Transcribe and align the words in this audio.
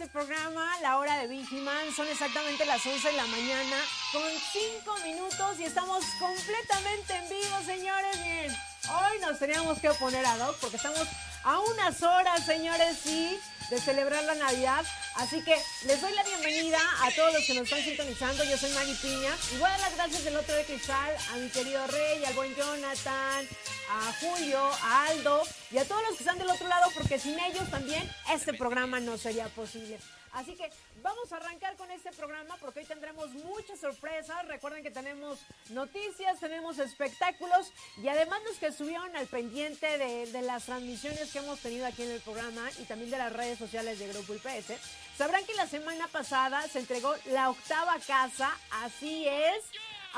este 0.00 0.12
programa, 0.12 0.78
La 0.80 0.98
Hora 0.98 1.18
de 1.18 1.26
Vigiman. 1.26 1.92
Son 1.92 2.06
exactamente 2.06 2.64
las 2.64 2.86
11 2.86 3.04
de 3.04 3.16
la 3.16 3.26
mañana 3.26 3.76
con 4.12 4.22
5 4.22 4.96
minutos 5.04 5.58
y 5.58 5.64
estamos 5.64 6.04
completamente 6.20 7.14
en 7.14 7.28
vivo, 7.28 7.56
señores. 7.66 8.16
Miren, 8.20 8.56
hoy 8.90 9.18
nos 9.20 9.40
teníamos 9.40 9.80
que 9.80 9.90
poner 9.94 10.24
a 10.24 10.36
dos 10.36 10.54
porque 10.60 10.76
estamos 10.76 11.02
a 11.42 11.58
unas 11.58 12.00
horas, 12.00 12.46
señores, 12.46 12.96
sí, 13.02 13.40
de 13.70 13.80
celebrar 13.80 14.22
la 14.22 14.36
Navidad. 14.36 14.84
Así 15.16 15.42
que 15.42 15.56
les 15.86 16.00
doy 16.00 16.12
la 16.12 16.22
bienvenida 16.22 16.78
a 17.02 17.10
todos 17.16 17.34
los 17.34 17.44
que 17.44 17.54
nos 17.54 17.64
están 17.64 17.82
sintonizando. 17.82 18.44
Yo 18.44 18.56
soy 18.56 18.70
Maggie 18.74 18.94
Piña 19.02 19.34
y 19.52 19.56
voy 19.56 19.66
a 19.66 19.70
dar 19.70 19.80
las 19.80 19.96
gracias 19.96 20.22
del 20.22 20.36
otro 20.36 20.54
de 20.54 20.64
cristal 20.64 21.16
a 21.32 21.36
mi 21.38 21.48
querido 21.48 21.84
Rey, 21.88 22.24
al 22.24 22.34
buen 22.34 22.54
Jonathan, 22.54 23.48
a 23.90 24.12
Julio, 24.20 24.60
a 24.82 25.06
Aldo 25.06 25.42
y 25.70 25.78
a 25.78 25.84
todos 25.86 26.02
los 26.02 26.12
que 26.12 26.24
están 26.24 26.38
del 26.38 26.50
otro 26.50 26.68
lado 26.68 26.90
porque 26.94 27.18
sin 27.18 27.38
ellos 27.38 27.70
también 27.70 28.08
este 28.32 28.54
programa 28.54 29.00
no 29.00 29.16
sería 29.16 29.48
posible. 29.48 29.98
Así 30.32 30.54
que 30.54 30.70
vamos 31.02 31.32
a 31.32 31.36
arrancar 31.36 31.76
con 31.76 31.90
este 31.90 32.12
programa 32.12 32.56
porque 32.60 32.80
hoy 32.80 32.84
tendremos 32.84 33.30
muchas 33.30 33.80
sorpresas. 33.80 34.46
Recuerden 34.46 34.82
que 34.82 34.90
tenemos 34.90 35.38
noticias, 35.70 36.38
tenemos 36.38 36.78
espectáculos 36.78 37.72
y 38.02 38.08
además 38.08 38.40
los 38.46 38.56
que 38.58 38.66
estuvieron 38.66 39.14
al 39.16 39.26
pendiente 39.26 39.98
de, 39.98 40.30
de 40.30 40.42
las 40.42 40.66
transmisiones 40.66 41.32
que 41.32 41.38
hemos 41.38 41.60
tenido 41.60 41.86
aquí 41.86 42.02
en 42.02 42.10
el 42.10 42.20
programa 42.20 42.70
y 42.78 42.84
también 42.84 43.10
de 43.10 43.18
las 43.18 43.32
redes 43.32 43.58
sociales 43.58 43.98
de 43.98 44.08
Grupo 44.08 44.34
IPS, 44.34 44.78
sabrán 45.16 45.44
que 45.44 45.54
la 45.54 45.66
semana 45.66 46.06
pasada 46.08 46.62
se 46.68 46.80
entregó 46.80 47.14
la 47.26 47.50
octava 47.50 47.98
casa, 48.06 48.56
así 48.70 49.26
es 49.26 49.64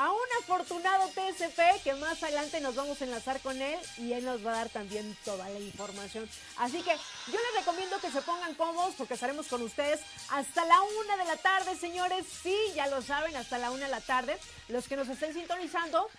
a 0.01 0.11
un 0.11 0.19
afortunado 0.41 1.07
TSP 1.09 1.83
que 1.83 1.93
más 1.93 2.23
adelante 2.23 2.59
nos 2.59 2.73
vamos 2.73 2.99
a 2.99 3.05
enlazar 3.05 3.39
con 3.41 3.61
él 3.61 3.77
y 3.99 4.13
él 4.13 4.25
nos 4.25 4.43
va 4.43 4.51
a 4.51 4.55
dar 4.55 4.69
también 4.69 5.15
toda 5.23 5.47
la 5.47 5.59
información. 5.59 6.27
Así 6.57 6.81
que 6.81 6.89
yo 7.27 7.37
les 7.39 7.59
recomiendo 7.59 7.99
que 7.99 8.09
se 8.09 8.23
pongan 8.23 8.55
cómodos 8.55 8.95
porque 8.97 9.13
estaremos 9.13 9.45
con 9.45 9.61
ustedes 9.61 9.99
hasta 10.31 10.65
la 10.65 10.81
una 10.81 11.17
de 11.17 11.25
la 11.25 11.37
tarde, 11.37 11.75
señores. 11.75 12.25
Sí, 12.41 12.57
ya 12.73 12.87
lo 12.87 13.03
saben, 13.03 13.35
hasta 13.35 13.59
la 13.59 13.69
una 13.69 13.85
de 13.85 13.91
la 13.91 14.01
tarde. 14.01 14.39
Los 14.69 14.87
que 14.87 14.95
nos 14.95 15.07
estén 15.07 15.35
sintonizando 15.35 16.09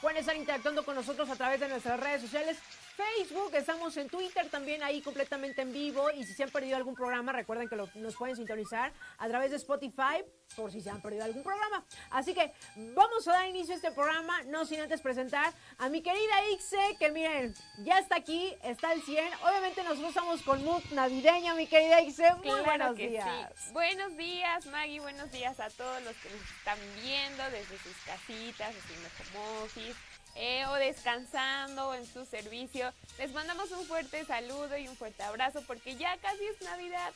pueden 0.00 0.18
estar 0.18 0.36
interactuando 0.36 0.84
con 0.84 0.94
nosotros 0.94 1.28
a 1.30 1.34
través 1.34 1.58
de 1.58 1.68
nuestras 1.68 1.98
redes 1.98 2.22
sociales. 2.22 2.58
Facebook, 3.00 3.54
estamos 3.54 3.96
en 3.96 4.08
Twitter 4.10 4.48
también 4.50 4.82
ahí 4.82 5.00
completamente 5.00 5.62
en 5.62 5.72
vivo 5.72 6.10
y 6.10 6.24
si 6.24 6.34
se 6.34 6.42
han 6.42 6.50
perdido 6.50 6.76
algún 6.76 6.94
programa 6.94 7.32
recuerden 7.32 7.66
que 7.68 7.76
lo- 7.76 7.88
nos 7.94 8.14
pueden 8.14 8.36
sintonizar 8.36 8.92
a 9.18 9.26
través 9.28 9.50
de 9.50 9.56
Spotify 9.56 10.22
por 10.54 10.70
si 10.70 10.80
se 10.82 10.90
han 10.90 11.00
perdido 11.00 11.24
algún 11.24 11.42
programa. 11.42 11.84
Así 12.10 12.34
que 12.34 12.52
vamos 12.94 13.26
a 13.28 13.32
dar 13.32 13.48
inicio 13.48 13.72
a 13.72 13.76
este 13.76 13.90
programa, 13.92 14.42
no 14.44 14.64
sin 14.66 14.80
antes 14.80 15.00
presentar 15.00 15.52
a 15.78 15.88
mi 15.88 16.02
querida 16.02 16.50
Ixe, 16.52 16.96
que 16.98 17.10
miren, 17.10 17.54
ya 17.78 17.98
está 18.00 18.16
aquí, 18.16 18.54
está 18.64 18.90
al 18.90 19.00
100. 19.02 19.24
Obviamente 19.48 19.82
nosotros 19.82 20.08
estamos 20.10 20.42
con 20.42 20.62
mood 20.64 20.82
navideño, 20.92 21.54
mi 21.54 21.66
querida 21.66 22.00
Ixe. 22.02 22.34
Muy 22.34 22.42
Claro 22.42 22.64
buenos 22.64 22.96
días. 22.96 23.28
sí. 23.64 23.72
Buenos 23.72 24.16
días, 24.16 24.66
Maggie. 24.66 25.00
Buenos 25.00 25.30
días 25.30 25.58
a 25.60 25.70
todos 25.70 26.02
los 26.02 26.14
que 26.16 26.28
nos 26.30 26.42
están 26.58 26.78
viendo 27.02 27.44
desde 27.44 27.78
sus 27.78 27.96
casitas, 28.04 28.74
haciendo 28.76 29.08
home 29.38 29.64
office, 29.64 29.94
eh, 30.34 30.64
o 30.66 30.74
descansando 30.74 31.94
en 31.94 32.06
su 32.06 32.24
servicio. 32.24 32.92
Les 33.18 33.32
mandamos 33.32 33.70
un 33.72 33.84
fuerte 33.86 34.24
saludo 34.24 34.76
y 34.76 34.88
un 34.88 34.96
fuerte 34.96 35.22
abrazo 35.22 35.62
porque 35.66 35.96
ya 35.96 36.16
casi 36.18 36.44
es 36.46 36.60
Navidad. 36.62 37.12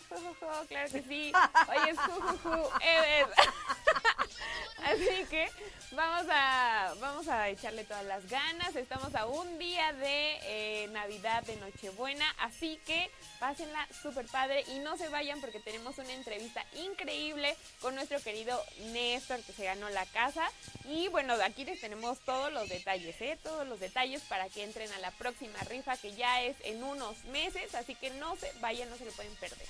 Claro 0.68 0.90
que 0.90 1.02
sí. 1.02 1.32
Hoy 1.68 1.90
es 1.90 1.98
jujuju, 1.98 2.68
Eves. 2.80 3.34
Así 4.84 5.24
que 5.30 5.48
vamos 5.92 6.26
a, 6.30 6.94
vamos 7.00 7.26
a 7.28 7.48
echarle 7.48 7.84
todas 7.84 8.04
las 8.04 8.28
ganas. 8.28 8.76
Estamos 8.76 9.14
a 9.14 9.26
un 9.26 9.58
día 9.58 9.92
de 9.94 10.38
eh, 10.42 10.88
Navidad, 10.88 11.42
de 11.44 11.56
Nochebuena. 11.56 12.26
Así 12.38 12.78
que 12.84 13.10
pásenla 13.40 13.88
súper 14.02 14.26
padre 14.26 14.64
y 14.68 14.80
no 14.80 14.98
se 14.98 15.08
vayan 15.08 15.40
porque 15.40 15.60
tenemos 15.60 15.96
una 15.98 16.12
entrevista 16.12 16.64
increíble 16.74 17.56
con 17.80 17.94
nuestro 17.94 18.20
querido 18.20 18.62
Néstor 18.92 19.40
que 19.42 19.52
se 19.52 19.64
ganó 19.64 19.88
la 19.88 20.04
casa. 20.06 20.50
Y 20.84 21.08
bueno, 21.08 21.34
aquí 21.42 21.64
les 21.64 21.80
tenemos 21.80 22.18
todos 22.20 22.52
los 22.52 22.68
detalles, 22.68 23.03
¿eh? 23.06 23.38
Todos 23.42 23.66
los 23.66 23.80
detalles 23.80 24.22
para 24.22 24.48
que 24.48 24.64
entren 24.64 24.90
a 24.92 24.98
la 24.98 25.10
próxima 25.12 25.58
rifa 25.68 25.96
que 25.96 26.14
ya 26.14 26.42
es 26.42 26.56
en 26.64 26.82
unos 26.82 27.24
meses. 27.26 27.74
Así 27.74 27.94
que 27.94 28.10
no 28.10 28.36
se 28.36 28.52
vayan, 28.60 28.88
no 28.90 28.96
se 28.96 29.04
lo 29.04 29.12
pueden 29.12 29.34
perder. 29.36 29.66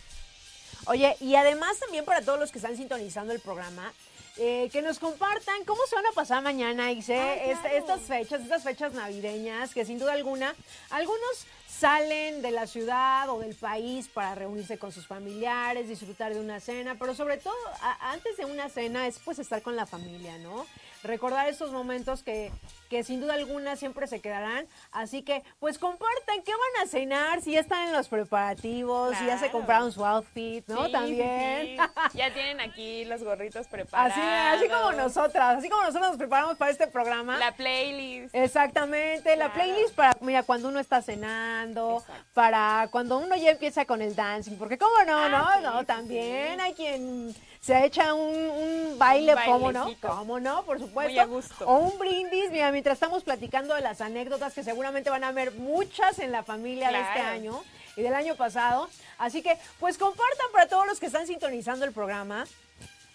Oye, 0.86 1.16
y 1.20 1.34
además 1.34 1.78
también 1.78 2.04
para 2.04 2.22
todos 2.22 2.38
los 2.38 2.52
que 2.52 2.58
están 2.58 2.76
sintonizando 2.76 3.32
el 3.32 3.40
programa, 3.40 3.92
eh, 4.36 4.68
que 4.72 4.82
nos 4.82 4.98
compartan 4.98 5.64
cómo 5.64 5.80
se 5.88 5.94
van 5.94 6.06
a 6.06 6.12
pasar 6.12 6.42
mañana, 6.42 6.88
claro. 7.06 7.40
estas 7.72 8.00
fechas, 8.02 8.42
estas 8.42 8.64
fechas 8.64 8.92
navideñas, 8.92 9.72
que 9.72 9.84
sin 9.84 9.98
duda 9.98 10.12
alguna, 10.12 10.54
algunos 10.90 11.46
salen 11.68 12.42
de 12.42 12.50
la 12.50 12.66
ciudad 12.66 13.28
o 13.30 13.38
del 13.38 13.54
país 13.54 14.08
para 14.08 14.34
reunirse 14.34 14.76
con 14.76 14.92
sus 14.92 15.06
familiares, 15.06 15.88
disfrutar 15.88 16.34
de 16.34 16.40
una 16.40 16.60
cena, 16.60 16.96
pero 16.98 17.14
sobre 17.14 17.36
todo 17.38 17.54
antes 18.00 18.36
de 18.36 18.44
una 18.44 18.68
cena 18.68 19.06
es 19.06 19.18
pues 19.24 19.38
estar 19.38 19.62
con 19.62 19.76
la 19.76 19.86
familia, 19.86 20.36
¿no? 20.38 20.66
Recordar 21.04 21.48
estos 21.48 21.70
momentos 21.70 22.22
que, 22.22 22.50
que 22.88 23.04
sin 23.04 23.20
duda 23.20 23.34
alguna 23.34 23.76
siempre 23.76 24.06
se 24.06 24.20
quedarán. 24.20 24.66
Así 24.90 25.22
que, 25.22 25.42
pues 25.60 25.78
compartan 25.78 26.42
qué 26.42 26.50
van 26.52 26.86
a 26.86 26.88
cenar, 26.88 27.42
si 27.42 27.52
ya 27.52 27.60
están 27.60 27.88
en 27.88 27.92
los 27.92 28.08
preparativos, 28.08 29.14
si 29.18 29.26
ya 29.26 29.38
se 29.38 29.50
compraron 29.50 29.92
su 29.92 30.04
outfit, 30.04 30.66
¿no? 30.66 30.86
Sí, 30.86 30.92
También. 30.92 31.76
sí. 31.76 31.76
Ya 32.14 32.32
tienen 32.32 32.60
aquí 32.60 33.04
los 33.04 33.22
gorritos 33.22 33.66
preparados. 33.68 34.12
Así, 34.16 34.20
así 34.64 34.68
como 34.68 34.92
nosotras, 34.92 35.58
así 35.58 35.68
como 35.68 35.82
nosotros 35.82 36.08
nos 36.10 36.16
preparamos 36.18 36.56
para 36.56 36.70
este 36.70 36.86
programa. 36.86 37.36
La 37.38 37.52
playlist. 37.52 38.34
Exactamente, 38.34 39.36
la 39.36 39.52
playlist 39.52 39.94
para, 39.94 40.16
mira, 40.20 40.42
cuando 40.42 40.68
uno 40.68 40.80
está 40.80 41.02
cenando, 41.02 41.98
Exacto. 42.00 42.24
para 42.32 42.88
cuando 42.90 43.18
uno 43.18 43.36
ya 43.36 43.50
empieza 43.50 43.84
con 43.84 44.00
el 44.00 44.14
dancing, 44.16 44.56
porque 44.56 44.78
cómo 44.78 44.92
no, 45.06 45.18
Ah, 45.18 45.28
no, 45.28 45.52
sí, 45.52 45.62
no, 45.62 45.84
también 45.84 46.60
hay 46.60 46.72
quien 46.72 47.34
se 47.64 47.86
echa 47.86 48.12
un, 48.12 48.50
un 48.50 48.98
baile, 48.98 49.34
Un 49.34 49.42
cómo 49.46 49.72
no, 49.72 49.94
cómo 50.02 50.38
no, 50.38 50.64
por 50.64 50.78
supuesto. 50.78 51.12
Muy 51.12 51.18
a 51.18 51.24
gusto. 51.24 51.66
O 51.66 51.78
un 51.78 51.98
brindis, 51.98 52.50
mira, 52.50 52.70
mientras 52.70 52.94
estamos 52.94 53.24
platicando 53.24 53.74
de 53.74 53.80
las 53.80 54.02
anécdotas 54.02 54.52
que 54.52 54.62
seguramente 54.62 55.08
van 55.08 55.24
a 55.24 55.28
haber 55.28 55.52
muchas 55.52 56.18
en 56.18 56.30
la 56.30 56.42
familia 56.42 56.90
de 56.90 57.00
este 57.00 57.20
año 57.20 57.64
y 57.96 58.02
del 58.02 58.12
año 58.12 58.34
pasado. 58.36 58.90
Así 59.16 59.40
que, 59.40 59.56
pues 59.80 59.96
compartan 59.96 60.52
para 60.52 60.68
todos 60.68 60.86
los 60.86 61.00
que 61.00 61.06
están 61.06 61.26
sintonizando 61.26 61.86
el 61.86 61.92
programa. 61.92 62.44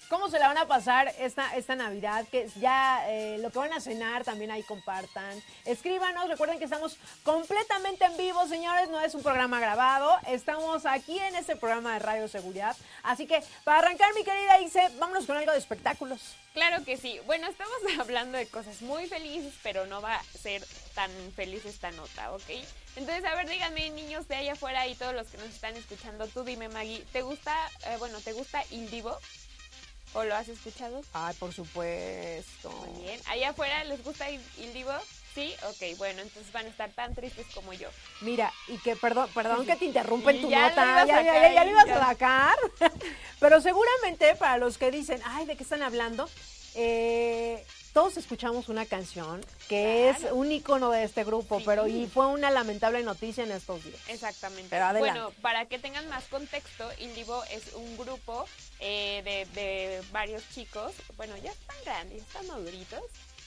¿Cómo 0.09 0.27
se 0.27 0.39
la 0.39 0.47
van 0.47 0.57
a 0.57 0.67
pasar 0.67 1.13
esta, 1.19 1.55
esta 1.55 1.75
Navidad? 1.75 2.25
Que 2.31 2.49
ya 2.59 3.07
eh, 3.09 3.37
lo 3.37 3.51
que 3.51 3.59
van 3.59 3.73
a 3.73 3.79
cenar 3.79 4.23
también 4.23 4.49
ahí 4.49 4.63
compartan. 4.63 5.39
Escríbanos, 5.65 6.27
recuerden 6.27 6.57
que 6.57 6.63
estamos 6.63 6.97
completamente 7.21 8.05
en 8.05 8.17
vivo, 8.17 8.47
señores, 8.47 8.89
no 8.89 8.99
es 9.01 9.13
un 9.13 9.21
programa 9.21 9.59
grabado. 9.59 10.17
Estamos 10.25 10.87
aquí 10.87 11.19
en 11.19 11.35
este 11.35 11.55
programa 11.55 11.93
de 11.93 11.99
Radio 11.99 12.27
Seguridad. 12.27 12.75
Así 13.03 13.27
que 13.27 13.43
para 13.63 13.79
arrancar, 13.79 14.11
mi 14.15 14.23
querida 14.23 14.59
Ice, 14.61 14.81
vámonos 14.97 15.27
con 15.27 15.37
algo 15.37 15.51
de 15.51 15.59
espectáculos. 15.59 16.19
Claro 16.53 16.83
que 16.83 16.97
sí. 16.97 17.19
Bueno, 17.27 17.45
estamos 17.47 17.77
hablando 17.99 18.39
de 18.39 18.47
cosas 18.47 18.81
muy 18.81 19.05
felices, 19.05 19.53
pero 19.61 19.85
no 19.85 20.01
va 20.01 20.15
a 20.15 20.23
ser 20.23 20.65
tan 20.95 21.11
feliz 21.35 21.65
esta 21.65 21.91
nota, 21.91 22.31
¿ok? 22.31 22.49
Entonces, 22.95 23.23
a 23.25 23.35
ver, 23.35 23.47
díganme, 23.47 23.91
niños 23.91 24.27
de 24.27 24.37
allá 24.37 24.53
afuera 24.53 24.87
y 24.87 24.95
todos 24.95 25.13
los 25.13 25.27
que 25.27 25.37
nos 25.37 25.49
están 25.49 25.75
escuchando, 25.75 26.25
tú 26.25 26.43
dime, 26.43 26.67
Maggie, 26.67 27.05
¿te 27.11 27.21
gusta, 27.21 27.55
eh, 27.85 27.97
bueno, 27.99 28.19
¿te 28.21 28.33
gusta 28.33 28.63
Il 28.71 28.89
Divo? 28.89 29.15
¿O 30.13 30.23
lo 30.23 30.35
has 30.35 30.47
escuchado? 30.49 31.01
Ay, 31.13 31.35
por 31.39 31.53
supuesto. 31.53 32.71
Muy 32.71 33.03
bien. 33.03 33.19
¿Allá 33.27 33.49
afuera 33.49 33.83
les 33.83 34.03
gusta 34.03 34.29
Il, 34.29 34.41
Il 34.57 34.73
Divo? 34.73 34.91
Sí, 35.35 35.53
ok, 35.67 35.97
bueno, 35.97 36.21
entonces 36.21 36.51
van 36.51 36.65
a 36.65 36.69
estar 36.69 36.89
tan 36.89 37.13
tristes 37.13 37.45
como 37.53 37.71
yo. 37.73 37.89
Mira, 38.21 38.51
y 38.67 38.77
que 38.79 38.95
perdón, 38.95 39.29
perdón 39.33 39.65
que 39.67 39.75
te 39.75 39.85
interrumpa 39.85 40.31
en 40.31 40.37
Y 40.37 40.41
tu 40.43 40.49
ya 40.49 40.69
nota, 40.69 40.83
ya, 40.83 41.05
ya, 41.05 41.15
sacar, 41.17 41.41
ya, 41.43 41.53
ya 41.53 41.63
lo 41.65 41.71
ibas 41.71 41.85
ya. 41.85 41.95
a 41.97 42.07
sacar. 42.07 42.57
Pero 43.39 43.61
seguramente 43.61 44.35
para 44.35 44.57
los 44.57 44.77
que 44.79 44.89
dicen, 44.89 45.21
ay, 45.25 45.45
¿de 45.45 45.55
qué 45.55 45.63
están 45.63 45.83
hablando? 45.83 46.27
Eh, 46.73 47.63
todos 47.93 48.17
escuchamos 48.17 48.69
una 48.69 48.85
canción 48.85 49.43
que 49.67 50.09
es 50.09 50.17
un 50.31 50.51
icono 50.51 50.91
de 50.91 51.03
este 51.03 51.23
grupo, 51.23 51.59
Sí. 51.59 51.63
pero 51.65 51.87
y 51.87 52.07
fue 52.07 52.27
una 52.27 52.49
lamentable 52.51 53.03
noticia 53.03 53.43
en 53.43 53.51
estos 53.51 53.83
días. 53.83 53.99
Exactamente. 54.07 54.69
Pero. 54.69 54.99
Bueno, 54.99 55.31
para 55.41 55.65
que 55.65 55.79
tengan 55.79 56.07
más 56.09 56.23
contexto, 56.25 56.89
Il 56.99 57.13
Divo 57.15 57.43
es 57.45 57.73
un 57.73 57.97
grupo 57.97 58.45
eh, 58.79 59.21
de, 59.23 59.61
de 59.61 60.01
varios 60.11 60.43
chicos, 60.53 60.93
bueno, 61.17 61.35
ya 61.37 61.51
están 61.51 61.77
grandes, 61.85 62.21
están 62.21 62.47
maduritos, 62.47 63.01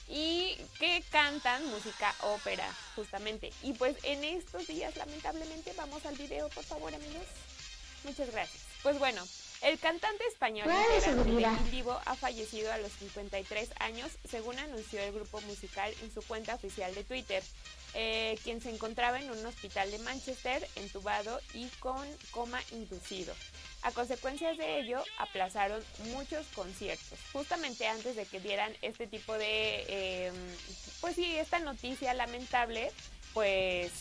y 0.08 0.56
que 0.78 1.02
cantan 1.10 1.64
música 1.70 2.14
ópera, 2.22 2.68
justamente. 2.96 3.52
Y 3.62 3.72
pues 3.72 3.96
en 4.02 4.24
estos 4.24 4.66
días, 4.66 4.94
lamentablemente, 4.96 5.72
vamos 5.76 6.04
al 6.04 6.16
video, 6.16 6.48
por 6.50 6.64
favor, 6.64 6.94
amigos. 6.94 7.24
Muchas 8.04 8.30
gracias. 8.30 8.62
Pues 8.82 8.98
bueno, 8.98 9.24
El 9.62 9.78
cantante 9.78 10.24
español 10.26 10.66
integrante 10.68 11.70
Vivo 11.70 11.96
ha 12.04 12.16
fallecido 12.16 12.72
a 12.72 12.78
los 12.78 12.90
53 12.92 13.70
años, 13.78 14.10
según 14.28 14.58
anunció 14.58 15.00
el 15.00 15.12
grupo 15.12 15.40
musical 15.42 15.94
en 16.02 16.12
su 16.12 16.20
cuenta 16.22 16.56
oficial 16.56 16.92
de 16.96 17.04
Twitter, 17.04 17.44
eh, 17.94 18.36
quien 18.42 18.60
se 18.60 18.70
encontraba 18.70 19.20
en 19.20 19.30
un 19.30 19.46
hospital 19.46 19.88
de 19.92 19.98
Manchester 20.00 20.66
entubado 20.74 21.40
y 21.54 21.68
con 21.78 22.04
coma 22.32 22.60
inducido. 22.72 23.34
A 23.82 23.92
consecuencia 23.92 24.52
de 24.54 24.80
ello, 24.80 25.04
aplazaron 25.18 25.82
muchos 26.12 26.44
conciertos, 26.54 27.18
justamente 27.32 27.86
antes 27.86 28.16
de 28.16 28.26
que 28.26 28.40
dieran 28.40 28.72
este 28.82 29.06
tipo 29.06 29.32
de, 29.34 30.26
em, 30.26 30.34
pues 31.00 31.14
sí, 31.14 31.36
esta 31.36 31.60
noticia 31.60 32.14
lamentable, 32.14 32.90
pues 33.32 33.92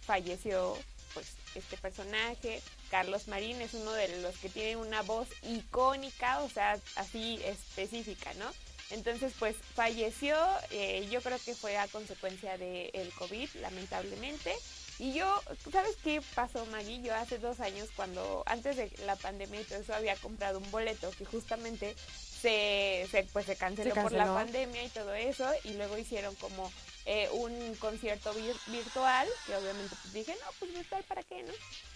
falleció 0.00 0.76
pues 1.14 1.34
este 1.54 1.76
personaje. 1.76 2.62
Carlos 2.90 3.28
Marín 3.28 3.60
es 3.60 3.74
uno 3.74 3.92
de 3.92 4.20
los 4.20 4.36
que 4.38 4.48
tiene 4.48 4.76
una 4.76 5.02
voz 5.02 5.28
icónica, 5.42 6.40
o 6.40 6.48
sea, 6.48 6.78
así 6.96 7.40
específica, 7.44 8.32
¿no? 8.34 8.50
Entonces, 8.90 9.34
pues 9.38 9.54
falleció, 9.74 10.36
eh, 10.70 11.06
yo 11.10 11.20
creo 11.20 11.38
que 11.44 11.54
fue 11.54 11.76
a 11.76 11.88
consecuencia 11.88 12.56
del 12.56 12.90
el 12.94 13.12
COVID, 13.12 13.48
lamentablemente. 13.60 14.54
Y 14.98 15.12
yo, 15.12 15.42
¿sabes 15.70 15.96
qué 16.02 16.22
pasó, 16.34 16.64
Maggie? 16.66 17.02
Yo 17.02 17.14
hace 17.14 17.38
dos 17.38 17.60
años, 17.60 17.88
cuando 17.94 18.42
antes 18.46 18.76
de 18.76 18.90
la 19.04 19.14
pandemia 19.16 19.60
y 19.60 19.64
todo 19.64 19.80
eso, 19.80 19.94
había 19.94 20.16
comprado 20.16 20.58
un 20.58 20.70
boleto 20.70 21.10
que 21.12 21.24
justamente 21.24 21.94
se, 22.40 23.26
pues, 23.32 23.46
se 23.46 23.56
canceló, 23.56 23.94
por 23.94 24.12
la 24.12 24.26
pandemia 24.26 24.84
y 24.84 24.88
todo 24.88 25.14
eso. 25.14 25.48
Y 25.64 25.74
luego 25.74 25.98
hicieron 25.98 26.34
como 26.36 26.70
eh, 27.06 27.28
un 27.32 27.74
concierto 27.76 28.32
virtual, 28.66 29.26
que 29.46 29.56
obviamente 29.56 29.96
pues, 30.02 30.12
dije, 30.12 30.36
no, 30.44 30.50
pues 30.58 30.74
virtual, 30.74 31.02
¿para 31.04 31.22
qué, 31.22 31.42
no? 31.42 31.52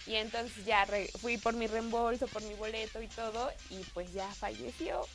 Y 0.06 0.16
entonces 0.16 0.64
ya 0.64 0.86
fui 1.20 1.36
por 1.38 1.54
mi 1.54 1.66
reembolso, 1.66 2.26
por 2.28 2.42
mi 2.42 2.54
boleto 2.54 3.00
y 3.02 3.08
todo, 3.08 3.50
y 3.70 3.78
pues 3.92 4.12
ya 4.12 4.26
falleció. 4.34 5.06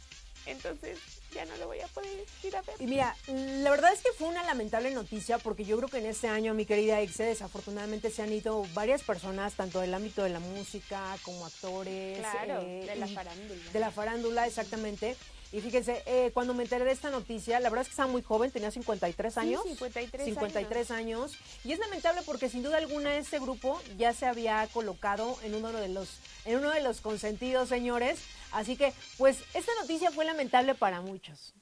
Entonces 0.48 1.00
ya 1.34 1.46
no 1.46 1.58
lo 1.58 1.68
voy 1.68 1.82
a 1.82 1.88
poder 1.88 2.26
ir 2.44 2.56
a 2.56 2.62
ver. 2.62 2.76
Y 2.80 2.88
mira, 2.88 3.16
la 3.28 3.70
verdad 3.70 3.94
es 3.94 4.02
que 4.02 4.12
fue 4.18 4.28
una 4.28 4.44
lamentable 4.44 4.92
noticia 4.92 5.38
porque 5.38 5.66
yo 5.66 5.78
creo 5.78 5.90
que 5.90 5.98
en 5.98 6.06
este 6.06 6.28
año, 6.28 6.54
mi 6.54 6.66
querida 6.66 7.02
Exe, 7.02 7.24
desafortunadamente 7.24 8.10
se 8.10 8.22
han 8.22 8.32
ido 8.32 8.66
varias 8.74 9.04
personas, 9.04 9.54
tanto 9.54 9.82
del 9.82 9.94
ámbito 9.94 10.24
de 10.24 10.30
la 10.30 10.40
música 10.40 11.18
como 11.24 11.46
actores. 11.46 12.20
Claro, 12.20 12.62
eh, 12.62 12.86
de 12.88 12.96
la 12.96 13.08
farándula. 13.08 13.72
De 13.72 13.80
la 13.80 13.92
farándula, 13.92 14.48
exactamente. 14.48 15.16
Y 15.52 15.62
fíjense, 15.62 16.04
eh, 16.06 16.32
cuando 16.34 16.54
me 16.54 16.64
enteré 16.64 16.84
de 16.84 16.92
esta 16.92 17.10
noticia, 17.10 17.60
la 17.60 17.70
verdad 17.70 17.84
es 17.84 17.88
que 17.88 17.92
estaba 17.92 18.12
muy 18.12 18.22
joven, 18.22 18.52
tenía 18.52 18.70
53 18.70 19.38
años. 19.38 19.62
Sí, 19.64 19.70
53, 19.70 20.26
53 20.26 20.92
años. 20.92 21.38
Y 21.64 21.72
es 21.72 21.80
lamentable 21.80 22.22
porque 22.26 22.50
sin 22.50 22.64
duda 22.64 22.78
alguna 22.78 23.16
este 23.18 23.40
grupo 23.40 23.82
ya 23.98 24.14
se 24.14 24.26
había 24.26 24.68
colocado 24.74 25.38
en 25.44 25.56
uno 25.56 25.72
de 25.72 25.88
los, 25.88 26.20
en 26.46 26.58
uno 26.58 26.72
de 26.72 26.82
los 26.82 27.00
consentidos, 27.00 27.70
señores. 27.70 28.20
Así 28.52 28.76
que, 28.76 28.94
pues, 29.18 29.44
esta 29.54 29.72
noticia 29.80 30.12
fue 30.12 30.26
lamentable 30.26 30.76
para 30.76 31.00
muchos. 31.02 31.54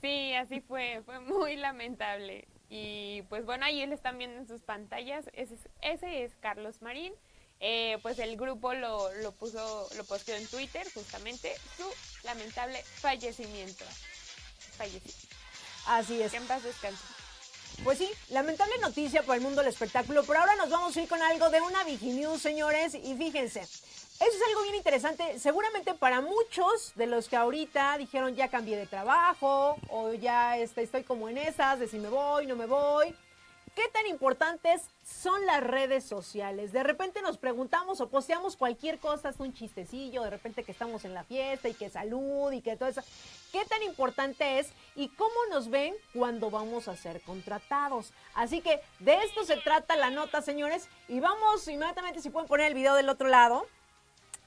Sí, 0.00 0.32
así 0.34 0.60
fue, 0.60 1.02
fue 1.04 1.20
muy 1.20 1.56
lamentable. 1.56 2.48
Y 2.70 3.22
pues 3.22 3.44
bueno, 3.44 3.66
ahí 3.66 3.82
él 3.82 3.92
están 3.92 4.16
viendo 4.16 4.38
en 4.38 4.46
sus 4.46 4.62
pantallas. 4.62 5.28
Ese 5.32 5.54
es, 5.54 5.60
ese 5.82 6.24
es 6.24 6.32
Carlos 6.40 6.82
Marín. 6.82 7.12
Eh, 7.58 7.98
pues 8.00 8.18
el 8.18 8.36
grupo 8.36 8.72
lo, 8.72 9.12
lo 9.14 9.32
puso, 9.32 9.88
lo 9.96 10.04
posteó 10.04 10.34
en 10.36 10.46
Twitter 10.46 10.86
justamente 10.94 11.52
su 11.76 11.84
lamentable 12.24 12.82
fallecimiento. 13.00 13.84
Fallecimiento. 14.76 15.36
Así 15.86 16.20
es. 16.22 16.30
Que 16.30 16.36
en 16.36 16.46
paz 16.46 16.62
descanse. 16.62 17.02
Pues 17.84 17.98
sí, 17.98 18.10
lamentable 18.28 18.76
noticia 18.78 19.22
para 19.22 19.36
el 19.36 19.42
mundo 19.42 19.62
del 19.62 19.70
espectáculo, 19.70 20.22
pero 20.24 20.40
ahora 20.40 20.54
nos 20.56 20.68
vamos 20.68 20.94
a 20.94 21.00
ir 21.00 21.08
con 21.08 21.22
algo 21.22 21.48
de 21.48 21.62
una 21.62 21.82
Viginews, 21.84 22.42
señores, 22.42 22.94
y 22.94 23.16
fíjense, 23.16 23.60
eso 23.60 24.36
es 24.36 24.42
algo 24.48 24.62
bien 24.64 24.74
interesante, 24.74 25.38
seguramente 25.38 25.94
para 25.94 26.20
muchos 26.20 26.92
de 26.94 27.06
los 27.06 27.26
que 27.26 27.36
ahorita 27.36 27.96
dijeron 27.96 28.36
ya 28.36 28.48
cambié 28.48 28.76
de 28.76 28.86
trabajo, 28.86 29.78
o 29.88 30.12
ya 30.12 30.58
este, 30.58 30.82
estoy 30.82 31.04
como 31.04 31.30
en 31.30 31.38
esas, 31.38 31.78
de 31.78 31.88
si 31.88 31.98
me 31.98 32.10
voy, 32.10 32.46
no 32.46 32.54
me 32.54 32.66
voy, 32.66 33.16
¿Qué 33.74 33.88
tan 33.92 34.06
importantes 34.08 34.82
son 35.04 35.46
las 35.46 35.62
redes 35.62 36.04
sociales? 36.04 36.72
De 36.72 36.82
repente 36.82 37.22
nos 37.22 37.38
preguntamos 37.38 38.00
o 38.00 38.08
posteamos 38.08 38.56
cualquier 38.56 38.98
cosa, 38.98 39.28
es 39.28 39.38
un 39.38 39.54
chistecillo, 39.54 40.24
de 40.24 40.30
repente 40.30 40.64
que 40.64 40.72
estamos 40.72 41.04
en 41.04 41.14
la 41.14 41.22
fiesta 41.22 41.68
y 41.68 41.74
que 41.74 41.88
salud 41.88 42.50
y 42.52 42.62
que 42.62 42.76
todo 42.76 42.88
eso. 42.88 43.02
¿Qué 43.52 43.64
tan 43.66 43.82
importante 43.84 44.58
es 44.58 44.70
y 44.96 45.08
cómo 45.10 45.34
nos 45.50 45.70
ven 45.70 45.94
cuando 46.12 46.50
vamos 46.50 46.88
a 46.88 46.96
ser 46.96 47.20
contratados? 47.20 48.12
Así 48.34 48.60
que 48.60 48.80
de 48.98 49.14
esto 49.22 49.44
se 49.44 49.56
trata 49.58 49.94
la 49.96 50.10
nota, 50.10 50.42
señores. 50.42 50.88
Y 51.08 51.20
vamos 51.20 51.66
inmediatamente, 51.68 52.20
si 52.20 52.30
pueden 52.30 52.48
poner 52.48 52.66
el 52.66 52.74
video 52.74 52.94
del 52.94 53.08
otro 53.08 53.28
lado. 53.28 53.66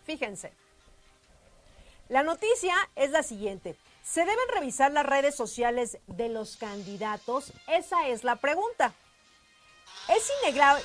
Fíjense. 0.04 0.52
La 2.10 2.24
noticia 2.24 2.76
es 2.96 3.12
la 3.12 3.24
siguiente. 3.24 3.78
¿Se 4.04 4.20
deben 4.20 4.50
revisar 4.54 4.92
las 4.92 5.06
redes 5.06 5.34
sociales 5.34 5.98
de 6.08 6.28
los 6.28 6.58
candidatos? 6.58 7.54
Esa 7.68 8.10
es 8.10 8.26
la 8.26 8.36
pregunta. 8.36 8.94
Es 10.10 10.30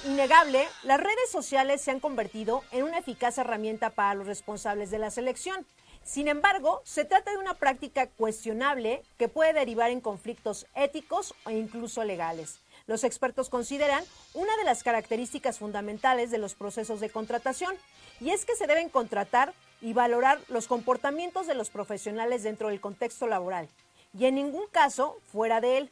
innegable, 0.07 0.69
las 0.85 1.01
redes 1.01 1.31
sociales 1.31 1.81
se 1.81 1.91
han 1.91 1.99
convertido 1.99 2.63
en 2.71 2.85
una 2.85 2.99
eficaz 2.99 3.37
herramienta 3.39 3.91
para 3.91 4.15
los 4.15 4.29
responsables 4.29 4.93
de 4.93 4.99
la 4.99 5.11
selección. 5.11 5.67
Sin 6.05 6.29
embargo, 6.29 6.81
se 6.85 7.05
trata 7.05 7.33
de 7.33 7.39
una 7.39 7.55
práctica 7.55 8.07
cuestionable 8.07 9.03
que 9.19 9.29
puede 9.29 9.53
derivar 9.53 9.91
en 9.91 10.01
conflictos 10.01 10.67
éticos 10.77 11.35
o 11.45 11.51
incluso 11.51 12.05
legales. 12.05 12.61
Los 12.87 13.03
expertos 13.03 13.51
consideran 13.51 14.05
una 14.35 14.57
de 14.57 14.65
las 14.65 14.85
características 14.85 15.59
fundamentales 15.59 16.31
de 16.31 16.39
los 16.39 16.55
procesos 16.55 17.01
de 17.01 17.11
contratación, 17.11 17.75
y 18.21 18.31
es 18.31 18.45
que 18.45 18.55
se 18.55 18.69
deben 18.69 18.89
contratar 18.89 19.53
y 19.83 19.95
valorar 19.95 20.41
los 20.49 20.69
comportamientos 20.69 21.47
de 21.47 21.55
los 21.55 21.71
profesionales 21.71 22.45
dentro 22.45 22.69
del 22.69 22.81
contexto 22.81 23.27
laboral, 23.27 23.69
y 24.17 24.27
en 24.27 24.37
ningún 24.37 24.69
caso 24.69 25.19
fuera 25.33 25.61
de 25.61 25.79
él. 25.79 25.91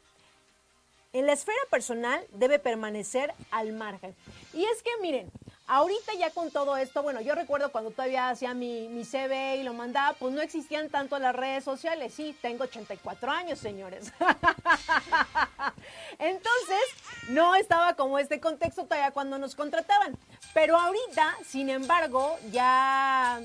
En 1.17 1.25
la 1.25 1.33
esfera 1.33 1.57
personal 1.71 2.23
debe 2.31 2.59
permanecer 2.59 3.33
al 3.49 3.73
margen. 3.73 4.15
Y 4.53 4.63
es 4.65 4.83
que 4.83 4.91
miren, 5.01 5.31
ahorita 5.65 6.13
ya 6.13 6.29
con 6.29 6.51
todo 6.51 6.77
esto, 6.77 7.01
bueno, 7.01 7.21
yo 7.21 7.33
recuerdo 7.33 7.71
cuando 7.71 7.89
todavía 7.89 8.29
hacía 8.29 8.53
mi, 8.53 8.87
mi 8.89 9.03
CV 9.03 9.55
y 9.55 9.63
lo 9.63 9.73
mandaba, 9.73 10.15
pues 10.19 10.31
no 10.35 10.41
existían 10.41 10.89
tanto 10.89 11.17
las 11.17 11.35
redes 11.35 11.63
sociales. 11.63 12.13
Sí, 12.13 12.37
tengo 12.39 12.65
84 12.65 13.31
años, 13.31 13.57
señores. 13.57 14.13
Entonces, 16.19 16.83
no 17.29 17.55
estaba 17.55 17.95
como 17.95 18.19
este 18.19 18.39
contexto 18.39 18.83
todavía 18.83 19.09
cuando 19.09 19.39
nos 19.39 19.55
contrataban. 19.55 20.15
Pero 20.53 20.77
ahorita, 20.77 21.35
sin 21.43 21.71
embargo, 21.71 22.37
ya 22.51 23.41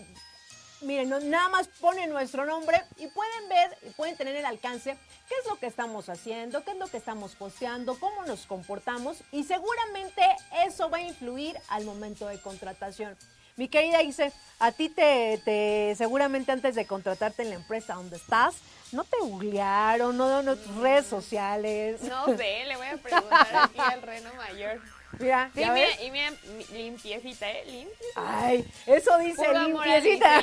miren, 0.82 1.08
nada 1.30 1.48
más 1.48 1.68
pone 1.80 2.06
nuestro 2.06 2.44
nombre 2.44 2.82
y 2.96 3.06
pueden 3.08 3.48
ver, 3.48 3.94
pueden 3.96 4.16
tener 4.16 4.36
el 4.36 4.44
alcance 4.44 4.96
qué 5.28 5.34
es 5.42 5.48
lo 5.48 5.56
que 5.56 5.66
estamos 5.66 6.08
haciendo, 6.08 6.64
qué 6.64 6.72
es 6.72 6.76
lo 6.76 6.88
que 6.88 6.96
estamos 6.96 7.34
posteando, 7.34 7.98
cómo 7.98 8.24
nos 8.24 8.46
comportamos 8.46 9.18
y 9.30 9.44
seguramente 9.44 10.22
eso 10.66 10.90
va 10.90 10.98
a 10.98 11.02
influir 11.02 11.56
al 11.68 11.84
momento 11.84 12.26
de 12.26 12.40
contratación. 12.40 13.16
Mi 13.56 13.68
querida 13.68 13.98
dice, 13.98 14.32
a 14.58 14.72
ti 14.72 14.88
te, 14.88 15.40
te, 15.44 15.94
seguramente 15.96 16.52
antes 16.52 16.74
de 16.74 16.86
contratarte 16.86 17.42
en 17.42 17.50
la 17.50 17.56
empresa 17.56 17.94
donde 17.94 18.16
estás, 18.16 18.56
no 18.92 19.04
te 19.04 19.18
googlearon, 19.20 20.16
no, 20.16 20.42
no 20.42 20.56
tus 20.56 20.74
redes 20.76 21.06
sociales. 21.06 22.00
No 22.02 22.24
sé, 22.36 22.64
le 22.66 22.76
voy 22.76 22.86
a 22.86 22.96
preguntar 22.96 23.48
aquí 23.52 23.78
al 23.78 24.02
Reno 24.02 24.32
Mayor. 24.34 24.80
Mira, 25.18 25.50
sí, 25.54 25.60
mira, 25.60 26.02
y 26.02 26.10
mira, 26.10 26.32
limpiecita, 26.72 27.50
¿eh? 27.50 27.64
Limpiecita. 27.66 28.44
Ay, 28.44 28.64
eso 28.86 29.18
dice 29.18 29.46
limpiecita. 29.52 30.42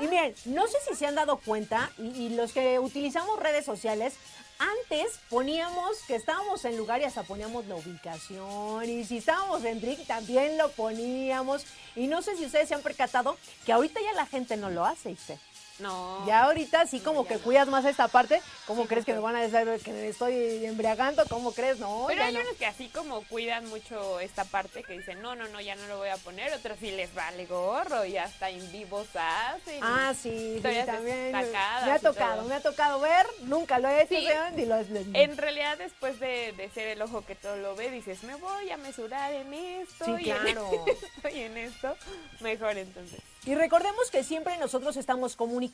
Y 0.00 0.04
miren, 0.04 0.34
no 0.46 0.66
sé 0.66 0.76
si 0.88 0.94
se 0.94 1.06
han 1.06 1.14
dado 1.14 1.38
cuenta, 1.38 1.90
y, 1.98 2.30
los 2.30 2.52
que 2.52 2.78
utilizamos 2.78 3.38
redes 3.40 3.64
sociales, 3.64 4.14
antes 4.58 5.18
poníamos 5.28 5.98
que 6.06 6.14
estábamos 6.14 6.64
en 6.64 6.76
lugar 6.76 7.00
y 7.00 7.04
hasta 7.04 7.22
poníamos 7.22 7.66
la 7.66 7.76
ubicación. 7.76 8.88
Y 8.88 9.04
si 9.04 9.18
estábamos 9.18 9.64
en 9.64 9.80
Drick 9.80 10.06
también 10.06 10.56
lo 10.56 10.70
poníamos. 10.70 11.64
Y 11.96 12.06
no 12.06 12.22
sé 12.22 12.36
si 12.36 12.44
ustedes 12.44 12.68
se 12.68 12.74
han 12.74 12.82
percatado 12.82 13.36
que 13.66 13.72
ahorita 13.72 14.00
ya 14.00 14.12
la 14.12 14.26
gente 14.26 14.56
no 14.56 14.70
lo 14.70 14.84
hace, 14.84 15.16
¿sí? 15.16 15.34
No. 15.78 16.24
Ya 16.26 16.44
ahorita 16.44 16.86
sí 16.86 17.00
como 17.00 17.26
que 17.26 17.38
cuidas 17.38 17.68
más 17.68 17.84
esta 17.84 18.08
parte. 18.08 18.40
¿Cómo 18.66 18.86
crees 18.86 19.04
que 19.04 19.14
me 19.14 19.20
van 19.20 19.36
a 19.36 19.42
decir 19.42 19.82
que 19.82 19.92
me 19.92 20.08
estoy 20.08 20.64
embriagando? 20.64 21.24
¿Cómo 21.28 21.52
crees? 21.52 21.78
No, 21.78 22.04
Pero 22.06 22.22
hay 22.22 22.36
unos 22.36 22.56
que 22.56 22.66
así 22.66 22.88
como 22.88 23.22
cuidan 23.22 23.68
mucho 23.68 24.20
esta 24.20 24.44
parte 24.44 24.82
que 24.82 24.98
dicen, 24.98 25.20
no, 25.22 25.34
no, 25.34 25.48
no, 25.48 25.60
ya 25.60 25.74
no 25.74 25.86
lo 25.88 25.98
voy 25.98 26.10
a 26.10 26.16
poner. 26.18 26.52
Otros 26.52 26.78
sí 26.78 26.90
les 26.92 27.12
vale 27.14 27.46
gorro 27.46 28.04
y 28.04 28.16
hasta 28.16 28.50
en 28.50 28.70
vivos 28.70 29.08
hacen. 29.14 29.80
Ah, 29.82 30.14
sí, 30.20 30.60
sí 30.62 30.78
también. 30.86 31.32
Me 31.32 31.92
ha 31.92 31.98
tocado, 31.98 32.44
me 32.44 32.54
ha 32.54 32.60
tocado 32.60 33.00
ver. 33.00 33.26
Nunca 33.42 33.78
lo 33.78 33.88
he 33.88 34.02
hecho, 34.02 34.14
y 34.14 34.66
lo, 34.66 34.76
En 35.14 35.36
realidad 35.36 35.78
después 35.78 36.20
de, 36.20 36.70
ser 36.74 36.88
el 36.88 37.02
ojo 37.02 37.24
que 37.24 37.34
todo 37.34 37.56
lo 37.56 37.74
ve, 37.74 37.90
dices, 37.90 38.22
me 38.22 38.34
voy 38.36 38.70
a 38.70 38.76
mesurar 38.76 39.32
en 39.32 39.52
esto. 39.52 40.04
Sí, 40.16 40.24
claro. 40.24 40.70
y 41.34 41.40
en 41.40 41.56
esto. 41.56 41.96
Mejor 42.40 42.76
entonces. 42.76 43.20
Y 43.44 43.56
recordemos 43.56 44.10
que 44.12 44.22
siempre 44.22 44.56
nosotros 44.58 44.96
estamos 44.96 45.34
comunicando 45.34 45.71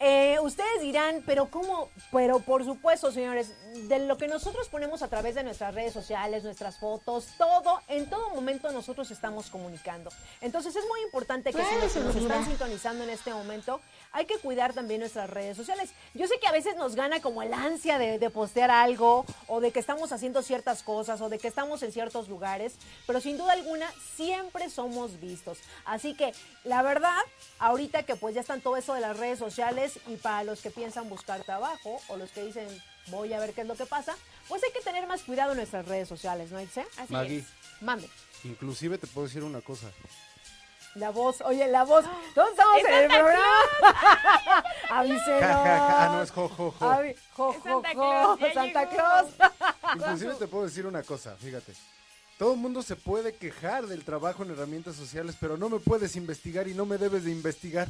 Eh, 0.00 0.36
ustedes 0.42 0.80
dirán, 0.80 1.22
pero 1.26 1.46
¿cómo? 1.46 1.88
Pero 2.12 2.40
por 2.40 2.64
supuesto, 2.64 3.10
señores, 3.12 3.54
de 3.86 3.98
lo 4.00 4.16
que 4.16 4.28
nosotros 4.28 4.68
ponemos 4.68 5.02
a 5.02 5.08
través 5.08 5.34
de 5.34 5.42
nuestras 5.42 5.74
redes 5.74 5.92
sociales, 5.92 6.44
nuestras 6.44 6.78
fotos, 6.78 7.26
todo, 7.36 7.80
en 7.88 8.08
todo 8.08 8.30
momento 8.30 8.70
nosotros 8.72 9.10
estamos 9.10 9.50
comunicando. 9.50 10.10
Entonces 10.40 10.74
es 10.74 10.84
muy 10.88 11.00
importante 11.02 11.52
que 11.52 11.62
si 11.64 11.74
nos, 11.76 11.96
nos 11.96 12.16
están 12.16 12.44
sintonizando 12.44 13.04
en 13.04 13.10
este 13.10 13.32
momento, 13.32 13.80
hay 14.12 14.26
que 14.26 14.38
cuidar 14.38 14.72
también 14.72 15.00
nuestras 15.00 15.30
redes 15.30 15.56
sociales. 15.56 15.90
Yo 16.14 16.26
sé 16.26 16.38
que 16.40 16.46
a 16.46 16.52
veces 16.52 16.76
nos 16.76 16.94
gana 16.94 17.20
como 17.20 17.42
el 17.42 17.52
ansia 17.52 17.98
de, 17.98 18.18
de 18.18 18.30
postear 18.30 18.70
algo, 18.70 19.24
o 19.46 19.60
de 19.60 19.70
que 19.70 19.80
estamos 19.80 20.12
haciendo 20.12 20.42
ciertas 20.42 20.82
cosas, 20.82 21.20
o 21.20 21.28
de 21.28 21.38
que 21.38 21.48
estamos 21.48 21.82
en 21.82 21.92
ciertos 21.92 22.28
lugares, 22.28 22.74
pero 23.06 23.20
sin 23.20 23.38
duda 23.38 23.52
alguna 23.52 23.90
siempre 24.16 24.70
somos 24.70 25.20
vistos. 25.20 25.58
Así 25.84 26.14
que 26.14 26.32
la 26.64 26.82
verdad, 26.82 27.18
ahorita 27.58 28.02
que 28.04 28.16
pues 28.16 28.34
ya 28.34 28.40
están 28.40 28.60
todo 28.60 28.76
eso 28.76 28.94
de 28.94 29.00
las 29.00 29.16
redes 29.16 29.38
sociales 29.38 29.98
y 30.06 30.16
para 30.16 30.44
los 30.44 30.60
que 30.60 30.70
piensan 30.70 31.08
buscar 31.08 31.42
trabajo 31.44 32.00
o 32.08 32.16
los 32.16 32.30
que 32.30 32.44
dicen 32.44 32.68
voy 33.10 33.32
a 33.32 33.40
ver 33.40 33.52
qué 33.54 33.62
es 33.62 33.66
lo 33.66 33.74
que 33.76 33.86
pasa, 33.86 34.14
pues 34.48 34.62
hay 34.64 34.72
que 34.72 34.80
tener 34.80 35.06
más 35.06 35.22
cuidado 35.22 35.52
en 35.52 35.58
nuestras 35.58 35.86
redes 35.86 36.08
sociales, 36.08 36.50
¿no, 36.50 36.60
Itze? 36.60 36.86
Así 36.96 37.12
Maggie, 37.12 37.38
es. 37.38 37.46
Mande. 37.82 38.08
inclusive 38.44 38.98
te 38.98 39.06
puedo 39.06 39.26
decir 39.26 39.42
una 39.44 39.60
cosa. 39.60 39.90
La 40.94 41.10
voz, 41.10 41.40
oye, 41.42 41.68
la 41.68 41.84
voz. 41.84 42.04
¿Dónde 42.34 42.50
estamos 42.52 42.78
¡Es 42.78 42.84
en 42.86 42.94
el 42.94 43.00
Santa 43.10 43.18
programa? 43.18 44.64
Avísenos. 44.90 45.40
Ja, 45.40 45.48
ja, 45.48 45.64
ja, 45.78 46.04
ah, 46.04 46.12
no 46.16 46.22
es 46.22 46.30
jo, 46.30 46.48
jo, 46.48 46.70
jo. 46.72 46.86
Avi- 46.90 47.16
jo, 47.34 47.52
Es 47.52 47.58
jo, 47.58 47.62
Santa 47.82 47.94
jo, 47.94 48.36
Claus, 48.38 48.54
Santa. 48.54 48.88
Claus. 48.88 49.26
Inclusive 49.94 50.34
te 50.34 50.48
puedo 50.48 50.64
decir 50.64 50.86
una 50.86 51.02
cosa, 51.02 51.36
fíjate. 51.36 51.72
Todo 52.38 52.54
el 52.54 52.58
mundo 52.58 52.82
se 52.82 52.96
puede 52.96 53.34
quejar 53.36 53.86
del 53.86 54.04
trabajo 54.04 54.42
en 54.44 54.50
herramientas 54.52 54.96
sociales, 54.96 55.36
pero 55.38 55.56
no 55.56 55.68
me 55.68 55.78
puedes 55.78 56.16
investigar 56.16 56.66
y 56.68 56.74
no 56.74 56.86
me 56.86 56.96
debes 56.98 57.24
de 57.24 57.32
investigar. 57.32 57.88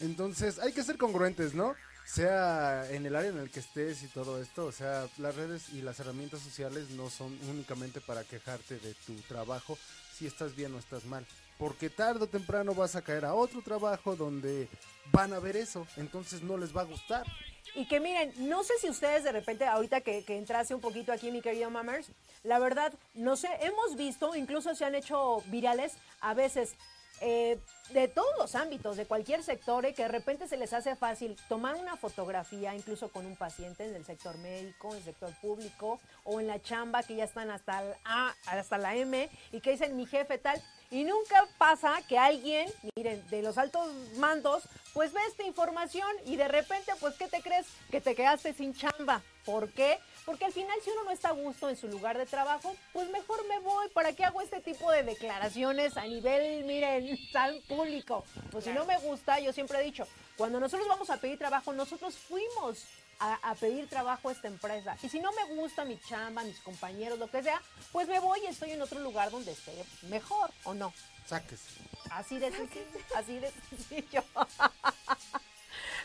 Entonces, 0.00 0.58
hay 0.60 0.72
que 0.72 0.82
ser 0.84 0.96
congruentes, 0.96 1.54
¿no? 1.54 1.74
Sea 2.08 2.90
en 2.90 3.04
el 3.04 3.14
área 3.14 3.28
en 3.28 3.38
el 3.38 3.50
que 3.50 3.60
estés 3.60 4.02
y 4.02 4.06
todo 4.06 4.40
esto, 4.40 4.64
o 4.64 4.72
sea, 4.72 5.06
las 5.18 5.36
redes 5.36 5.68
y 5.74 5.82
las 5.82 6.00
herramientas 6.00 6.40
sociales 6.40 6.88
no 6.90 7.10
son 7.10 7.38
únicamente 7.50 8.00
para 8.00 8.24
quejarte 8.24 8.78
de 8.78 8.94
tu 8.94 9.14
trabajo, 9.28 9.76
si 10.16 10.26
estás 10.26 10.56
bien 10.56 10.74
o 10.74 10.78
estás 10.78 11.04
mal. 11.04 11.26
Porque 11.58 11.90
tarde 11.90 12.24
o 12.24 12.26
temprano 12.26 12.74
vas 12.74 12.96
a 12.96 13.02
caer 13.02 13.26
a 13.26 13.34
otro 13.34 13.60
trabajo 13.60 14.16
donde 14.16 14.68
van 15.12 15.34
a 15.34 15.38
ver 15.38 15.58
eso, 15.58 15.86
entonces 15.98 16.40
no 16.42 16.56
les 16.56 16.74
va 16.74 16.80
a 16.80 16.84
gustar. 16.84 17.26
Y 17.74 17.86
que 17.86 18.00
miren, 18.00 18.32
no 18.48 18.64
sé 18.64 18.72
si 18.80 18.88
ustedes 18.88 19.22
de 19.22 19.32
repente, 19.32 19.66
ahorita 19.66 20.00
que, 20.00 20.24
que 20.24 20.38
entraste 20.38 20.74
un 20.74 20.80
poquito 20.80 21.12
aquí, 21.12 21.30
mi 21.30 21.42
querido 21.42 21.68
Mammers, 21.68 22.08
la 22.42 22.58
verdad, 22.58 22.94
no 23.12 23.36
sé, 23.36 23.48
hemos 23.60 23.96
visto, 23.96 24.34
incluso 24.34 24.74
se 24.74 24.86
han 24.86 24.94
hecho 24.94 25.42
virales 25.48 25.92
a 26.22 26.32
veces 26.32 26.74
eh, 27.20 27.58
de 27.90 28.08
todos 28.08 28.30
los 28.38 28.54
ámbitos, 28.54 28.96
de 28.96 29.06
cualquier 29.06 29.42
sector, 29.42 29.86
eh, 29.86 29.94
que 29.94 30.02
de 30.02 30.08
repente 30.08 30.46
se 30.46 30.56
les 30.56 30.72
hace 30.72 30.94
fácil 30.96 31.36
tomar 31.48 31.74
una 31.76 31.96
fotografía, 31.96 32.74
incluso 32.74 33.08
con 33.08 33.26
un 33.26 33.36
paciente 33.36 33.84
en 33.86 33.94
el 33.94 34.04
sector 34.04 34.36
médico, 34.38 34.90
en 34.90 34.98
el 34.98 35.04
sector 35.04 35.32
público, 35.40 35.98
o 36.24 36.40
en 36.40 36.46
la 36.46 36.60
chamba, 36.60 37.02
que 37.02 37.16
ya 37.16 37.24
están 37.24 37.50
hasta 37.50 37.82
el 37.82 37.94
A, 38.04 38.34
hasta 38.46 38.78
la 38.78 38.94
M, 38.94 39.28
y 39.52 39.60
que 39.60 39.72
dicen 39.72 39.96
mi 39.96 40.06
jefe 40.06 40.38
tal. 40.38 40.62
Y 40.90 41.04
nunca 41.04 41.46
pasa 41.58 42.00
que 42.08 42.18
alguien, 42.18 42.70
miren, 42.96 43.26
de 43.28 43.42
los 43.42 43.58
altos 43.58 43.92
mandos, 44.16 44.64
pues 44.94 45.12
ve 45.12 45.20
esta 45.28 45.44
información 45.44 46.08
y 46.24 46.36
de 46.36 46.48
repente, 46.48 46.92
pues, 47.00 47.14
¿qué 47.16 47.28
te 47.28 47.42
crees? 47.42 47.66
Que 47.90 48.00
te 48.00 48.14
quedaste 48.14 48.54
sin 48.54 48.74
chamba. 48.74 49.22
¿Por 49.44 49.70
qué? 49.72 49.98
Porque 50.28 50.44
al 50.44 50.52
final, 50.52 50.78
si 50.84 50.90
uno 50.90 51.04
no 51.04 51.10
está 51.10 51.30
a 51.30 51.32
gusto 51.32 51.70
en 51.70 51.76
su 51.78 51.88
lugar 51.88 52.18
de 52.18 52.26
trabajo, 52.26 52.76
pues 52.92 53.08
mejor 53.08 53.48
me 53.48 53.60
voy. 53.60 53.88
¿Para 53.88 54.12
qué 54.12 54.26
hago 54.26 54.42
este 54.42 54.60
tipo 54.60 54.90
de 54.90 55.02
declaraciones 55.02 55.96
a 55.96 56.04
nivel, 56.04 56.64
miren, 56.64 57.18
tan 57.32 57.58
público? 57.62 58.26
Pues 58.50 58.64
si 58.64 58.70
no 58.72 58.84
me 58.84 58.98
gusta, 58.98 59.40
yo 59.40 59.54
siempre 59.54 59.80
he 59.80 59.84
dicho, 59.84 60.06
cuando 60.36 60.60
nosotros 60.60 60.86
vamos 60.86 61.08
a 61.08 61.16
pedir 61.16 61.38
trabajo, 61.38 61.72
nosotros 61.72 62.14
fuimos 62.14 62.84
a, 63.20 63.36
a 63.36 63.54
pedir 63.54 63.88
trabajo 63.88 64.28
a 64.28 64.32
esta 64.32 64.48
empresa. 64.48 64.98
Y 65.02 65.08
si 65.08 65.18
no 65.18 65.30
me 65.32 65.54
gusta 65.54 65.86
mi 65.86 65.98
chamba, 65.98 66.44
mis 66.44 66.60
compañeros, 66.60 67.18
lo 67.18 67.30
que 67.30 67.42
sea, 67.42 67.62
pues 67.90 68.06
me 68.06 68.20
voy 68.20 68.38
y 68.42 68.48
estoy 68.48 68.72
en 68.72 68.82
otro 68.82 69.00
lugar 69.00 69.30
donde 69.30 69.52
esté 69.52 69.72
mejor, 70.10 70.50
¿o 70.64 70.74
no? 70.74 70.92
Sáquese. 71.24 71.70
Así 72.10 72.38
de 72.38 72.52
sencillo, 72.52 72.84
así 73.16 73.38
de 73.38 73.50
sencillo. 73.70 74.22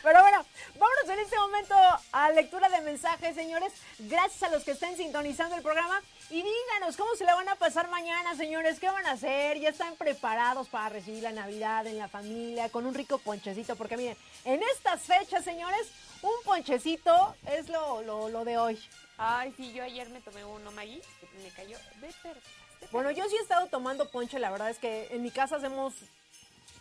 Pero 0.03 0.19
bueno, 0.21 0.45
vámonos 0.75 1.09
en 1.09 1.19
este 1.19 1.37
momento 1.37 1.75
a 2.11 2.31
lectura 2.31 2.67
de 2.69 2.81
mensajes, 2.81 3.33
señores. 3.35 3.71
Gracias 3.99 4.43
a 4.43 4.49
los 4.49 4.63
que 4.63 4.71
estén 4.71 4.97
sintonizando 4.97 5.55
el 5.55 5.61
programa. 5.63 6.01
Y 6.29 6.43
díganos 6.43 6.97
cómo 6.97 7.15
se 7.15 7.23
la 7.23 7.35
van 7.35 7.47
a 7.47 7.55
pasar 7.55 7.89
mañana, 7.89 8.35
señores. 8.35 8.79
¿Qué 8.79 8.89
van 8.89 9.05
a 9.05 9.11
hacer? 9.11 9.59
¿Ya 9.59 9.69
están 9.69 9.95
preparados 9.95 10.67
para 10.67 10.89
recibir 10.89 11.23
la 11.23 11.31
Navidad 11.31 11.87
en 11.87 11.97
la 11.97 12.09
familia 12.09 12.67
con 12.69 12.85
un 12.85 12.93
rico 12.93 13.17
ponchecito? 13.17 13.77
Porque 13.77 13.95
miren, 13.95 14.17
en 14.43 14.61
estas 14.73 15.01
fechas, 15.03 15.43
señores, 15.45 15.87
un 16.21 16.33
ponchecito 16.43 17.35
es 17.47 17.69
lo, 17.69 18.01
lo, 18.01 18.27
lo 18.29 18.43
de 18.43 18.57
hoy. 18.57 18.83
Ay, 19.17 19.53
sí, 19.55 19.71
yo 19.71 19.83
ayer 19.83 20.09
me 20.09 20.19
tomé 20.21 20.43
uno, 20.43 20.71
Maggie, 20.71 21.01
que 21.21 21.27
me 21.43 21.49
cayó 21.51 21.77
de 22.01 22.07
de 22.07 22.87
Bueno, 22.91 23.09
yo 23.11 23.23
sí 23.29 23.35
he 23.37 23.41
estado 23.41 23.67
tomando 23.67 24.09
ponche, 24.09 24.37
la 24.39 24.51
verdad 24.51 24.69
es 24.69 24.79
que 24.79 25.07
en 25.11 25.21
mi 25.21 25.31
casa 25.31 25.57
hacemos, 25.57 25.93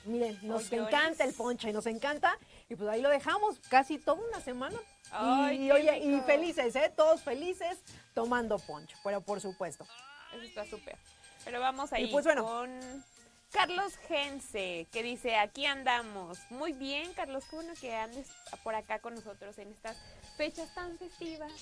miren, 0.07 0.39
nos 0.43 0.73
Ollones. 0.73 0.89
encanta 0.89 1.25
el 1.25 1.35
ponche 1.35 1.73
nos 1.73 1.87
encanta, 1.87 2.37
y 2.73 2.75
pues 2.75 2.89
ahí 2.89 3.03
lo 3.03 3.11
dejamos 3.11 3.61
casi 3.69 3.99
toda 3.99 4.23
una 4.23 4.41
semana. 4.41 4.79
Ay, 5.11 5.67
y 5.67 5.71
oye, 5.71 5.99
y 5.99 6.21
felices, 6.23 6.75
¿eh? 6.75 6.91
Todos 6.97 7.21
felices 7.21 7.79
tomando 8.15 8.59
ponche, 8.59 8.97
pero 9.05 9.21
por 9.21 9.43
supuesto. 9.43 9.87
Eso 10.33 10.43
está 10.43 10.65
súper. 10.65 10.97
Pero 11.45 11.61
vamos 11.61 11.93
ahí 11.93 12.07
pues, 12.07 12.25
bueno. 12.25 12.45
con 12.45 13.05
Carlos 13.51 13.95
Gense, 14.09 14.87
que 14.91 15.03
dice, 15.03 15.37
aquí 15.37 15.67
andamos. 15.67 16.39
Muy 16.49 16.73
bien, 16.73 17.13
Carlos, 17.13 17.45
qué 17.51 17.57
bueno 17.57 17.75
que 17.79 17.95
andes 17.95 18.29
por 18.63 18.75
acá 18.75 19.01
con 19.01 19.17
nosotros 19.17 19.59
en 19.59 19.69
estas 19.69 19.99
fechas 20.39 20.75
tan 20.75 20.97
festivas. 20.97 21.53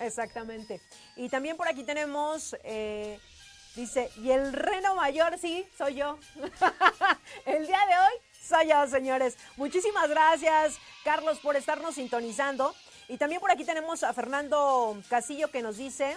Exactamente. 0.00 0.80
Y 1.16 1.28
también 1.28 1.58
por 1.58 1.68
aquí 1.68 1.84
tenemos, 1.84 2.56
eh, 2.64 3.20
dice, 3.76 4.10
y 4.16 4.30
el 4.30 4.54
reno 4.54 4.94
mayor, 4.94 5.38
sí, 5.38 5.66
soy 5.76 5.96
yo. 5.96 6.18
el 7.44 7.66
día 7.66 7.80
de 7.86 7.98
hoy 7.98 8.33
yo, 8.48 8.86
señores. 8.90 9.36
Muchísimas 9.56 10.08
gracias, 10.08 10.78
Carlos, 11.02 11.38
por 11.40 11.56
estarnos 11.56 11.94
sintonizando. 11.94 12.74
Y 13.08 13.16
también 13.16 13.40
por 13.40 13.50
aquí 13.50 13.64
tenemos 13.64 14.02
a 14.02 14.12
Fernando 14.12 15.00
Casillo 15.08 15.50
que 15.50 15.62
nos 15.62 15.76
dice... 15.76 16.16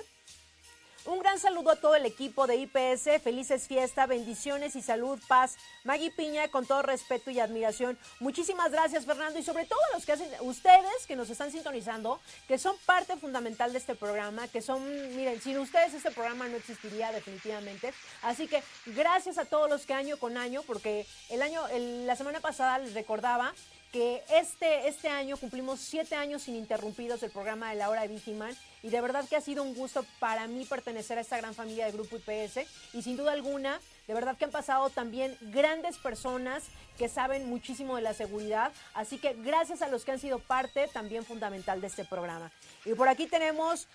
Un 1.07 1.19
gran 1.19 1.39
saludo 1.39 1.71
a 1.71 1.77
todo 1.77 1.95
el 1.95 2.05
equipo 2.05 2.47
de 2.47 2.57
IPS, 2.57 3.21
felices 3.23 3.65
fiestas, 3.65 4.09
bendiciones 4.09 4.75
y 4.75 4.81
salud, 4.81 5.17
paz. 5.29 5.55
Maggie 5.85 6.11
Piña, 6.11 6.49
con 6.49 6.65
todo 6.65 6.81
respeto 6.81 7.31
y 7.31 7.39
admiración. 7.39 7.97
Muchísimas 8.19 8.73
gracias, 8.73 9.05
Fernando, 9.05 9.39
y 9.39 9.43
sobre 9.43 9.63
todo 9.63 9.79
los 9.93 10.05
que 10.05 10.11
hacen, 10.11 10.29
ustedes 10.41 11.07
que 11.07 11.15
nos 11.15 11.29
están 11.29 11.49
sintonizando, 11.49 12.19
que 12.49 12.57
son 12.57 12.75
parte 12.85 13.15
fundamental 13.15 13.71
de 13.71 13.77
este 13.79 13.95
programa, 13.95 14.49
que 14.49 14.61
son, 14.61 14.83
miren, 15.15 15.39
sin 15.41 15.57
ustedes 15.59 15.93
este 15.93 16.11
programa 16.11 16.49
no 16.49 16.57
existiría 16.57 17.09
definitivamente. 17.13 17.93
Así 18.21 18.49
que 18.49 18.61
gracias 18.87 19.37
a 19.37 19.45
todos 19.45 19.69
los 19.69 19.85
que 19.85 19.93
año 19.93 20.17
con 20.19 20.35
año, 20.35 20.61
porque 20.67 21.07
el 21.29 21.41
año, 21.41 21.65
el- 21.69 22.05
la 22.05 22.17
semana 22.17 22.41
pasada 22.41 22.79
les 22.79 22.93
recordaba 22.93 23.53
que 23.91 24.23
este, 24.29 24.87
este 24.87 25.09
año 25.09 25.37
cumplimos 25.37 25.79
siete 25.79 26.15
años 26.15 26.47
ininterrumpidos 26.47 27.21
del 27.21 27.31
programa 27.31 27.69
de 27.69 27.75
la 27.75 27.89
hora 27.89 28.01
de 28.01 28.09
Vigiman 28.09 28.55
y 28.83 28.89
de 28.89 29.01
verdad 29.01 29.27
que 29.27 29.35
ha 29.35 29.41
sido 29.41 29.63
un 29.63 29.73
gusto 29.73 30.05
para 30.19 30.47
mí 30.47 30.65
pertenecer 30.65 31.17
a 31.17 31.21
esta 31.21 31.37
gran 31.37 31.53
familia 31.53 31.85
de 31.85 31.93
Grupo 31.93 32.17
IPS 32.17 32.67
y 32.93 33.01
sin 33.01 33.17
duda 33.17 33.31
alguna, 33.31 33.79
de 34.07 34.13
verdad 34.13 34.37
que 34.37 34.45
han 34.45 34.51
pasado 34.51 34.89
también 34.89 35.37
grandes 35.41 35.97
personas 35.97 36.63
que 36.97 37.09
saben 37.09 37.49
muchísimo 37.49 37.95
de 37.95 38.01
la 38.01 38.13
seguridad, 38.13 38.71
así 38.93 39.17
que 39.17 39.33
gracias 39.33 39.81
a 39.81 39.87
los 39.87 40.03
que 40.03 40.11
han 40.11 40.19
sido 40.19 40.39
parte 40.39 40.87
también 40.89 41.23
fundamental 41.25 41.81
de 41.81 41.87
este 41.87 42.05
programa. 42.05 42.51
Y 42.85 42.93
por 42.93 43.07
aquí 43.07 43.27
tenemos 43.27 43.87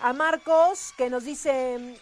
a 0.00 0.12
Marcos 0.12 0.92
que 0.96 1.10
nos 1.10 1.24
dice, 1.24 1.98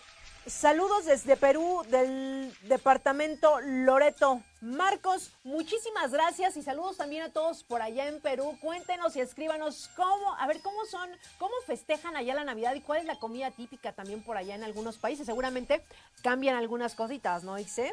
Saludos 0.47 1.07
desde 1.07 1.37
Perú, 1.37 1.83
del 1.89 2.57
departamento 2.63 3.59
Loreto. 3.63 4.41
Marcos, 4.61 5.33
muchísimas 5.43 6.13
gracias 6.13 6.57
y 6.57 6.63
saludos 6.63 6.97
también 6.97 7.25
a 7.25 7.33
todos 7.33 7.65
por 7.65 7.83
allá 7.83 8.07
en 8.07 8.21
Perú. 8.21 8.57
Cuéntenos 8.61 9.17
y 9.17 9.21
escríbanos 9.21 9.91
cómo, 9.97 10.37
a 10.39 10.47
ver 10.47 10.61
cómo 10.61 10.85
son, 10.85 11.11
cómo 11.39 11.53
festejan 11.67 12.17
allá 12.17 12.35
la 12.35 12.45
Navidad 12.45 12.75
y 12.75 12.81
cuál 12.81 13.01
es 13.01 13.07
la 13.07 13.19
comida 13.19 13.51
típica 13.51 13.93
también 13.93 14.23
por 14.23 14.37
allá 14.37 14.55
en 14.55 14.63
algunos 14.63 14.99
países. 14.99 15.27
Seguramente 15.27 15.85
cambian 16.23 16.55
algunas 16.55 16.95
cositas, 16.95 17.43
¿no, 17.43 17.59
Ixe? 17.59 17.93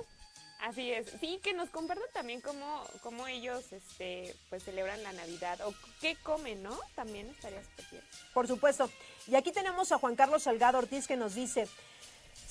Así 0.62 0.92
es. 0.92 1.08
Sí, 1.20 1.40
que 1.44 1.54
nos 1.54 1.72
compartan 1.72 2.08
también 2.14 2.40
cómo, 2.40 2.84
cómo 3.02 3.26
ellos 3.28 3.74
este, 3.74 4.36
pues 4.50 4.64
celebran 4.64 5.02
la 5.02 5.12
Navidad 5.12 5.60
o 5.66 5.74
qué 6.00 6.16
comen, 6.22 6.62
¿no? 6.62 6.80
También 6.94 7.28
estaría 7.30 7.64
súper 7.64 7.86
bien. 7.90 8.04
Por 8.32 8.48
supuesto. 8.48 8.92
Y 9.28 9.36
aquí 9.36 9.52
tenemos 9.52 9.92
a 9.92 9.98
Juan 9.98 10.16
Carlos 10.16 10.44
Salgado 10.44 10.78
Ortiz 10.78 11.08
que 11.08 11.18
nos 11.18 11.34
dice, 11.36 11.68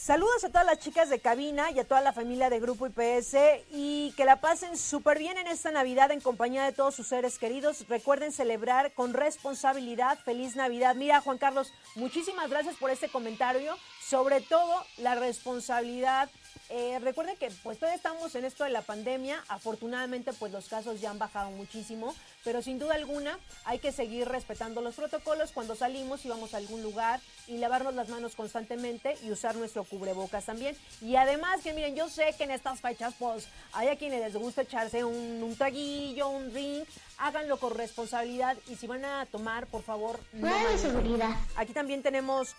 saludos 0.02 0.42
a 0.42 0.49
todas 0.49 0.66
las 0.66 0.80
chicas 0.80 1.11
de 1.11 1.21
cabina 1.21 1.71
y 1.71 1.78
a 1.78 1.85
toda 1.85 2.00
la 2.00 2.12
familia 2.12 2.50
de 2.50 2.59
Grupo 2.59 2.88
IPS 2.88 3.37
y 3.71 4.12
que 4.16 4.25
la 4.25 4.40
pasen 4.40 4.76
súper 4.76 5.16
bien 5.16 5.38
en 5.38 5.47
esta 5.47 5.71
Navidad 5.71 6.11
en 6.11 6.21
compañía 6.21 6.64
de 6.64 6.73
todos 6.73 6.97
sus 6.97 7.06
seres 7.06 7.38
queridos. 7.38 7.87
Recuerden 7.88 8.32
celebrar 8.32 8.92
con 8.94 9.14
responsabilidad. 9.14 10.18
Feliz 10.25 10.56
Navidad. 10.56 10.97
Mira, 10.97 11.21
Juan 11.21 11.38
Carlos, 11.38 11.73
muchísimas 11.94 12.50
gracias 12.50 12.75
por 12.75 12.90
este 12.90 13.09
comentario. 13.09 13.76
Sobre 14.04 14.40
todo 14.40 14.85
la 14.97 15.14
responsabilidad 15.14 16.28
Eh, 16.75 16.99
recuerden 17.00 17.37
que 17.37 17.50
pues 17.62 17.79
todavía 17.79 17.97
estamos 17.97 18.35
en 18.35 18.47
esto 18.47 18.64
de 18.64 18.71
la 18.71 18.81
pandemia. 18.81 19.45
Afortunadamente 19.49 20.33
pues 20.33 20.52
los 20.52 20.69
casos 20.69 21.02
ya 21.02 21.11
han 21.11 21.19
bajado 21.19 21.50
muchísimo. 21.50 22.14
Pero 22.45 22.62
sin 22.62 22.79
duda 22.79 22.95
alguna 22.95 23.38
hay 23.67 23.79
que 23.79 23.93
seguir 23.93 24.26
respetando 24.26 24.81
los 24.81 24.95
protocolos 24.95 25.52
cuando 25.52 25.75
salimos 25.75 26.25
y 26.25 26.31
vamos 26.31 26.55
a 26.55 26.57
algún 26.57 26.83
lugar 26.83 27.21
y 27.47 27.59
lavarnos 27.59 27.95
las 27.95 28.09
manos 28.09 28.35
constantemente 28.35 29.19
y 29.23 29.31
usar 29.31 29.55
nuestro 29.57 29.85
cubrebocas 29.85 30.47
también. 30.47 30.75
Y 31.02 31.17
además 31.17 31.61
que 31.62 31.75
miren, 31.75 31.95
yo 31.95 32.09
sé 32.09 32.35
que 32.38 32.45
en 32.45 32.52
estas 32.52 32.81
fechas 32.81 33.12
pues 33.19 33.49
hay 33.75 33.88
a 33.88 33.97
quienes 33.97 34.21
les 34.23 34.35
gusta 34.35 34.62
echarse 34.62 35.05
un, 35.05 35.43
un 35.43 35.55
traguillo, 35.57 36.31
un 36.31 36.55
drink. 36.55 36.88
Háganlo 37.19 37.59
con 37.59 37.75
responsabilidad 37.75 38.57
y 38.67 38.76
si 38.76 38.87
van 38.87 39.05
a 39.05 39.26
tomar, 39.26 39.67
por 39.67 39.83
favor, 39.83 40.19
no 40.33 40.47
de 40.47 40.52
manejen. 40.55 40.79
seguridad. 40.79 41.37
Aquí 41.55 41.75
también 41.75 42.02
tenemos 42.02 42.55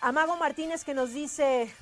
a 0.00 0.10
Mago 0.10 0.36
Martínez 0.36 0.84
que 0.84 0.94
nos 0.94 1.12
dice, 1.12 1.72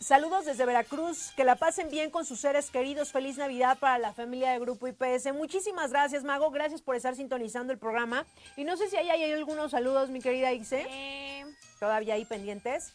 saludos 0.00 0.44
desde 0.44 0.64
Veracruz, 0.64 1.32
que 1.36 1.44
la 1.44 1.56
pasen 1.56 1.90
bien 1.90 2.10
con 2.10 2.24
sus 2.24 2.40
seres 2.40 2.70
queridos, 2.70 3.12
feliz 3.12 3.36
Navidad 3.36 3.78
para 3.78 3.98
la 3.98 4.12
familia 4.12 4.50
de 4.52 4.58
Grupo 4.58 4.86
IPS. 4.88 5.32
Muchísimas 5.34 5.90
gracias 5.90 6.24
Mago, 6.24 6.50
gracias 6.50 6.82
por 6.82 6.96
estar 6.96 7.14
sintonizando 7.16 7.72
el 7.72 7.78
programa. 7.78 8.24
Y 8.56 8.64
no 8.64 8.76
sé 8.76 8.88
si 8.88 8.96
ahí 8.96 9.10
hay 9.10 9.32
algunos 9.32 9.70
saludos, 9.70 10.08
mi 10.10 10.20
querida 10.20 10.52
Ixe, 10.52 10.86
Eh, 10.88 11.44
todavía 11.80 12.14
ahí 12.14 12.24
pendientes. 12.24 12.94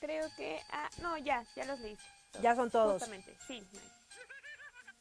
creo 0.00 0.28
que. 0.36 0.60
Ah, 0.70 0.88
no, 1.02 1.16
ya, 1.18 1.44
ya 1.56 1.64
los 1.64 1.80
leí. 1.80 1.96
Ya 2.42 2.54
son 2.54 2.70
todos. 2.70 2.94
Justamente, 3.02 3.34
sí. 3.46 3.62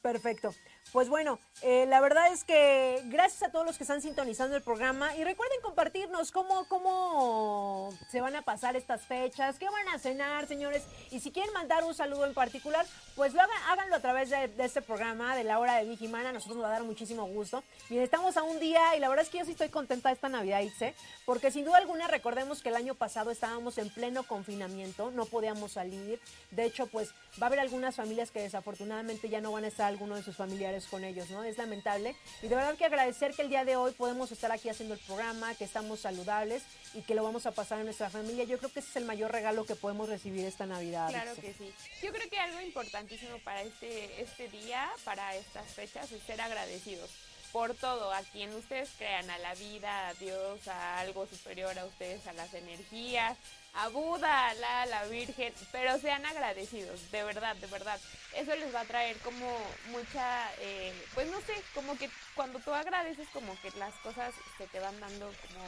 Perfecto. 0.01 0.53
Pues 0.95 1.09
bueno, 1.09 1.39
eh, 1.61 1.85
la 1.89 1.99
verdad 1.99 2.31
es 2.31 2.45
que 2.45 3.01
gracias 3.07 3.43
a 3.43 3.51
todos 3.51 3.65
los 3.65 3.77
que 3.77 3.83
están 3.83 4.01
sintonizando 4.01 4.55
el 4.55 4.61
programa 4.61 5.13
y 5.17 5.25
recuerden 5.25 5.59
compartirnos 5.61 6.31
cómo, 6.31 6.69
cómo 6.69 7.89
se 8.09 8.21
van 8.21 8.33
a 8.37 8.43
pasar 8.43 8.77
estas 8.77 9.01
fechas, 9.01 9.59
qué 9.59 9.65
van 9.69 9.89
a 9.89 9.99
cenar, 9.99 10.47
señores. 10.47 10.83
Y 11.11 11.19
si 11.19 11.31
quieren 11.31 11.51
mandar 11.51 11.83
un 11.83 11.93
saludo 11.93 12.25
en 12.25 12.33
particular, 12.33 12.85
pues 13.17 13.33
háganlo 13.35 13.97
a 13.97 13.99
través 13.99 14.29
de, 14.29 14.47
de 14.47 14.63
este 14.63 14.81
programa 14.81 15.35
de 15.35 15.43
la 15.43 15.59
hora 15.59 15.75
de 15.75 15.83
Vigimana. 15.83 16.29
A 16.29 16.31
nosotros 16.31 16.55
nos 16.55 16.63
va 16.63 16.69
a 16.69 16.79
dar 16.79 16.83
muchísimo 16.83 17.25
gusto. 17.25 17.61
Bien, 17.89 18.01
estamos 18.01 18.37
a 18.37 18.43
un 18.43 18.61
día 18.61 18.95
y 18.95 19.01
la 19.01 19.09
verdad 19.09 19.25
es 19.25 19.29
que 19.29 19.39
yo 19.39 19.43
sí 19.43 19.51
estoy 19.51 19.67
contenta 19.67 20.13
esta 20.13 20.29
Navidad, 20.29 20.61
Itze, 20.61 20.95
porque 21.25 21.51
sin 21.51 21.65
duda 21.65 21.75
alguna 21.75 22.07
recordemos 22.07 22.61
que 22.61 22.69
el 22.69 22.75
año 22.77 22.95
pasado 22.95 23.31
estábamos 23.31 23.77
en 23.79 23.89
pleno 23.89 24.23
confinamiento, 24.23 25.11
no 25.11 25.25
podíamos 25.25 25.73
salir. 25.73 26.21
De 26.51 26.63
hecho, 26.63 26.87
pues 26.87 27.09
va 27.41 27.43
a 27.43 27.45
haber 27.47 27.59
algunas 27.59 27.97
familias 27.97 28.31
que 28.31 28.39
desafortunadamente 28.39 29.27
ya 29.27 29.41
no 29.41 29.51
van 29.51 29.65
a 29.65 29.67
estar 29.67 29.87
alguno 29.87 30.15
de 30.15 30.23
sus 30.23 30.37
familiares 30.37 30.84
con 30.87 31.03
ellos, 31.03 31.29
¿no? 31.29 31.43
Es 31.43 31.57
lamentable. 31.57 32.15
Y 32.41 32.47
de 32.47 32.55
verdad 32.55 32.75
que 32.75 32.85
agradecer 32.85 33.33
que 33.33 33.41
el 33.41 33.49
día 33.49 33.65
de 33.65 33.75
hoy 33.75 33.91
podemos 33.93 34.31
estar 34.31 34.51
aquí 34.51 34.69
haciendo 34.69 34.93
el 34.93 34.99
programa, 35.01 35.55
que 35.55 35.63
estamos 35.63 35.99
saludables 35.99 36.63
y 36.93 37.01
que 37.01 37.15
lo 37.15 37.23
vamos 37.23 37.45
a 37.45 37.51
pasar 37.51 37.79
en 37.79 37.85
nuestra 37.85 38.09
familia. 38.09 38.43
Yo 38.43 38.57
creo 38.57 38.71
que 38.71 38.79
ese 38.79 38.89
es 38.89 38.95
el 38.97 39.05
mayor 39.05 39.31
regalo 39.31 39.65
que 39.65 39.75
podemos 39.75 40.09
recibir 40.09 40.45
esta 40.45 40.65
Navidad. 40.65 41.09
Claro 41.09 41.35
que 41.35 41.53
sí. 41.53 41.73
Yo 42.01 42.11
creo 42.11 42.29
que 42.29 42.39
algo 42.39 42.61
importantísimo 42.61 43.37
para 43.39 43.61
este, 43.61 44.21
este 44.21 44.47
día, 44.49 44.89
para 45.03 45.35
estas 45.35 45.73
fechas, 45.73 46.11
es 46.11 46.21
ser 46.23 46.41
agradecidos 46.41 47.09
por 47.55 47.73
todo, 47.73 48.11
a 48.11 48.21
quien 48.33 48.53
ustedes 48.53 48.89
crean, 48.97 49.29
a 49.29 49.37
la 49.37 49.55
vida, 49.55 50.09
a 50.09 50.13
Dios, 50.15 50.67
a 50.67 50.99
algo 50.99 51.25
superior 51.25 51.79
a 51.79 51.85
ustedes, 51.85 52.27
a 52.27 52.33
las 52.33 52.53
energías, 52.53 53.37
a 53.75 53.89
Buda, 53.89 54.49
a 54.49 54.53
la, 54.55 54.81
a 54.83 54.85
la 54.85 55.05
Virgen, 55.05 55.53
pero 55.71 55.97
sean 55.99 56.25
agradecidos, 56.25 57.11
de 57.11 57.23
verdad, 57.23 57.55
de 57.57 57.67
verdad. 57.67 57.99
Eso 58.33 58.55
les 58.55 58.73
va 58.73 58.81
a 58.81 58.85
traer 58.85 59.17
como 59.17 59.45
mucha, 59.91 60.49
eh, 60.59 60.93
pues 61.13 61.29
no 61.29 61.39
sé, 61.41 61.53
como 61.73 61.97
que 61.97 62.09
cuando 62.35 62.59
tú 62.59 62.73
agradeces, 62.73 63.27
como 63.33 63.59
que 63.61 63.71
las 63.77 63.93
cosas 63.95 64.33
se 64.57 64.67
te 64.67 64.79
van 64.79 64.99
dando 64.99 65.25
como 65.25 65.65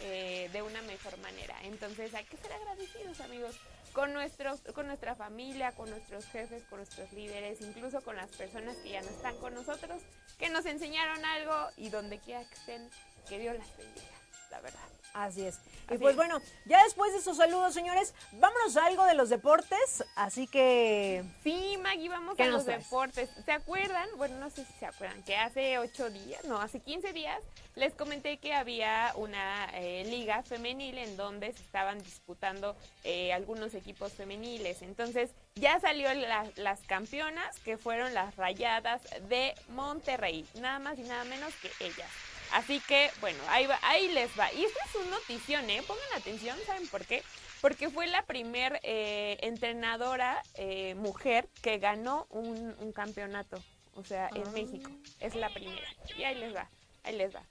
eh, 0.00 0.48
de 0.52 0.62
una 0.62 0.82
mejor 0.82 1.18
manera. 1.18 1.56
Entonces 1.62 2.14
hay 2.14 2.24
que 2.24 2.36
ser 2.36 2.52
agradecidos, 2.52 3.20
amigos, 3.20 3.56
con 3.92 4.12
nuestros, 4.12 4.60
con 4.74 4.86
nuestra 4.86 5.16
familia, 5.16 5.72
con 5.72 5.90
nuestros 5.90 6.24
jefes, 6.26 6.62
con 6.70 6.78
nuestros 6.78 7.12
líderes, 7.12 7.60
incluso 7.60 8.00
con 8.02 8.14
las 8.14 8.30
personas 8.30 8.76
que 8.76 8.90
ya 8.90 9.00
no 9.00 9.08
están 9.08 9.36
con 9.38 9.54
nosotros, 9.54 10.00
que 10.38 10.50
nos 10.50 10.66
enseñaron 10.66 11.24
algo 11.24 11.70
y 11.76 11.88
donde 11.88 12.18
quiera 12.20 12.44
que 12.48 12.54
estén, 12.54 12.88
que 13.28 13.40
Dios 13.40 13.56
las 13.58 13.76
bendiga, 13.76 14.06
la 14.50 14.60
verdad. 14.60 14.97
Así 15.14 15.44
es. 15.44 15.58
Y 15.90 15.98
pues 15.98 16.10
es. 16.10 16.16
bueno, 16.16 16.40
ya 16.66 16.82
después 16.84 17.12
de 17.12 17.18
esos 17.18 17.36
saludos, 17.36 17.74
señores, 17.74 18.14
vámonos 18.32 18.76
a 18.76 18.86
algo 18.86 19.04
de 19.06 19.14
los 19.14 19.28
deportes. 19.30 20.04
Así 20.16 20.46
que 20.46 21.24
Sí, 21.42 21.76
Maggie, 21.82 22.08
vamos 22.08 22.36
¿Qué 22.36 22.44
a 22.44 22.46
los 22.48 22.64
traes? 22.64 22.84
deportes. 22.84 23.28
¿Se 23.44 23.52
acuerdan? 23.52 24.08
Bueno, 24.16 24.36
no 24.38 24.50
sé 24.50 24.64
si 24.64 24.72
se 24.78 24.86
acuerdan, 24.86 25.22
que 25.24 25.36
hace 25.36 25.78
ocho 25.78 26.10
días, 26.10 26.44
no, 26.44 26.60
hace 26.60 26.80
15 26.80 27.12
días, 27.12 27.40
les 27.74 27.94
comenté 27.94 28.38
que 28.38 28.52
había 28.54 29.12
una 29.16 29.70
eh, 29.74 30.04
liga 30.06 30.42
femenil 30.42 30.98
en 30.98 31.16
donde 31.16 31.52
se 31.52 31.62
estaban 31.62 31.98
disputando 32.02 32.76
eh, 33.04 33.32
algunos 33.32 33.74
equipos 33.74 34.12
femeniles. 34.12 34.82
Entonces, 34.82 35.30
ya 35.54 35.80
salió 35.80 36.12
la- 36.14 36.50
las 36.56 36.80
campeonas, 36.82 37.58
que 37.60 37.78
fueron 37.78 38.14
las 38.14 38.36
rayadas 38.36 39.02
de 39.28 39.54
Monterrey. 39.70 40.46
Nada 40.60 40.78
más 40.78 40.98
y 40.98 41.02
nada 41.02 41.24
menos 41.24 41.52
que 41.56 41.70
ellas. 41.84 42.08
Así 42.52 42.80
que, 42.80 43.10
bueno, 43.20 43.38
ahí, 43.48 43.66
va, 43.66 43.78
ahí 43.82 44.08
les 44.08 44.30
va. 44.38 44.52
Y 44.52 44.64
esta 44.64 44.84
es 44.84 44.94
una 44.94 45.10
notición, 45.10 45.68
¿eh? 45.70 45.82
Pongan 45.86 46.12
atención, 46.16 46.58
¿saben 46.66 46.88
por 46.88 47.04
qué? 47.04 47.22
Porque 47.60 47.90
fue 47.90 48.06
la 48.06 48.22
primer 48.22 48.80
eh, 48.82 49.38
entrenadora 49.40 50.42
eh, 50.54 50.94
mujer 50.94 51.48
que 51.62 51.78
ganó 51.78 52.26
un, 52.30 52.74
un 52.78 52.92
campeonato, 52.92 53.62
o 53.94 54.04
sea, 54.04 54.30
en 54.34 54.52
México. 54.52 54.90
Es 55.20 55.34
la 55.34 55.50
primera. 55.50 55.88
Y 56.16 56.22
ahí 56.24 56.36
les 56.36 56.54
va, 56.54 56.70
ahí 57.04 57.16
les 57.16 57.34
va. 57.34 57.42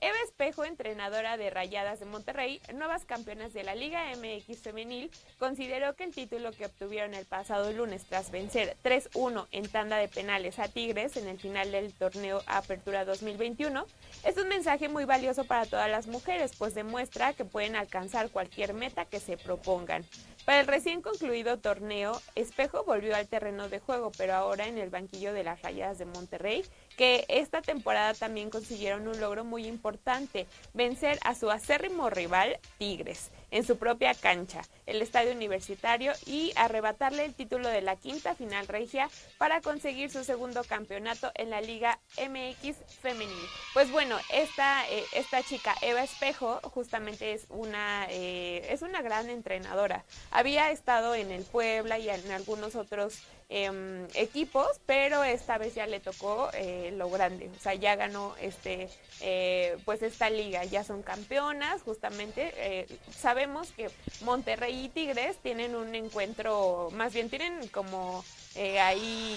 Eva 0.00 0.16
Espejo, 0.24 0.66
entrenadora 0.66 1.38
de 1.38 1.48
Rayadas 1.48 2.00
de 2.00 2.06
Monterrey, 2.06 2.60
nuevas 2.74 3.06
campeonas 3.06 3.54
de 3.54 3.62
la 3.62 3.74
Liga 3.74 4.04
MX 4.16 4.60
Femenil, 4.60 5.10
consideró 5.38 5.96
que 5.96 6.04
el 6.04 6.14
título 6.14 6.52
que 6.52 6.66
obtuvieron 6.66 7.14
el 7.14 7.24
pasado 7.24 7.72
lunes 7.72 8.04
tras 8.04 8.30
vencer 8.30 8.76
3-1 8.84 9.46
en 9.52 9.68
tanda 9.68 9.96
de 9.96 10.08
penales 10.08 10.58
a 10.58 10.68
Tigres 10.68 11.16
en 11.16 11.28
el 11.28 11.38
final 11.38 11.72
del 11.72 11.94
torneo 11.94 12.42
Apertura 12.46 13.06
2021 13.06 13.86
es 14.24 14.36
un 14.36 14.48
mensaje 14.48 14.90
muy 14.90 15.06
valioso 15.06 15.44
para 15.44 15.64
todas 15.64 15.90
las 15.90 16.08
mujeres, 16.08 16.52
pues 16.58 16.74
demuestra 16.74 17.32
que 17.32 17.46
pueden 17.46 17.74
alcanzar 17.74 18.30
cualquier 18.30 18.74
meta 18.74 19.06
que 19.06 19.18
se 19.18 19.38
propongan. 19.38 20.04
Para 20.44 20.60
el 20.60 20.68
recién 20.68 21.02
concluido 21.02 21.58
torneo, 21.58 22.20
Espejo 22.36 22.84
volvió 22.84 23.16
al 23.16 23.26
terreno 23.26 23.68
de 23.68 23.80
juego, 23.80 24.12
pero 24.16 24.34
ahora 24.34 24.68
en 24.68 24.78
el 24.78 24.90
banquillo 24.90 25.32
de 25.32 25.42
las 25.42 25.60
Rayadas 25.62 25.98
de 25.98 26.04
Monterrey, 26.04 26.64
que 26.96 27.24
esta 27.28 27.62
temporada 27.62 28.14
también 28.14 28.50
consiguieron 28.50 29.06
un 29.06 29.20
logro 29.20 29.44
muy 29.44 29.66
importante, 29.66 30.46
vencer 30.74 31.18
a 31.22 31.34
su 31.34 31.50
acérrimo 31.50 32.10
rival 32.10 32.58
Tigres 32.78 33.30
en 33.50 33.64
su 33.64 33.78
propia 33.78 34.14
cancha, 34.14 34.62
el 34.86 35.00
estadio 35.02 35.32
universitario, 35.32 36.12
y 36.26 36.52
arrebatarle 36.56 37.24
el 37.24 37.34
título 37.34 37.68
de 37.68 37.80
la 37.80 37.96
quinta 37.96 38.34
final 38.34 38.66
regia 38.66 39.08
para 39.38 39.60
conseguir 39.60 40.10
su 40.10 40.24
segundo 40.24 40.64
campeonato 40.64 41.30
en 41.34 41.50
la 41.50 41.60
Liga 41.60 41.98
MX 42.18 42.76
femenil. 43.00 43.34
Pues 43.72 43.90
bueno, 43.90 44.16
esta, 44.32 44.88
eh, 44.90 45.04
esta 45.12 45.42
chica, 45.42 45.74
Eva 45.80 46.02
Espejo, 46.02 46.60
justamente 46.64 47.32
es 47.32 47.46
una, 47.48 48.06
eh, 48.10 48.66
es 48.70 48.82
una 48.82 49.00
gran 49.02 49.30
entrenadora. 49.30 50.04
Había 50.30 50.70
estado 50.70 51.14
en 51.14 51.30
el 51.30 51.44
Puebla 51.44 51.98
y 51.98 52.10
en 52.10 52.30
algunos 52.32 52.74
otros 52.74 53.22
em, 53.48 54.06
equipos, 54.14 54.80
pero 54.86 55.22
esta 55.24 55.58
vez 55.58 55.74
ya 55.74 55.86
le 55.86 56.00
tocó 56.00 56.50
eh, 56.54 56.92
lo 56.96 57.08
grande, 57.10 57.50
o 57.56 57.60
sea, 57.60 57.74
ya 57.74 57.94
ganó 57.96 58.34
este, 58.40 58.88
eh, 59.20 59.76
pues 59.84 60.02
esta 60.02 60.30
liga, 60.30 60.64
ya 60.64 60.82
son 60.84 61.02
campeonas, 61.02 61.82
justamente. 61.82 62.52
eh, 62.56 62.86
sabemos 63.16 63.72
que 63.72 63.90
Monterrey 64.22 64.86
y 64.86 64.88
Tigres 64.88 65.36
tienen 65.42 65.74
un 65.76 65.94
encuentro, 65.94 66.88
más 66.92 67.12
bien 67.12 67.30
tienen 67.30 67.68
como 67.68 68.24
eh, 68.56 68.80
ahí, 68.80 69.36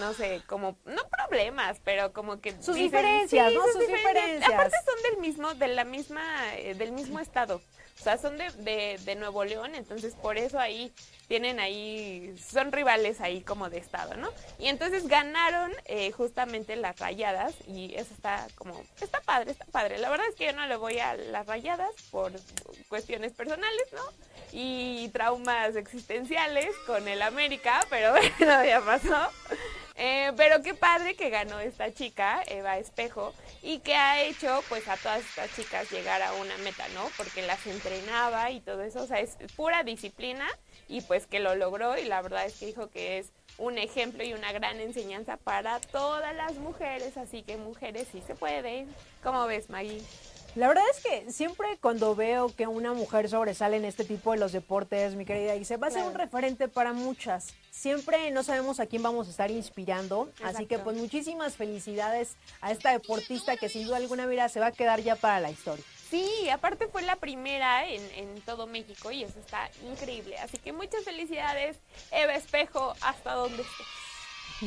no 0.00 0.12
sé, 0.14 0.42
como, 0.46 0.76
no 0.84 1.02
problemas, 1.08 1.78
pero 1.84 2.12
como 2.12 2.40
que... 2.40 2.60
Sus 2.60 2.74
diferencias, 2.74 3.52
¿no? 3.52 3.62
Sus 3.72 3.86
diferencias. 3.86 4.52
Aparte 4.52 4.76
son 4.84 5.02
del 5.10 5.20
mismo, 5.20 5.54
de 5.54 5.68
la 5.68 5.84
misma, 5.84 6.22
eh, 6.56 6.74
del 6.74 6.90
mismo 6.92 7.20
estado. 7.20 7.62
O 7.98 8.02
sea, 8.02 8.18
son 8.18 8.36
de, 8.36 8.98
de, 9.04 9.14
Nuevo 9.14 9.44
León, 9.44 9.74
entonces 9.74 10.14
por 10.14 10.36
eso 10.36 10.58
ahí 10.58 10.92
tienen 11.28 11.60
ahí, 11.60 12.36
son 12.36 12.72
rivales 12.72 13.20
ahí 13.20 13.42
como 13.42 13.70
de 13.70 13.78
estado, 13.78 14.16
¿no? 14.16 14.28
Y 14.58 14.66
entonces 14.66 15.06
ganaron 15.06 15.72
eh, 15.84 16.10
justamente 16.10 16.74
las 16.74 16.98
rayadas 16.98 17.54
y 17.68 17.94
eso 17.94 18.12
está 18.12 18.48
como, 18.56 18.82
está 19.00 19.20
padre, 19.20 19.52
está 19.52 19.66
padre. 19.66 19.98
La 19.98 20.10
verdad 20.10 20.26
es 20.28 20.34
que 20.34 20.46
yo 20.46 20.52
no 20.52 20.66
le 20.66 20.76
voy 20.76 20.98
a 20.98 21.14
las 21.14 21.46
rayadas 21.46 21.92
por 22.10 22.32
cuestiones 22.88 23.32
personales, 23.32 23.86
¿no? 23.92 24.02
Y 24.52 25.08
traumas 25.10 25.76
existenciales 25.76 26.74
con 26.86 27.06
el 27.06 27.22
América, 27.22 27.86
pero 27.88 28.12
bueno, 28.38 28.64
ya 28.64 28.80
pasó. 28.80 29.30
Eh, 29.96 30.32
pero 30.36 30.62
qué 30.62 30.74
padre 30.74 31.14
que 31.14 31.30
ganó 31.30 31.60
esta 31.60 31.92
chica, 31.92 32.42
Eva 32.46 32.78
Espejo, 32.78 33.34
y 33.62 33.80
que 33.80 33.94
ha 33.94 34.22
hecho 34.22 34.62
pues 34.68 34.88
a 34.88 34.96
todas 34.96 35.20
estas 35.20 35.54
chicas 35.54 35.90
llegar 35.90 36.22
a 36.22 36.32
una 36.34 36.56
meta, 36.58 36.86
¿no? 36.94 37.08
Porque 37.16 37.42
las 37.42 37.66
entrenaba 37.66 38.50
y 38.50 38.60
todo 38.60 38.82
eso, 38.82 39.02
o 39.02 39.06
sea, 39.06 39.20
es 39.20 39.36
pura 39.56 39.82
disciplina 39.82 40.46
y 40.88 41.00
pues 41.02 41.26
que 41.26 41.40
lo 41.40 41.54
logró 41.54 41.96
y 41.98 42.04
la 42.04 42.22
verdad 42.22 42.46
es 42.46 42.58
que 42.58 42.66
dijo 42.66 42.90
que 42.90 43.18
es 43.18 43.30
un 43.58 43.78
ejemplo 43.78 44.24
y 44.24 44.32
una 44.32 44.52
gran 44.52 44.80
enseñanza 44.80 45.36
para 45.36 45.80
todas 45.80 46.34
las 46.34 46.54
mujeres, 46.54 47.16
así 47.16 47.42
que 47.42 47.56
mujeres 47.56 48.08
sí 48.10 48.22
se 48.26 48.34
pueden. 48.34 48.88
¿Cómo 49.22 49.46
ves, 49.46 49.68
Maggie? 49.70 50.02
La 50.54 50.68
verdad 50.68 50.84
es 50.90 51.02
que 51.02 51.32
siempre 51.32 51.78
cuando 51.80 52.14
veo 52.14 52.54
que 52.54 52.66
una 52.66 52.92
mujer 52.92 53.30
sobresale 53.30 53.78
en 53.78 53.86
este 53.86 54.04
tipo 54.04 54.32
de 54.32 54.38
los 54.38 54.52
deportes, 54.52 55.14
mi 55.14 55.24
querida 55.24 55.56
Ise, 55.56 55.78
va 55.78 55.86
a 55.86 55.90
ser 55.90 56.02
un 56.02 56.12
referente 56.12 56.68
para 56.68 56.92
muchas. 56.92 57.54
Siempre 57.70 58.30
no 58.32 58.42
sabemos 58.42 58.78
a 58.78 58.84
quién 58.84 59.02
vamos 59.02 59.28
a 59.28 59.30
estar 59.30 59.50
inspirando, 59.50 60.30
así 60.44 60.66
que 60.66 60.78
pues 60.78 60.94
muchísimas 60.98 61.56
felicidades 61.56 62.36
a 62.60 62.70
esta 62.70 62.92
deportista 62.92 63.56
que 63.56 63.70
sin 63.70 63.86
duda 63.86 63.96
alguna 63.96 64.26
mira 64.26 64.50
se 64.50 64.60
va 64.60 64.66
a 64.66 64.72
quedar 64.72 65.00
ya 65.00 65.16
para 65.16 65.40
la 65.40 65.50
historia. 65.50 65.82
Sí, 66.10 66.50
aparte 66.50 66.86
fue 66.88 67.00
la 67.00 67.16
primera 67.16 67.88
en, 67.88 68.02
en 68.14 68.40
todo 68.42 68.66
México 68.66 69.10
y 69.10 69.24
eso 69.24 69.38
está 69.40 69.70
increíble. 69.90 70.36
Así 70.36 70.58
que 70.58 70.74
muchas 70.74 71.02
felicidades, 71.02 71.78
Eva 72.10 72.34
Espejo, 72.34 72.92
hasta 73.00 73.32
donde 73.32 73.62
estés. 73.62 73.86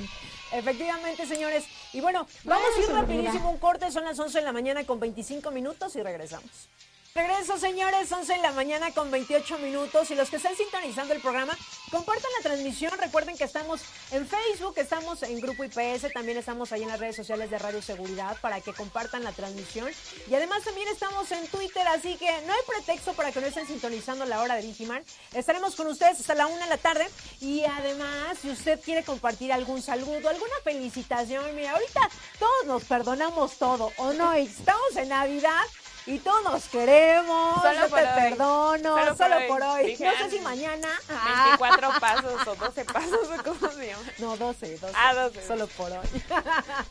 Efectivamente, 0.51 1.25
señores. 1.25 1.65
Y 1.93 2.01
bueno, 2.01 2.27
vamos 2.43 2.67
a 2.75 2.81
ir 2.81 2.89
rapidísimo 2.89 3.49
un 3.49 3.57
corte. 3.57 3.91
Son 3.91 4.05
las 4.05 4.17
11 4.19 4.39
de 4.39 4.45
la 4.45 4.51
mañana 4.51 4.83
con 4.85 4.99
25 4.99 5.51
minutos 5.51 5.95
y 5.95 6.03
regresamos. 6.03 6.69
Regreso, 7.17 7.57
señores, 7.57 8.11
11 8.11 8.33
de 8.33 8.39
la 8.39 8.51
mañana 8.51 8.91
con 8.91 9.09
28 9.09 9.57
minutos. 9.59 10.11
Y 10.11 10.15
los 10.15 10.29
que 10.29 10.35
están 10.35 10.53
sintonizando 10.57 11.13
el 11.13 11.21
programa, 11.21 11.57
compartan 11.89 12.29
la 12.35 12.43
transmisión. 12.43 12.91
Recuerden 12.99 13.37
que 13.37 13.45
estamos 13.45 13.79
en 14.11 14.27
Facebook, 14.27 14.73
estamos 14.75 15.23
en 15.23 15.39
Grupo 15.39 15.63
IPS, 15.63 16.11
también 16.13 16.37
estamos 16.37 16.73
ahí 16.73 16.83
en 16.83 16.89
las 16.89 16.99
redes 16.99 17.15
sociales 17.15 17.49
de 17.49 17.57
Radio 17.57 17.81
Seguridad 17.81 18.35
para 18.41 18.59
que 18.59 18.73
compartan 18.73 19.23
la 19.23 19.31
transmisión. 19.31 19.89
Y 20.29 20.35
además 20.35 20.65
también 20.65 20.89
estamos 20.89 21.31
en 21.31 21.47
Twitter, 21.47 21.87
así 21.87 22.17
que 22.17 22.29
no 22.45 22.51
hay 22.51 22.59
pretexto 22.67 23.13
para 23.13 23.31
que 23.31 23.39
no 23.39 23.47
estén 23.47 23.65
sintonizando 23.65 24.25
la 24.25 24.41
hora 24.41 24.55
de 24.55 24.63
Vigiman. 24.63 25.01
Estaremos 25.33 25.75
con 25.75 25.87
ustedes 25.87 26.19
hasta 26.19 26.35
la 26.35 26.47
una 26.47 26.65
de 26.65 26.69
la 26.69 26.77
tarde. 26.77 27.07
Y 27.39 27.63
además, 27.63 28.39
si 28.41 28.49
usted 28.49 28.77
quiere 28.81 29.03
compartir 29.03 29.53
algún 29.53 29.81
saludo, 29.81 30.27
alguna 30.27 30.55
felicitación, 30.65 31.55
mira, 31.55 31.71
ahorita 31.71 32.09
todos 32.39 32.65
nos 32.65 32.83
perdonamos 32.83 33.57
todo, 33.57 33.93
¿o 33.99 34.11
no? 34.11 34.33
Estamos 34.33 34.97
en 34.97 35.07
Navidad. 35.07 35.63
Y 36.07 36.19
todos 36.19 36.43
nos 36.43 36.65
queremos, 36.65 37.61
Solo 37.63 37.73
yo 37.81 37.89
por 37.89 37.99
te 37.99 38.05
hoy. 38.05 38.11
perdono, 38.15 38.95
Solo 38.97 39.15
solo, 39.17 39.35
por 39.47 39.47
por 39.47 39.63
hoy. 39.63 39.81
hoy. 39.81 39.85
Dije, 39.91 40.05
No 40.05 40.11
sé 40.11 40.23
ah, 40.23 40.27
si 40.29 40.39
mañana. 40.39 40.87
ah, 41.09 41.45
24 41.57 41.99
pasos 41.99 42.47
o 42.47 42.55
12 42.55 42.85
pasos 42.85 43.19
o 43.39 43.43
cómo 43.43 43.71
se 43.71 43.87
llama. 43.87 44.03
no, 44.19 44.37
12, 44.37 44.77
12. 44.77 44.93
Ah, 44.95 45.13
12. 45.15 45.47
Solo 45.47 45.65
por 45.67 45.91
hoy. 45.91 45.97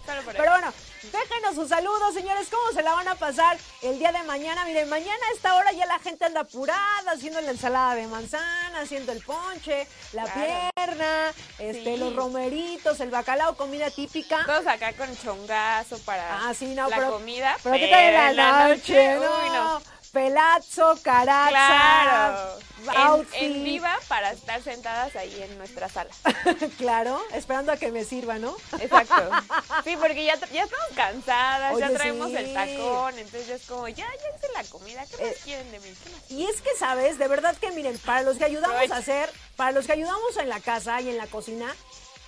Solo 0.06 0.22
por 0.24 0.34
Pero 0.36 0.50
bueno, 0.50 0.72
déjenos 1.12 1.54
sus 1.54 1.68
saludos, 1.68 2.14
señores. 2.14 2.48
¿Cómo 2.50 2.72
se 2.72 2.82
la 2.82 2.94
van 2.94 3.08
a 3.08 3.14
pasar 3.14 3.56
el 3.82 3.98
día 3.98 4.12
de 4.12 4.22
mañana? 4.24 4.64
Miren, 4.64 4.88
mañana 4.88 5.18
a 5.30 5.34
esta 5.34 5.54
hora 5.54 5.72
ya 5.72 5.86
la 5.86 5.98
gente 5.98 6.24
anda 6.24 6.40
apurada, 6.40 7.12
haciendo 7.12 7.40
la 7.40 7.50
ensalada 7.50 7.94
de 7.94 8.06
manzana, 8.06 8.80
haciendo 8.80 9.12
el 9.12 9.22
ponche, 9.22 9.86
la 10.12 10.24
Claro. 10.24 10.70
pierna, 10.74 11.32
este, 11.58 11.84
Sí. 11.84 11.96
los 11.96 12.14
romeritos, 12.16 13.00
el 13.00 13.10
bacalao, 13.10 13.56
comida 13.56 13.90
típica. 13.90 14.44
Todos 14.46 14.66
acá 14.66 14.92
con 14.94 15.16
chongazo 15.18 15.98
para 16.00 16.48
Ah, 16.48 16.54
sí, 16.54 16.66
no, 16.74 16.88
la 16.88 16.96
pero- 16.96 17.12
comida. 17.12 17.56
Pero 17.62 17.76
¿qué 17.76 17.88
tal 17.88 18.00
en 18.30 18.36
la, 18.36 18.68
noche? 18.68 19.18
Uy, 19.18 19.24
no. 19.50 19.78
no. 19.80 19.93
Pelazo, 20.14 20.96
caraza, 21.02 21.50
Claro. 21.50 22.58
En, 22.84 22.96
outfit. 22.98 23.42
en 23.42 23.64
viva 23.64 23.98
para 24.08 24.30
estar 24.32 24.62
sentadas 24.62 25.16
ahí 25.16 25.42
en 25.42 25.58
nuestra 25.58 25.88
sala. 25.88 26.10
claro, 26.78 27.20
esperando 27.32 27.72
a 27.72 27.76
que 27.76 27.90
me 27.90 28.04
sirva, 28.04 28.38
¿no? 28.38 28.56
Exacto. 28.78 29.14
Sí, 29.84 29.96
porque 29.96 30.24
ya, 30.24 30.36
ya 30.52 30.64
estamos 30.64 30.86
cansadas, 30.94 31.78
ya 31.78 31.90
traemos 31.90 32.28
sí. 32.30 32.36
el 32.36 32.54
tacón, 32.54 33.18
entonces 33.18 33.46
ya 33.48 33.54
es 33.56 33.66
como, 33.66 33.88
ya, 33.88 34.06
ya 34.06 34.36
hice 34.36 34.52
la 34.54 34.64
comida, 34.64 35.04
¿qué 35.06 35.16
más 35.16 35.32
Eh, 35.32 35.38
quieren 35.44 35.70
de 35.72 35.80
mí? 35.80 35.94
Y 36.30 36.46
es 36.46 36.60
que, 36.62 36.70
¿sabes? 36.78 37.18
De 37.18 37.26
verdad 37.28 37.56
que, 37.56 37.72
miren, 37.72 37.98
para 37.98 38.22
los 38.22 38.36
que 38.38 38.44
ayudamos 38.44 38.90
a 38.90 38.96
hacer, 38.96 39.30
para 39.56 39.72
los 39.72 39.84
que 39.86 39.92
ayudamos 39.92 40.36
en 40.38 40.48
la 40.48 40.60
casa 40.60 41.00
y 41.00 41.10
en 41.10 41.16
la 41.16 41.26
cocina, 41.26 41.74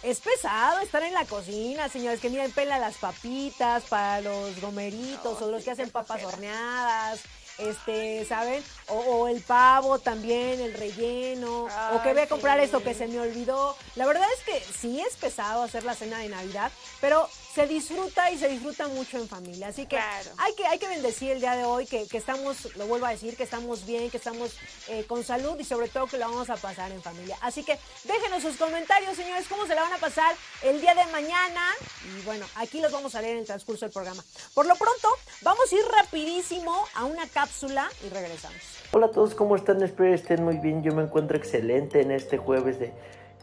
es 0.02 0.20
pesado 0.20 0.80
estar 0.80 1.02
en 1.02 1.14
la 1.14 1.24
cocina, 1.24 1.88
señores, 1.88 2.20
que 2.20 2.30
miren, 2.30 2.50
pela 2.52 2.78
las 2.78 2.96
papitas 2.96 3.84
para 3.84 4.20
los 4.20 4.60
gomeritos 4.60 5.40
No, 5.40 5.46
o 5.46 5.50
los 5.50 5.60
sí, 5.60 5.64
que 5.66 5.70
hacen 5.70 5.90
papas 5.90 6.22
horneadas. 6.24 7.20
Este, 7.58 8.24
¿saben? 8.26 8.62
O, 8.88 8.94
o 8.98 9.28
el 9.28 9.40
pavo 9.40 9.98
también, 9.98 10.60
el 10.60 10.74
relleno. 10.74 11.64
o 11.64 12.02
que 12.02 12.12
voy 12.12 12.22
a 12.22 12.28
comprar 12.28 12.58
sí. 12.58 12.64
esto 12.64 12.82
que 12.82 12.94
se 12.94 13.08
me 13.08 13.20
olvidó. 13.20 13.76
La 13.94 14.06
verdad 14.06 14.26
es 14.36 14.44
que 14.44 14.60
sí 14.60 15.00
es 15.00 15.16
pesado 15.16 15.62
hacer 15.62 15.84
la 15.84 15.94
cena 15.94 16.18
de 16.18 16.28
Navidad, 16.28 16.70
pero 17.00 17.28
se 17.56 17.66
disfruta 17.66 18.30
y 18.30 18.36
se 18.36 18.48
disfruta 18.48 18.86
mucho 18.88 19.16
en 19.16 19.26
familia. 19.28 19.68
Así 19.68 19.86
que 19.86 19.96
Claro. 19.96 20.30
hay 20.36 20.54
que, 20.54 20.66
hay 20.66 20.78
que 20.78 20.88
bendecir 20.88 21.30
el 21.30 21.40
día 21.40 21.56
de 21.56 21.64
hoy, 21.64 21.86
que, 21.86 22.06
que 22.06 22.18
estamos, 22.18 22.76
lo 22.76 22.86
vuelvo 22.86 23.06
a 23.06 23.10
decir, 23.12 23.34
que 23.34 23.44
estamos 23.44 23.86
bien, 23.86 24.10
que 24.10 24.18
estamos 24.18 24.54
eh, 24.88 25.06
con 25.08 25.24
salud 25.24 25.58
y 25.58 25.64
sobre 25.64 25.88
todo 25.88 26.06
que 26.06 26.18
lo 26.18 26.28
vamos 26.28 26.50
a 26.50 26.56
pasar 26.56 26.92
en 26.92 27.00
familia. 27.00 27.38
Así 27.40 27.64
que 27.64 27.78
déjenos 28.04 28.42
sus 28.42 28.58
comentarios, 28.58 29.16
señores, 29.16 29.46
cómo 29.48 29.66
se 29.66 29.74
la 29.74 29.80
van 29.80 29.92
a 29.94 29.96
pasar 29.96 30.34
el 30.64 30.82
día 30.82 30.94
de 30.94 31.06
mañana. 31.06 31.62
Y 32.04 32.26
bueno, 32.26 32.44
aquí 32.56 32.78
los 32.82 32.92
vamos 32.92 33.14
a 33.14 33.22
leer 33.22 33.32
en 33.36 33.40
el 33.40 33.46
transcurso 33.46 33.86
del 33.86 33.92
programa. 33.94 34.22
Por 34.52 34.66
lo 34.66 34.76
pronto, 34.76 35.08
vamos 35.40 35.72
a 35.72 35.74
ir 35.74 35.84
rapidísimo 35.86 36.84
a 36.94 37.06
una 37.06 37.26
cápsula 37.26 37.88
y 38.04 38.10
regresamos. 38.10 38.60
Hola 38.92 39.06
a 39.06 39.10
todos, 39.10 39.34
¿cómo 39.34 39.56
están? 39.56 39.82
Espero 39.82 40.14
estén 40.14 40.44
muy 40.44 40.58
bien. 40.58 40.82
Yo 40.82 40.92
me 40.92 41.04
encuentro 41.04 41.38
excelente 41.38 42.02
en 42.02 42.10
este 42.10 42.36
jueves 42.36 42.78
de 42.78 42.92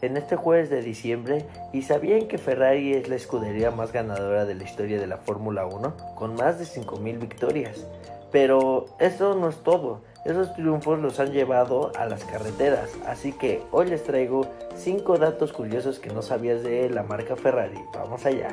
en 0.02 0.16
este 0.16 0.36
jueves 0.36 0.70
de 0.70 0.82
diciembre 0.82 1.46
y 1.72 1.82
sabían 1.82 2.28
que 2.28 2.38
Ferrari 2.38 2.94
es 2.94 3.08
la 3.08 3.16
escudería 3.16 3.70
más 3.70 3.92
ganadora 3.92 4.44
de 4.44 4.54
la 4.54 4.64
historia 4.64 5.00
de 5.00 5.06
la 5.06 5.18
Fórmula 5.18 5.66
1 5.66 5.96
con 6.14 6.34
más 6.34 6.58
de 6.58 6.64
5000 6.64 7.18
victorias. 7.18 7.86
Pero 8.30 8.86
eso 8.98 9.34
no 9.34 9.48
es 9.48 9.56
todo. 9.62 10.00
Esos 10.24 10.54
triunfos 10.54 10.98
los 10.98 11.20
han 11.20 11.32
llevado 11.32 11.92
a 11.96 12.06
las 12.06 12.24
carreteras, 12.24 12.90
así 13.06 13.32
que 13.32 13.62
hoy 13.70 13.86
les 13.86 14.02
traigo 14.02 14.46
5 14.76 15.18
datos 15.18 15.52
curiosos 15.52 15.98
que 15.98 16.10
no 16.10 16.22
sabías 16.22 16.62
de 16.62 16.88
la 16.90 17.02
marca 17.02 17.36
Ferrari. 17.36 17.78
Vamos 17.92 18.24
allá. 18.24 18.48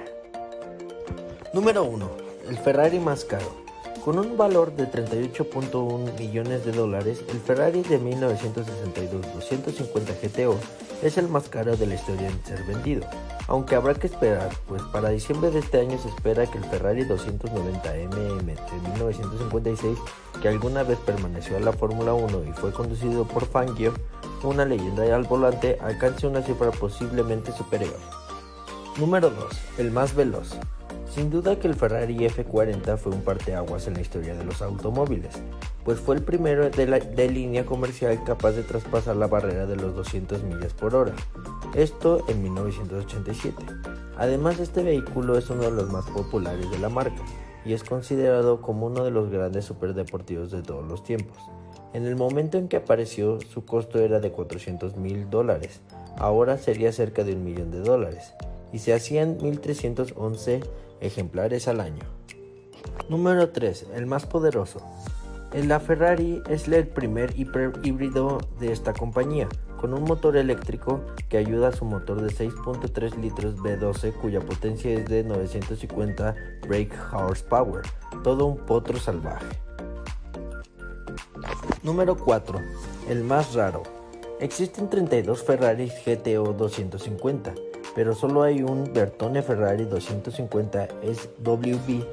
Número 1.54 1.84
1. 1.84 2.10
El 2.50 2.58
Ferrari 2.58 3.00
más 3.00 3.26
caro. 3.26 3.61
Con 4.04 4.18
un 4.18 4.36
valor 4.36 4.76
de 4.76 4.90
38.1 4.90 6.18
millones 6.18 6.66
de 6.66 6.72
dólares, 6.72 7.24
el 7.30 7.40
Ferrari 7.40 7.84
de 7.84 8.02
1962-250 8.02 10.16
GTO 10.24 10.56
es 11.04 11.20
el 11.20 11.28
más 11.28 11.50
caro 11.50 11.78
de 11.78 11.86
la 11.86 11.94
historia 11.94 12.28
en 12.28 12.44
ser 12.44 12.64
vendido. 12.64 13.06
Aunque 13.48 13.76
habrá 13.76 13.94
que 13.94 14.08
esperar, 14.08 14.50
pues 14.68 14.82
para 14.92 15.10
diciembre 15.10 15.52
de 15.52 15.60
este 15.60 15.82
año 15.82 16.00
se 16.00 16.10
espera 16.10 16.48
que 16.48 16.58
el 16.58 16.66
Ferrari 16.66 17.04
290mm 17.04 17.84
de 17.84 18.08
1956, 18.90 20.00
que 20.42 20.50
alguna 20.50 20.82
vez 20.82 20.98
permaneció 21.06 21.58
en 21.58 21.66
la 21.66 21.74
Fórmula 21.74 22.16
1 22.16 22.46
y 22.50 22.54
fue 22.54 22.74
conducido 22.74 23.28
por 23.28 23.46
Fangio, 23.46 23.94
una 24.42 24.66
leyenda 24.66 25.16
al 25.16 25.26
volante, 25.26 25.78
alcance 25.80 26.26
una 26.26 26.42
cifra 26.42 26.72
posiblemente 26.72 27.52
superior. 27.52 28.00
Número 28.98 29.30
2. 29.30 29.46
El 29.78 29.92
más 29.92 30.16
veloz. 30.16 30.58
Sin 31.14 31.30
duda 31.30 31.60
que 31.60 31.68
el 31.68 31.76
Ferrari 31.76 32.16
F40 32.16 32.98
fue 32.98 33.12
un 33.12 33.22
parteaguas 33.22 33.86
en 33.86 33.96
la 33.96 34.02
historia 34.02 34.34
de 34.34 34.46
los 34.46 34.62
automóviles, 34.62 35.36
pues 35.84 36.00
fue 36.00 36.16
el 36.16 36.24
primero 36.24 36.70
de, 36.70 37.30
línea 37.30 37.66
comercial 37.66 38.24
capaz 38.24 38.54
de 38.54 38.64
traspasar 38.64 39.18
la 39.18 39.28
barrera 39.28 39.66
de 39.66 39.76
los 39.76 39.94
200 39.94 40.42
millas 40.44 40.74
por 40.74 40.96
hora, 40.96 41.14
esto 41.76 42.24
en 42.30 42.42
1987. 42.44 43.56
Además 44.16 44.62
este 44.62 44.84
vehículo 44.84 45.38
es 45.38 45.50
uno 45.50 45.64
de 45.64 45.72
los 45.72 45.92
más 45.92 46.06
populares 46.06 46.72
de 46.72 46.80
la 46.80 46.88
marca 46.88 47.22
y 47.66 47.74
es 47.74 47.84
considerado 47.84 48.62
como 48.62 48.86
uno 48.86 49.04
de 49.04 49.12
los 49.12 49.30
grandes 49.30 49.66
superdeportivos 49.66 50.50
de 50.50 50.62
todos 50.62 50.88
los 50.88 51.04
tiempos. 51.04 51.38
En 51.92 52.06
el 52.06 52.16
momento 52.16 52.58
en 52.58 52.70
que 52.70 52.78
apareció 52.78 53.42
su 53.42 53.66
costo 53.66 54.00
era 54.00 54.22
de 54.22 54.32
400 54.32 54.96
mil 54.96 55.30
dólares, 55.30 55.82
ahora 56.16 56.58
sería 56.58 56.94
cerca 56.94 57.26
de 57.26 57.34
un 57.34 57.44
millón 57.44 57.70
de 57.70 57.82
dólares 57.82 58.34
y 58.72 58.80
se 58.80 58.94
hacían 58.94 59.36
1311 59.42 60.62
ejemplares 61.02 61.68
al 61.68 61.82
año. 61.82 62.04
Número 63.10 63.50
3. 63.50 63.88
El 63.96 64.06
más 64.06 64.26
poderoso. 64.26 64.80
La 65.54 65.82
Ferrari 65.82 66.42
es 66.50 66.70
el 66.70 66.88
primer 66.88 67.34
híbrido 67.36 68.40
de 68.62 68.72
esta 68.72 68.94
compañía, 68.94 69.50
con 69.82 69.94
un 69.94 70.04
motor 70.04 70.38
eléctrico 70.38 71.02
que 71.28 71.38
ayuda 71.38 71.68
a 71.68 71.72
su 71.74 71.84
motor 71.84 72.22
de 72.22 72.30
6.3 72.30 73.18
litros 73.18 73.58
V12 73.58 74.14
cuya 74.14 74.40
potencia 74.40 74.94
es 74.94 75.10
de 75.10 75.26
950 75.26 76.36
brake 76.62 76.96
horsepower, 77.12 77.82
todo 78.24 78.46
un 78.46 78.58
potro 78.60 78.98
salvaje. 78.98 79.46
Número 81.84 82.16
4. 82.16 82.60
El 83.10 83.24
más 83.26 83.54
raro. 83.54 83.84
Existen 84.40 84.90
32 84.90 85.44
Ferrari 85.44 85.92
GTO 86.06 86.54
250, 86.54 87.54
pero 87.96 88.16
solo 88.16 88.44
hay 88.44 88.64
un 88.64 88.92
Bertone 88.94 89.42
Ferrari 89.42 89.86
250 89.86 90.88
SWB 91.04 92.04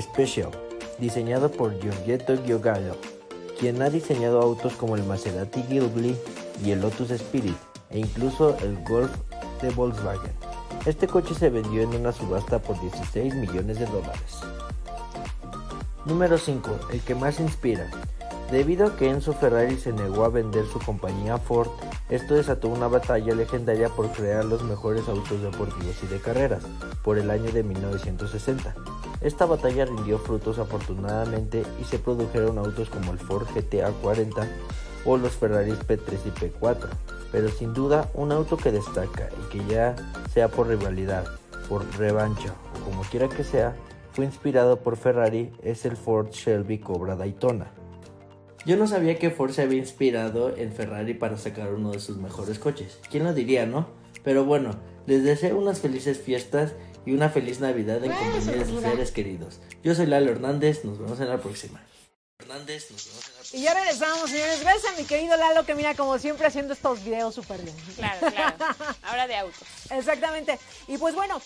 Special, 0.00 0.50
diseñado 0.98 1.50
por 1.50 1.78
Giorgetto 1.80 2.34
Giugiaro, 2.44 2.96
quien 3.58 3.82
ha 3.82 3.90
diseñado 3.90 4.40
autos 4.40 4.74
como 4.74 4.96
el 4.96 5.04
Maserati 5.04 5.62
Ghibli 5.62 6.16
y 6.64 6.70
el 6.70 6.80
Lotus 6.80 7.10
Spirit, 7.10 7.56
e 7.90 7.98
incluso 7.98 8.56
el 8.58 8.82
Golf 8.84 9.10
de 9.60 9.70
Volkswagen. 9.70 10.32
Este 10.86 11.06
coche 11.06 11.34
se 11.34 11.48
vendió 11.48 11.82
en 11.82 11.94
una 11.94 12.12
subasta 12.12 12.58
por 12.58 12.80
16 12.80 13.34
millones 13.34 13.78
de 13.78 13.86
dólares. 13.86 14.40
Número 16.04 16.36
5. 16.36 16.88
El 16.92 17.00
que 17.00 17.14
más 17.14 17.38
inspira. 17.38 17.88
Debido 18.52 18.86
a 18.86 18.96
que 18.96 19.08
Enzo 19.08 19.32
Ferrari 19.32 19.78
se 19.78 19.94
negó 19.94 20.26
a 20.26 20.28
vender 20.28 20.66
su 20.66 20.78
compañía 20.78 21.38
Ford, 21.38 21.70
esto 22.10 22.34
desató 22.34 22.68
una 22.68 22.86
batalla 22.86 23.34
legendaria 23.34 23.88
por 23.88 24.12
crear 24.12 24.44
los 24.44 24.62
mejores 24.62 25.08
autos 25.08 25.40
deportivos 25.40 25.96
y 26.02 26.06
de 26.08 26.20
carreras, 26.20 26.62
por 27.02 27.16
el 27.16 27.30
año 27.30 27.50
de 27.50 27.62
1960. 27.62 28.74
Esta 29.22 29.46
batalla 29.46 29.86
rindió 29.86 30.18
frutos 30.18 30.58
afortunadamente 30.58 31.62
y 31.80 31.84
se 31.84 31.98
produjeron 31.98 32.58
autos 32.58 32.90
como 32.90 33.12
el 33.12 33.18
Ford 33.18 33.46
GTA 33.54 33.90
40 33.90 34.46
o 35.06 35.16
los 35.16 35.32
Ferraris 35.32 35.78
P3 35.78 36.18
y 36.26 36.30
P4, 36.30 36.88
pero 37.32 37.48
sin 37.48 37.72
duda 37.72 38.10
un 38.12 38.32
auto 38.32 38.58
que 38.58 38.70
destaca 38.70 39.30
y 39.40 39.48
que 39.50 39.64
ya 39.64 39.96
sea 40.30 40.48
por 40.48 40.68
rivalidad, 40.68 41.24
por 41.70 41.86
revancha 41.96 42.52
o 42.76 42.84
como 42.84 43.00
quiera 43.04 43.30
que 43.30 43.44
sea, 43.44 43.74
fue 44.12 44.26
inspirado 44.26 44.80
por 44.80 44.98
Ferrari 44.98 45.50
es 45.62 45.86
el 45.86 45.96
Ford 45.96 46.28
Shelby 46.32 46.80
Cobra 46.80 47.16
Daytona. 47.16 47.81
Yo 48.64 48.76
no 48.76 48.86
sabía 48.86 49.18
que 49.18 49.30
Ford 49.30 49.50
se 49.50 49.62
había 49.62 49.78
inspirado 49.78 50.56
en 50.56 50.72
Ferrari 50.72 51.14
para 51.14 51.36
sacar 51.36 51.72
uno 51.72 51.90
de 51.90 51.98
sus 51.98 52.18
mejores 52.18 52.60
coches. 52.60 52.98
¿Quién 53.10 53.24
lo 53.24 53.34
diría, 53.34 53.66
no? 53.66 53.90
Pero 54.22 54.44
bueno, 54.44 54.78
les 55.06 55.24
deseo 55.24 55.58
unas 55.58 55.80
felices 55.80 56.20
fiestas 56.20 56.74
y 57.04 57.12
una 57.12 57.28
feliz 57.28 57.58
Navidad 57.58 58.04
en 58.04 58.12
compañía 58.12 58.52
de 58.52 58.64
sus 58.64 58.80
seres 58.80 59.10
queridos. 59.10 59.60
Yo 59.82 59.96
soy 59.96 60.06
Lalo 60.06 60.30
Hernández, 60.30 60.84
nos 60.84 61.00
vemos 61.00 61.18
en 61.18 61.28
la 61.28 61.38
próxima. 61.38 61.82
Hernández, 62.38 62.88
nos 62.92 63.04
vemos 63.04 63.26
en 63.26 63.32
la 63.32 63.38
próxima. 63.38 63.60
Y 63.60 63.64
ya 63.64 63.74
regresamos, 63.74 64.30
señores. 64.30 64.60
Gracias 64.60 64.92
a 64.94 64.96
mi 64.96 65.04
querido 65.04 65.36
Lalo, 65.36 65.66
que 65.66 65.74
mira, 65.74 65.96
como 65.96 66.16
siempre, 66.20 66.46
haciendo 66.46 66.72
estos 66.72 67.02
videos 67.02 67.34
súper 67.34 67.60
bien. 67.62 67.74
Claro, 67.96 68.28
claro. 68.30 68.56
Ahora 69.02 69.26
de 69.26 69.36
autos. 69.38 69.66
Exactamente. 69.90 70.56
Y 70.86 70.98
pues 70.98 71.16
bueno, 71.16 71.42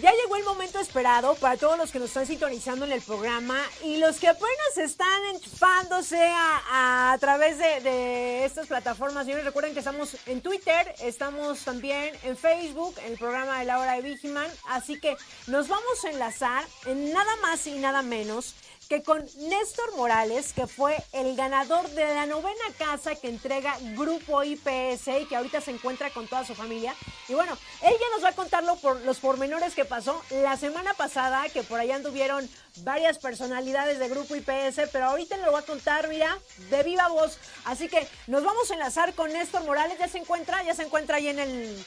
ya 0.00 0.12
llegó 0.12 0.36
el 0.36 0.44
momento 0.44 0.78
esperado 0.78 1.34
para 1.36 1.56
todos 1.56 1.78
los 1.78 1.90
que 1.90 1.98
nos 1.98 2.08
están 2.08 2.26
sintonizando 2.26 2.84
en 2.84 2.92
el 2.92 3.00
programa 3.00 3.58
y 3.82 3.96
los 3.96 4.18
que 4.18 4.28
apenas 4.28 4.76
están 4.76 5.24
enchufándose 5.34 6.20
a, 6.32 7.16
través 7.20 7.58
de, 7.58 7.80
de 7.80 8.44
estas 8.44 8.66
plataformas. 8.66 9.24
Señores, 9.24 9.44
recuerden 9.44 9.72
que 9.72 9.78
estamos 9.78 10.16
en 10.26 10.42
Twitter, 10.42 10.94
estamos 11.00 11.60
también 11.60 12.14
en 12.24 12.36
Facebook, 12.36 12.94
en 13.04 13.12
el 13.12 13.18
programa 13.18 13.58
de 13.58 13.64
la 13.64 13.78
hora 13.78 13.94
de 13.94 14.02
Vigiman. 14.02 14.50
Así 14.68 15.00
que 15.00 15.16
nos 15.46 15.68
vamos 15.68 16.04
a 16.04 16.10
enlazar 16.10 16.64
en 16.84 17.12
nada 17.12 17.36
más 17.36 17.66
y 17.66 17.78
nada 17.78 18.02
menos 18.02 18.54
que 18.88 19.02
con 19.02 19.24
Néstor 19.36 19.96
Morales, 19.96 20.52
que 20.52 20.66
fue 20.66 20.96
el 21.12 21.34
ganador 21.36 21.88
de 21.90 22.14
la 22.14 22.26
novena 22.26 22.64
casa 22.78 23.14
que 23.14 23.28
entrega 23.28 23.76
Grupo 23.96 24.44
IPS 24.44 25.08
y 25.22 25.26
que 25.26 25.36
ahorita 25.36 25.60
se 25.60 25.72
encuentra 25.72 26.10
con 26.10 26.28
toda 26.28 26.44
su 26.44 26.54
familia. 26.54 26.94
Y 27.28 27.34
bueno, 27.34 27.56
él 27.82 27.94
ya 27.98 28.06
nos 28.14 28.24
va 28.24 28.28
a 28.30 28.34
contar 28.34 28.62
lo 28.64 28.76
por, 28.76 29.00
los 29.02 29.18
pormenores 29.18 29.74
que 29.74 29.84
pasó 29.84 30.22
la 30.30 30.56
semana 30.56 30.94
pasada, 30.94 31.48
que 31.48 31.62
por 31.62 31.80
allá 31.80 31.96
anduvieron 31.96 32.48
varias 32.78 33.18
personalidades 33.18 33.98
de 33.98 34.08
Grupo 34.08 34.36
IPS, 34.36 34.88
pero 34.92 35.06
ahorita 35.06 35.36
lo 35.38 35.52
va 35.52 35.60
a 35.60 35.62
contar, 35.62 36.08
mira, 36.08 36.38
de 36.70 36.82
viva 36.82 37.08
voz. 37.08 37.38
Así 37.64 37.88
que 37.88 38.06
nos 38.26 38.44
vamos 38.44 38.70
a 38.70 38.74
enlazar 38.74 39.14
con 39.14 39.32
Néstor 39.32 39.64
Morales, 39.64 39.98
ya 39.98 40.08
se 40.08 40.18
encuentra, 40.18 40.62
ya 40.62 40.74
se 40.74 40.84
encuentra 40.84 41.16
ahí 41.16 41.28
en, 41.28 41.38
el, 41.40 41.84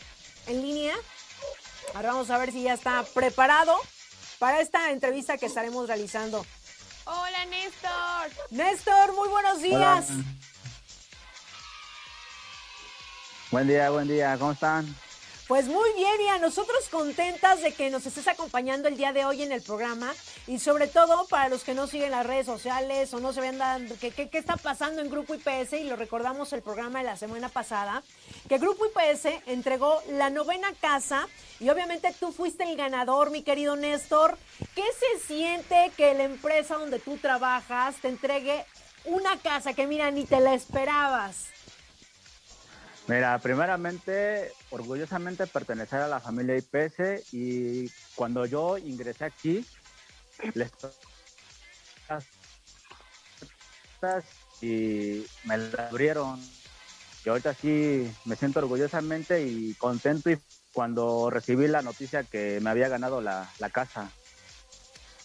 en 0.47 0.61
línea. 0.61 0.95
Ahora 1.93 2.11
vamos 2.11 2.29
a 2.29 2.37
ver 2.37 2.51
si 2.51 2.63
ya 2.63 2.73
está 2.73 3.03
preparado 3.13 3.75
para 4.37 4.61
esta 4.61 4.91
entrevista 4.91 5.37
que 5.37 5.45
estaremos 5.45 5.87
realizando. 5.87 6.45
Hola, 7.11 7.45
Néstor. 7.45 8.45
Néstor, 8.51 9.15
muy 9.15 9.29
buenos 9.29 9.61
días. 9.63 10.09
Hola. 10.11 10.23
Buen 13.49 13.67
día, 13.67 13.89
buen 13.89 14.07
día, 14.07 14.37
¿cómo 14.37 14.51
están? 14.51 14.95
Pues 15.49 15.65
muy 15.65 15.91
bien, 15.93 16.21
y 16.21 16.27
a 16.27 16.37
nosotros 16.37 16.87
contentas 16.91 17.61
de 17.63 17.73
que 17.73 17.89
nos 17.89 18.05
estés 18.05 18.27
acompañando 18.27 18.87
el 18.87 18.95
día 18.97 19.13
de 19.13 19.25
hoy 19.25 19.41
en 19.41 19.51
el 19.51 19.63
programa 19.63 20.13
y 20.45 20.59
sobre 20.59 20.85
todo 20.87 21.27
para 21.27 21.49
los 21.49 21.63
que 21.63 21.73
no 21.73 21.87
siguen 21.87 22.11
las 22.11 22.23
redes 22.23 22.45
sociales 22.45 23.11
o 23.15 23.19
no 23.19 23.33
se 23.33 23.41
vean 23.41 23.57
dando 23.57 23.95
qué 23.99 24.11
qué- 24.11 24.29
qué 24.29 24.37
está 24.37 24.57
pasando 24.57 25.01
en 25.01 25.09
Grupo 25.09 25.33
IPS 25.33 25.73
y 25.79 25.85
lo 25.85 25.95
recordamos 25.95 26.53
el 26.53 26.61
programa 26.61 26.99
de 26.99 27.05
la 27.05 27.17
semana 27.17 27.49
pasada, 27.49 28.03
que 28.47 28.59
Grupo 28.59 28.85
IPS 28.85 29.41
entregó 29.47 29.99
la 30.11 30.29
novena 30.29 30.71
casa 30.79 31.27
y 31.59 31.67
obviamente 31.71 32.13
tú 32.19 32.31
fuiste 32.31 32.63
el 32.65 32.77
ganador, 32.77 33.31
mi 33.31 33.41
querido 33.41 33.75
Néstor. 33.75 34.37
¿Qué 34.75 34.83
se 34.99 35.25
siente 35.25 35.91
que 35.97 36.13
la 36.13 36.25
empresa 36.25 36.75
donde 36.75 36.99
tú 36.99 37.17
trabajas 37.17 37.95
te 38.03 38.07
entregue 38.09 38.65
una 39.05 39.35
casa 39.39 39.73
que 39.73 39.87
mira, 39.87 40.11
ni 40.11 40.25
te 40.25 40.39
la 40.41 40.53
esperabas? 40.53 41.47
Mira, 43.09 43.39
primeramente, 43.39 44.51
orgullosamente 44.69 45.47
pertenecer 45.47 45.99
a 45.99 46.07
la 46.07 46.19
familia 46.19 46.55
IPS 46.55 47.33
y 47.33 47.89
cuando 48.13 48.45
yo 48.45 48.77
ingresé 48.77 49.25
aquí, 49.25 49.65
les 50.53 50.71
y 54.61 55.25
me 55.43 55.57
la 55.57 55.87
abrieron. 55.87 56.39
Y 57.25 57.29
ahorita 57.29 57.55
sí 57.55 58.07
me 58.25 58.35
siento 58.35 58.59
orgullosamente 58.59 59.41
y 59.43 59.73
contento 59.73 60.29
y 60.29 60.37
cuando 60.71 61.31
recibí 61.31 61.67
la 61.67 61.81
noticia 61.81 62.23
que 62.23 62.59
me 62.61 62.69
había 62.69 62.89
ganado 62.89 63.21
la, 63.21 63.49
la 63.57 63.71
casa. 63.71 64.11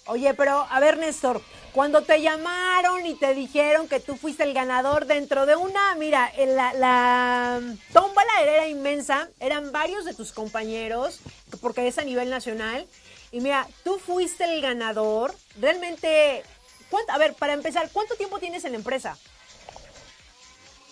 Oye, 0.06 0.34
pero 0.34 0.66
a 0.68 0.80
ver, 0.80 0.98
Néstor, 0.98 1.40
cuando 1.72 2.02
te 2.02 2.20
llamaron 2.20 3.06
y 3.06 3.14
te 3.14 3.32
dijeron 3.34 3.88
que 3.88 4.00
tú 4.00 4.16
fuiste 4.16 4.42
el 4.42 4.52
ganador 4.52 5.06
dentro 5.06 5.46
de 5.46 5.56
una, 5.56 5.94
mira, 5.94 6.30
en 6.36 6.54
la, 6.56 6.74
la 6.74 7.60
tómbola 7.92 8.42
era 8.42 8.68
inmensa, 8.68 9.28
eran 9.40 9.72
varios 9.72 10.04
de 10.04 10.12
tus 10.12 10.32
compañeros, 10.32 11.20
porque 11.62 11.86
es 11.88 11.96
a 11.98 12.04
nivel 12.04 12.28
nacional, 12.28 12.86
y 13.32 13.40
mira, 13.40 13.66
tú 13.82 13.98
fuiste 13.98 14.44
el 14.44 14.60
ganador, 14.60 15.34
realmente, 15.58 16.42
¿cuánto, 16.90 17.12
a 17.12 17.18
ver, 17.18 17.34
para 17.34 17.54
empezar, 17.54 17.88
¿cuánto 17.90 18.14
tiempo 18.14 18.38
tienes 18.38 18.64
en 18.66 18.72
la 18.72 18.78
empresa? 18.78 19.16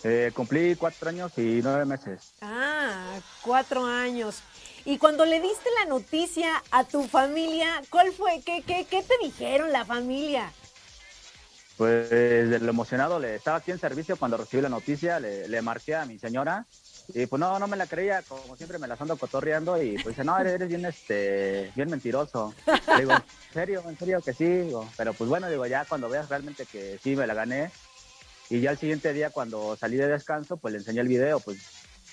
Eh, 0.03 0.31
cumplí 0.35 0.75
cuatro 0.75 1.07
años 1.09 1.31
y 1.37 1.61
nueve 1.63 1.85
meses. 1.85 2.33
Ah, 2.41 3.19
cuatro 3.41 3.85
años. 3.85 4.41
Y 4.85 4.97
cuando 4.97 5.25
le 5.25 5.39
diste 5.39 5.69
la 5.81 5.89
noticia 5.89 6.61
a 6.71 6.83
tu 6.83 7.07
familia, 7.07 7.81
¿cuál 7.89 8.11
fue? 8.11 8.41
¿Qué, 8.45 8.63
qué, 8.67 8.85
qué 8.89 9.01
te 9.01 9.13
dijeron 9.23 9.71
la 9.71 9.85
familia? 9.85 10.51
Pues 11.77 12.09
de 12.09 12.59
lo 12.59 12.69
emocionado, 12.69 13.19
le 13.19 13.35
estaba 13.35 13.57
aquí 13.57 13.71
en 13.71 13.79
servicio 13.79 14.17
cuando 14.17 14.37
recibí 14.37 14.61
la 14.61 14.69
noticia, 14.69 15.19
le, 15.19 15.47
le 15.47 15.61
marqué 15.61 15.95
a 15.95 16.05
mi 16.05 16.19
señora 16.19 16.65
y 17.13 17.25
pues 17.25 17.39
no, 17.39 17.57
no 17.59 17.67
me 17.67 17.77
la 17.77 17.87
creía, 17.87 18.21
como 18.21 18.55
siempre 18.55 18.77
me 18.77 18.87
las 18.87 19.01
ando 19.01 19.17
cotorreando 19.17 19.81
y 19.81 19.95
pues 19.95 20.15
dice, 20.15 20.23
no, 20.23 20.37
eres, 20.37 20.67
bien, 20.67 20.85
este, 20.85 21.71
bien 21.75 21.89
mentiroso. 21.89 22.53
Le 22.95 23.01
digo, 23.01 23.13
¿en 23.13 23.53
serio? 23.53 23.83
¿En 23.87 23.97
serio 23.97 24.21
que 24.21 24.33
sí? 24.33 24.45
Digo, 24.45 24.87
pero 24.95 25.13
pues 25.13 25.29
bueno, 25.29 25.49
digo, 25.49 25.65
ya 25.65 25.85
cuando 25.85 26.09
veas 26.09 26.29
realmente 26.29 26.65
que 26.65 26.99
sí 27.01 27.15
me 27.15 27.27
la 27.27 27.33
gané 27.33 27.71
y 28.49 28.61
ya 28.61 28.71
el 28.71 28.77
siguiente 28.77 29.11
día 29.13 29.31
cuando 29.31 29.75
salí 29.75 29.97
de 29.97 30.07
descanso, 30.07 30.57
pues 30.57 30.73
le 30.73 30.79
enseñé 30.79 31.01
el 31.01 31.07
video, 31.07 31.39
pues 31.39 31.57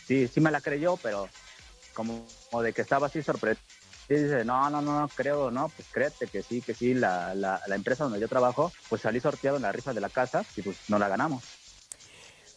sí, 0.06 0.26
sí 0.26 0.40
me 0.40 0.50
la 0.50 0.60
creyó, 0.60 0.96
pero 0.96 1.28
como, 1.94 2.26
de 2.62 2.72
que 2.72 2.82
estaba 2.82 3.06
así 3.06 3.22
sorprendido. 3.22 3.64
Y 4.08 4.14
dice, 4.14 4.44
no, 4.44 4.68
no, 4.70 4.82
no, 4.82 5.00
no, 5.00 5.08
creo, 5.08 5.50
no, 5.50 5.68
pues 5.68 5.86
créete 5.92 6.26
que 6.26 6.42
sí, 6.42 6.62
que 6.62 6.74
sí, 6.74 6.94
la, 6.94 7.34
la, 7.34 7.60
la 7.66 7.74
empresa 7.76 8.04
donde 8.04 8.18
yo 8.18 8.28
trabajo, 8.28 8.72
pues 8.88 9.02
salí 9.02 9.20
sorteado 9.20 9.56
en 9.56 9.62
la 9.62 9.72
rifa 9.72 9.92
de 9.92 10.00
la 10.00 10.08
casa 10.08 10.44
y 10.56 10.62
pues 10.62 10.76
no 10.88 10.98
la 10.98 11.08
ganamos. 11.08 11.44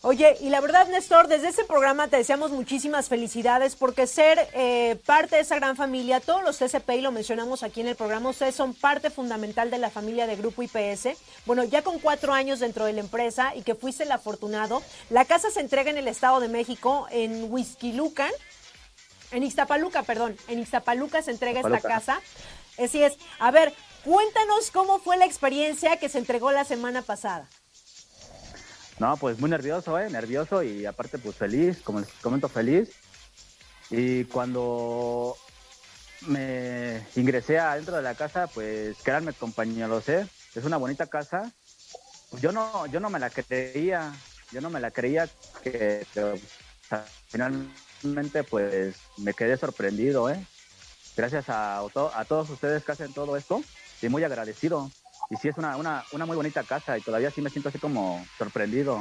Oye, 0.05 0.35
y 0.41 0.49
la 0.49 0.59
verdad, 0.59 0.89
Néstor, 0.89 1.29
desde 1.29 1.47
este 1.47 1.63
programa 1.63 2.09
te 2.09 2.17
deseamos 2.17 2.51
muchísimas 2.51 3.07
felicidades 3.07 3.77
porque 3.77 4.05
ser 4.05 4.49
eh, 4.53 4.97
parte 5.05 5.37
de 5.37 5.43
esa 5.43 5.55
gran 5.55 5.77
familia, 5.77 6.19
todos 6.19 6.43
los 6.43 6.57
TCP, 6.57 6.89
y 6.97 7.01
lo 7.01 7.13
mencionamos 7.13 7.63
aquí 7.63 7.79
en 7.79 7.87
el 7.87 7.95
programa, 7.95 8.31
ustedes 8.31 8.53
son 8.53 8.73
parte 8.73 9.09
fundamental 9.09 9.71
de 9.71 9.77
la 9.77 9.89
familia 9.89 10.27
de 10.27 10.35
Grupo 10.35 10.61
IPS. 10.61 11.17
Bueno, 11.45 11.63
ya 11.63 11.83
con 11.83 11.99
cuatro 11.99 12.33
años 12.33 12.59
dentro 12.59 12.83
de 12.83 12.91
la 12.91 12.99
empresa 12.99 13.55
y 13.55 13.61
que 13.61 13.75
fuiste 13.75 14.03
el 14.03 14.11
afortunado, 14.11 14.83
la 15.09 15.23
casa 15.23 15.49
se 15.49 15.61
entrega 15.61 15.89
en 15.89 15.97
el 15.97 16.09
Estado 16.09 16.41
de 16.41 16.49
México, 16.49 17.07
en 17.09 17.49
Huizquilucan, 17.49 18.31
en 19.33 19.43
Ixtapaluca, 19.43 20.03
perdón, 20.03 20.37
en 20.47 20.59
Ixtapaluca 20.59 21.21
se 21.21 21.31
entrega 21.31 21.61
esta 21.61 21.81
casa. 21.81 22.21
Así 22.81 23.03
es. 23.03 23.17
A 23.39 23.51
ver, 23.51 23.73
cuéntanos 24.03 24.71
cómo 24.71 24.99
fue 24.99 25.17
la 25.17 25.25
experiencia 25.25 25.97
que 25.97 26.09
se 26.09 26.19
entregó 26.19 26.51
la 26.51 26.63
semana 26.63 27.01
pasada. 27.01 27.47
No, 28.99 29.17
pues 29.17 29.39
muy 29.39 29.49
nervioso, 29.49 29.99
¿eh? 29.99 30.09
Nervioso 30.09 30.63
y 30.63 30.85
aparte 30.85 31.17
pues 31.17 31.35
feliz, 31.35 31.81
como 31.83 31.99
les 31.99 32.09
comento, 32.21 32.47
feliz. 32.47 32.91
Y 33.89 34.25
cuando 34.25 35.35
me 36.27 37.05
ingresé 37.15 37.59
adentro 37.59 37.95
de 37.95 38.01
la 38.01 38.15
casa, 38.15 38.47
pues 38.47 38.97
créanme 39.03 39.33
compañeros, 39.33 40.07
¿eh? 40.09 40.27
Es 40.55 40.63
una 40.63 40.77
bonita 40.77 41.07
casa. 41.07 41.51
Yo 42.39 42.51
no, 42.51 42.85
yo 42.87 42.99
no 42.99 43.09
me 43.09 43.19
la 43.19 43.29
creía, 43.29 44.13
yo 44.51 44.61
no 44.61 44.69
me 44.69 44.79
la 44.79 44.91
creía 44.91 45.27
que, 45.63 46.05
que, 46.13 46.23
o 46.23 46.37
sea, 48.03 48.09
finalmente 48.11 48.43
pues 48.43 48.95
me 49.17 49.33
quedé 49.33 49.57
sorprendido, 49.57 50.29
¿eh? 50.29 50.39
Gracias 51.15 51.45
a, 51.47 51.81
to- 51.93 52.11
a 52.13 52.25
todos 52.25 52.49
ustedes 52.49 52.83
que 52.83 52.91
hacen 52.91 53.13
todo 53.13 53.37
esto 53.37 53.63
y 54.01 54.09
muy 54.09 54.23
agradecido. 54.23 54.89
Y 55.29 55.37
sí 55.37 55.47
es 55.47 55.57
una, 55.57 55.77
una, 55.77 56.03
una 56.11 56.25
muy 56.25 56.35
bonita 56.35 56.63
casa 56.63 56.97
y 56.97 57.01
todavía 57.01 57.31
sí 57.31 57.41
me 57.41 57.49
siento 57.49 57.69
así 57.69 57.79
como 57.79 58.23
sorprendido. 58.37 58.99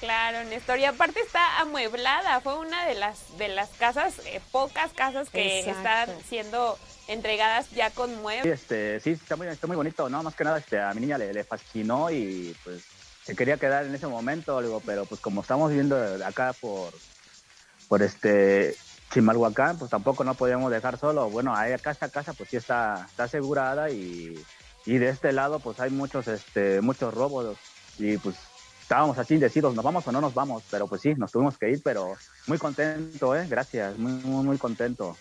Claro, 0.00 0.44
Néstor. 0.48 0.78
Y 0.78 0.84
aparte 0.84 1.20
está 1.20 1.60
amueblada. 1.60 2.40
Fue 2.40 2.56
una 2.58 2.86
de 2.86 2.94
las 2.94 3.36
de 3.36 3.48
las 3.48 3.68
casas, 3.70 4.20
eh, 4.26 4.40
pocas 4.52 4.92
casas 4.92 5.28
que 5.28 5.58
Exacto. 5.58 6.12
están 6.12 6.24
siendo 6.28 6.78
entregadas 7.08 7.68
ya 7.70 7.90
con 7.90 8.10
Sí, 8.10 8.16
muebles. 8.16 8.60
este, 8.60 9.00
sí, 9.00 9.10
está 9.10 9.34
muy, 9.36 9.48
está 9.48 9.66
muy 9.66 9.76
bonito, 9.76 10.08
¿no? 10.08 10.22
Más 10.22 10.34
que 10.36 10.44
nada 10.44 10.58
este, 10.58 10.80
a 10.80 10.94
mi 10.94 11.00
niña 11.00 11.18
le, 11.18 11.32
le 11.32 11.42
fascinó 11.44 12.10
y 12.12 12.54
pues 12.64 12.82
se 13.24 13.34
quería 13.34 13.56
quedar 13.58 13.86
en 13.86 13.94
ese 13.94 14.06
momento, 14.06 14.60
digo, 14.62 14.80
pero 14.86 15.04
pues 15.04 15.20
como 15.20 15.40
estamos 15.42 15.70
viendo 15.72 15.96
acá 16.24 16.52
por, 16.60 16.92
por 17.88 18.02
este 18.02 18.76
Chimalhuacán, 19.12 19.78
pues 19.78 19.90
tampoco 19.90 20.22
no 20.22 20.34
podíamos 20.34 20.70
dejar 20.70 20.98
solo. 20.98 21.30
Bueno, 21.30 21.54
ahí 21.56 21.72
esta 21.72 22.08
casa 22.08 22.32
pues 22.34 22.50
sí 22.50 22.56
está, 22.56 23.06
está 23.08 23.24
asegurada 23.24 23.90
y, 23.90 24.38
y 24.86 24.98
de 24.98 25.08
este 25.08 25.32
lado 25.32 25.58
pues 25.58 25.80
hay 25.80 25.90
muchos, 25.90 26.28
este, 26.28 26.80
muchos 26.80 27.14
robos 27.14 27.56
y 27.98 28.18
pues 28.18 28.36
estábamos 28.82 29.18
así 29.18 29.34
indecidos, 29.34 29.74
¿nos 29.74 29.84
vamos 29.84 30.06
o 30.06 30.12
no 30.12 30.20
nos 30.20 30.34
vamos? 30.34 30.62
Pero 30.70 30.86
pues 30.86 31.02
sí, 31.02 31.14
nos 31.14 31.32
tuvimos 31.32 31.58
que 31.58 31.70
ir, 31.70 31.82
pero 31.82 32.14
muy 32.46 32.58
contento, 32.58 33.36
¿eh? 33.36 33.46
Gracias, 33.48 33.98
muy, 33.98 34.12
muy, 34.12 34.44
muy 34.44 34.58
contento. 34.58 35.16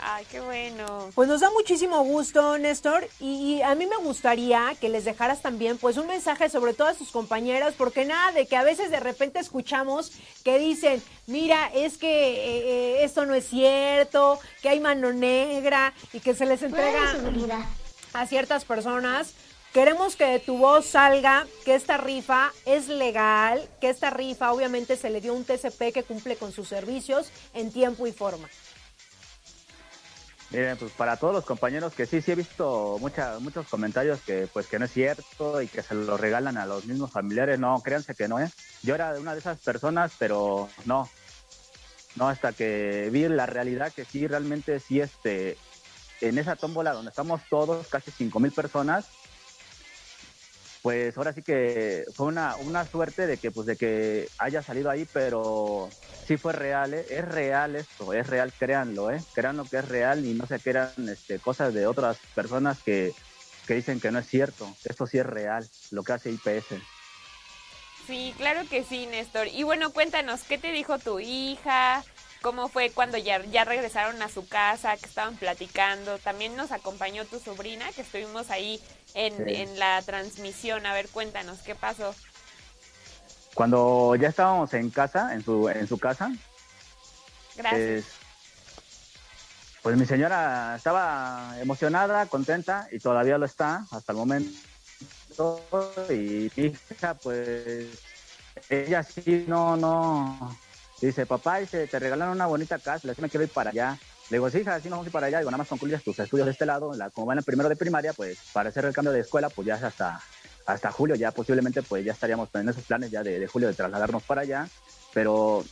Ay, 0.00 0.24
qué 0.30 0.40
bueno. 0.40 1.10
Pues 1.14 1.28
nos 1.28 1.40
da 1.40 1.50
muchísimo 1.50 2.02
gusto, 2.04 2.56
Néstor, 2.58 3.08
y, 3.20 3.56
y, 3.56 3.62
a 3.62 3.74
mí 3.74 3.86
me 3.86 3.96
gustaría 3.96 4.74
que 4.80 4.88
les 4.88 5.04
dejaras 5.04 5.42
también 5.42 5.76
pues 5.78 5.96
un 5.96 6.06
mensaje 6.06 6.48
sobre 6.48 6.72
todas 6.72 6.98
tus 6.98 7.10
compañeras, 7.10 7.74
porque 7.76 8.04
nada 8.04 8.32
de 8.32 8.46
que 8.46 8.56
a 8.56 8.62
veces 8.62 8.90
de 8.90 9.00
repente 9.00 9.40
escuchamos 9.40 10.12
que 10.44 10.58
dicen, 10.58 11.02
mira, 11.26 11.70
es 11.74 11.98
que 11.98 12.08
eh, 12.08 12.98
eh, 13.00 13.04
esto 13.04 13.26
no 13.26 13.34
es 13.34 13.48
cierto, 13.48 14.38
que 14.62 14.68
hay 14.68 14.80
mano 14.80 15.12
negra 15.12 15.92
y 16.12 16.20
que 16.20 16.34
se 16.34 16.46
les 16.46 16.62
entrega 16.62 17.16
a 18.12 18.26
ciertas 18.26 18.64
personas. 18.64 19.34
Queremos 19.72 20.16
que 20.16 20.24
de 20.24 20.38
tu 20.38 20.56
voz 20.56 20.86
salga 20.86 21.46
que 21.64 21.74
esta 21.74 21.98
rifa 21.98 22.52
es 22.64 22.88
legal, 22.88 23.68
que 23.80 23.90
esta 23.90 24.08
rifa 24.08 24.52
obviamente 24.52 24.96
se 24.96 25.10
le 25.10 25.20
dio 25.20 25.34
un 25.34 25.44
TCP 25.44 25.92
que 25.92 26.04
cumple 26.04 26.36
con 26.36 26.52
sus 26.52 26.68
servicios 26.68 27.30
en 27.52 27.70
tiempo 27.70 28.06
y 28.06 28.12
forma. 28.12 28.48
Miren, 30.50 30.78
pues 30.78 30.92
para 30.92 31.18
todos 31.18 31.34
los 31.34 31.44
compañeros 31.44 31.92
que 31.92 32.06
sí, 32.06 32.22
sí 32.22 32.32
he 32.32 32.34
visto 32.34 32.96
mucha, 33.00 33.38
muchos 33.38 33.68
comentarios 33.68 34.22
que 34.22 34.48
pues 34.50 34.66
que 34.66 34.78
no 34.78 34.86
es 34.86 34.92
cierto 34.92 35.60
y 35.60 35.66
que 35.66 35.82
se 35.82 35.94
lo 35.94 36.16
regalan 36.16 36.56
a 36.56 36.64
los 36.64 36.86
mismos 36.86 37.12
familiares. 37.12 37.58
No, 37.58 37.82
créanse 37.82 38.14
que 38.14 38.28
no, 38.28 38.40
¿eh? 38.40 38.50
Yo 38.82 38.94
era 38.94 39.12
una 39.20 39.34
de 39.34 39.40
esas 39.40 39.58
personas, 39.58 40.10
pero 40.18 40.70
no. 40.86 41.08
No, 42.16 42.28
hasta 42.28 42.52
que 42.52 43.10
vi 43.12 43.28
la 43.28 43.44
realidad 43.44 43.92
que 43.92 44.06
sí, 44.06 44.26
realmente 44.26 44.80
sí, 44.80 45.00
este, 45.00 45.58
en 46.22 46.38
esa 46.38 46.56
tómbola 46.56 46.94
donde 46.94 47.10
estamos 47.10 47.42
todos, 47.50 47.86
casi 47.88 48.10
cinco 48.10 48.40
mil 48.40 48.50
personas, 48.52 49.06
pues 50.88 51.18
ahora 51.18 51.34
sí 51.34 51.42
que 51.42 52.06
fue 52.14 52.28
una, 52.28 52.56
una 52.56 52.86
suerte 52.86 53.26
de 53.26 53.36
que 53.36 53.50
pues 53.50 53.66
de 53.66 53.76
que 53.76 54.26
haya 54.38 54.62
salido 54.62 54.88
ahí, 54.88 55.06
pero 55.12 55.90
sí 56.26 56.38
fue 56.38 56.54
real, 56.54 56.94
¿eh? 56.94 57.04
es 57.10 57.28
real 57.28 57.76
esto, 57.76 58.14
es 58.14 58.26
real, 58.26 58.54
créanlo, 58.58 59.10
¿eh? 59.10 59.22
créanlo 59.34 59.66
que 59.66 59.76
es 59.76 59.86
real 59.86 60.24
y 60.24 60.32
no 60.32 60.46
se 60.46 60.58
crean 60.58 60.94
este, 61.10 61.40
cosas 61.40 61.74
de 61.74 61.86
otras 61.86 62.16
personas 62.34 62.78
que, 62.82 63.12
que 63.66 63.74
dicen 63.74 64.00
que 64.00 64.10
no 64.10 64.18
es 64.18 64.28
cierto, 64.28 64.66
esto 64.82 65.06
sí 65.06 65.18
es 65.18 65.26
real, 65.26 65.68
lo 65.90 66.02
que 66.04 66.12
hace 66.14 66.30
IPS. 66.30 66.80
Sí, 68.06 68.32
claro 68.38 68.62
que 68.70 68.82
sí, 68.82 69.04
Néstor. 69.04 69.48
Y 69.48 69.64
bueno, 69.64 69.92
cuéntanos, 69.92 70.44
¿qué 70.44 70.56
te 70.56 70.72
dijo 70.72 70.98
tu 70.98 71.20
hija? 71.20 72.02
¿Cómo 72.40 72.68
fue 72.70 72.88
cuando 72.90 73.18
ya, 73.18 73.44
ya 73.44 73.64
regresaron 73.64 74.22
a 74.22 74.30
su 74.30 74.48
casa, 74.48 74.96
que 74.96 75.04
estaban 75.04 75.36
platicando? 75.36 76.18
También 76.18 76.56
nos 76.56 76.72
acompañó 76.72 77.26
tu 77.26 77.40
sobrina, 77.40 77.92
que 77.92 78.00
estuvimos 78.00 78.50
ahí 78.50 78.80
en, 79.14 79.36
Sí. 79.36 79.54
en 79.54 79.78
la 79.78 80.00
transmisión. 80.02 80.86
A 80.86 80.92
ver, 80.94 81.08
cuéntanos, 81.08 81.58
¿qué 81.60 81.74
pasó? 81.74 82.14
Cuando 83.54 84.14
ya 84.16 84.28
estábamos 84.28 84.72
en 84.74 84.90
casa, 84.90 85.34
en 85.34 85.44
su, 85.44 85.68
en 85.68 85.86
su 85.88 85.98
casa, 85.98 86.30
Gracias. 87.56 87.80
pues, 87.80 88.04
pues 89.82 89.96
mi 89.96 90.06
señora 90.06 90.74
estaba 90.76 91.56
emocionada, 91.60 92.26
contenta 92.26 92.88
y 92.92 92.98
todavía 92.98 93.38
lo 93.38 93.46
está 93.46 93.86
hasta 93.90 94.12
el 94.12 94.18
momento. 94.18 94.50
Y 96.10 96.50
mi 96.56 96.74
hija, 96.90 97.14
pues, 97.14 97.86
ella 98.68 99.02
sí, 99.02 99.44
no, 99.48 99.76
no. 99.76 100.56
Dice, 101.00 101.26
papá, 101.26 101.58
dice, 101.58 101.86
te 101.86 101.98
regalaron 101.98 102.34
una 102.34 102.46
bonita 102.46 102.78
casa, 102.78 103.06
le 103.06 103.14
me 103.18 103.28
quiero 103.28 103.44
ir 103.44 103.50
para 103.50 103.70
allá. 103.70 103.98
Le 104.30 104.36
digo, 104.36 104.50
sí, 104.50 104.58
hija, 104.58 104.78
sí, 104.80 104.88
nos 104.88 104.98
vamos 104.98 105.06
a 105.06 105.08
ir 105.08 105.12
para 105.12 105.26
allá. 105.26 105.38
Digo, 105.38 105.50
nada 105.50 105.58
más 105.58 105.68
concluyas 105.68 106.02
tus 106.02 106.18
estudios 106.18 106.46
de 106.46 106.52
este 106.52 106.66
lado. 106.66 106.94
La, 106.94 107.10
como 107.10 107.26
van 107.26 107.38
en 107.38 107.44
primero 107.44 107.68
de 107.68 107.76
primaria, 107.76 108.12
pues, 108.12 108.38
para 108.52 108.68
hacer 108.68 108.84
el 108.84 108.92
cambio 108.92 109.12
de 109.12 109.20
escuela, 109.20 109.48
pues 109.48 109.66
ya 109.66 109.76
es 109.76 109.82
hasta, 109.82 110.20
hasta 110.66 110.92
julio. 110.92 111.14
Ya 111.16 111.32
posiblemente, 111.32 111.82
pues, 111.82 112.04
ya 112.04 112.12
estaríamos 112.12 112.48
en 112.54 112.68
esos 112.68 112.84
planes 112.84 113.10
ya 113.10 113.22
de, 113.22 113.38
de 113.38 113.46
julio 113.46 113.68
de 113.68 113.74
trasladarnos 113.74 114.22
para 114.22 114.42
allá. 114.42 114.68
Pero 115.14 115.64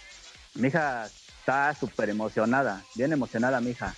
mi 0.55 0.69
hija 0.69 1.07
está 1.41 1.75
súper 1.75 2.11
emocionada, 2.11 2.83
bien 2.95 3.13
emocionada 3.13 3.61
mi 3.61 3.71
hija. 3.71 3.95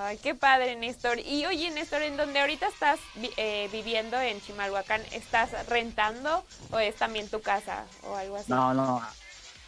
Ay, 0.00 0.16
qué 0.18 0.34
padre, 0.34 0.76
Néstor. 0.76 1.18
Y 1.18 1.44
oye, 1.46 1.70
Néstor, 1.70 2.02
¿en 2.02 2.16
donde 2.16 2.40
ahorita 2.40 2.68
estás 2.68 2.98
eh, 3.36 3.68
viviendo 3.70 4.18
en 4.18 4.40
Chimalhuacán, 4.40 5.02
estás 5.12 5.50
rentando 5.68 6.44
o 6.70 6.78
es 6.78 6.96
también 6.96 7.28
tu 7.28 7.40
casa 7.42 7.84
o 8.02 8.16
algo 8.16 8.36
así? 8.36 8.50
No, 8.50 8.72
no, 8.72 9.02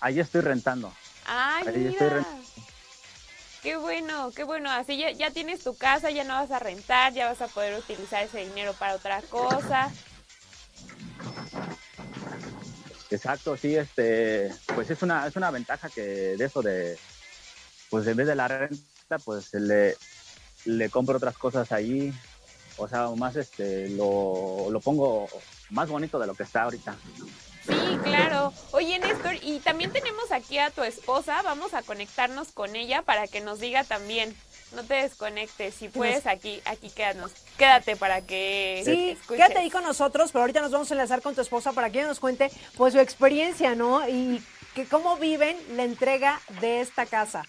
ahí 0.00 0.18
estoy 0.18 0.40
rentando. 0.40 0.92
Ay, 1.26 1.68
ahí 1.68 1.86
estoy 1.86 2.08
mira. 2.08 2.26
Qué 3.66 3.76
bueno, 3.76 4.30
qué 4.30 4.44
bueno. 4.44 4.70
Así 4.70 4.96
ya, 4.96 5.30
tienes 5.32 5.64
tu 5.64 5.76
casa, 5.76 6.12
ya 6.12 6.22
no 6.22 6.34
vas 6.34 6.52
a 6.52 6.60
rentar, 6.60 7.12
ya 7.12 7.26
vas 7.26 7.42
a 7.42 7.48
poder 7.48 7.76
utilizar 7.76 8.22
ese 8.22 8.44
dinero 8.44 8.72
para 8.74 8.94
otra 8.94 9.20
cosa. 9.22 9.90
Exacto, 13.10 13.56
sí, 13.56 13.74
este, 13.74 14.52
pues 14.72 14.88
es 14.88 15.02
una, 15.02 15.26
es 15.26 15.34
una 15.34 15.50
ventaja 15.50 15.88
que 15.88 16.00
de 16.00 16.44
eso 16.44 16.62
de, 16.62 16.96
pues 17.90 18.06
en 18.06 18.16
vez 18.16 18.28
de 18.28 18.36
la 18.36 18.46
renta, 18.46 19.18
pues 19.24 19.52
le, 19.54 19.96
le 20.66 20.88
compro 20.88 21.16
otras 21.16 21.36
cosas 21.36 21.72
ahí, 21.72 22.14
o 22.76 22.86
sea, 22.86 23.08
más 23.16 23.34
este, 23.34 23.88
lo, 23.88 24.68
lo 24.70 24.78
pongo 24.78 25.28
más 25.70 25.88
bonito 25.88 26.20
de 26.20 26.28
lo 26.28 26.36
que 26.36 26.44
está 26.44 26.62
ahorita. 26.62 26.94
Sí, 27.66 27.98
claro. 28.04 28.52
Oye, 28.72 28.98
Néstor, 28.98 29.34
y 29.42 29.58
también 29.60 29.92
tenemos 29.92 30.30
aquí 30.32 30.58
a 30.58 30.70
tu 30.70 30.82
esposa. 30.82 31.42
Vamos 31.42 31.74
a 31.74 31.82
conectarnos 31.82 32.52
con 32.52 32.76
ella 32.76 33.02
para 33.02 33.26
que 33.26 33.40
nos 33.40 33.58
diga 33.60 33.84
también. 33.84 34.36
No 34.72 34.82
te 34.84 34.94
desconectes, 34.94 35.74
si 35.74 35.88
puedes 35.88 36.26
aquí, 36.26 36.60
aquí 36.64 36.90
quédanos. 36.90 37.32
Quédate 37.56 37.96
para 37.96 38.20
que 38.20 38.82
Sí, 38.84 39.10
escuches. 39.10 39.36
quédate 39.36 39.58
ahí 39.60 39.70
con 39.70 39.84
nosotros, 39.84 40.30
pero 40.32 40.42
ahorita 40.42 40.60
nos 40.60 40.70
vamos 40.72 40.90
a 40.90 40.94
enlazar 40.94 41.22
con 41.22 41.34
tu 41.34 41.40
esposa 41.40 41.72
para 41.72 41.90
que 41.90 41.98
ella 42.00 42.08
nos 42.08 42.20
cuente 42.20 42.50
pues 42.76 42.92
su 42.92 43.00
experiencia, 43.00 43.74
¿no? 43.74 44.06
Y 44.08 44.42
que 44.74 44.84
cómo 44.86 45.16
viven 45.16 45.56
la 45.76 45.84
entrega 45.84 46.40
de 46.60 46.80
esta 46.80 47.06
casa. 47.06 47.44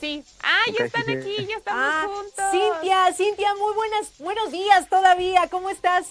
Sí. 0.00 0.24
Ah, 0.42 0.62
ya 0.78 0.86
están 0.86 1.02
aquí, 1.10 1.46
ya 1.46 1.56
estamos 1.58 1.82
Ah, 1.94 2.06
juntos. 2.08 2.44
Cintia, 2.50 3.12
Cintia, 3.14 3.54
muy 3.56 3.74
buenas, 3.74 4.12
buenos 4.18 4.50
días 4.50 4.88
todavía, 4.88 5.46
¿cómo 5.50 5.68
estás? 5.68 6.06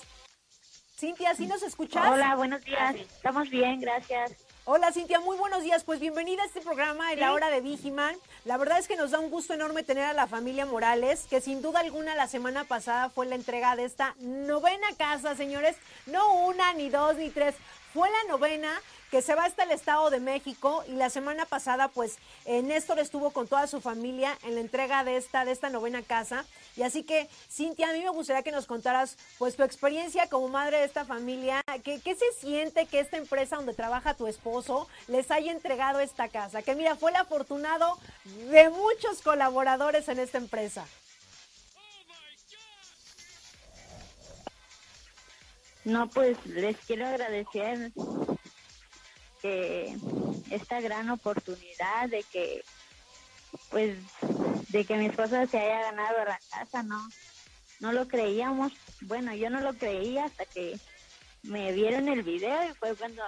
Cintia, 0.99 1.33
¿sí 1.33 1.47
nos 1.47 1.63
escuchas? 1.63 2.11
Hola, 2.11 2.35
buenos 2.35 2.61
días. 2.65 2.93
Estamos 2.95 3.49
bien, 3.49 3.79
gracias. 3.79 4.33
Hola 4.65 4.91
Cintia, 4.91 5.21
muy 5.21 5.37
buenos 5.37 5.63
días. 5.63 5.85
Pues 5.85 6.01
bienvenida 6.01 6.43
a 6.43 6.45
este 6.45 6.59
programa 6.59 7.13
en 7.13 7.21
la 7.21 7.31
hora 7.31 7.49
de 7.49 7.61
Vigiman. 7.61 8.17
La 8.43 8.57
verdad 8.57 8.79
es 8.79 8.89
que 8.89 8.97
nos 8.97 9.11
da 9.11 9.19
un 9.19 9.29
gusto 9.29 9.53
enorme 9.53 9.83
tener 9.83 10.03
a 10.03 10.11
la 10.11 10.27
familia 10.27 10.65
Morales, 10.65 11.25
que 11.29 11.39
sin 11.39 11.61
duda 11.61 11.79
alguna 11.79 12.15
la 12.15 12.27
semana 12.27 12.65
pasada 12.65 13.09
fue 13.09 13.25
la 13.27 13.35
entrega 13.35 13.77
de 13.77 13.85
esta 13.85 14.13
novena 14.19 14.87
casa, 14.97 15.37
señores. 15.37 15.77
No 16.05 16.33
una, 16.45 16.73
ni 16.73 16.89
dos, 16.89 17.15
ni 17.15 17.29
tres. 17.29 17.55
Fue 17.93 18.09
la 18.09 18.33
novena 18.33 18.69
que 19.09 19.21
se 19.21 19.35
va 19.35 19.45
hasta 19.45 19.63
el 19.63 19.71
Estado 19.71 20.09
de 20.09 20.19
México 20.19 20.83
y 20.87 20.93
la 20.93 21.09
semana 21.09 21.45
pasada 21.45 21.87
pues 21.87 22.17
eh, 22.45 22.61
Néstor 22.61 22.99
estuvo 22.99 23.31
con 23.31 23.47
toda 23.47 23.67
su 23.67 23.81
familia 23.81 24.37
en 24.43 24.55
la 24.55 24.61
entrega 24.61 25.03
de 25.03 25.17
esta, 25.17 25.45
de 25.45 25.51
esta 25.51 25.69
novena 25.69 26.01
casa. 26.01 26.45
Y 26.75 26.83
así 26.83 27.03
que 27.03 27.27
Cintia, 27.49 27.89
a 27.89 27.93
mí 27.93 28.03
me 28.03 28.09
gustaría 28.09 28.43
que 28.43 28.51
nos 28.51 28.65
contaras 28.65 29.17
pues 29.37 29.55
tu 29.55 29.63
experiencia 29.63 30.27
como 30.27 30.47
madre 30.49 30.77
de 30.77 30.85
esta 30.85 31.05
familia. 31.05 31.63
¿Qué, 31.83 31.99
qué 31.99 32.15
se 32.15 32.31
siente 32.39 32.85
que 32.85 32.99
esta 32.99 33.17
empresa 33.17 33.55
donde 33.55 33.73
trabaja 33.73 34.13
tu 34.13 34.27
esposo 34.27 34.87
les 35.07 35.31
haya 35.31 35.51
entregado 35.51 35.99
esta 35.99 36.27
casa? 36.27 36.61
Que 36.61 36.75
mira, 36.75 36.95
fue 36.95 37.11
el 37.11 37.17
afortunado 37.17 37.97
de 38.51 38.69
muchos 38.69 39.21
colaboradores 39.21 40.07
en 40.09 40.19
esta 40.19 40.37
empresa. 40.37 40.85
No, 45.85 46.07
pues 46.09 46.37
les 46.45 46.77
quiero 46.77 47.07
agradecer 47.07 47.91
que 49.41 49.95
esta 50.51 50.81
gran 50.81 51.09
oportunidad 51.09 52.09
de 52.09 52.23
que, 52.23 52.63
pues, 53.69 53.97
de 54.69 54.85
que 54.85 54.95
mi 54.95 55.07
esposa 55.07 55.47
se 55.47 55.59
haya 55.59 55.81
ganado 55.91 56.25
la 56.25 56.39
casa, 56.51 56.83
no, 56.83 57.07
no 57.79 57.91
lo 57.91 58.07
creíamos. 58.07 58.73
Bueno, 59.01 59.33
yo 59.33 59.49
no 59.49 59.61
lo 59.61 59.73
creía 59.73 60.25
hasta 60.25 60.45
que 60.45 60.77
me 61.43 61.71
vieron 61.71 62.07
el 62.07 62.23
video 62.23 62.69
y 62.69 62.73
fue 62.73 62.95
cuando, 62.95 63.23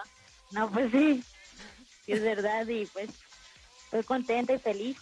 no, 0.52 0.70
pues 0.72 0.92
sí, 0.92 1.24
sí 2.06 2.12
es 2.12 2.22
verdad 2.22 2.68
y 2.68 2.86
pues, 2.88 3.10
estoy 3.86 4.04
contenta 4.04 4.54
y 4.54 4.60
feliz. 4.60 4.98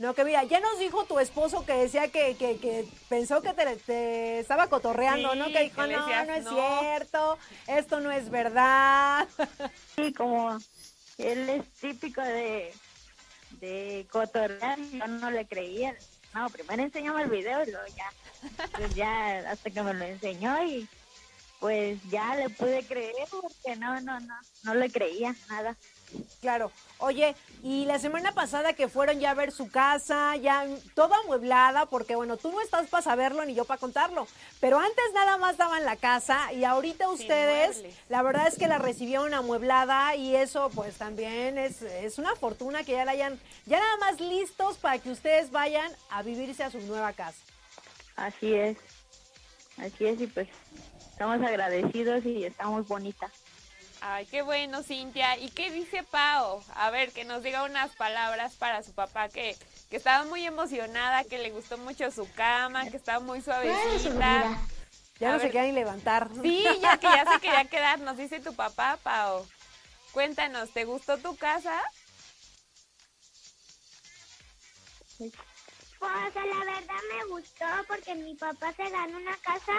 No, 0.00 0.14
que 0.14 0.24
mira, 0.24 0.42
ya 0.44 0.60
nos 0.60 0.78
dijo 0.78 1.04
tu 1.04 1.18
esposo 1.18 1.66
que 1.66 1.74
decía 1.74 2.08
que, 2.08 2.34
que, 2.34 2.56
que 2.56 2.88
pensó 3.10 3.42
que 3.42 3.52
te, 3.52 3.76
te 3.76 4.38
estaba 4.38 4.66
cotorreando, 4.68 5.32
Sí, 5.34 5.38
¿no? 5.38 5.44
Que 5.48 5.64
dijo, 5.64 5.82
que 5.82 5.88
no, 5.88 6.24
no 6.24 6.32
es 6.34 6.44
"No". 6.44 6.50
cierto, 6.80 7.38
esto 7.66 8.00
no 8.00 8.10
es 8.10 8.30
verdad. 8.30 9.28
Sí, 9.96 10.14
como 10.14 10.58
él 11.18 11.50
es 11.50 11.68
típico 11.82 12.22
de, 12.22 12.72
de 13.60 14.06
cotorrear, 14.10 14.78
yo 14.78 15.06
no 15.06 15.30
le 15.30 15.46
creía. 15.46 15.94
No, 16.32 16.48
primero 16.48 16.82
enseñamos 16.82 17.20
el 17.20 17.28
video 17.28 17.62
y 17.62 17.70
luego 17.70 17.86
ya, 17.94 18.10
pues 18.78 18.94
ya 18.94 19.50
hasta 19.50 19.68
que 19.68 19.82
me 19.82 19.92
lo 19.92 20.04
enseñó 20.06 20.64
y, 20.64 20.88
pues 21.58 21.98
ya 22.08 22.36
le 22.36 22.48
pude 22.48 22.82
creer 22.86 23.28
porque 23.30 23.76
no, 23.76 24.00
no, 24.00 24.18
no, 24.20 24.34
no 24.62 24.74
le 24.74 24.90
creía 24.90 25.36
nada. 25.50 25.76
Claro. 26.40 26.70
Oye, 26.98 27.34
y 27.62 27.84
la 27.84 27.98
semana 27.98 28.32
pasada 28.32 28.72
que 28.72 28.88
fueron 28.88 29.20
ya 29.20 29.30
a 29.30 29.34
ver 29.34 29.52
su 29.52 29.70
casa, 29.70 30.36
ya 30.36 30.66
toda 30.94 31.16
amueblada, 31.18 31.86
porque 31.86 32.16
bueno, 32.16 32.36
tú 32.36 32.50
no 32.50 32.60
estás 32.60 32.88
para 32.88 33.02
saberlo 33.02 33.44
ni 33.44 33.54
yo 33.54 33.64
para 33.64 33.80
contarlo, 33.80 34.26
pero 34.60 34.78
antes 34.78 35.04
nada 35.14 35.36
más 35.36 35.56
daban 35.56 35.84
la 35.84 35.96
casa 35.96 36.52
y 36.52 36.64
ahorita 36.64 37.08
ustedes, 37.10 37.84
la 38.08 38.22
verdad 38.22 38.48
es 38.48 38.56
que 38.56 38.68
la 38.68 38.78
recibieron 38.78 39.34
amueblada 39.34 40.14
y 40.16 40.34
eso 40.34 40.70
pues 40.74 40.96
también 40.96 41.58
es, 41.58 41.82
es 41.82 42.18
una 42.18 42.34
fortuna 42.36 42.84
que 42.84 42.92
ya 42.92 43.04
la 43.04 43.12
hayan, 43.12 43.38
ya 43.66 43.78
nada 43.78 43.96
más 43.98 44.20
listos 44.20 44.78
para 44.78 44.98
que 44.98 45.10
ustedes 45.10 45.50
vayan 45.50 45.90
a 46.10 46.22
vivirse 46.22 46.64
a 46.64 46.70
su 46.70 46.80
nueva 46.80 47.12
casa. 47.12 47.38
Así 48.16 48.54
es, 48.54 48.76
así 49.78 50.06
es 50.06 50.20
y 50.20 50.26
pues 50.26 50.48
estamos 51.12 51.46
agradecidos 51.46 52.24
y 52.24 52.44
estamos 52.44 52.86
bonitas. 52.88 53.30
Ay, 54.00 54.26
qué 54.26 54.42
bueno, 54.42 54.82
Cintia. 54.82 55.36
¿Y 55.38 55.50
qué 55.50 55.70
dice 55.70 56.02
Pau? 56.02 56.62
A 56.74 56.90
ver, 56.90 57.12
que 57.12 57.24
nos 57.24 57.42
diga 57.42 57.64
unas 57.64 57.94
palabras 57.96 58.54
para 58.54 58.82
su 58.82 58.92
papá, 58.92 59.28
que, 59.28 59.56
que 59.90 59.96
estaba 59.96 60.24
muy 60.24 60.44
emocionada, 60.46 61.24
que 61.24 61.38
le 61.38 61.50
gustó 61.50 61.76
mucho 61.78 62.10
su 62.10 62.30
cama, 62.32 62.88
que 62.88 62.96
estaba 62.96 63.20
muy 63.20 63.42
suavecita. 63.42 64.58
Ya 65.18 65.28
A 65.28 65.32
no 65.32 65.38
se 65.38 65.44
ver. 65.44 65.52
quieren 65.52 65.74
levantar. 65.74 66.30
Sí, 66.40 66.64
ya 66.80 66.96
que 66.96 67.06
ya 67.08 67.30
se 67.30 67.40
quería 67.40 67.64
quedar, 67.66 67.98
nos 68.00 68.16
dice 68.16 68.40
tu 68.40 68.54
papá, 68.54 68.98
Pau. 69.02 69.46
Cuéntanos, 70.12 70.70
¿te 70.72 70.84
gustó 70.84 71.18
tu 71.18 71.36
casa? 71.36 71.78
Pues 75.18 76.34
la 76.34 76.64
verdad 76.64 77.00
me 77.14 77.24
gustó 77.26 77.66
porque 77.86 78.14
mi 78.14 78.34
papá 78.34 78.72
se 78.72 78.88
ganó 78.88 79.18
una 79.18 79.36
casa. 79.36 79.72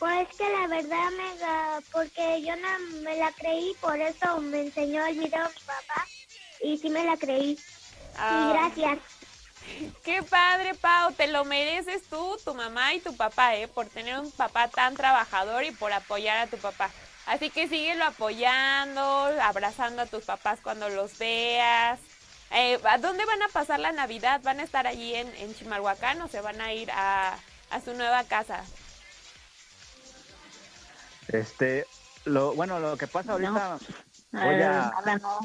Pues 0.00 0.28
que 0.36 0.48
la 0.48 0.66
verdad 0.66 1.10
me 1.10 1.82
porque 1.92 2.42
yo 2.42 2.56
no 2.56 2.78
me 3.02 3.16
la 3.18 3.30
creí, 3.32 3.74
por 3.82 4.00
eso 4.00 4.40
me 4.40 4.62
enseñó 4.62 5.04
el 5.04 5.18
video 5.18 5.44
mi 5.44 5.60
papá 5.66 6.06
y 6.62 6.78
sí 6.78 6.88
me 6.88 7.04
la 7.04 7.18
creí. 7.18 7.58
Ah, 8.16 8.46
Y 8.48 8.52
gracias. 8.54 8.98
Qué 10.02 10.22
padre, 10.22 10.74
Pau, 10.74 11.12
te 11.12 11.26
lo 11.28 11.44
mereces 11.44 12.02
tú, 12.08 12.38
tu 12.42 12.54
mamá 12.54 12.94
y 12.94 13.00
tu 13.00 13.14
papá, 13.14 13.56
¿eh? 13.56 13.68
Por 13.68 13.86
tener 13.88 14.18
un 14.18 14.32
papá 14.32 14.68
tan 14.68 14.96
trabajador 14.96 15.64
y 15.64 15.70
por 15.70 15.92
apoyar 15.92 16.38
a 16.38 16.46
tu 16.46 16.56
papá. 16.56 16.90
Así 17.26 17.50
que 17.50 17.68
síguelo 17.68 18.06
apoyando, 18.06 19.02
abrazando 19.42 20.00
a 20.00 20.06
tus 20.06 20.24
papás 20.24 20.60
cuando 20.62 20.88
los 20.88 21.18
veas. 21.18 22.00
Eh, 22.52 22.80
¿A 22.84 22.96
dónde 22.96 23.26
van 23.26 23.42
a 23.42 23.48
pasar 23.48 23.78
la 23.78 23.92
Navidad? 23.92 24.40
¿Van 24.42 24.60
a 24.60 24.64
estar 24.64 24.86
allí 24.86 25.14
en, 25.14 25.28
en 25.36 25.54
Chimalhuacán 25.54 26.22
o 26.22 26.28
se 26.28 26.40
van 26.40 26.60
a 26.62 26.72
ir 26.72 26.90
a, 26.90 27.36
a 27.68 27.80
su 27.82 27.92
nueva 27.92 28.24
casa? 28.24 28.64
Este, 31.32 31.86
lo, 32.24 32.54
bueno, 32.54 32.80
lo 32.80 32.96
que 32.96 33.06
pasa 33.06 33.32
ahorita, 33.32 33.78
voy 34.32 34.62
a... 34.62 34.92
No. 35.20 35.40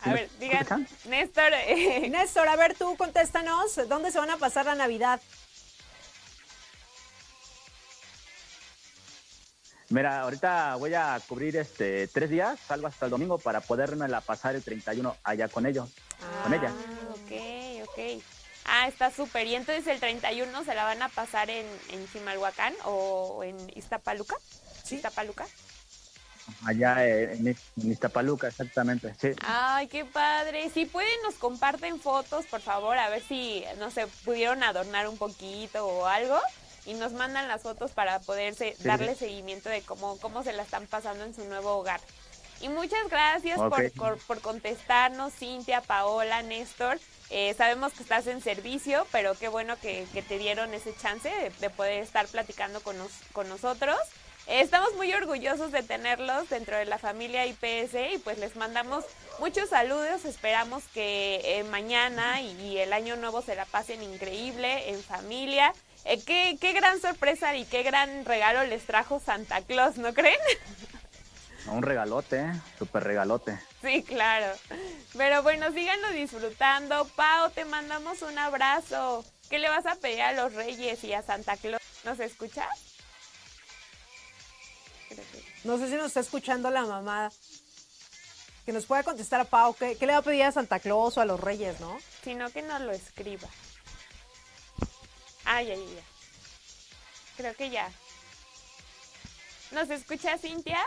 A 0.00 0.12
ver, 0.12 0.30
digan? 0.38 0.86
Néstor, 1.06 1.52
eh, 1.52 2.08
Néstor, 2.10 2.48
a 2.48 2.56
ver 2.56 2.76
tú, 2.76 2.96
contéstanos, 2.96 3.76
¿dónde 3.88 4.12
se 4.12 4.18
van 4.18 4.30
a 4.30 4.36
pasar 4.36 4.66
la 4.66 4.74
Navidad? 4.74 5.20
Mira, 9.90 10.20
ahorita 10.20 10.76
voy 10.76 10.94
a 10.94 11.18
cubrir 11.26 11.56
este 11.56 12.08
tres 12.08 12.28
días, 12.28 12.60
salgo 12.60 12.86
hasta 12.86 13.06
el 13.06 13.10
domingo 13.10 13.38
para 13.38 13.60
podérmela 13.62 14.20
pasar 14.20 14.54
el 14.54 14.62
31 14.62 15.16
allá 15.24 15.48
con 15.48 15.64
ellos, 15.64 15.88
con 16.42 16.52
ella. 16.52 16.70
Ah, 16.70 17.14
ok, 17.14 17.88
ok. 17.88 18.22
Ah, 18.64 18.86
está 18.88 19.10
súper. 19.10 19.46
¿Y 19.46 19.54
entonces 19.54 19.86
el 19.86 19.98
31 20.00 20.64
se 20.64 20.74
la 20.74 20.84
van 20.84 21.02
a 21.02 21.08
pasar 21.08 21.48
en, 21.50 21.66
en 21.90 22.12
Chimalhuacán 22.12 22.74
o 22.84 23.42
en 23.44 23.56
Iztapaluca? 23.76 24.36
Sí. 24.84 24.96
¿Iztapaluca? 24.96 25.46
Allá 26.64 27.04
eh, 27.06 27.34
en, 27.34 27.48
en 27.48 27.92
Iztapaluca, 27.92 28.48
exactamente, 28.48 29.14
sí. 29.20 29.28
Ay, 29.46 29.86
qué 29.88 30.04
padre. 30.04 30.70
Si 30.70 30.86
pueden, 30.86 31.10
nos 31.22 31.34
comparten 31.34 32.00
fotos, 32.00 32.46
por 32.46 32.60
favor, 32.62 32.96
a 32.98 33.10
ver 33.10 33.22
si, 33.22 33.64
no 33.78 33.90
sé, 33.90 34.06
pudieron 34.24 34.62
adornar 34.62 35.08
un 35.08 35.18
poquito 35.18 35.86
o 35.86 36.06
algo. 36.06 36.38
Y 36.86 36.94
nos 36.94 37.12
mandan 37.12 37.48
las 37.48 37.62
fotos 37.62 37.90
para 37.90 38.18
poder 38.20 38.54
se- 38.54 38.74
Sí. 38.76 38.84
darle 38.84 39.14
seguimiento 39.14 39.68
de 39.68 39.82
cómo, 39.82 40.16
cómo 40.20 40.42
se 40.42 40.54
la 40.54 40.62
están 40.62 40.86
pasando 40.86 41.24
en 41.24 41.34
su 41.34 41.44
nuevo 41.44 41.72
hogar. 41.76 42.00
Y 42.62 42.68
muchas 42.70 43.08
gracias 43.10 43.58
por, 43.58 43.92
por, 43.92 44.18
por 44.18 44.40
contestarnos, 44.40 45.34
Cintia, 45.34 45.82
Paola, 45.82 46.40
Néstor. 46.42 46.98
Eh, 47.30 47.54
sabemos 47.58 47.92
que 47.92 48.02
estás 48.02 48.26
en 48.26 48.40
servicio, 48.42 49.06
pero 49.12 49.34
qué 49.34 49.48
bueno 49.48 49.76
que, 49.80 50.06
te 50.28 50.38
dieron 50.38 50.72
ese 50.74 50.94
chance 50.96 51.28
de, 51.28 51.50
de 51.50 51.70
poder 51.70 52.02
estar 52.02 52.26
platicando 52.26 52.80
con, 52.82 52.96
nos- 52.98 53.12
con 53.32 53.48
nosotros. 53.48 53.96
Estamos 54.46 54.94
muy 54.94 55.12
orgullosos 55.12 55.72
de 55.72 55.82
tenerlos 55.82 56.48
dentro 56.48 56.76
de 56.78 56.86
la 56.86 56.96
familia 56.96 57.44
IPS 57.44 57.94
y 58.14 58.18
pues 58.18 58.38
les 58.38 58.56
mandamos 58.56 59.04
muchos 59.38 59.68
saludos. 59.68 60.24
Esperamos 60.24 60.82
que 60.94 61.42
eh, 61.44 61.64
mañana 61.64 62.40
y, 62.40 62.52
y 62.62 62.78
el 62.78 62.94
año 62.94 63.16
nuevo 63.16 63.42
se 63.42 63.54
la 63.54 63.66
pasen 63.66 64.02
increíble 64.02 64.88
en 64.88 65.02
familia. 65.02 65.74
Eh, 66.06 66.18
qué, 66.24 66.56
qué 66.58 66.72
gran 66.72 66.98
sorpresa 66.98 67.54
y 67.56 67.66
qué 67.66 67.82
gran 67.82 68.24
regalo 68.24 68.64
les 68.64 68.84
trajo 68.86 69.20
Santa 69.20 69.60
Claus, 69.60 69.98
¿no 69.98 70.14
creen? 70.14 70.38
Un 71.70 71.82
regalote, 71.82 72.40
¿eh? 72.40 72.52
súper 72.78 73.04
regalote. 73.04 73.58
Sí, 73.82 74.02
claro. 74.02 74.52
Pero 75.16 75.42
bueno, 75.42 75.70
síganlo 75.72 76.10
disfrutando. 76.10 77.06
Pau, 77.16 77.50
te 77.50 77.64
mandamos 77.64 78.22
un 78.22 78.38
abrazo. 78.38 79.24
¿Qué 79.50 79.58
le 79.58 79.68
vas 79.68 79.86
a 79.86 79.96
pedir 79.96 80.22
a 80.22 80.32
los 80.32 80.54
reyes 80.54 81.02
y 81.04 81.12
a 81.12 81.22
Santa 81.22 81.56
Claus? 81.56 81.80
¿Nos 82.04 82.20
escuchas? 82.20 82.68
Creo 85.08 85.24
que- 85.32 85.44
No 85.64 85.78
sé 85.78 85.88
si 85.88 85.94
nos 85.96 86.06
está 86.06 86.20
escuchando 86.20 86.70
la 86.70 86.82
mamá. 86.84 87.30
Que 88.64 88.72
nos 88.72 88.86
pueda 88.86 89.02
contestar 89.02 89.40
a 89.40 89.44
Pau. 89.44 89.74
¿Qué, 89.74 89.96
qué 89.96 90.06
le 90.06 90.12
va 90.12 90.18
a 90.18 90.22
pedir 90.22 90.42
a 90.44 90.52
Santa 90.52 90.78
Claus 90.80 91.16
o 91.16 91.20
a 91.20 91.24
los 91.24 91.40
Reyes, 91.40 91.80
no? 91.80 91.98
Sino 92.22 92.50
que 92.50 92.62
nos 92.62 92.80
lo 92.82 92.92
escriba. 92.92 93.48
Ay, 95.44 95.70
ay, 95.70 95.80
ay. 95.96 96.04
Creo 97.36 97.54
que 97.54 97.70
ya. 97.70 97.90
¿Nos 99.70 99.88
escucha 99.90 100.36
Cintia? 100.38 100.84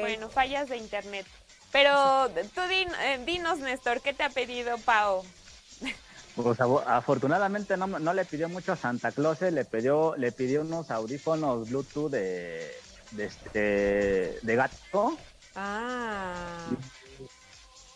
Bueno, 0.00 0.28
fallas 0.28 0.68
de 0.68 0.76
internet. 0.76 1.26
Pero 1.72 2.30
tú 2.54 2.60
din- 2.62 2.92
eh, 3.02 3.20
dinos, 3.26 3.58
Néstor, 3.58 4.00
¿qué 4.00 4.12
te 4.14 4.22
ha 4.22 4.30
pedido 4.30 4.78
Pau? 4.78 5.24
Pues 6.36 6.58
afortunadamente 6.60 7.76
no, 7.76 7.86
no 7.88 8.14
le 8.14 8.24
pidió 8.24 8.48
mucho 8.48 8.72
a 8.72 8.76
Santa 8.76 9.10
Claus, 9.10 9.42
eh, 9.42 9.50
le 9.50 9.64
pidió, 9.64 10.14
le 10.16 10.30
pidió 10.30 10.60
unos 10.60 10.90
audífonos 10.92 11.68
Bluetooth 11.68 12.10
de, 12.12 12.72
de, 13.10 13.24
este, 13.24 14.38
de 14.40 14.56
gato, 14.56 15.18
Ah. 15.56 16.68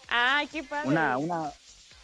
Ay, 0.09 0.49
qué 0.49 0.64
padre. 0.64 0.89
una, 0.89 1.16
una, 1.16 1.53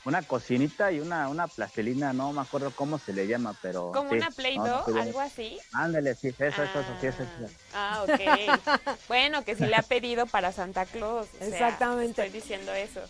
una 0.04 0.22
cocinita 0.22 0.90
y 0.92 1.00
una, 1.00 1.28
una 1.28 1.48
plastilina, 1.48 2.12
no 2.12 2.32
me 2.32 2.40
acuerdo 2.40 2.70
cómo 2.74 2.98
se 2.98 3.12
le 3.12 3.26
llama, 3.26 3.54
pero... 3.60 3.92
Como 3.92 4.10
sí, 4.10 4.16
una 4.16 4.30
Play 4.30 4.56
no, 4.56 4.66
Doh, 4.66 4.84
sí, 4.86 4.98
algo 4.98 5.20
así. 5.20 5.58
Ándale, 5.72 6.14
sí, 6.14 6.28
eso, 6.28 6.44
eso, 6.44 6.62
eso, 6.62 6.84
sí, 7.00 7.06
eso, 7.06 7.22
eso. 7.22 7.54
Ah, 7.74 8.04
ok. 8.04 8.90
bueno, 9.08 9.44
que 9.44 9.56
sí 9.56 9.66
le 9.66 9.76
ha 9.76 9.82
pedido 9.82 10.26
para 10.26 10.52
Santa 10.52 10.86
Claus. 10.86 11.26
o 11.34 11.38
sea, 11.38 11.48
Exactamente. 11.48 12.22
Estoy 12.24 12.40
diciendo 12.40 12.72
eso. 12.72 13.00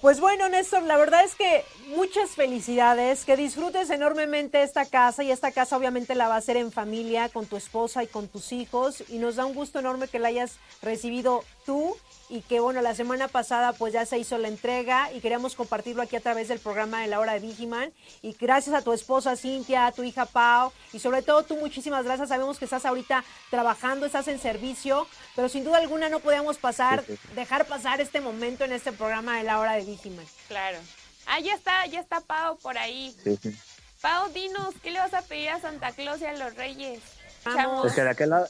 Pues 0.00 0.20
bueno, 0.20 0.48
Néstor, 0.48 0.84
la 0.84 0.96
verdad 0.96 1.24
es 1.24 1.34
que 1.34 1.64
muchas 1.88 2.30
felicidades, 2.30 3.24
que 3.24 3.36
disfrutes 3.36 3.90
enormemente 3.90 4.62
esta 4.62 4.84
casa 4.86 5.24
y 5.24 5.32
esta 5.32 5.50
casa 5.50 5.76
obviamente 5.76 6.14
la 6.14 6.28
va 6.28 6.36
a 6.36 6.38
hacer 6.38 6.56
en 6.56 6.70
familia, 6.70 7.28
con 7.28 7.46
tu 7.46 7.56
esposa 7.56 8.04
y 8.04 8.06
con 8.06 8.28
tus 8.28 8.52
hijos 8.52 9.02
y 9.08 9.18
nos 9.18 9.34
da 9.34 9.44
un 9.44 9.54
gusto 9.54 9.80
enorme 9.80 10.06
que 10.06 10.20
la 10.20 10.28
hayas 10.28 10.58
recibido 10.82 11.42
tú 11.68 11.94
y 12.30 12.40
que 12.40 12.60
bueno, 12.60 12.80
la 12.80 12.94
semana 12.94 13.28
pasada 13.28 13.74
pues 13.74 13.92
ya 13.92 14.06
se 14.06 14.16
hizo 14.16 14.38
la 14.38 14.48
entrega 14.48 15.12
y 15.12 15.20
queríamos 15.20 15.54
compartirlo 15.54 16.02
aquí 16.02 16.16
a 16.16 16.20
través 16.20 16.48
del 16.48 16.60
programa 16.60 17.02
de 17.02 17.08
la 17.08 17.20
hora 17.20 17.34
de 17.34 17.40
Vigiman 17.40 17.92
y 18.22 18.32
gracias 18.32 18.74
a 18.74 18.80
tu 18.80 18.94
esposa 18.94 19.36
Cintia, 19.36 19.86
a 19.86 19.92
tu 19.92 20.02
hija 20.02 20.24
Pau 20.24 20.72
y 20.94 20.98
sobre 20.98 21.20
todo 21.20 21.42
tú 21.42 21.56
muchísimas 21.56 22.06
gracias, 22.06 22.30
sabemos 22.30 22.58
que 22.58 22.64
estás 22.64 22.86
ahorita 22.86 23.22
trabajando, 23.50 24.06
estás 24.06 24.28
en 24.28 24.40
servicio, 24.40 25.06
pero 25.36 25.50
sin 25.50 25.62
duda 25.62 25.76
alguna 25.76 26.08
no 26.08 26.20
podíamos 26.20 26.56
pasar, 26.56 27.04
dejar 27.34 27.66
pasar 27.66 28.00
este 28.00 28.22
momento 28.22 28.64
en 28.64 28.72
este 28.72 28.92
programa 28.92 29.36
de 29.36 29.44
la 29.44 29.60
hora 29.60 29.74
de 29.74 29.84
Vigiman. 29.84 30.24
Claro. 30.48 30.78
Ah, 31.26 31.38
ya 31.40 31.52
está, 31.52 31.84
ya 31.84 32.00
está 32.00 32.20
Pau 32.22 32.56
por 32.56 32.78
ahí. 32.78 33.14
Sí, 33.22 33.38
sí. 33.42 33.54
Pau, 34.00 34.32
dinos, 34.32 34.74
¿qué 34.82 34.90
le 34.90 35.00
vas 35.00 35.12
a 35.12 35.20
pedir 35.20 35.50
a 35.50 35.60
Santa 35.60 35.92
Claus 35.92 36.22
y 36.22 36.24
a 36.24 36.32
los 36.32 36.54
Reyes? 36.54 37.02
Vamos. 37.44 37.92
Que 37.92 38.02
de 38.02 38.10
aquel 38.10 38.30
lado, 38.30 38.48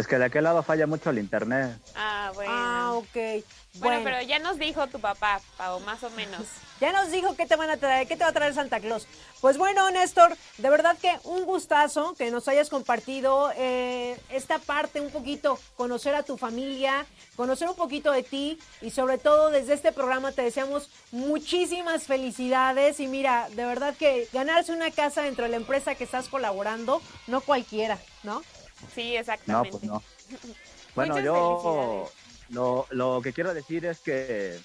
es 0.00 0.06
que 0.08 0.18
de 0.18 0.24
aquel 0.24 0.44
lado 0.44 0.62
falla 0.62 0.86
mucho 0.86 1.10
el 1.10 1.18
internet. 1.18 1.78
Ah, 1.94 2.30
bueno. 2.34 2.52
Ah, 2.54 2.92
ok. 2.94 3.14
Bueno, 3.14 3.42
Bueno. 3.74 4.00
pero 4.04 4.22
ya 4.22 4.38
nos 4.40 4.58
dijo 4.58 4.86
tu 4.88 5.00
papá, 5.00 5.40
Pau, 5.56 5.78
más 5.80 6.02
o 6.02 6.10
menos. 6.10 6.42
Ya 6.80 6.92
nos 6.92 7.10
dijo 7.10 7.36
qué 7.36 7.44
te 7.44 7.56
van 7.56 7.68
a 7.68 7.76
traer, 7.76 8.08
qué 8.08 8.16
te 8.16 8.24
va 8.24 8.30
a 8.30 8.32
traer 8.32 8.54
Santa 8.54 8.80
Claus. 8.80 9.06
Pues 9.42 9.58
bueno, 9.58 9.90
Néstor, 9.90 10.34
de 10.56 10.70
verdad 10.70 10.96
que 10.96 11.14
un 11.24 11.44
gustazo 11.44 12.14
que 12.14 12.30
nos 12.30 12.48
hayas 12.48 12.70
compartido 12.70 13.52
eh, 13.54 14.18
esta 14.30 14.58
parte 14.58 14.98
un 14.98 15.10
poquito, 15.10 15.58
conocer 15.76 16.14
a 16.14 16.22
tu 16.22 16.38
familia, 16.38 17.04
conocer 17.36 17.68
un 17.68 17.76
poquito 17.76 18.12
de 18.12 18.22
ti 18.22 18.58
y 18.80 18.92
sobre 18.92 19.18
todo 19.18 19.50
desde 19.50 19.74
este 19.74 19.92
programa 19.92 20.32
te 20.32 20.40
deseamos 20.40 20.88
muchísimas 21.12 22.04
felicidades 22.04 22.98
y 22.98 23.08
mira, 23.08 23.50
de 23.50 23.66
verdad 23.66 23.94
que 23.94 24.26
ganarse 24.32 24.72
una 24.72 24.90
casa 24.90 25.20
dentro 25.20 25.44
de 25.44 25.50
la 25.50 25.56
empresa 25.56 25.96
que 25.96 26.04
estás 26.04 26.28
colaborando, 26.28 27.02
no 27.26 27.42
cualquiera, 27.42 27.98
¿no? 28.22 28.40
Sí, 28.94 29.12
No, 29.14 29.20
exactamente. 29.20 29.70
pues 29.70 29.82
no. 29.84 30.02
Bueno, 30.94 31.14
Muchas 31.14 31.24
yo 31.26 32.10
lo, 32.50 32.86
lo 32.90 33.20
que 33.22 33.32
quiero 33.32 33.54
decir 33.54 33.86
es 33.86 34.00
que 34.00 34.58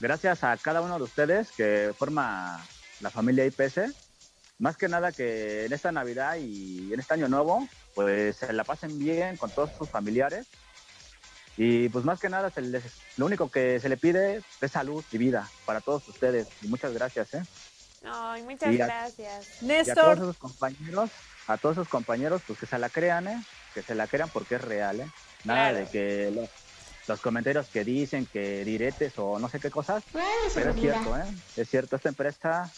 gracias 0.00 0.42
a 0.44 0.56
cada 0.56 0.80
uno 0.80 0.96
de 0.96 1.04
ustedes 1.04 1.52
que 1.52 1.92
forma 1.96 2.64
la 3.00 3.10
familia 3.10 3.44
IPS, 3.44 3.92
más 4.58 4.76
que 4.78 4.88
nada 4.88 5.12
que 5.12 5.66
en 5.66 5.72
esta 5.72 5.92
Navidad 5.92 6.36
y 6.36 6.90
en 6.92 6.98
este 6.98 7.14
año 7.14 7.28
nuevo, 7.28 7.68
pues 7.94 8.36
se 8.36 8.52
la 8.54 8.64
pasen 8.64 8.98
bien 8.98 9.36
con 9.36 9.50
todos 9.50 9.70
sus 9.76 9.88
familiares. 9.90 10.46
Y 11.56 11.88
pues 11.90 12.04
más 12.04 12.18
que 12.18 12.28
nada, 12.28 12.50
se 12.50 12.60
les- 12.62 12.82
lo 13.16 13.26
único 13.26 13.50
que 13.50 13.78
se 13.80 13.88
le 13.88 13.96
pide 13.96 14.42
es 14.60 14.72
salud 14.72 15.04
y 15.12 15.18
vida 15.18 15.48
para 15.66 15.80
todos 15.80 16.06
ustedes. 16.08 16.46
Y 16.62 16.68
muchas 16.68 16.94
gracias, 16.94 17.34
¿eh? 17.34 17.42
Ay, 18.04 18.42
muchas 18.42 18.72
Y 18.74 18.80
a- 18.80 18.86
gracias. 18.86 19.46
Y 19.60 19.66
a 19.90 19.94
todos 19.94 19.96
Néstor, 19.96 20.18
esos 20.18 20.36
compañeros, 20.38 21.10
a 21.48 21.58
todos 21.58 21.76
esos 21.76 21.88
compañeros, 21.88 22.44
pues 22.46 22.58
que 22.58 22.66
se 22.66 22.78
la 22.78 22.90
crean, 22.90 23.28
¿eh? 23.28 23.44
Que 23.74 23.82
se 23.82 23.94
la 23.96 24.08
crean 24.08 24.30
porque 24.30 24.56
es 24.56 24.60
real, 24.62 25.00
¿eh? 25.00 25.12
Nada 25.44 25.70
Claro. 25.72 25.78
de 25.78 25.90
que 25.90 26.30
lo- 26.32 26.50
los 27.06 27.20
comentarios 27.22 27.70
que 27.70 27.84
dicen 27.84 28.26
que 28.26 28.64
diretes 28.64 29.18
o 29.18 29.38
no 29.38 29.48
sé 29.48 29.60
qué 29.60 29.70
cosas, 29.70 30.04
pero 30.54 30.70
es 30.70 30.78
cierto, 30.80 31.16
¿eh? 31.16 31.24
Es 31.56 31.70
cierto, 31.70 31.96
esta 31.96 32.10
empresa 32.10 32.76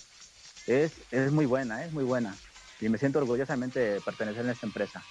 es, 0.67 1.05
es 1.11 1.33
muy 1.33 1.47
buena, 1.47 1.83
¿eh? 1.83 1.87
es 1.87 1.93
muy 1.93 2.05
buena. 2.05 2.43
Y 2.81 2.89
me 2.89 2.99
siento 2.99 3.19
orgullosamente 3.19 3.81
de 3.81 4.01
pertenecer 4.03 4.47
a 4.49 4.53
esta 4.53 4.67
empresa. 4.67 5.09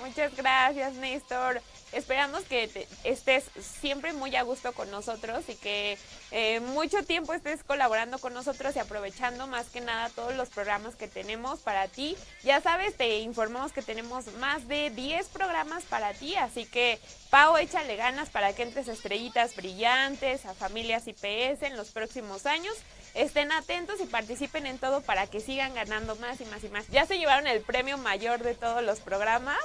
Muchas 0.00 0.34
gracias, 0.36 0.94
Néstor. 0.94 1.60
Esperamos 1.92 2.42
que 2.44 2.88
estés 3.04 3.44
siempre 3.60 4.12
muy 4.12 4.34
a 4.34 4.42
gusto 4.42 4.72
con 4.72 4.90
nosotros 4.90 5.44
y 5.48 5.54
que 5.54 5.96
eh, 6.32 6.58
mucho 6.58 7.04
tiempo 7.04 7.32
estés 7.32 7.62
colaborando 7.62 8.18
con 8.18 8.34
nosotros 8.34 8.74
y 8.74 8.80
aprovechando 8.80 9.46
más 9.46 9.66
que 9.66 9.80
nada 9.80 10.10
todos 10.10 10.34
los 10.34 10.48
programas 10.48 10.96
que 10.96 11.06
tenemos 11.06 11.60
para 11.60 11.86
ti. 11.86 12.16
Ya 12.42 12.60
sabes, 12.60 12.96
te 12.96 13.20
informamos 13.20 13.72
que 13.72 13.82
tenemos 13.82 14.26
más 14.40 14.66
de 14.66 14.90
10 14.90 15.28
programas 15.28 15.84
para 15.84 16.12
ti, 16.12 16.34
así 16.34 16.66
que 16.66 16.98
Pau, 17.30 17.56
échale 17.56 17.94
ganas 17.94 18.28
para 18.28 18.52
que 18.54 18.62
entres 18.62 18.88
a 18.88 18.92
estrellitas 18.92 19.54
brillantes, 19.54 20.46
a 20.46 20.54
familias 20.54 21.06
IPS 21.06 21.62
en 21.62 21.76
los 21.76 21.90
próximos 21.90 22.46
años. 22.46 22.74
Estén 23.14 23.52
atentos 23.52 24.00
y 24.00 24.06
participen 24.06 24.66
en 24.66 24.78
todo 24.78 25.00
para 25.00 25.28
que 25.28 25.38
sigan 25.38 25.74
ganando 25.74 26.16
más 26.16 26.40
y 26.40 26.44
más 26.46 26.64
y 26.64 26.68
más. 26.68 26.88
Ya 26.88 27.06
se 27.06 27.18
llevaron 27.18 27.46
el 27.46 27.60
premio 27.60 27.98
mayor 27.98 28.42
de 28.42 28.54
todos 28.54 28.82
los 28.82 28.98
programas. 28.98 29.58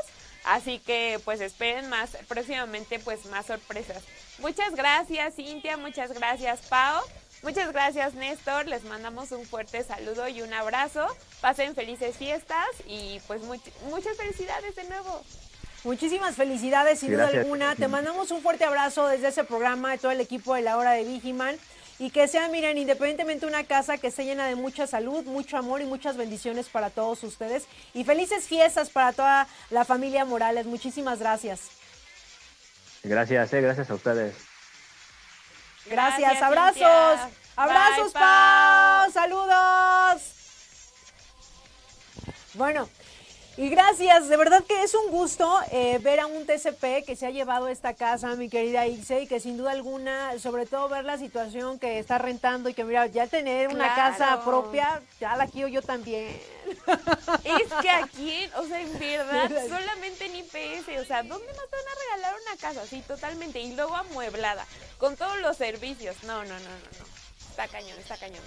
Así 0.52 0.80
que 0.80 1.20
pues 1.26 1.42
esperen 1.42 1.90
más 1.90 2.10
próximamente 2.28 2.98
pues 3.00 3.26
más 3.28 3.46
sorpresas. 3.46 4.02
Muchas 4.40 4.74
gracias 4.74 5.36
Cintia, 5.36 5.78
muchas 5.78 6.12
gracias 6.14 6.62
Pau, 6.70 7.04
muchas 7.44 7.72
gracias 7.72 8.16
Néstor, 8.16 8.66
les 8.68 8.84
mandamos 8.84 9.32
un 9.32 9.46
fuerte 9.46 9.84
saludo 9.84 10.28
y 10.28 10.42
un 10.42 10.52
abrazo. 10.54 11.06
Pasen 11.40 11.76
felices 11.76 12.16
fiestas 12.18 12.66
y 12.88 13.20
pues 13.28 13.42
much- 13.44 13.72
muchas 13.90 14.18
felicidades 14.18 14.76
de 14.76 14.86
nuevo. 14.86 15.22
Muchísimas 15.84 16.36
felicidades, 16.36 17.00
sin 17.00 17.12
duda 17.14 17.28
alguna. 17.28 17.76
Te 17.76 17.88
mandamos 17.88 18.32
un 18.32 18.42
fuerte 18.42 18.66
abrazo 18.66 19.08
desde 19.08 19.28
ese 19.30 19.44
programa 19.44 19.92
de 19.92 19.98
todo 20.00 20.12
el 20.12 20.20
equipo 20.20 20.56
de 20.56 20.62
la 20.62 20.78
hora 20.78 20.92
de 20.92 21.04
Vigiman. 21.04 21.58
Y 22.00 22.12
que 22.12 22.30
sea, 22.30 22.48
miren, 22.48 22.78
independientemente 22.78 23.46
una 23.46 23.66
casa 23.66 23.98
que 23.98 24.08
esté 24.08 24.24
llena 24.24 24.48
de 24.48 24.56
mucha 24.56 24.88
salud, 24.88 25.26
mucho 25.26 25.58
amor 25.58 25.82
y 25.82 25.86
muchas 25.86 26.16
bendiciones 26.16 26.70
para 26.70 26.90
todos 26.90 27.24
ustedes. 27.24 27.68
Y 27.94 28.06
felices 28.06 28.48
fiestas 28.48 28.90
para 28.90 29.12
toda 29.12 29.48
la 29.70 29.84
familia 29.84 30.24
Morales. 30.24 30.66
Muchísimas 30.66 31.20
gracias. 31.20 31.72
Gracias, 33.04 33.52
¿eh? 33.54 33.62
gracias 33.62 33.90
a 33.90 33.94
ustedes. 33.96 34.36
Gracias, 35.86 36.20
Gracias, 36.20 36.42
abrazos. 36.42 37.20
Cintia. 37.20 37.30
Abrazos, 37.58 38.14
Bye, 38.14 38.22
Pau. 38.22 39.04
Pau. 39.04 39.12
Saludos. 39.12 40.22
Bueno, 42.54 42.90
y 43.60 43.68
gracias, 43.68 44.30
de 44.30 44.38
verdad 44.38 44.64
que 44.64 44.84
es 44.84 44.94
un 44.96 45.12
gusto 45.12 45.60
eh, 45.74 46.00
ver 46.02 46.22
a 46.22 46.28
un 46.28 46.46
TCP 46.46 47.04
que 47.06 47.18
se 47.18 47.26
ha 47.28 47.30
llevado 47.30 47.68
esta 47.68 47.94
casa, 47.94 48.34
mi 48.38 48.48
querida 48.48 48.88
Ilse, 48.88 49.24
y 49.24 49.28
que 49.28 49.42
sin 49.42 49.58
duda 49.58 49.72
alguna, 49.72 50.40
sobre 50.40 50.66
todo 50.66 50.88
ver 50.88 51.04
la 51.04 51.18
situación 51.18 51.78
que 51.78 52.00
está 52.00 52.18
rentando 52.20 52.70
y 52.70 52.74
que 52.74 52.86
mira, 52.86 53.08
ya 53.08 53.28
tener 53.28 53.68
una 53.68 53.94
Claro. 53.94 54.18
casa 54.18 54.46
propia, 54.46 55.02
ya 55.20 55.36
la 55.36 55.46
quiero 55.48 55.68
yo 55.68 55.82
también. 55.82 56.40
Es 57.44 57.74
que 57.82 57.90
aquí, 57.90 58.50
o 58.56 58.66
sea, 58.66 58.80
en 58.80 58.98
verdad, 58.98 59.50
solamente 59.70 60.26
en 60.28 60.36
IPS, 60.38 61.02
o 61.02 61.06
sea, 61.06 61.24
¿dónde 61.24 61.48
más 61.48 61.70
te 61.70 61.76
van 61.76 61.86
a 61.86 62.16
regalar 62.16 62.36
una 62.48 62.62
casa? 62.62 62.88
Sí, 62.88 63.04
totalmente, 63.06 63.60
y 63.60 63.76
luego 63.76 63.94
amueblada, 63.94 64.66
con 64.98 65.18
todos 65.18 65.38
los 65.42 65.58
servicios. 65.58 66.16
No, 66.24 66.46
no, 66.46 66.54
no, 66.54 66.60
no, 66.60 67.00
no. 67.00 67.06
Está 67.50 67.68
cañón, 67.68 68.00
está 68.00 68.16
cañón. 68.16 68.44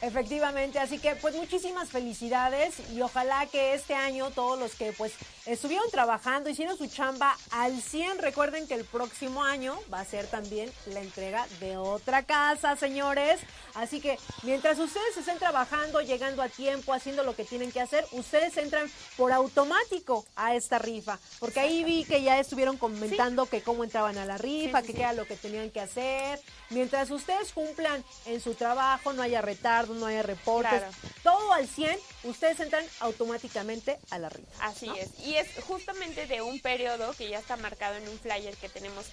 Efectivamente, 0.00 0.78
así 0.78 0.98
que 0.98 1.16
pues 1.16 1.34
muchísimas 1.34 1.88
felicidades 1.88 2.76
y 2.92 3.00
ojalá 3.00 3.46
que 3.46 3.74
este 3.74 3.94
año 3.94 4.30
todos 4.30 4.56
los 4.56 4.76
que 4.76 4.92
pues 4.92 5.12
estuvieron 5.44 5.90
trabajando, 5.90 6.48
hicieron 6.48 6.78
su 6.78 6.86
chamba 6.86 7.36
al 7.50 7.82
100, 7.82 8.18
recuerden 8.18 8.68
que 8.68 8.74
el 8.74 8.84
próximo 8.84 9.42
año 9.42 9.76
va 9.92 10.00
a 10.00 10.04
ser 10.04 10.26
también 10.26 10.70
la 10.86 11.00
entrega 11.00 11.46
de 11.58 11.76
otra 11.76 12.22
casa, 12.22 12.76
señores. 12.76 13.40
Así 13.74 14.00
que 14.00 14.18
mientras 14.44 14.78
ustedes 14.78 15.16
estén 15.16 15.38
trabajando, 15.38 16.00
llegando 16.00 16.42
a 16.42 16.48
tiempo, 16.48 16.92
haciendo 16.92 17.24
lo 17.24 17.34
que 17.34 17.44
tienen 17.44 17.72
que 17.72 17.80
hacer, 17.80 18.04
ustedes 18.12 18.56
entran 18.56 18.88
por 19.16 19.32
automático 19.32 20.24
a 20.36 20.54
esta 20.54 20.78
rifa, 20.78 21.18
porque 21.40 21.58
ahí 21.58 21.82
vi 21.82 22.04
que 22.04 22.22
ya 22.22 22.38
estuvieron 22.38 22.76
comentando 22.76 23.46
que 23.46 23.62
cómo 23.62 23.82
entraban 23.82 24.16
a 24.18 24.24
la 24.24 24.38
rifa, 24.38 24.80
Sí, 24.80 24.86
sí, 24.86 24.92
que 24.92 24.98
qué 24.98 25.02
era 25.02 25.12
lo 25.12 25.26
que 25.26 25.36
tenían 25.36 25.70
que 25.70 25.80
hacer. 25.80 26.40
Mientras 26.70 27.10
ustedes 27.10 27.52
cumplan 27.52 28.04
en 28.26 28.40
su 28.40 28.54
trabajo, 28.54 29.12
no 29.12 29.22
haya 29.22 29.40
retardo, 29.40 29.94
no 29.94 30.06
haya 30.06 30.22
reportes, 30.22 30.70
Claro. 30.80 30.92
todo 31.22 31.52
al 31.52 31.66
100, 31.66 31.98
ustedes 32.24 32.60
entran 32.60 32.84
automáticamente 33.00 33.98
a 34.10 34.18
la 34.18 34.28
rifa. 34.28 34.66
Así 34.66 34.86
¿no? 34.86 34.94
es. 34.96 35.08
Y 35.20 35.36
es 35.36 35.48
justamente 35.64 36.26
de 36.26 36.42
un 36.42 36.60
periodo 36.60 37.12
que 37.14 37.28
ya 37.28 37.38
está 37.38 37.56
marcado 37.56 37.96
en 37.96 38.08
un 38.08 38.18
flyer 38.18 38.54
que 38.56 38.68
tenemos, 38.68 39.06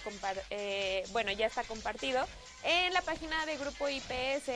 eh, 0.50 1.04
bueno, 1.12 1.32
ya 1.32 1.46
está 1.46 1.64
compartido. 1.64 2.26
En 2.62 2.92
la 2.92 3.02
página 3.02 3.46
de 3.46 3.56
Grupo 3.56 3.88
IPS 3.88 4.48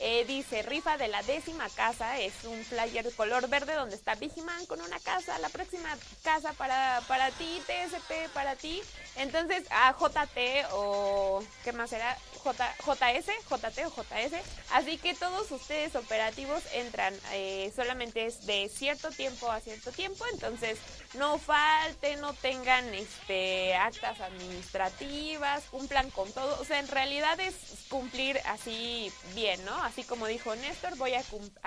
eh, 0.00 0.24
dice 0.26 0.62
rifa 0.62 0.96
de 0.96 1.08
la 1.08 1.22
décima 1.22 1.68
casa. 1.70 2.18
Es 2.18 2.32
un 2.44 2.64
flyer 2.64 3.04
de 3.04 3.12
color 3.12 3.48
verde 3.48 3.74
donde 3.74 3.96
está 3.96 4.14
Vigiman 4.14 4.64
con 4.66 4.80
una 4.80 4.98
casa. 5.00 5.38
La 5.38 5.48
próxima 5.48 5.96
casa 6.22 6.52
para, 6.54 7.02
para 7.06 7.30
ti, 7.32 7.60
TSP 7.66 8.28
para 8.32 8.56
ti. 8.56 8.82
Entonces, 9.16 9.64
a 9.70 9.92
JT 9.98 10.66
o 10.72 11.42
¿qué 11.64 11.72
más 11.72 11.92
era? 11.92 12.16
J, 12.48 12.74
JS, 12.84 13.26
JT 13.48 13.86
o 13.86 13.90
JS. 13.90 14.34
Así 14.72 14.96
que 14.98 15.14
todos 15.14 15.50
ustedes 15.50 15.94
operativos 15.96 16.62
entran, 16.72 17.14
eh, 17.32 17.70
solamente 17.74 18.30
de 18.42 18.68
cierto 18.68 19.10
tiempo 19.10 19.50
a 19.50 19.60
cierto 19.60 19.92
tiempo, 19.92 20.24
entonces 20.32 20.78
no 21.14 21.38
falten, 21.38 22.20
no 22.20 22.32
tengan 22.34 22.84
este 22.94 23.74
actas 23.74 24.20
administrativas, 24.20 25.64
cumplan 25.64 26.10
con 26.10 26.30
todo, 26.32 26.60
o 26.60 26.64
sea, 26.64 26.78
en 26.78 26.88
realidad 26.88 27.38
es 27.40 27.54
cumplir 27.88 28.38
así 28.46 29.12
bien, 29.34 29.62
¿no? 29.64 29.74
Así 29.82 30.04
como 30.04 30.26
dijo 30.26 30.54
Néstor, 30.56 30.96
voy 30.96 31.14
a 31.14 31.22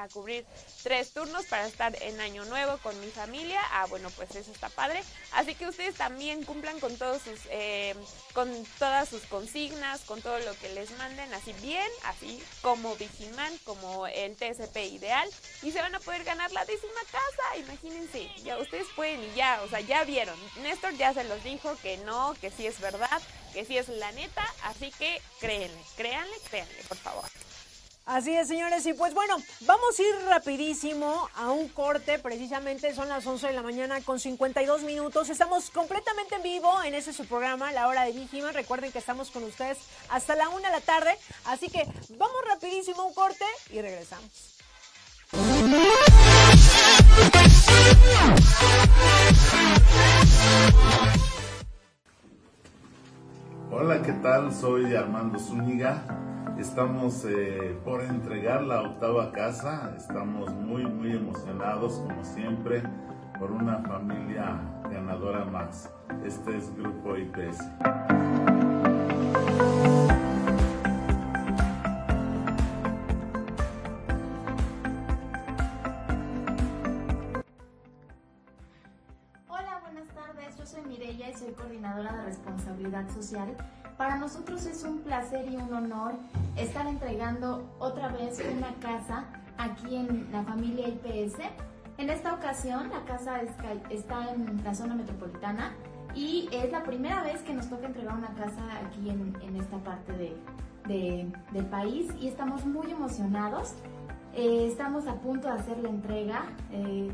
cubrir 0.09 0.45
tres 0.83 1.13
turnos 1.13 1.45
para 1.45 1.67
estar 1.67 1.95
en 2.01 2.19
año 2.19 2.45
nuevo 2.45 2.77
con 2.79 2.99
mi 2.99 3.07
familia, 3.07 3.61
ah, 3.71 3.85
bueno, 3.87 4.09
pues 4.11 4.35
eso 4.35 4.51
está 4.51 4.69
padre, 4.69 5.03
así 5.33 5.55
que 5.55 5.67
ustedes 5.67 5.95
también 5.95 6.43
cumplan 6.43 6.79
con 6.79 6.97
todos 6.97 7.21
sus, 7.21 7.39
eh, 7.49 7.95
con 8.33 8.65
todas 8.79 9.09
sus 9.09 9.21
consignas, 9.23 10.01
con 10.01 10.21
todo 10.21 10.39
lo 10.39 10.57
que 10.59 10.69
les 10.69 10.91
manden, 10.97 11.33
así 11.33 11.53
bien, 11.61 11.89
así 12.05 12.41
como 12.61 12.95
Vigiman, 12.95 13.57
como 13.63 14.07
el 14.07 14.35
TSP 14.35 14.77
ideal, 14.91 15.29
y 15.61 15.71
se 15.71 15.81
van 15.81 15.95
a 15.95 15.99
poder 15.99 16.23
ganar 16.23 16.51
la 16.51 16.65
décima 16.65 17.01
casa, 17.11 17.57
imagínense, 17.57 18.29
ya 18.43 18.57
ustedes 18.57 18.87
pueden 18.95 19.23
y 19.23 19.35
ya, 19.35 19.61
o 19.63 19.69
sea, 19.69 19.79
ya 19.81 20.03
vieron, 20.03 20.37
Néstor 20.61 20.95
ya 20.95 21.13
se 21.13 21.23
los 21.23 21.43
dijo 21.43 21.75
que 21.81 21.97
no, 21.97 22.35
que 22.39 22.51
sí 22.51 22.67
es 22.67 22.79
verdad, 22.79 23.21
que 23.53 23.65
sí 23.65 23.77
es 23.77 23.89
la 23.89 24.11
neta, 24.13 24.45
así 24.63 24.91
que 24.91 25.21
créanle, 25.39 25.81
créanle, 25.95 26.35
créanle, 26.49 26.83
por 26.87 26.97
favor. 26.97 27.50
Así 28.05 28.35
es, 28.35 28.47
señores. 28.47 28.85
Y 28.85 28.93
pues 28.93 29.13
bueno, 29.13 29.37
vamos 29.61 29.99
a 29.99 30.01
ir 30.01 30.15
rapidísimo 30.27 31.29
a 31.35 31.51
un 31.51 31.69
corte. 31.69 32.19
Precisamente 32.19 32.93
son 32.95 33.09
las 33.09 33.25
11 33.25 33.47
de 33.47 33.53
la 33.53 33.61
mañana 33.61 34.01
con 34.01 34.19
52 34.19 34.83
minutos. 34.83 35.29
Estamos 35.29 35.69
completamente 35.69 36.35
en 36.35 36.43
vivo 36.43 36.81
en 36.83 36.95
ese 36.95 37.13
su 37.13 37.25
programa, 37.25 37.71
La 37.71 37.87
Hora 37.87 38.03
de 38.03 38.11
Víjima. 38.11 38.51
Recuerden 38.51 38.91
que 38.91 38.99
estamos 38.99 39.29
con 39.31 39.43
ustedes 39.43 39.77
hasta 40.09 40.35
la 40.35 40.49
1 40.49 40.61
de 40.61 40.69
la 40.69 40.81
tarde. 40.81 41.15
Así 41.45 41.69
que 41.69 41.85
vamos 42.09 42.37
rapidísimo 42.47 43.01
a 43.01 43.05
un 43.05 43.13
corte 43.13 43.45
y 43.69 43.81
regresamos. 43.81 44.51
Hola, 53.73 54.01
¿qué 54.01 54.11
tal? 54.11 54.53
Soy 54.53 54.93
Armando 54.95 55.39
Zúñiga. 55.39 56.03
Estamos 56.59 57.23
eh, 57.23 57.79
por 57.85 58.01
entregar 58.01 58.63
la 58.63 58.81
octava 58.81 59.31
casa. 59.31 59.93
Estamos 59.95 60.53
muy, 60.53 60.85
muy 60.85 61.13
emocionados, 61.13 61.93
como 61.93 62.21
siempre, 62.25 62.83
por 63.39 63.49
una 63.49 63.77
familia 63.77 64.59
ganadora 64.91 65.45
más. 65.45 65.89
Este 66.25 66.57
es 66.57 66.75
Grupo 66.75 67.15
IPS. 67.15 67.59
Responsabilidad 82.31 83.07
social. 83.09 83.49
Para 83.97 84.15
nosotros 84.17 84.65
es 84.65 84.83
un 84.83 84.99
placer 84.99 85.43
y 85.51 85.55
un 85.57 85.71
honor 85.73 86.13
estar 86.55 86.87
entregando 86.87 87.47
otra 87.79 88.07
vez 88.09 88.41
una 88.57 88.73
casa 88.79 89.25
aquí 89.57 89.95
en 89.95 90.27
la 90.31 90.41
familia 90.43 90.87
IPS. 90.87 91.37
En 91.97 92.09
esta 92.09 92.33
ocasión 92.33 92.89
la 92.89 93.01
casa 93.05 93.41
es- 93.41 93.51
está 93.89 94.31
en 94.33 94.63
la 94.63 94.73
zona 94.73 94.95
metropolitana 94.95 95.73
y 96.15 96.49
es 96.51 96.71
la 96.71 96.83
primera 96.83 97.21
vez 97.23 97.41
que 97.43 97.53
nos 97.53 97.69
toca 97.69 97.85
entregar 97.85 98.15
una 98.17 98.33
casa 98.41 98.61
aquí 98.85 99.09
en, 99.09 99.55
esta 99.55 99.77
parte 99.77 100.11
de- 100.13 100.35
de- 100.87 101.31
del 101.51 101.65
país 101.67 102.09
y 102.19 102.27
estamos 102.27 102.65
muy 102.65 102.89
emocionados. 102.91 103.75
Eh, 104.33 104.65
estamos 104.71 105.05
a 105.07 105.15
punto 105.15 105.47
de 105.49 105.53
hacer 105.59 105.77
la 105.77 105.89
entrega. 105.89 106.39
eh, 106.71 107.11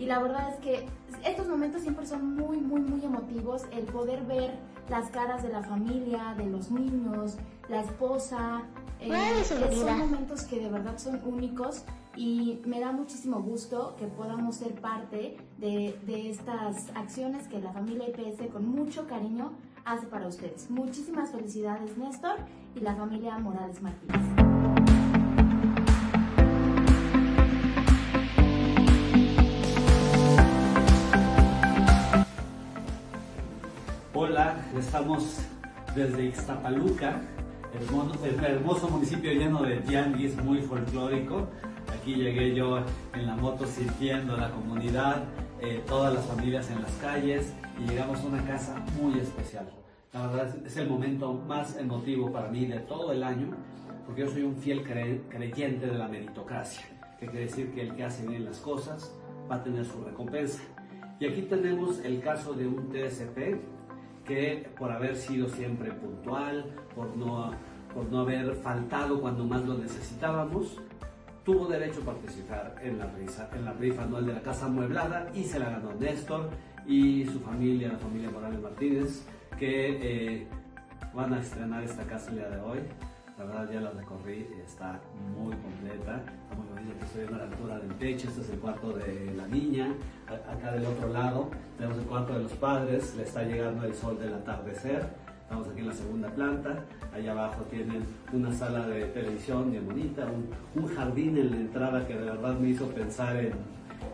y 0.00 0.06
la 0.06 0.18
verdad 0.18 0.48
es 0.48 0.56
que 0.56 0.86
estos 1.24 1.46
momentos 1.46 1.82
siempre 1.82 2.06
son 2.06 2.34
muy, 2.34 2.56
muy, 2.56 2.80
muy 2.80 3.04
emotivos. 3.04 3.64
El 3.70 3.84
poder 3.84 4.22
ver 4.24 4.54
las 4.88 5.10
caras 5.10 5.42
de 5.42 5.50
la 5.50 5.62
familia, 5.62 6.34
de 6.38 6.46
los 6.46 6.70
niños, 6.70 7.36
la 7.68 7.82
esposa. 7.82 8.62
eh, 8.98 9.44
son 9.44 9.98
momentos 9.98 10.42
que 10.44 10.58
de 10.58 10.70
verdad 10.70 10.96
son 10.96 11.20
únicos 11.24 11.84
y 12.16 12.60
me 12.64 12.80
da 12.80 12.92
muchísimo 12.92 13.42
gusto 13.42 13.94
que 13.98 14.06
podamos 14.06 14.56
ser 14.56 14.74
parte 14.80 15.36
de, 15.58 15.98
de 16.06 16.30
estas 16.30 16.88
acciones 16.94 17.46
que 17.46 17.60
la 17.60 17.72
familia 17.72 18.08
IPS 18.08 18.50
con 18.50 18.66
mucho 18.66 19.06
cariño 19.06 19.52
hace 19.84 20.06
para 20.06 20.28
ustedes. 20.28 20.70
Muchísimas 20.70 21.30
felicidades 21.30 21.98
Néstor 21.98 22.36
y 22.74 22.80
la 22.80 22.94
familia 22.94 23.38
Morales 23.38 23.82
Martínez. 23.82 24.39
Hola, 34.30 34.54
estamos 34.78 35.40
desde 35.96 36.26
Ixtapaluca, 36.26 37.20
hermoso, 37.74 38.14
hermoso 38.24 38.88
municipio 38.88 39.32
lleno 39.32 39.60
de 39.64 39.78
tianguis, 39.78 40.36
muy 40.44 40.62
folclórico. 40.62 41.48
Aquí 41.92 42.14
llegué 42.14 42.54
yo 42.54 42.78
en 43.12 43.26
la 43.26 43.34
moto 43.34 43.66
sintiendo 43.66 44.36
la 44.36 44.52
comunidad, 44.52 45.24
eh, 45.60 45.82
todas 45.84 46.14
las 46.14 46.24
familias 46.26 46.70
en 46.70 46.80
las 46.80 46.92
calles 47.02 47.52
y 47.80 47.90
llegamos 47.90 48.20
a 48.20 48.26
una 48.26 48.44
casa 48.44 48.76
muy 49.02 49.18
especial. 49.18 49.68
La 50.12 50.28
verdad 50.28 50.56
es 50.64 50.76
el 50.76 50.88
momento 50.88 51.32
más 51.34 51.76
emotivo 51.76 52.30
para 52.30 52.50
mí 52.50 52.66
de 52.66 52.78
todo 52.78 53.10
el 53.10 53.24
año, 53.24 53.48
porque 54.06 54.20
yo 54.20 54.30
soy 54.30 54.42
un 54.42 54.54
fiel 54.54 54.84
cre- 54.86 55.22
creyente 55.28 55.86
de 55.88 55.98
la 55.98 56.06
meritocracia, 56.06 56.84
que 57.18 57.26
quiere 57.26 57.46
decir 57.46 57.72
que 57.74 57.80
el 57.82 57.96
que 57.96 58.04
hace 58.04 58.24
bien 58.28 58.44
las 58.44 58.58
cosas 58.58 59.12
va 59.50 59.56
a 59.56 59.62
tener 59.64 59.84
su 59.84 60.00
recompensa. 60.04 60.62
Y 61.18 61.26
aquí 61.26 61.42
tenemos 61.42 61.98
el 62.04 62.20
caso 62.20 62.52
de 62.54 62.68
un 62.68 62.90
TSP 62.90 63.79
que 64.24 64.68
por 64.78 64.90
haber 64.92 65.16
sido 65.16 65.48
siempre 65.48 65.92
puntual, 65.92 66.64
por 66.94 67.16
no, 67.16 67.52
por 67.94 68.04
no 68.06 68.20
haber 68.20 68.54
faltado 68.56 69.20
cuando 69.20 69.44
más 69.44 69.64
lo 69.64 69.78
necesitábamos, 69.78 70.80
tuvo 71.44 71.66
derecho 71.66 72.00
a 72.02 72.04
participar 72.04 72.76
en 72.82 72.98
la, 72.98 73.06
rifa, 73.06 73.48
en 73.54 73.64
la 73.64 73.72
rifa 73.72 74.02
anual 74.02 74.26
de 74.26 74.34
la 74.34 74.42
Casa 74.42 74.66
Amueblada 74.66 75.30
y 75.34 75.44
se 75.44 75.58
la 75.58 75.70
ganó 75.70 75.94
Néstor 75.94 76.50
y 76.86 77.24
su 77.26 77.40
familia, 77.40 77.88
la 77.88 77.98
familia 77.98 78.30
Morales 78.30 78.60
Martínez, 78.60 79.26
que 79.58 80.38
eh, 80.38 80.46
van 81.14 81.32
a 81.34 81.40
estrenar 81.40 81.82
esta 81.82 82.04
casa 82.04 82.30
el 82.30 82.36
día 82.36 82.50
de 82.50 82.60
hoy. 82.60 82.78
La 83.40 83.46
verdad 83.46 83.72
ya 83.72 83.80
la 83.80 83.90
recorrí, 83.92 84.46
está 84.62 85.00
muy 85.34 85.54
completa, 85.56 86.22
está 86.42 86.54
muy 86.56 86.66
bonita, 86.74 86.98
que 86.98 87.04
estoy 87.06 87.24
a 87.24 87.38
la 87.38 87.44
altura 87.44 87.78
del 87.78 87.94
techo, 87.96 88.28
este 88.28 88.42
es 88.42 88.50
el 88.50 88.58
cuarto 88.58 88.92
de 88.92 89.32
la 89.34 89.46
niña, 89.46 89.94
acá 90.26 90.72
del 90.72 90.84
otro 90.84 91.08
lado 91.08 91.48
tenemos 91.78 91.96
el 91.96 92.04
cuarto 92.04 92.34
de 92.34 92.40
los 92.40 92.52
padres, 92.52 93.14
le 93.16 93.22
está 93.22 93.42
llegando 93.44 93.86
el 93.86 93.94
sol 93.94 94.18
del 94.18 94.34
atardecer, 94.34 95.08
estamos 95.40 95.68
aquí 95.68 95.80
en 95.80 95.88
la 95.88 95.94
segunda 95.94 96.28
planta, 96.28 96.84
allá 97.14 97.32
abajo 97.32 97.62
tienen 97.70 98.04
una 98.30 98.52
sala 98.52 98.86
de 98.86 99.06
televisión 99.06 99.70
bien 99.70 99.86
bonita, 99.86 100.26
un, 100.26 100.82
un 100.82 100.94
jardín 100.94 101.38
en 101.38 101.50
la 101.50 101.56
entrada 101.56 102.06
que 102.06 102.16
de 102.16 102.26
verdad 102.26 102.58
me 102.58 102.68
hizo 102.68 102.88
pensar 102.88 103.36
en, 103.36 103.54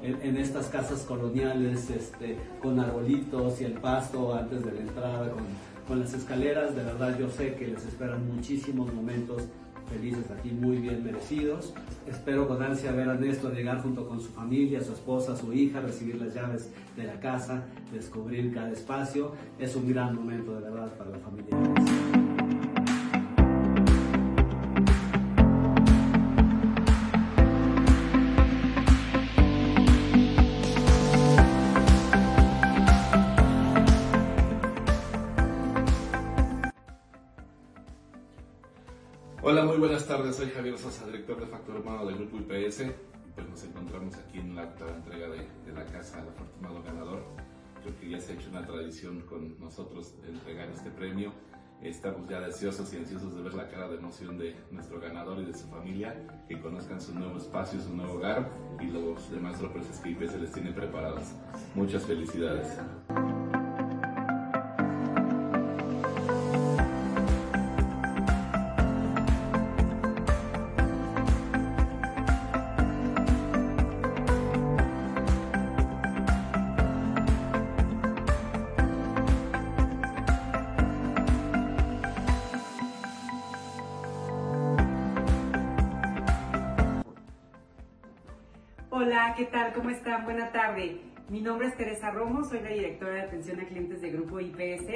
en, 0.03 0.23
en 0.23 0.37
estas 0.37 0.69
casas 0.69 1.01
coloniales 1.01 1.91
este, 1.91 2.39
con 2.63 2.79
arbolitos 2.79 3.61
y 3.61 3.65
el 3.65 3.73
pasto 3.73 4.37
antes 4.37 4.65
de 4.65 4.71
la 4.71 4.81
entrada, 4.83 5.31
con, 5.33 5.43
con 5.87 6.01
las 6.01 6.15
escaleras. 6.15 6.75
De 6.75 6.83
verdad 6.83 7.19
yo 7.19 7.29
sé 7.31 7.55
que 7.55 7.69
les 7.69 7.85
esperan 7.85 8.27
muchísimos 8.35 8.93
momentos 8.93 9.43
felices 9.89 10.25
aquí, 10.37 10.51
muy 10.51 10.79
bien 10.79 11.05
merecidos. 11.05 11.73
Espero 12.07 12.49
con 12.49 12.63
ansia 12.63 12.93
ver 12.93 13.09
a 13.09 13.15
Néstor 13.15 13.55
llegar 13.55 13.83
junto 13.83 14.07
con 14.09 14.21
su 14.21 14.29
familia, 14.29 14.83
su 14.83 14.93
esposa, 14.93 15.37
su 15.37 15.53
hija, 15.53 15.81
recibir 15.81 16.21
las 16.21 16.35
llaves 16.35 16.71
de 16.97 17.05
la 17.05 17.21
casa, 17.21 17.65
descubrir 17.93 18.53
cada 18.53 18.71
espacio. 18.71 19.33
Es 19.59 19.77
un 19.77 19.89
gran 19.89 20.15
momento 20.15 20.55
de 20.55 20.61
verdad 20.63 20.93
para 20.97 21.11
la 21.11 21.19
familia. 21.19 21.57
Muy 39.77 39.89
buenas 39.89 40.07
tardes. 40.07 40.37
Soy 40.37 40.49
Javier 40.49 40.79
Sosa, 40.79 41.05
director 41.05 41.39
de 41.39 41.47
Factor 41.49 41.77
Humano 41.77 42.07
del 42.07 42.17
Grupo 42.17 42.39
IPS. 42.39 42.85
Pues 43.35 43.47
nos 43.47 43.63
encontramos 43.63 44.17
aquí 44.17 44.39
en 44.39 44.57
la 44.57 44.63
octava 44.63 44.93
entrega 44.93 45.29
de, 45.29 45.47
de 45.67 45.73
la 45.75 45.85
Casa 45.85 46.17
del 46.17 46.31
Afortunado 46.31 46.83
Ganador. 46.83 47.23
Creo 47.83 48.01
que 48.01 48.09
ya 48.09 48.19
se 48.19 48.33
ha 48.33 48.37
hecho 48.37 48.49
una 48.49 48.67
tradición 48.67 49.21
con 49.29 49.61
nosotros 49.61 50.15
entregar 50.27 50.71
este 50.71 50.91
premio. 50.91 51.31
Estamos 51.83 52.27
ya 52.27 52.41
deseosos 52.41 52.91
y 52.95 52.97
ansiosos 52.97 53.37
de 53.37 53.43
ver 53.43 53.53
la 53.53 53.69
cara 53.69 53.87
de 53.89 53.97
emoción 53.97 54.39
de 54.39 54.57
nuestro 54.71 54.99
ganador 54.99 55.41
y 55.41 55.45
de 55.45 55.53
su 55.53 55.69
familia, 55.69 56.17
que 56.49 56.59
conozcan 56.59 56.99
su 56.99 57.15
nuevo 57.15 57.37
espacio, 57.37 57.79
su 57.79 57.95
nuevo 57.95 58.15
hogar 58.15 58.49
y 58.81 58.87
los 58.87 59.31
demás 59.31 59.59
sorpresas 59.59 60.01
que 60.01 60.09
IPS 60.09 60.41
les 60.41 60.53
tiene 60.53 60.73
preparadas. 60.73 61.37
Muchas 61.75 62.03
felicidades. 62.07 62.79
¿Cómo 89.77 89.91
están? 89.91 90.25
Buena 90.25 90.51
tarde. 90.53 91.03
Mi 91.29 91.43
nombre 91.43 91.69
es 91.69 91.77
Teresa 91.77 92.11
Romo, 92.11 92.43
soy 92.45 92.61
la 92.61 92.71
directora 92.71 93.13
de 93.13 93.21
atención 93.21 93.61
a 93.61 93.67
clientes 93.67 94.01
de 94.01 94.11
Grupo 94.11 94.41
IPS 94.41 94.89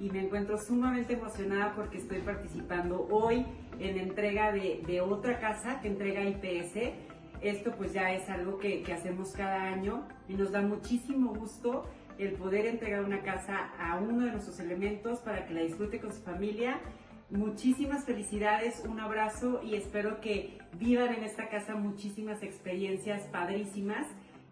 y 0.00 0.08
me 0.10 0.20
encuentro 0.24 0.56
sumamente 0.56 1.12
emocionada 1.12 1.74
porque 1.74 1.98
estoy 1.98 2.20
participando 2.20 3.06
hoy 3.10 3.44
en 3.78 3.98
entrega 3.98 4.50
de, 4.50 4.82
de 4.86 5.02
otra 5.02 5.38
casa 5.38 5.82
que 5.82 5.88
entrega 5.88 6.24
IPS. 6.24 6.94
Esto 7.42 7.72
pues 7.76 7.92
ya 7.92 8.10
es 8.14 8.30
algo 8.30 8.56
que, 8.56 8.82
que 8.82 8.94
hacemos 8.94 9.32
cada 9.32 9.64
año 9.64 10.08
y 10.26 10.32
nos 10.32 10.50
da 10.50 10.62
muchísimo 10.62 11.34
gusto 11.34 11.84
el 12.16 12.32
poder 12.32 12.64
entregar 12.64 13.04
una 13.04 13.20
casa 13.20 13.70
a 13.78 13.98
uno 13.98 14.24
de 14.24 14.32
nuestros 14.32 14.58
elementos 14.60 15.20
para 15.20 15.44
que 15.44 15.52
la 15.52 15.60
disfrute 15.60 16.00
con 16.00 16.10
su 16.10 16.22
familia 16.22 16.80
Muchísimas 17.32 18.04
felicidades, 18.04 18.84
un 18.86 19.00
abrazo 19.00 19.62
y 19.64 19.74
espero 19.74 20.20
que 20.20 20.58
vivan 20.78 21.14
en 21.14 21.24
esta 21.24 21.48
casa 21.48 21.74
muchísimas 21.74 22.42
experiencias 22.42 23.22
padrísimas 23.22 24.06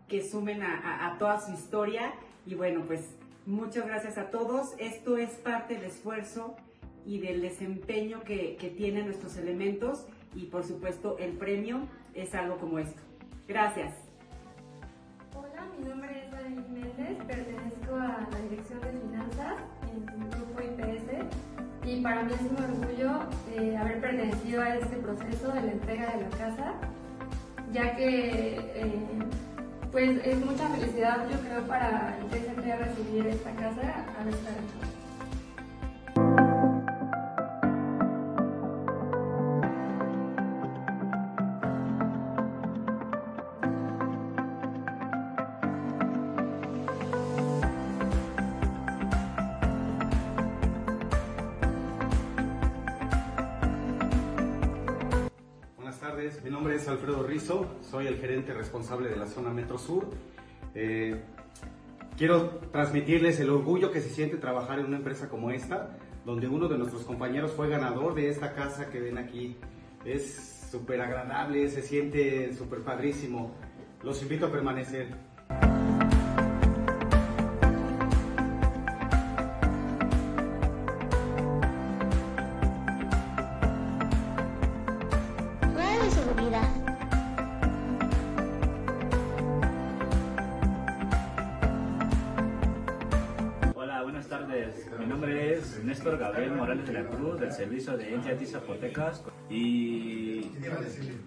que 0.08 0.26
sumen 0.26 0.62
a, 0.62 1.14
toda 1.18 1.42
su 1.42 1.52
historia. 1.52 2.14
Y 2.46 2.54
bueno, 2.54 2.84
pues 2.86 3.02
muchas 3.44 3.86
gracias 3.86 4.16
a 4.16 4.30
todos. 4.30 4.74
Esto 4.78 5.18
es 5.18 5.28
parte 5.32 5.74
del 5.74 5.84
esfuerzo 5.84 6.56
y 7.04 7.18
del 7.18 7.42
desempeño 7.42 8.22
que, 8.22 8.56
que 8.56 8.70
tienen 8.70 9.04
nuestros 9.04 9.36
elementos 9.36 10.06
y 10.34 10.46
por 10.46 10.64
supuesto 10.64 11.18
el 11.18 11.32
premio 11.32 11.86
es 12.14 12.34
algo 12.34 12.56
como 12.56 12.78
esto. 12.78 13.02
Gracias. 13.46 13.94
Hola, 15.36 15.68
mi 15.78 15.86
nombre 15.86 16.24
es 16.24 16.30
Dani 16.30 16.64
Méndez, 16.70 17.18
pertenezco 17.26 17.94
a 17.94 18.26
la 18.32 18.40
Dirección 18.48 18.80
de 18.80 18.92
Finanzas 19.00 19.79
y 21.84 22.00
para 22.02 22.22
mí 22.22 22.32
es 22.32 22.40
un 22.40 22.64
orgullo 22.64 23.10
eh, 23.54 23.76
haber 23.76 24.00
pertenecido 24.00 24.62
a 24.62 24.76
este 24.76 24.96
proceso 24.96 25.52
de 25.52 25.62
la 25.62 25.72
entrega 25.72 26.12
de 26.12 26.22
la 26.22 26.30
casa, 26.30 26.74
ya 27.72 27.96
que 27.96 28.58
eh, 28.74 28.98
pues 29.90 30.24
es 30.24 30.44
mucha 30.44 30.68
felicidad 30.68 31.26
yo 31.30 31.40
creo 31.40 31.62
para 31.66 32.16
el 32.18 32.26
TCP 32.26 32.64
recibir 32.78 33.26
esta 33.26 33.50
casa 33.52 34.06
al 34.20 34.28
estar 34.28 34.54
Soy 57.90 58.06
el 58.06 58.16
gerente 58.18 58.54
responsable 58.54 59.08
de 59.08 59.16
la 59.16 59.26
zona 59.26 59.50
Metro 59.50 59.76
Sur. 59.76 60.06
Eh, 60.72 61.20
quiero 62.16 62.60
transmitirles 62.70 63.40
el 63.40 63.50
orgullo 63.50 63.90
que 63.90 64.00
se 64.00 64.08
siente 64.08 64.36
trabajar 64.36 64.78
en 64.78 64.86
una 64.86 64.98
empresa 64.98 65.28
como 65.28 65.50
esta, 65.50 65.96
donde 66.24 66.46
uno 66.46 66.68
de 66.68 66.78
nuestros 66.78 67.02
compañeros 67.02 67.50
fue 67.50 67.68
ganador 67.68 68.14
de 68.14 68.28
esta 68.28 68.54
casa 68.54 68.88
que 68.88 69.00
ven 69.00 69.18
aquí. 69.18 69.56
Es 70.04 70.68
súper 70.70 71.00
agradable, 71.00 71.68
se 71.68 71.82
siente 71.82 72.54
súper 72.54 72.82
padrísimo. 72.82 73.50
Los 74.04 74.22
invito 74.22 74.46
a 74.46 74.52
permanecer. 74.52 75.08
De 96.90 97.02
la 97.02 97.08
Cruz 97.08 97.38
del 97.38 97.52
servicio 97.52 97.96
de 97.96 98.14
Entiati 98.14 98.46
Zapotecas 98.46 99.22
y 99.48 100.50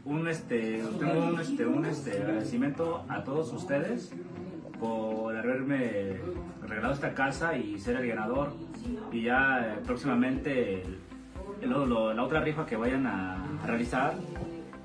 un 0.06 0.28
este 0.28 0.84
tengo 1.00 1.28
un 1.28 1.40
este 1.40 1.66
un 1.66 1.86
este 1.86 2.22
agradecimiento 2.22 3.06
a 3.08 3.24
todos 3.24 3.54
ustedes 3.54 4.12
por 4.80 5.36
haberme 5.36 6.18
regalado 6.62 6.94
esta 6.94 7.14
casa 7.14 7.58
y 7.58 7.80
ser 7.80 7.96
el 7.98 8.08
ganador 8.08 8.54
y 9.12 9.24
ya 9.24 9.60
eh, 9.62 9.80
próximamente 9.86 10.84
la 11.62 12.24
otra 12.24 12.42
rifa 12.42 12.66
que 12.66 12.76
vayan 12.76 13.08
a, 13.08 13.36
a 13.64 13.66
realizar 13.66 14.16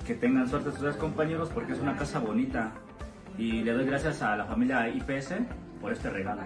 que 0.06 0.14
tengan 0.14 0.48
suerte 0.48 0.70
sus 0.70 0.94
compañeros 0.96 1.50
porque 1.52 1.72
es 1.72 1.80
una 1.80 1.96
casa 1.96 2.20
bonita 2.20 2.72
y 3.36 3.62
le 3.62 3.72
doy 3.72 3.84
gracias 3.84 4.22
a 4.22 4.36
la 4.36 4.44
familia 4.44 4.88
IPS 4.88 5.34
por 5.80 5.92
este 5.92 6.10
regalo. 6.10 6.42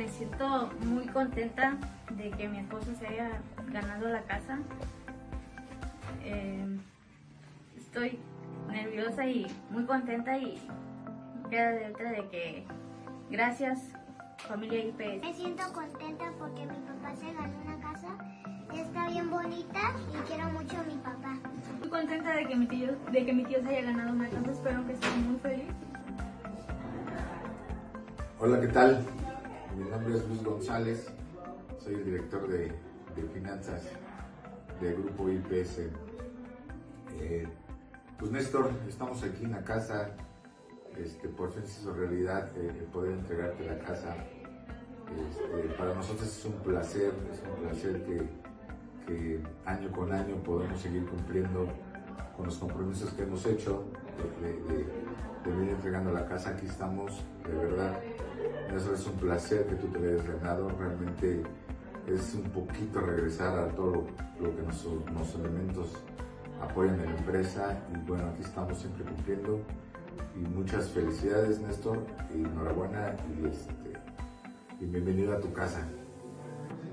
Me 0.00 0.08
siento 0.08 0.70
muy 0.86 1.04
contenta 1.08 1.76
de 2.16 2.30
que 2.30 2.48
mi 2.48 2.60
esposo 2.60 2.86
se 2.98 3.06
haya 3.06 3.32
ganado 3.70 4.08
la 4.08 4.22
casa. 4.22 4.58
Eh, 6.24 6.78
estoy 7.76 8.18
nerviosa 8.70 9.26
y 9.26 9.46
muy 9.68 9.84
contenta 9.84 10.38
y 10.38 10.58
queda 11.50 11.72
de 11.72 11.90
otra 11.90 12.12
de 12.12 12.28
que 12.30 12.64
gracias 13.28 13.92
familia 14.38 14.86
IPS. 14.86 15.22
Me 15.22 15.34
siento 15.34 15.70
contenta 15.74 16.32
porque 16.38 16.62
mi 16.62 16.78
papá 16.78 17.14
se 17.14 17.34
ganó 17.34 17.52
una 17.62 17.78
casa. 17.82 18.08
Está 18.74 19.06
bien 19.08 19.28
bonita 19.28 19.80
y 20.14 20.16
quiero 20.26 20.48
mucho 20.48 20.78
a 20.78 20.84
mi 20.84 20.94
papá. 20.94 21.36
Muy 21.78 21.90
contenta 21.90 22.36
de 22.36 22.46
que 22.46 22.56
mi 22.56 22.66
tío, 22.66 22.96
de 23.12 23.26
que 23.26 23.32
mi 23.34 23.44
tío 23.44 23.60
se 23.60 23.68
haya 23.68 23.82
ganado 23.82 24.14
una 24.14 24.30
casa. 24.30 24.50
Espero 24.50 24.86
que 24.86 24.92
esté 24.94 25.10
muy 25.10 25.38
feliz. 25.40 25.68
Hola, 28.38 28.62
¿qué 28.62 28.68
tal? 28.68 29.19
Mi 29.80 29.88
nombre 29.88 30.14
es 30.14 30.28
Luis 30.28 30.44
González, 30.44 31.06
soy 31.82 31.94
el 31.94 32.04
director 32.04 32.46
de, 32.46 32.70
finanzas 33.32 33.82
del 34.78 35.02
grupo 35.02 35.30
IPS. 35.30 35.78
Eh, 37.18 37.48
pues 38.18 38.30
Néstor, 38.30 38.70
estamos 38.86 39.22
aquí 39.22 39.46
en 39.46 39.52
la 39.52 39.64
casa, 39.64 40.10
este, 40.98 41.28
por 41.28 41.50
fin 41.50 41.66
se 41.66 41.80
hizo 41.80 41.94
realidad 41.94 42.50
eh, 42.58 42.86
poder 42.92 43.12
entregarte 43.12 43.64
la 43.64 43.78
casa. 43.78 44.14
Este, 45.30 45.74
para 45.78 45.94
nosotros 45.94 46.28
es 46.28 46.44
un 46.44 46.60
placer, 46.62 47.14
es 47.32 47.42
un 47.48 47.66
placer 47.66 48.04
que, 49.06 49.40
año 49.64 49.90
con 49.92 50.12
año 50.12 50.36
podemos 50.42 50.78
seguir 50.78 51.06
cumpliendo 51.06 51.66
con 52.36 52.44
los 52.44 52.58
compromisos 52.58 53.14
que 53.14 53.22
hemos 53.22 53.44
hecho 53.46 53.84
de 55.42 55.50
venir 55.50 55.70
entregando 55.70 56.12
la 56.12 56.26
casa. 56.26 56.50
Aquí 56.50 56.66
estamos, 56.66 57.24
de 57.46 57.54
verdad. 57.54 57.98
Eso 58.74 58.94
es 58.94 59.06
un 59.06 59.14
placer 59.14 59.66
que 59.66 59.74
tú 59.76 59.88
te 59.88 59.98
hayas 59.98 60.26
ganado. 60.26 60.68
Realmente 60.78 61.42
es 62.06 62.34
un 62.34 62.50
poquito 62.50 63.00
regresar 63.00 63.58
a 63.58 63.68
todo 63.68 64.06
lo, 64.40 64.56
que 64.56 64.62
nuestros, 64.62 64.94
los 65.12 65.34
elementos 65.34 65.92
apoyan 66.60 67.00
en 67.00 67.06
la 67.06 67.18
empresa. 67.18 67.78
Y 67.94 68.06
bueno, 68.08 68.26
aquí 68.28 68.42
estamos 68.42 68.78
siempre 68.78 69.04
cumpliendo. 69.04 69.60
Y 70.36 70.40
muchas 70.40 70.88
felicidades, 70.90 71.60
Néstor. 71.60 71.98
Y 72.34 72.38
enhorabuena 72.44 73.16
y, 73.28 73.46
este, 73.46 73.92
y 74.80 74.84
bienvenido 74.86 75.36
a 75.36 75.40
tu 75.40 75.52
casa. 75.52 75.86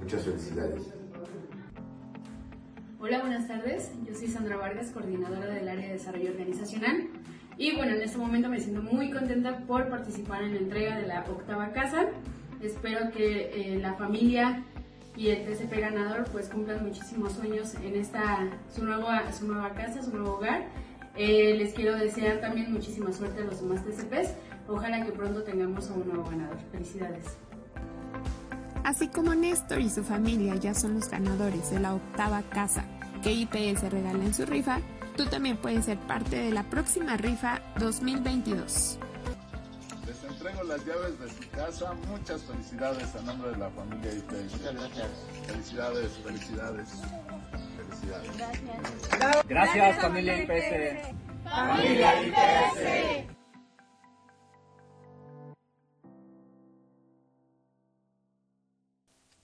Muchas 0.02 0.24
felicidades. 0.24 0.94
Hola, 3.00 3.22
buenas 3.22 3.48
tardes. 3.48 3.92
Yo 4.06 4.16
soy 4.16 4.28
Sandra 4.28 4.58
Vargas, 4.58 4.92
coordinadora 4.92 5.54
del 5.54 5.70
área 5.70 5.88
de 5.88 5.94
desarrollo 5.94 6.32
organizacional. 6.32 7.08
Y 7.58 7.76
bueno, 7.76 7.94
en 7.96 8.02
este 8.02 8.18
momento 8.18 8.50
me 8.50 8.60
siento 8.60 8.82
muy 8.82 9.10
contenta 9.10 9.58
por 9.60 9.90
participar 9.90 10.44
en 10.44 10.54
la 10.54 10.60
entrega 10.60 10.98
de 10.98 11.08
la 11.08 11.22
octava 11.22 11.72
casa. 11.72 12.06
Espero 12.62 13.12
que 13.12 13.74
eh, 13.74 13.80
la 13.80 13.94
familia 13.96 14.64
y 15.16 15.30
el 15.30 15.46
TCP 15.46 15.80
ganador 15.80 16.26
pues 16.32 16.50
cumplan 16.50 16.84
muchísimos 16.84 17.34
sueños 17.34 17.74
en 17.84 17.96
esta 17.96 18.48
su 18.74 18.86
nueva, 18.86 19.32
su 19.34 19.48
nueva 19.48 19.74
casa, 19.74 20.04
su 20.04 20.12
nuevo 20.12 20.36
hogar. 20.36 20.66
Eh, 21.16 21.56
les 21.58 21.74
quiero 21.74 21.98
desear 21.98 22.40
también 22.40 22.72
muchísima 22.72 23.12
suerte 23.12 23.42
a 23.42 23.46
los 23.46 23.60
demás 23.60 23.84
TCPs. 23.84 24.36
Ojalá 24.68 25.04
que 25.04 25.12
pronto 25.12 25.42
tengamos 25.42 25.90
a 25.90 25.94
un 25.94 26.08
nuevo 26.08 26.30
ganador. 26.30 26.58
Felicidades. 26.72 27.38
Así 28.84 29.08
como 29.08 29.34
Néstor 29.34 29.82
y 29.82 29.90
su 29.90 30.04
familia 30.04 30.56
ya 30.56 30.76
son 30.76 30.94
los 30.94 31.10
ganadores 31.10 31.72
de 31.72 31.80
la 31.80 31.96
octava 31.96 32.44
casa 32.44 32.86
que 33.24 33.34
IPS 33.34 33.92
regala 33.92 34.24
en 34.24 34.34
su 34.34 34.46
rifa, 34.46 34.80
tú 35.18 35.26
también 35.26 35.58
puedes 35.58 35.86
ser 35.86 35.98
parte 35.98 36.38
de 36.38 36.52
la 36.52 36.64
próxima 36.64 37.18
rifa 37.18 37.60
2022. 37.80 39.00
Les 40.06 40.24
entrego 40.24 40.64
las 40.64 40.86
llaves 40.86 41.20
de 41.20 41.30
su 41.30 41.50
casa. 41.50 41.94
Muchas 42.08 42.44
felicidades 42.44 43.16
a 43.16 43.22
nombre 43.24 43.50
de 43.52 43.58
la 43.58 43.70
familia 43.72 44.14
IPS. 44.14 44.54
Muchas 44.54 44.74
gracias. 44.76 45.08
Felicidades, 45.48 46.12
felicidades. 46.24 46.90
Felicidades. 47.78 49.48
Gracias, 49.50 50.02
familia 50.02 50.44
IPS. 50.44 51.16
Familia 51.44 52.24
IPS. 52.24 53.37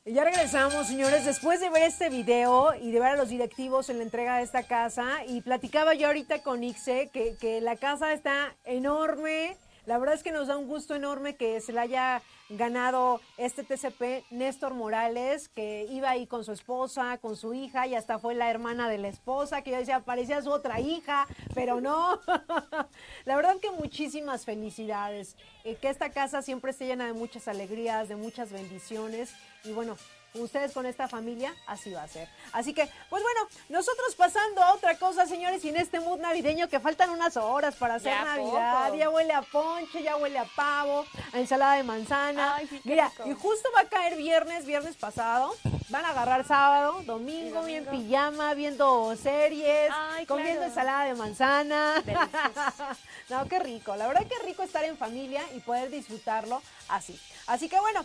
Y 0.06 0.12
ya 0.12 0.26
regresamos, 0.26 0.88
señores, 0.88 1.24
después 1.24 1.62
de 1.62 1.70
ver 1.70 1.84
este 1.84 2.10
video 2.10 2.74
y 2.76 2.92
de 2.92 3.00
ver 3.00 3.12
a 3.12 3.16
los 3.16 3.30
directivos 3.30 3.90
en 3.90 4.00
la 4.00 4.04
entrega 4.04 4.36
de 4.36 4.44
esta 4.44 4.64
casa. 4.64 5.24
Y 5.26 5.40
platicaba 5.40 5.94
yo 5.94 6.08
ahorita 6.08 6.44
con 6.44 6.62
Ixe 6.62 7.10
que, 7.14 7.38
que 7.40 7.62
la 7.62 7.78
casa 7.78 8.12
está 8.12 8.54
enorme. 8.66 9.56
La 9.86 9.98
verdad 9.98 10.16
es 10.16 10.24
que 10.24 10.34
nos 10.34 10.48
da 10.48 10.58
un 10.58 10.68
gusto 10.68 10.94
enorme 10.94 11.38
que 11.38 11.62
se 11.62 11.72
le 11.72 11.80
haya 11.80 12.22
ganado 12.50 13.22
este 13.38 13.64
TCP 13.64 14.30
Néstor 14.30 14.74
Morales, 14.74 15.48
que 15.48 15.88
iba 15.90 16.10
ahí 16.10 16.28
con 16.28 16.44
su 16.44 16.52
esposa, 16.52 17.18
con 17.20 17.38
su 17.38 17.54
hija, 17.54 17.88
y 17.88 17.96
hasta 17.96 18.20
fue 18.20 18.36
la 18.36 18.50
hermana 18.50 18.90
de 18.90 18.98
la 18.98 19.08
esposa, 19.08 19.62
que 19.62 19.72
yo 19.72 19.78
decía, 19.78 20.02
parecía 20.02 20.42
su 20.42 20.52
otra 20.52 20.82
hija, 20.82 21.28
pero 21.56 21.80
no. 21.80 22.20
la 23.26 23.36
verdad 23.38 23.58
que 23.62 23.72
muchísimas 23.72 24.44
felicidades. 24.44 25.38
Eh, 25.64 25.76
que 25.76 25.90
esta 25.90 26.12
casa 26.12 26.42
siempre 26.42 26.72
esté 26.72 26.88
llena 26.88 27.06
de 27.06 27.14
muchas 27.14 27.48
alegrías, 27.48 28.10
de 28.10 28.18
muchas 28.18 28.52
bendiciones. 28.52 29.34
Y 29.64 29.72
bueno, 29.72 29.96
ustedes 30.34 30.72
con 30.74 30.86
esta 30.86 31.08
familia, 31.08 31.54
así 31.68 31.92
va 31.94 32.04
a 32.04 32.08
ser. 32.08 32.28
Así 32.52 32.74
que, 32.74 32.90
pues 33.10 33.24
bueno, 33.24 33.42
nosotros 33.70 34.16
pasando 34.16 34.62
a 34.62 34.74
otra 34.74 34.98
cosa, 34.98 35.26
señores, 35.26 35.64
y 35.64 35.70
en 35.70 35.78
este 35.78 36.00
mood 36.00 36.20
navideño 36.20 36.68
que 36.68 36.80
faltan 36.80 37.12
unas 37.12 37.38
horas 37.38 37.76
para 37.76 37.96
hacer 37.96 38.12
Ya 38.14 38.26
Navidad. 38.26 38.84
poco. 38.88 38.96
Ya 38.98 39.10
huele 39.10 39.34
a 39.34 39.42
ponche, 39.44 40.04
ya 40.04 40.18
huele 40.18 40.40
a 40.40 40.46
pavo, 40.56 41.06
a 41.34 41.40
ensalada 41.40 41.76
de 41.76 41.84
manzana. 41.84 42.56
Ay, 42.56 42.82
Mira, 42.84 43.10
rico. 43.10 43.30
y 43.30 43.34
justo 43.36 43.70
va 43.76 43.82
a 43.82 43.86
caer 43.90 44.18
viernes, 44.18 44.66
viernes 44.66 44.96
pasado. 44.98 45.56
Van 45.90 46.04
a 46.06 46.10
agarrar 46.10 46.46
sábado, 46.48 47.04
domingo, 47.04 47.62
bien 47.64 47.86
pijama, 47.86 48.54
viendo 48.56 49.16
series, 49.16 49.92
Ay, 49.94 50.26
comiendo 50.26 50.56
claro. 50.62 50.70
ensalada 50.70 51.06
de 51.06 51.14
manzana. 51.14 52.04
no, 53.30 53.48
qué 53.48 53.60
rico. 53.60 53.96
La 53.96 54.08
verdad 54.08 54.26
que 54.26 54.40
rico 54.46 54.64
estar 54.64 54.84
en 54.86 54.98
familia 54.98 55.44
y 55.56 55.60
poder 55.60 55.90
disfrutarlo 55.92 56.62
así. 56.90 57.20
Así 57.46 57.70
que 57.70 57.80
bueno, 57.80 58.04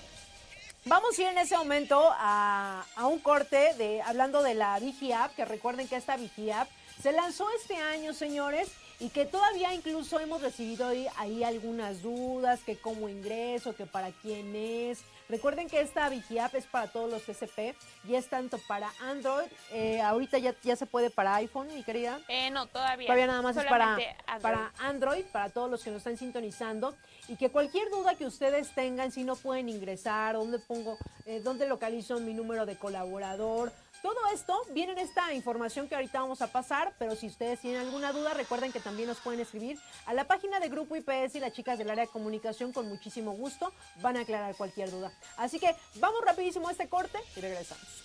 Vamos 0.85 1.18
a 1.18 1.22
ir 1.22 1.29
en 1.29 1.39
ese 1.39 1.57
momento 1.57 2.01
a, 2.18 2.85
a 2.97 3.07
un 3.07 3.18
corte 3.18 3.74
de 3.74 4.01
hablando 4.03 4.43
de 4.43 4.55
la 4.55 4.79
VigiApp, 4.79 5.35
que 5.35 5.45
recuerden 5.45 5.89
que 5.89 5.97
esta 5.97 6.16
VigiApp 6.16 6.68
se 7.03 7.12
lanzó 7.12 7.47
este 7.61 7.76
año, 7.76 8.14
señores, 8.14 8.70
y 9.01 9.11
que 9.11 9.26
todavía 9.26 9.72
incluso 9.74 10.18
hemos 10.18 10.42
recibido 10.42 10.86
ahí, 10.86 11.07
ahí 11.16 11.44
algunas 11.44 12.03
dudas, 12.03 12.61
que 12.64 12.76
cómo 12.76 13.09
ingreso, 13.09 13.76
que 13.76 13.86
para 13.86 14.11
quién 14.11 14.55
es. 14.57 15.01
Recuerden 15.28 15.68
que 15.68 15.80
esta 15.80 16.09
VigiApp 16.09 16.55
es 16.55 16.64
para 16.64 16.88
todos 16.88 17.11
los 17.11 17.28
SP 17.28 17.76
y 18.09 18.14
es 18.14 18.28
tanto 18.28 18.59
para 18.66 18.90
Android, 19.03 19.46
eh, 19.70 20.01
ahorita 20.01 20.38
ya, 20.38 20.55
ya 20.62 20.74
se 20.74 20.86
puede 20.86 21.11
para 21.11 21.34
iPhone, 21.36 21.68
mi 21.74 21.82
querida. 21.82 22.18
Eh, 22.28 22.51
no, 22.51 22.66
todavía. 22.66 23.07
Todavía 23.07 23.26
nada 23.26 23.42
más 23.42 23.57
es 23.57 23.66
para 23.66 23.92
Android. 23.92 24.42
para 24.42 24.72
Android, 24.78 25.24
para 25.26 25.51
todos 25.51 25.70
los 25.70 25.84
que 25.84 25.90
nos 25.90 25.99
están 25.99 26.16
sintonizando. 26.16 26.96
Y 27.28 27.36
que 27.36 27.51
cualquier 27.51 27.90
duda 27.90 28.14
que 28.14 28.24
ustedes 28.24 28.74
tengan, 28.74 29.12
si 29.12 29.22
no 29.22 29.36
pueden 29.36 29.68
ingresar, 29.68 30.34
dónde 30.34 30.59
pongo, 30.59 30.96
eh, 31.26 31.40
dónde 31.44 31.68
localizo 31.68 32.18
mi 32.20 32.32
número 32.32 32.64
de 32.64 32.76
colaborador. 32.76 33.70
Todo 34.03 34.16
esto 34.32 34.62
viene 34.70 34.92
en 34.92 34.99
esta 34.99 35.32
información 35.32 35.88
que 35.88 35.96
ahorita 35.96 36.20
vamos 36.20 36.40
a 36.40 36.53
pasar, 36.53 36.94
pero 36.99 37.16
si 37.16 37.26
ustedes 37.26 37.61
tienen 37.61 37.80
alguna 37.80 38.12
duda, 38.12 38.32
recuerden 38.32 38.72
que 38.72 38.78
también 38.78 39.09
nos 39.09 39.18
pueden 39.18 39.40
escribir 39.40 39.78
a 40.07 40.14
la 40.14 40.24
página 40.24 40.61
de 40.61 40.68
Grupo 40.68 40.94
IPS 40.94 41.34
y 41.34 41.40
las 41.40 41.53
chicas 41.53 41.78
del 41.78 41.90
área 41.90 42.05
de 42.05 42.11
comunicación 42.11 42.72
con 42.72 42.88
muchísimo 42.88 43.32
gusto 43.32 43.72
van 44.01 44.16
a 44.16 44.20
aclarar 44.20 44.55
cualquier 44.57 44.90
duda. 44.90 45.12
Así 45.36 45.59
que 45.59 45.74
vamos 45.96 46.20
rapidísimo 46.24 46.68
a 46.68 46.72
este 46.72 46.88
corte 46.88 47.18
y 47.36 47.40
regresamos. 47.40 48.05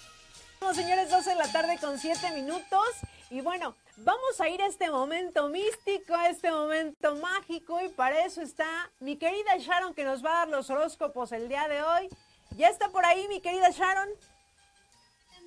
Bueno, 0.60 0.76
señores, 0.76 1.10
12 1.10 1.30
de 1.30 1.36
la 1.36 1.52
tarde 1.52 1.78
con 1.78 2.00
7 2.00 2.32
minutos. 2.32 2.88
Y 3.30 3.42
bueno, 3.42 3.76
vamos 3.98 4.40
a 4.40 4.48
ir 4.48 4.62
a 4.62 4.68
este 4.68 4.90
momento 4.90 5.50
místico, 5.50 6.16
a 6.16 6.30
este 6.30 6.50
momento 6.52 7.16
mágico. 7.18 7.82
Y 7.82 7.90
para 7.90 8.26
eso 8.26 8.42
está 8.42 8.90
mi 9.00 9.18
querida 9.18 9.58
Sharon, 9.58 9.94
que 9.94 10.06
nos 10.06 10.24
va 10.24 10.30
a 10.30 10.38
dar 10.40 10.48
los 10.48 10.70
horóscopos 10.70 11.34
el 11.34 11.50
día 11.50 11.68
de 11.68 11.84
hoy. 11.84 12.10
¿Ya 12.56 12.70
está 12.70 12.90
por 12.90 13.06
ahí, 13.06 13.28
mi 13.28 13.42
querida 13.42 13.72
Sharon? 13.72 14.08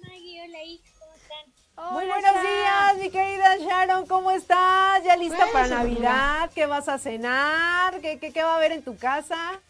Maggie, 0.08 0.42
hola, 0.42 0.62
Ix, 0.64 0.90
¿cómo 0.98 1.12
están? 1.14 1.92
Muy 1.92 2.06
buenos 2.06 2.42
días, 2.42 2.96
mi 2.98 3.10
querida 3.10 3.56
Sharon. 3.58 4.06
¿Cómo 4.06 4.30
estás? 4.30 5.02
¿Ya 5.04 5.16
lista 5.16 5.46
para. 5.52 5.68
Navidad? 5.68 6.50
¿Qué 6.54 6.66
vas 6.66 6.88
a 6.88 6.98
cenar? 6.98 8.00
¿Qué, 8.00 8.18
qué, 8.18 8.32
qué 8.32 8.42
va 8.42 8.54
a 8.54 8.56
haber 8.56 8.72
en 8.72 8.82
tu 8.82 8.96
casa? 8.96 9.60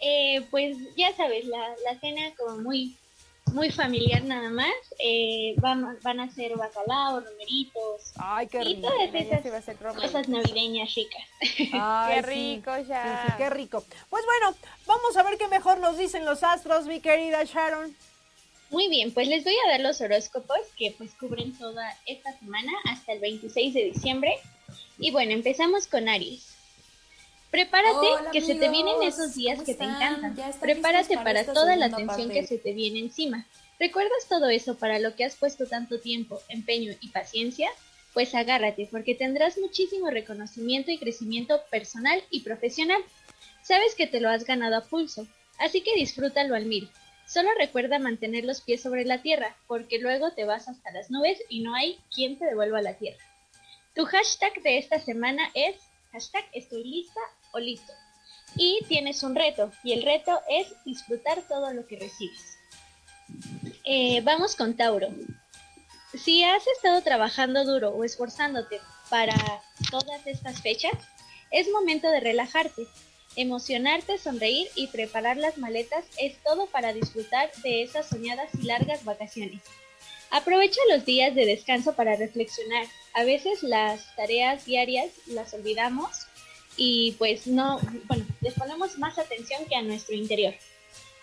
Eh, 0.00 0.46
pues 0.50 0.76
ya 0.96 1.14
sabes, 1.16 1.44
la, 1.46 1.58
la 1.84 1.98
cena 2.00 2.32
como 2.36 2.58
muy 2.62 2.96
muy 3.52 3.70
familiar 3.70 4.22
nada 4.24 4.50
más. 4.50 4.74
Eh, 4.98 5.54
van, 5.58 5.98
van 6.02 6.20
a 6.20 6.30
ser 6.30 6.54
bacalao, 6.56 7.20
romeritos. 7.20 8.12
Ay, 8.18 8.46
qué 8.46 8.58
y 8.62 8.74
rico. 8.76 8.88
todas 8.88 9.10
Ya 9.12 9.18
esas 9.20 9.52
va 9.52 9.56
a 9.56 9.58
hacer 9.58 9.76
cosas 9.76 10.28
navideñas 10.28 10.94
ricas. 10.94 11.22
Ay, 11.72 12.14
Qué 12.14 12.22
rico, 12.22 12.76
Sí, 12.76 12.84
ya. 12.88 13.24
sí, 13.26 13.32
qué 13.38 13.48
rico. 13.50 13.82
Pues 14.10 14.24
bueno, 14.26 14.54
vamos 14.86 15.16
a 15.16 15.22
ver 15.22 15.38
qué 15.38 15.48
mejor 15.48 15.78
nos 15.78 15.96
dicen 15.96 16.24
los 16.26 16.42
astros, 16.42 16.84
mi 16.86 17.00
querida 17.00 17.42
Sharon. 17.44 17.96
Muy 18.70 18.88
bien, 18.88 19.12
pues 19.12 19.28
les 19.28 19.44
voy 19.44 19.54
a 19.66 19.70
dar 19.70 19.80
los 19.80 20.00
horóscopos 20.00 20.58
que 20.76 20.94
pues 20.96 21.12
cubren 21.14 21.56
toda 21.56 21.96
esta 22.06 22.38
semana 22.38 22.72
hasta 22.84 23.12
el 23.12 23.20
26 23.20 23.74
de 23.74 23.84
diciembre. 23.84 24.38
Y 24.98 25.10
bueno, 25.10 25.32
empezamos 25.32 25.86
con 25.86 26.08
Aries. 26.08 26.54
Prepárate 27.50 27.96
Hola, 27.96 28.30
que 28.30 28.42
se 28.42 28.56
te 28.56 28.68
vienen 28.68 29.02
esos 29.02 29.34
días 29.34 29.54
¿Cómo 29.56 29.66
que 29.66 29.74
te 29.74 29.84
encantan. 29.84 30.36
¿Ya 30.36 30.50
están 30.50 30.60
Prepárate 30.60 31.14
para 31.16 31.46
toda 31.46 31.76
la 31.76 31.86
atención 31.86 32.28
parte? 32.28 32.40
que 32.40 32.46
se 32.46 32.58
te 32.58 32.72
viene 32.74 32.98
encima. 32.98 33.46
¿Recuerdas 33.80 34.26
todo 34.28 34.50
eso 34.50 34.76
para 34.76 34.98
lo 34.98 35.14
que 35.14 35.24
has 35.24 35.36
puesto 35.36 35.66
tanto 35.66 35.98
tiempo, 35.98 36.42
empeño 36.48 36.92
y 37.00 37.08
paciencia? 37.08 37.70
Pues 38.12 38.34
agárrate, 38.34 38.86
porque 38.90 39.14
tendrás 39.14 39.56
muchísimo 39.56 40.10
reconocimiento 40.10 40.90
y 40.90 40.98
crecimiento 40.98 41.60
personal 41.70 42.22
y 42.30 42.40
profesional. 42.40 43.00
Sabes 43.62 43.94
que 43.94 44.06
te 44.06 44.20
lo 44.20 44.28
has 44.28 44.44
ganado 44.44 44.76
a 44.76 44.84
pulso, 44.84 45.26
así 45.58 45.80
que 45.80 45.94
disfrútalo 45.94 46.54
al 46.54 46.66
mil. 46.66 46.90
Solo 47.28 47.50
recuerda 47.58 47.98
mantener 47.98 48.44
los 48.44 48.62
pies 48.62 48.80
sobre 48.80 49.04
la 49.04 49.20
tierra, 49.20 49.54
porque 49.66 49.98
luego 49.98 50.32
te 50.32 50.46
vas 50.46 50.66
hasta 50.66 50.90
las 50.92 51.10
nubes 51.10 51.38
y 51.50 51.60
no 51.60 51.74
hay 51.74 52.00
quien 52.10 52.38
te 52.38 52.46
devuelva 52.46 52.78
a 52.78 52.82
la 52.82 52.94
tierra. 52.94 53.22
Tu 53.94 54.06
hashtag 54.06 54.62
de 54.62 54.78
esta 54.78 54.98
semana 54.98 55.50
es 55.52 55.76
hashtag 56.12 56.44
estoy 56.54 56.84
lista 56.84 57.20
o 57.52 57.58
listo. 57.58 57.92
Y 58.56 58.80
tienes 58.88 59.22
un 59.22 59.34
reto, 59.34 59.70
y 59.84 59.92
el 59.92 60.04
reto 60.04 60.40
es 60.48 60.68
disfrutar 60.86 61.42
todo 61.46 61.70
lo 61.74 61.86
que 61.86 61.98
recibes. 61.98 62.56
Eh, 63.84 64.22
vamos 64.22 64.56
con 64.56 64.74
Tauro. 64.74 65.08
Si 66.14 66.42
has 66.44 66.66
estado 66.66 67.02
trabajando 67.02 67.66
duro 67.66 67.90
o 67.90 68.04
esforzándote 68.04 68.80
para 69.10 69.36
todas 69.90 70.26
estas 70.26 70.62
fechas, 70.62 70.94
es 71.50 71.68
momento 71.70 72.10
de 72.10 72.20
relajarte, 72.20 72.86
emocionarte, 73.36 74.18
sonreír 74.18 74.68
y 74.74 74.88
preparar 74.88 75.36
las 75.36 75.58
maletas 75.58 76.04
es 76.18 76.36
todo 76.42 76.66
para 76.66 76.92
disfrutar 76.92 77.50
de 77.62 77.82
esas 77.82 78.08
soñadas 78.08 78.50
y 78.54 78.62
largas 78.62 79.04
vacaciones. 79.04 79.62
Aprovecha 80.30 80.80
los 80.90 81.04
días 81.04 81.34
de 81.34 81.46
descanso 81.46 81.94
para 81.94 82.16
reflexionar. 82.16 82.86
A 83.14 83.24
veces 83.24 83.62
las 83.62 84.14
tareas 84.16 84.66
diarias 84.66 85.10
las 85.26 85.54
olvidamos 85.54 86.26
y 86.76 87.12
pues 87.12 87.46
no, 87.46 87.80
bueno, 88.04 88.24
les 88.40 88.54
ponemos 88.54 88.98
más 88.98 89.18
atención 89.18 89.64
que 89.66 89.74
a 89.74 89.82
nuestro 89.82 90.14
interior. 90.14 90.54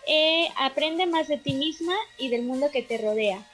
Eh, 0.08 0.48
aprende 0.58 1.06
más 1.06 1.28
de 1.28 1.38
ti 1.38 1.54
misma 1.54 1.96
y 2.18 2.30
del 2.30 2.44
mundo 2.44 2.72
que 2.72 2.82
te 2.82 2.98
rodea. 2.98 3.46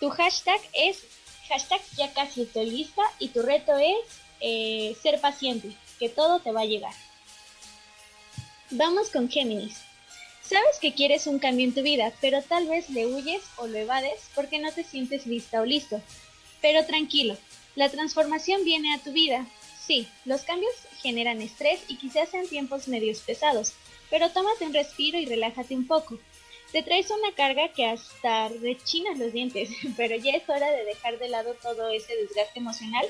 Tu 0.00 0.10
hashtag 0.10 0.60
es 0.74 1.04
hashtag 1.48 1.80
ya 1.96 2.12
casi 2.12 2.42
estoy 2.42 2.70
lista 2.70 3.02
y 3.18 3.28
tu 3.28 3.42
reto 3.42 3.76
es 3.78 3.96
eh, 4.40 4.96
ser 5.02 5.20
paciente, 5.20 5.72
que 5.98 6.08
todo 6.08 6.40
te 6.40 6.52
va 6.52 6.62
a 6.62 6.66
llegar. 6.66 6.92
Vamos 8.72 9.10
con 9.10 9.30
Géminis. 9.30 9.80
Sabes 10.42 10.80
que 10.80 10.92
quieres 10.92 11.28
un 11.28 11.38
cambio 11.38 11.64
en 11.64 11.74
tu 11.74 11.82
vida, 11.82 12.12
pero 12.20 12.42
tal 12.42 12.66
vez 12.66 12.90
le 12.90 13.06
huyes 13.06 13.44
o 13.58 13.68
lo 13.68 13.78
evades 13.78 14.28
porque 14.34 14.58
no 14.58 14.72
te 14.72 14.82
sientes 14.82 15.24
lista 15.24 15.60
o 15.60 15.64
listo. 15.64 16.00
Pero 16.60 16.84
tranquilo, 16.84 17.36
la 17.76 17.88
transformación 17.90 18.64
viene 18.64 18.92
a 18.92 18.98
tu 18.98 19.12
vida. 19.12 19.46
Sí, 19.78 20.08
los 20.24 20.42
cambios 20.42 20.72
generan 21.00 21.42
estrés 21.42 21.78
y 21.86 21.96
quizás 21.96 22.30
sean 22.30 22.48
tiempos 22.48 22.88
medios 22.88 23.20
pesados, 23.20 23.74
pero 24.10 24.30
tómate 24.30 24.66
un 24.66 24.74
respiro 24.74 25.16
y 25.16 25.26
relájate 25.26 25.76
un 25.76 25.86
poco. 25.86 26.18
Te 26.72 26.82
traes 26.82 27.08
una 27.10 27.36
carga 27.36 27.72
que 27.72 27.86
hasta 27.86 28.48
rechinas 28.48 29.16
los 29.16 29.32
dientes, 29.32 29.70
pero 29.96 30.16
ya 30.16 30.32
es 30.32 30.48
hora 30.48 30.72
de 30.72 30.84
dejar 30.84 31.20
de 31.20 31.28
lado 31.28 31.54
todo 31.62 31.88
ese 31.90 32.16
desgaste 32.16 32.58
emocional 32.58 33.06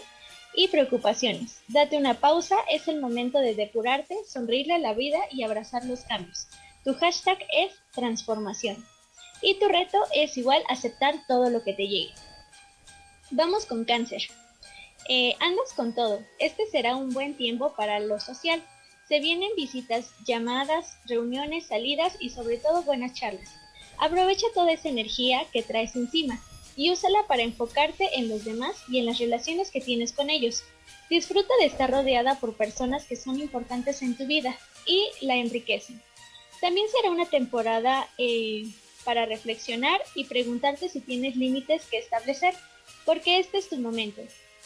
y 0.57 0.69
preocupaciones. 0.69 1.61
Date 1.69 1.97
una 1.97 2.15
pausa, 2.15 2.57
es 2.71 2.89
el 2.89 3.01
momento 3.01 3.39
de 3.39 3.55
depurarte, 3.55 4.17
sonreírle 4.27 4.75
a 4.75 4.79
la 4.79 4.95
vida 4.95 5.19
y 5.31 5.43
abrazar 5.43 5.85
los 5.85 6.01
cambios. 6.01 6.49
Tu 6.83 6.95
hashtag 6.95 7.39
es 7.53 7.73
transformación. 7.93 8.85
Y 9.43 9.59
tu 9.59 9.69
reto 9.69 9.99
es 10.15 10.37
igual 10.39 10.63
aceptar 10.69 11.15
todo 11.29 11.51
lo 11.51 11.63
que 11.63 11.75
te 11.75 11.87
llegue. 11.87 12.15
Vamos 13.31 13.67
con 13.67 13.85
cáncer. 13.85 14.23
Eh, 15.09 15.37
andas 15.41 15.73
con 15.75 15.95
todo. 15.95 16.25
Este 16.39 16.67
será 16.67 16.97
un 16.97 17.11
buen 17.11 17.37
tiempo 17.37 17.75
para 17.77 18.01
lo 18.01 18.19
social. 18.19 18.63
Se 19.09 19.21
vienen 19.21 19.51
visitas, 19.57 20.11
llamadas, 20.25 20.97
reuniones, 21.05 21.67
salidas 21.67 22.17
y 22.19 22.31
sobre 22.31 22.57
todo 22.57 22.83
buenas 22.83 23.13
charlas. 23.13 23.51
Aprovecha 23.99 24.47
toda 24.55 24.73
esa 24.73 24.89
energía 24.89 25.45
que 25.53 25.63
traes 25.63 25.95
encima 25.97 26.41
y 26.77 26.91
úsala 26.91 27.27
para 27.27 27.43
enfocarte 27.43 28.19
en 28.19 28.29
los 28.29 28.45
demás 28.45 28.77
y 28.89 28.99
en 28.99 29.07
las 29.07 29.19
relaciones 29.19 29.71
que 29.71 29.81
tienes 29.81 30.13
con 30.13 30.31
ellos. 30.31 30.63
Disfruta 31.09 31.53
de 31.59 31.67
estar 31.67 31.91
rodeada 31.91 32.39
por 32.39 32.55
personas 32.55 33.07
que 33.07 33.17
son 33.17 33.41
importantes 33.41 34.03
en 34.03 34.17
tu 34.17 34.27
vida 34.27 34.57
y 34.85 35.07
la 35.23 35.37
enriquecen. 35.37 36.03
También 36.61 36.87
será 36.91 37.11
una 37.11 37.27
temporada 37.27 38.09
eh, 38.19 38.67
para 39.05 39.25
reflexionar 39.25 40.01
y 40.15 40.25
preguntarte 40.25 40.89
si 40.89 41.01
tienes 41.01 41.37
límites 41.37 41.87
que 41.87 41.99
establecer, 41.99 42.55
porque 43.05 43.39
este 43.39 43.59
es 43.59 43.69
tu 43.69 43.77
momento. 43.77 44.21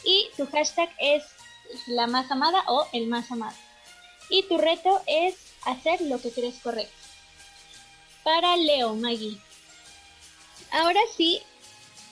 Y 0.04 0.28
tu 0.36 0.46
hashtag 0.46 0.88
es 0.98 1.24
la 1.86 2.06
más 2.06 2.30
amada 2.30 2.64
o 2.68 2.86
el 2.92 3.06
más 3.06 3.30
amado. 3.30 3.56
Y 4.30 4.44
tu 4.44 4.58
reto 4.58 5.00
es 5.06 5.36
hacer 5.64 6.00
lo 6.00 6.20
que 6.20 6.30
crees 6.30 6.58
correcto. 6.62 6.94
Para 8.22 8.56
Leo, 8.56 8.94
Maggie. 8.94 9.38
Ahora 10.72 11.00
sí 11.16 11.42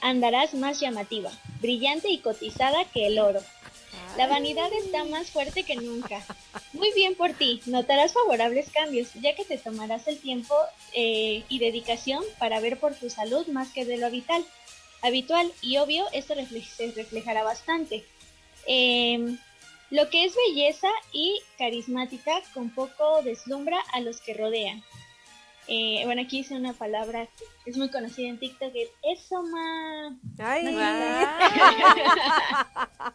andarás 0.01 0.55
más 0.55 0.80
llamativa, 0.80 1.30
brillante 1.61 2.09
y 2.11 2.18
cotizada 2.18 2.84
que 2.86 3.07
el 3.07 3.18
oro. 3.18 3.40
La 4.16 4.26
vanidad 4.26 4.70
está 4.72 5.05
más 5.05 5.30
fuerte 5.30 5.62
que 5.64 5.76
nunca. 5.76 6.24
Muy 6.72 6.92
bien 6.94 7.14
por 7.14 7.32
ti, 7.34 7.61
notarás 7.66 8.12
favorables 8.12 8.70
cambios, 8.70 9.09
ya 9.14 9.34
que 9.34 9.44
te 9.44 9.59
tomarás 9.59 10.09
el 10.09 10.18
tiempo 10.18 10.55
eh, 10.94 11.44
y 11.49 11.59
dedicación 11.59 12.24
para 12.38 12.59
ver 12.61 12.78
por 12.80 12.94
tu 12.94 13.11
salud 13.11 13.46
más 13.49 13.68
que 13.72 13.84
de 13.84 13.96
lo 13.96 14.07
habitual. 14.07 14.44
Habitual 15.03 15.53
y 15.62 15.76
obvio, 15.78 16.05
esto 16.12 16.34
refle- 16.34 16.66
se 16.66 16.90
reflejará 16.92 17.42
bastante. 17.44 18.05
Em, 18.66 19.38
lo 19.90 20.11
que 20.11 20.24
es 20.24 20.34
belleza 20.49 20.88
y 21.12 21.40
carismática 21.57 22.42
con 22.53 22.70
poco 22.70 23.22
deslumbra 23.22 23.78
a 23.92 24.01
los 24.01 24.20
que 24.20 24.34
rodean. 24.34 24.82
Eh, 25.69 26.03
bueno, 26.07 26.23
aquí 26.23 26.39
hice 26.39 26.55
una 26.55 26.73
palabra 26.73 27.29
que 27.64 27.71
es 27.71 27.77
muy 27.77 27.91
conocida 27.91 28.29
en 28.29 28.39
TikTok, 28.39 28.75
el 28.75 28.89
eso 29.03 29.43
ma. 29.43 30.16
Ay. 30.39 30.64
No 30.64 30.81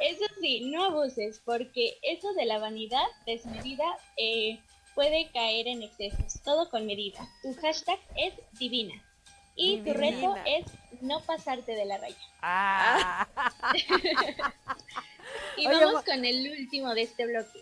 Eso 0.00 0.24
sí, 0.40 0.70
no 0.70 0.84
abuses, 0.84 1.40
porque 1.44 1.98
eso 2.02 2.32
de 2.34 2.44
la 2.44 2.58
vanidad 2.58 3.06
desmedida, 3.26 3.84
eh, 4.16 4.58
puede 4.94 5.30
caer 5.32 5.68
en 5.68 5.82
excesos, 5.82 6.42
todo 6.42 6.68
con 6.68 6.86
medida. 6.86 7.26
Tu 7.42 7.54
hashtag 7.60 7.98
es 8.16 8.34
divina. 8.58 8.94
Y 9.56 9.78
tu 9.78 9.92
reto 9.92 10.36
es 10.46 10.64
no 11.02 11.20
pasarte 11.20 11.72
de 11.72 11.84
la 11.84 11.98
raya. 11.98 12.16
Ah. 12.40 13.28
y 15.56 15.66
Oye, 15.66 15.84
vamos 15.84 16.04
con 16.04 16.24
el 16.24 16.60
último 16.60 16.94
de 16.94 17.02
este 17.02 17.26
bloque. 17.26 17.60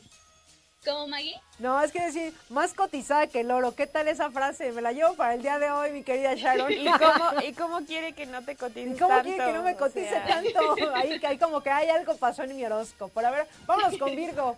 ¿Cómo, 0.85 1.09
Maggie? 1.09 1.35
No, 1.59 1.83
es 1.83 1.91
que 1.91 2.01
decir, 2.01 2.33
más 2.51 2.73
cotizada 2.73 3.27
que 3.27 3.41
el 3.41 3.51
oro. 3.51 3.75
¿Qué 3.75 3.87
tal 3.89 4.07
esa 4.07 4.31
frase? 4.31 4.71
Me 4.73 4.81
la 4.81 4.93
llevo 4.93 5.15
para 5.15 5.35
el 5.35 5.43
día 5.43 5.59
de 5.59 5.71
hoy, 5.71 5.91
mi 5.91 6.05
querida 6.05 6.35
Sharon. 6.37 6.71
¿Y 6.73 6.85
cómo, 6.87 7.43
¿Y 7.47 7.53
cómo 7.53 7.85
quiere 7.85 8.13
que 8.13 8.27
no 8.27 8.45
te 8.45 8.55
cotices 8.57 8.95
¿Y 8.95 8.99
cómo 8.99 9.09
tanto? 9.11 9.25
quiere 9.25 9.45
que 9.45 9.53
no 9.53 9.63
me 9.65 9.73
O 9.75 9.77
cotice 9.77 10.09
sea. 10.09 10.27
tanto? 10.27 10.77
Ahí, 10.95 11.21
ahí 11.25 11.37
como 11.39 11.63
que 11.63 11.71
hay 11.71 11.89
algo 11.89 12.17
pasó 12.17 12.45
en 12.45 12.57
mi 12.57 12.65
horóscopo. 12.65 13.19
A 13.21 13.31
ver, 13.31 13.47
vámonos 13.67 13.99
con 13.99 14.15
Virgo. 14.15 14.57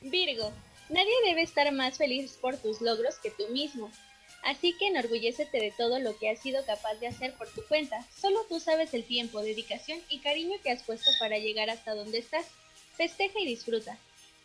Virgo, 0.00 0.52
nadie 0.88 1.12
debe 1.24 1.42
estar 1.42 1.70
más 1.72 1.96
feliz 1.98 2.36
por 2.40 2.56
tus 2.56 2.80
logros 2.80 3.16
que 3.18 3.30
tú 3.30 3.46
mismo. 3.50 3.90
Así 4.42 4.76
que 4.76 4.88
enorgullécete 4.88 5.58
de 5.58 5.72
todo 5.78 5.98
lo 6.00 6.18
que 6.18 6.28
has 6.30 6.40
sido 6.40 6.66
capaz 6.66 6.94
de 6.96 7.06
hacer 7.06 7.32
por 7.34 7.48
tu 7.48 7.64
cuenta. 7.66 8.04
Solo 8.14 8.40
tú 8.48 8.60
sabes 8.60 8.92
el 8.92 9.04
tiempo, 9.04 9.40
dedicación 9.40 10.00
y 10.10 10.18
cariño 10.18 10.58
que 10.62 10.72
has 10.72 10.82
puesto 10.82 11.10
para 11.18 11.38
llegar 11.38 11.70
hasta 11.70 11.94
donde 11.94 12.18
estás. 12.18 12.44
Festeja 12.96 13.38
y 13.40 13.46
disfruta. 13.46 13.96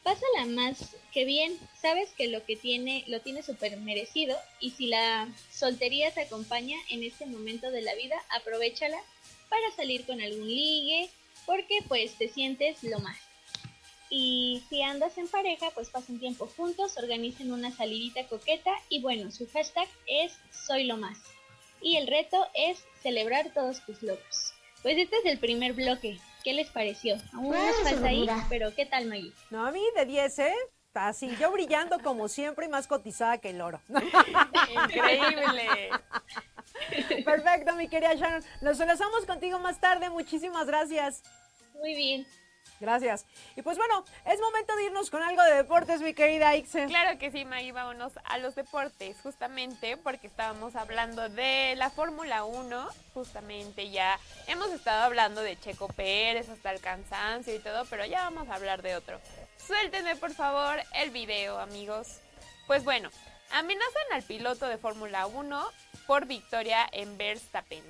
Pásala 0.03 0.45
más 0.47 0.95
que 1.13 1.25
bien, 1.25 1.57
sabes 1.79 2.09
que 2.11 2.27
lo 2.27 2.45
que 2.45 2.55
tiene 2.55 3.03
lo 3.07 3.21
tiene 3.21 3.43
súper 3.43 3.77
merecido 3.77 4.37
y 4.59 4.71
si 4.71 4.87
la 4.87 5.27
soltería 5.51 6.11
te 6.11 6.21
acompaña 6.21 6.77
en 6.89 7.03
este 7.03 7.25
momento 7.25 7.69
de 7.69 7.81
la 7.81 7.93
vida, 7.95 8.15
aprovechala 8.29 8.99
para 9.49 9.71
salir 9.75 10.05
con 10.05 10.21
algún 10.21 10.47
ligue, 10.47 11.09
porque 11.45 11.79
pues 11.87 12.17
te 12.17 12.29
sientes 12.29 12.83
lo 12.83 12.99
más. 12.99 13.17
Y 14.09 14.63
si 14.69 14.81
andas 14.81 15.17
en 15.17 15.27
pareja, 15.27 15.69
pues 15.71 15.89
pasen 15.89 16.19
tiempo 16.19 16.47
juntos, 16.47 16.97
organicen 16.97 17.51
una 17.51 17.71
salidita 17.71 18.27
coqueta 18.27 18.71
y 18.89 19.01
bueno, 19.01 19.31
su 19.31 19.47
hashtag 19.49 19.87
es 20.07 20.33
soy 20.51 20.85
lo 20.85 20.97
más. 20.97 21.19
Y 21.81 21.97
el 21.97 22.07
reto 22.07 22.47
es 22.55 22.83
celebrar 23.03 23.53
todos 23.53 23.85
tus 23.85 24.01
logros. 24.01 24.53
Pues 24.81 24.97
este 24.97 25.17
es 25.17 25.25
el 25.25 25.37
primer 25.39 25.73
bloque. 25.73 26.17
¿Qué 26.43 26.53
les 26.53 26.69
pareció? 26.69 27.17
Aún 27.33 27.51
nos 27.51 27.81
falta 27.83 28.07
ahí, 28.07 28.27
pero 28.49 28.73
¿qué 28.73 28.85
tal, 28.85 29.05
Maggie? 29.07 29.33
No, 29.49 29.65
a 29.65 29.71
mí 29.71 29.81
de 29.95 30.05
10, 30.05 30.39
¿eh? 30.39 30.55
Así, 30.93 31.33
yo 31.39 31.51
brillando 31.51 31.99
como 31.99 32.27
siempre 32.27 32.65
y 32.65 32.69
más 32.69 32.87
cotizada 32.87 33.37
que 33.37 33.51
el 33.51 33.61
oro. 33.61 33.79
Increíble. 34.73 35.91
Perfecto, 37.25 37.75
mi 37.75 37.87
querida 37.87 38.15
Sharon. 38.15 38.43
Nos 38.61 38.79
enlazamos 38.79 39.25
contigo 39.25 39.59
más 39.59 39.79
tarde. 39.79 40.09
Muchísimas 40.09 40.67
gracias. 40.67 41.23
Muy 41.75 41.95
bien. 41.95 42.27
Gracias. 42.79 43.25
Y 43.55 43.61
pues 43.61 43.77
bueno, 43.77 44.05
es 44.25 44.39
momento 44.39 44.75
de 44.75 44.85
irnos 44.85 45.09
con 45.09 45.21
algo 45.21 45.41
de 45.43 45.55
deportes, 45.55 46.01
mi 46.01 46.13
querida 46.13 46.55
Ixe. 46.55 46.85
Claro 46.85 47.17
que 47.19 47.31
sí, 47.31 47.45
Maggie, 47.45 47.71
vámonos 47.71 48.13
a 48.23 48.37
los 48.37 48.55
deportes, 48.55 49.17
justamente 49.21 49.97
porque 49.97 50.27
estábamos 50.27 50.75
hablando 50.75 51.27
de 51.29 51.75
la 51.75 51.89
Fórmula 51.89 52.45
1, 52.45 52.89
justamente 53.13 53.89
ya 53.89 54.19
hemos 54.47 54.69
estado 54.71 55.03
hablando 55.03 55.41
de 55.41 55.59
Checo 55.59 55.87
Pérez 55.89 56.49
hasta 56.49 56.71
el 56.71 56.79
cansancio 56.79 57.53
y 57.53 57.59
todo, 57.59 57.85
pero 57.85 58.05
ya 58.05 58.23
vamos 58.23 58.49
a 58.49 58.55
hablar 58.55 58.81
de 58.81 58.95
otro. 58.95 59.19
Suéltenme 59.57 60.15
por 60.15 60.33
favor 60.33 60.81
el 60.95 61.11
video, 61.11 61.59
amigos. 61.59 62.19
Pues 62.67 62.83
bueno, 62.83 63.09
amenazan 63.51 64.13
al 64.13 64.23
piloto 64.23 64.67
de 64.67 64.77
Fórmula 64.77 65.27
1 65.27 65.67
por 66.07 66.25
victoria 66.25 66.87
en 66.91 67.17
Verstappen. 67.17 67.83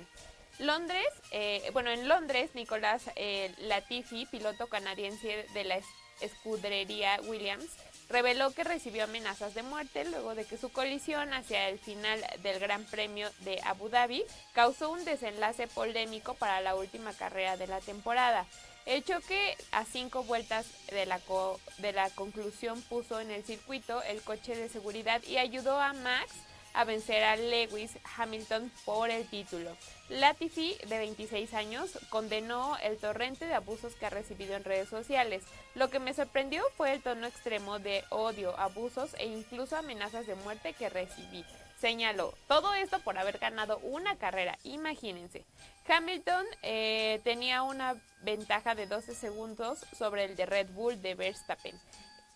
Londres, 0.60 1.06
eh, 1.30 1.68
bueno, 1.72 1.90
en 1.90 2.08
Londres, 2.08 2.50
Nicolás 2.54 3.02
eh, 3.16 3.52
Latifi, 3.58 4.26
piloto 4.26 4.68
canadiense 4.68 5.46
de 5.54 5.64
la 5.64 5.76
es- 5.76 5.84
escudería 6.20 7.18
Williams, 7.24 7.66
reveló 8.08 8.52
que 8.52 8.64
recibió 8.64 9.04
amenazas 9.04 9.54
de 9.54 9.62
muerte 9.62 10.04
luego 10.04 10.34
de 10.34 10.44
que 10.44 10.58
su 10.58 10.70
colisión 10.70 11.32
hacia 11.32 11.68
el 11.68 11.78
final 11.78 12.20
del 12.42 12.58
Gran 12.58 12.84
Premio 12.84 13.30
de 13.40 13.60
Abu 13.64 13.88
Dhabi 13.88 14.24
causó 14.52 14.90
un 14.90 15.04
desenlace 15.04 15.66
polémico 15.66 16.34
para 16.34 16.60
la 16.60 16.74
última 16.74 17.12
carrera 17.14 17.56
de 17.56 17.66
la 17.68 17.80
temporada. 17.80 18.46
El 18.86 19.04
choque 19.04 19.56
a 19.72 19.84
cinco 19.84 20.24
vueltas 20.24 20.66
de 20.88 21.06
la, 21.06 21.20
co- 21.20 21.60
de 21.78 21.92
la 21.92 22.10
conclusión 22.10 22.82
puso 22.82 23.20
en 23.20 23.30
el 23.30 23.44
circuito 23.44 24.02
el 24.02 24.20
coche 24.22 24.56
de 24.56 24.68
seguridad 24.68 25.22
y 25.22 25.36
ayudó 25.38 25.78
a 25.80 25.92
Max 25.92 26.32
a 26.74 26.84
vencer 26.84 27.22
a 27.24 27.36
Lewis 27.36 27.98
Hamilton 28.16 28.70
por 28.84 29.10
el 29.10 29.26
título. 29.28 29.76
Latifi, 30.08 30.76
de 30.88 30.98
26 30.98 31.54
años, 31.54 31.98
condenó 32.08 32.76
el 32.78 32.98
torrente 32.98 33.46
de 33.46 33.54
abusos 33.54 33.94
que 33.94 34.06
ha 34.06 34.10
recibido 34.10 34.56
en 34.56 34.64
redes 34.64 34.88
sociales. 34.88 35.44
Lo 35.74 35.90
que 35.90 36.00
me 36.00 36.14
sorprendió 36.14 36.62
fue 36.76 36.92
el 36.92 37.02
tono 37.02 37.26
extremo 37.26 37.78
de 37.78 38.04
odio, 38.10 38.58
abusos 38.58 39.14
e 39.18 39.26
incluso 39.26 39.76
amenazas 39.76 40.26
de 40.26 40.34
muerte 40.34 40.72
que 40.72 40.88
recibí. 40.88 41.44
Señaló, 41.80 42.34
todo 42.46 42.74
esto 42.74 43.00
por 43.00 43.18
haber 43.18 43.38
ganado 43.38 43.78
una 43.78 44.16
carrera, 44.16 44.58
imagínense. 44.64 45.44
Hamilton 45.88 46.44
eh, 46.62 47.20
tenía 47.24 47.62
una 47.62 47.96
ventaja 48.22 48.74
de 48.74 48.86
12 48.86 49.14
segundos 49.14 49.86
sobre 49.96 50.24
el 50.24 50.36
de 50.36 50.46
Red 50.46 50.68
Bull 50.70 51.00
de 51.00 51.14
Verstappen 51.14 51.80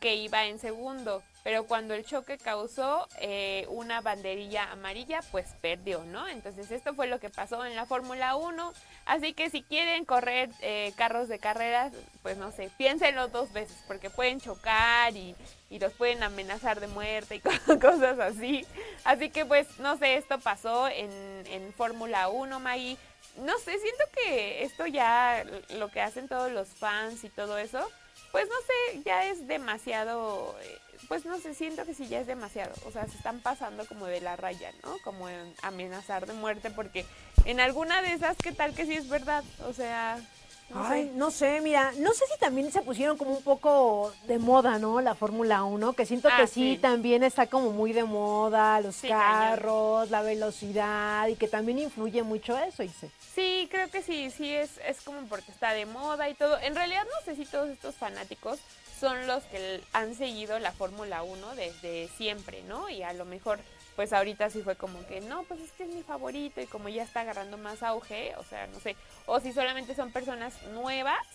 que 0.05 0.17
iba 0.17 0.45
en 0.45 0.59
segundo, 0.59 1.23
pero 1.45 1.67
cuando 1.67 1.95
el 1.95 2.05
choque 2.05 2.39
causó 2.39 3.07
eh, 3.21 3.67
una 3.69 4.01
banderilla 4.01 4.73
amarilla, 4.73 5.21
pues 5.31 5.47
perdió, 5.61 6.03
¿no? 6.05 6.27
Entonces 6.27 6.71
esto 6.73 6.95
fue 6.95 7.07
lo 7.07 7.21
que 7.21 7.31
pasó 7.31 7.65
en 7.65 7.77
la 7.77 7.87
Fórmula 7.87 8.35
1, 8.35 8.73
así 9.07 9.35
que 9.35 9.51
si 9.51 9.63
quieren 9.63 10.05
correr 10.07 10.51
eh, 10.63 10.93
carros 10.97 11.29
de 11.29 11.39
carreras, 11.39 11.93
pues 12.23 12.37
no 12.39 12.51
sé, 12.51 12.71
piénsenlo 12.79 13.29
dos 13.29 13.53
veces, 13.53 13.77
porque 13.87 14.09
pueden 14.11 14.41
chocar 14.41 15.15
y, 15.15 15.37
y 15.71 15.79
los 15.79 15.93
pueden 15.93 16.23
amenazar 16.23 16.81
de 16.81 16.87
muerte 16.89 17.37
y 17.37 17.41
co- 17.41 17.79
cosas 17.79 18.19
así. 18.19 18.67
Así 19.05 19.29
que 19.31 19.45
pues 19.45 19.79
no 19.79 19.97
sé, 19.99 20.17
esto 20.17 20.39
pasó 20.41 20.89
en, 20.89 21.11
en 21.47 21.73
Fórmula 21.75 22.29
1, 22.31 22.59
Maggie. 22.59 22.97
No 23.37 23.59
sé, 23.59 23.79
siento 23.79 24.05
que 24.15 24.63
esto 24.65 24.87
ya, 24.87 25.45
lo 25.71 25.89
que 25.91 26.01
hacen 26.01 26.27
todos 26.29 26.51
los 26.53 26.69
fans 26.69 27.23
y 27.25 27.29
todo 27.29 27.59
eso, 27.59 27.87
pues 28.33 28.49
no 28.49 28.55
sé, 28.67 29.03
ya 29.05 29.27
es 29.27 29.47
demasiado, 29.47 30.57
eh, 30.63 30.79
pues 31.09 31.25
no 31.25 31.39
sé, 31.39 31.55
siento 31.55 31.85
que 31.85 31.95
sí 31.95 32.09
ya 32.09 32.21
es 32.21 32.27
demasiado, 32.27 32.73
o 32.87 32.91
sea, 32.91 33.07
se 33.07 33.17
están 33.17 33.41
pasando 33.41 33.87
como 33.87 34.07
de 34.07 34.21
la 34.21 34.37
raya, 34.37 34.73
¿no? 34.83 34.99
Como 34.99 35.29
en 35.29 35.55
amenazar 35.63 36.27
de 36.27 36.33
muerte, 36.35 36.71
porque 36.71 37.05
en 37.45 37.61
alguna 37.61 38.03
de 38.03 38.13
esas, 38.13 38.37
¿qué 38.37 38.53
tal 38.53 38.75
que 38.75 38.87
sí 38.87 38.95
es 38.97 39.09
verdad? 39.09 39.45
O 39.67 39.73
sea, 39.73 40.19
no 40.71 40.83
Ay, 40.87 41.05
sé. 41.07 41.13
no 41.15 41.31
sé, 41.31 41.61
mira, 41.61 41.93
no 41.99 42.13
sé 42.15 42.25
si 42.33 42.39
también 42.41 42.73
se 42.73 42.81
pusieron 42.83 43.17
como 43.19 43.33
un 43.37 43.43
poco 43.43 44.13
de 44.27 44.39
moda, 44.39 44.79
¿no? 44.79 45.01
La 45.01 45.15
Fórmula 45.15 45.63
1, 45.65 45.93
que 45.93 46.07
siento 46.07 46.29
Ah, 46.33 46.37
que 46.39 46.47
sí, 46.47 46.75
sí. 46.75 46.79
también 46.81 47.23
está 47.23 47.47
como 47.47 47.71
muy 47.71 47.93
de 47.93 48.05
moda, 48.05 48.81
los 48.81 48.97
Sí, 48.97 49.09
carros, 49.09 50.11
la 50.11 50.23
velocidad, 50.23 51.29
y 51.29 51.37
que 51.37 51.49
también 51.49 51.79
influye 51.79 52.23
mucho 52.23 52.57
eso, 52.59 52.83
Ixe. 52.83 53.11
Sí, 53.35 53.69
creo 53.71 53.91
que 53.91 54.01
sí, 54.03 54.31
sí 54.31 54.55
es, 54.55 54.71
es 54.87 55.01
como 55.03 55.27
porque 55.27 55.51
está 55.51 55.73
de 55.73 55.87
moda 55.87 56.29
y 56.29 56.35
todo. 56.35 56.59
En 56.61 56.75
realidad 56.75 57.03
no 57.05 57.25
sé 57.25 57.35
si 57.37 57.45
todos 57.45 57.69
estos 57.69 57.95
fanáticos 57.97 58.59
son 58.99 59.27
los 59.27 59.43
que 59.45 59.81
han 59.93 60.15
seguido 60.15 60.59
la 60.59 60.73
Fórmula 60.73 61.23
1 61.23 61.55
desde 61.57 62.09
siempre, 62.09 62.63
¿no? 62.63 62.89
Y 62.89 63.03
a 63.03 63.13
lo 63.13 63.25
mejor, 63.25 63.59
pues 63.97 64.13
ahorita 64.13 64.51
sí 64.51 64.63
fue 64.63 64.77
como 64.77 65.05
que, 65.07 65.21
no, 65.21 65.45
pues 65.45 65.61
es 65.61 65.73
que 65.73 65.85
es 65.85 65.91
mi 65.91 66.03
favorito 66.03 66.61
y 66.61 66.67
como 66.67 66.89
ya 66.89 67.03
está 67.03 67.21
agarrando 67.21 67.57
más 67.57 67.83
auge, 67.83 68.35
o 68.37 68.45
sea, 68.45 68.67
no 68.69 68.81
sé. 68.81 68.97
O 69.27 69.41
si 69.41 69.53
solamente 69.53 69.95
son 69.95 70.13
personas 70.13 70.55
nuevas 70.73 71.27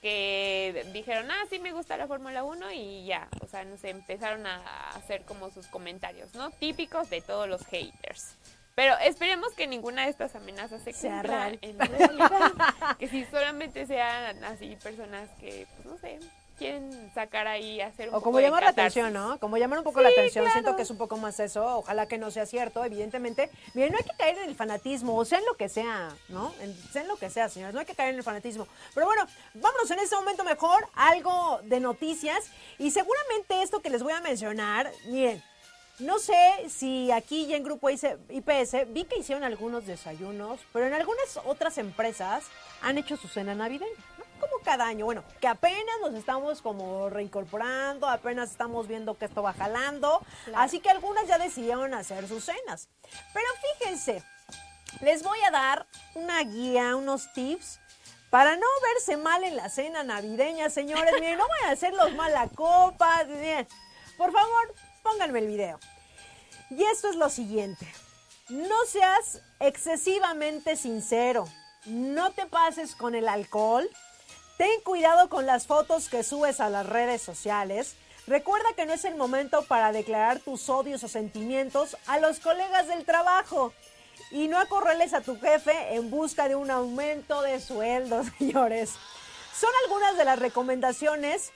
que 0.00 0.84
dijeron, 0.92 1.30
ah, 1.30 1.44
sí 1.48 1.60
me 1.60 1.72
gusta 1.72 1.96
la 1.96 2.08
Fórmula 2.08 2.42
1 2.42 2.72
y 2.72 3.06
ya, 3.06 3.28
o 3.40 3.46
sea, 3.46 3.64
no 3.64 3.76
sé, 3.76 3.90
empezaron 3.90 4.46
a 4.46 4.90
hacer 4.90 5.22
como 5.24 5.50
sus 5.50 5.68
comentarios, 5.68 6.34
¿no? 6.34 6.50
Típicos 6.50 7.08
de 7.08 7.20
todos 7.20 7.48
los 7.48 7.64
haters. 7.66 8.36
Pero 8.74 8.96
esperemos 8.98 9.52
que 9.52 9.66
ninguna 9.66 10.04
de 10.04 10.10
estas 10.10 10.34
amenazas 10.34 10.82
se 10.82 10.92
Sea 10.92 11.20
cumpla 11.20 11.48
real. 11.48 11.58
en 11.62 11.78
realidad. 11.78 12.52
que 12.98 13.08
si 13.08 13.24
solamente 13.26 13.86
sean 13.86 14.42
así 14.44 14.76
personas 14.82 15.28
que, 15.40 15.66
pues 15.76 15.86
no 15.86 15.98
sé, 15.98 16.18
quieren 16.58 17.10
sacar 17.12 17.46
ahí, 17.46 17.80
hacer 17.80 18.08
un 18.08 18.14
O 18.14 18.18
poco 18.18 18.24
como 18.24 18.38
de 18.38 18.44
llamar 18.44 18.62
la 18.62 18.70
atención, 18.70 19.12
¿no? 19.12 19.38
Como 19.40 19.56
llamar 19.56 19.78
un 19.78 19.84
poco 19.84 20.00
la 20.00 20.08
atención. 20.08 20.48
Siento 20.50 20.76
que 20.76 20.82
es 20.82 20.90
un 20.90 20.96
poco 20.96 21.16
más 21.16 21.38
eso. 21.40 21.78
Ojalá 21.78 22.06
que 22.06 22.18
no 22.18 22.30
sea 22.30 22.46
cierto, 22.46 22.84
evidentemente. 22.84 23.50
Miren, 23.74 23.92
no 23.92 23.98
hay 23.98 24.04
que 24.04 24.16
caer 24.16 24.38
en 24.38 24.48
el 24.48 24.54
fanatismo, 24.54 25.16
o 25.16 25.24
sea 25.24 25.38
en 25.38 25.44
lo 25.44 25.54
que 25.56 25.68
sea, 25.68 26.14
¿no? 26.28 26.54
En, 26.60 26.74
sea 26.92 27.02
en 27.02 27.08
lo 27.08 27.16
que 27.16 27.30
sea, 27.30 27.48
señores. 27.48 27.74
No 27.74 27.80
hay 27.80 27.86
que 27.86 27.94
caer 27.94 28.10
en 28.10 28.16
el 28.16 28.22
fanatismo. 28.22 28.66
Pero 28.94 29.06
bueno, 29.06 29.26
vámonos 29.54 29.90
en 29.90 29.98
este 29.98 30.16
momento 30.16 30.44
mejor 30.44 30.86
algo 30.94 31.60
de 31.64 31.80
noticias. 31.80 32.50
Y 32.78 32.90
seguramente 32.90 33.62
esto 33.62 33.80
que 33.80 33.90
les 33.90 34.02
voy 34.02 34.12
a 34.12 34.20
mencionar, 34.20 34.90
miren. 35.06 35.42
No 35.98 36.18
sé 36.18 36.68
si 36.68 37.10
aquí 37.12 37.46
ya 37.46 37.56
en 37.56 37.64
Grupo 37.64 37.90
IPS 37.90 38.88
vi 38.88 39.04
que 39.04 39.18
hicieron 39.18 39.44
algunos 39.44 39.86
desayunos, 39.86 40.58
pero 40.72 40.86
en 40.86 40.94
algunas 40.94 41.38
otras 41.44 41.78
empresas 41.78 42.44
han 42.80 42.98
hecho 42.98 43.16
su 43.16 43.28
cena 43.28 43.54
navideña, 43.54 43.92
¿no? 44.18 44.24
Como 44.40 44.64
cada 44.64 44.86
año. 44.86 45.04
Bueno, 45.04 45.22
que 45.40 45.46
apenas 45.46 45.94
nos 46.00 46.14
estamos 46.14 46.62
como 46.62 47.08
reincorporando, 47.10 48.08
apenas 48.08 48.50
estamos 48.50 48.88
viendo 48.88 49.16
que 49.16 49.26
esto 49.26 49.42
va 49.42 49.52
jalando. 49.52 50.20
Así 50.54 50.80
que 50.80 50.90
algunas 50.90 51.28
ya 51.28 51.38
decidieron 51.38 51.94
hacer 51.94 52.26
sus 52.26 52.44
cenas. 52.44 52.88
Pero 53.32 53.46
fíjense, 53.78 54.24
les 55.02 55.22
voy 55.22 55.38
a 55.46 55.50
dar 55.50 55.86
una 56.14 56.42
guía, 56.42 56.96
unos 56.96 57.32
tips 57.34 57.78
para 58.30 58.56
no 58.56 58.66
verse 58.94 59.18
mal 59.18 59.44
en 59.44 59.56
la 59.56 59.68
cena 59.68 60.02
navideña, 60.02 60.70
señores. 60.70 61.12
Miren, 61.20 61.38
no 61.38 61.46
vayan 61.46 61.68
a 61.68 61.72
hacer 61.72 61.92
los 61.92 62.14
malacopas. 62.14 63.28
Miren, 63.28 63.68
por 64.16 64.32
favor, 64.32 64.74
pónganme 65.02 65.40
el 65.40 65.46
video. 65.46 65.78
Y 66.70 66.82
esto 66.84 67.08
es 67.08 67.16
lo 67.16 67.28
siguiente. 67.28 67.86
No 68.48 68.84
seas 68.86 69.42
excesivamente 69.60 70.76
sincero. 70.76 71.46
No 71.86 72.32
te 72.32 72.46
pases 72.46 72.94
con 72.94 73.14
el 73.14 73.28
alcohol. 73.28 73.88
Ten 74.58 74.80
cuidado 74.84 75.28
con 75.28 75.46
las 75.46 75.66
fotos 75.66 76.08
que 76.08 76.22
subes 76.22 76.60
a 76.60 76.70
las 76.70 76.86
redes 76.86 77.22
sociales. 77.22 77.96
Recuerda 78.26 78.68
que 78.76 78.86
no 78.86 78.92
es 78.92 79.04
el 79.04 79.16
momento 79.16 79.64
para 79.64 79.92
declarar 79.92 80.38
tus 80.38 80.68
odios 80.68 81.02
o 81.02 81.08
sentimientos 81.08 81.96
a 82.06 82.18
los 82.18 82.38
colegas 82.40 82.86
del 82.88 83.04
trabajo. 83.04 83.72
Y 84.30 84.48
no 84.48 84.58
acorrales 84.58 85.12
a 85.12 85.20
tu 85.20 85.38
jefe 85.38 85.94
en 85.94 86.10
busca 86.10 86.48
de 86.48 86.54
un 86.54 86.70
aumento 86.70 87.42
de 87.42 87.60
sueldo, 87.60 88.22
señores. 88.38 88.92
Son 89.54 89.70
algunas 89.84 90.16
de 90.16 90.24
las 90.24 90.38
recomendaciones 90.38 91.52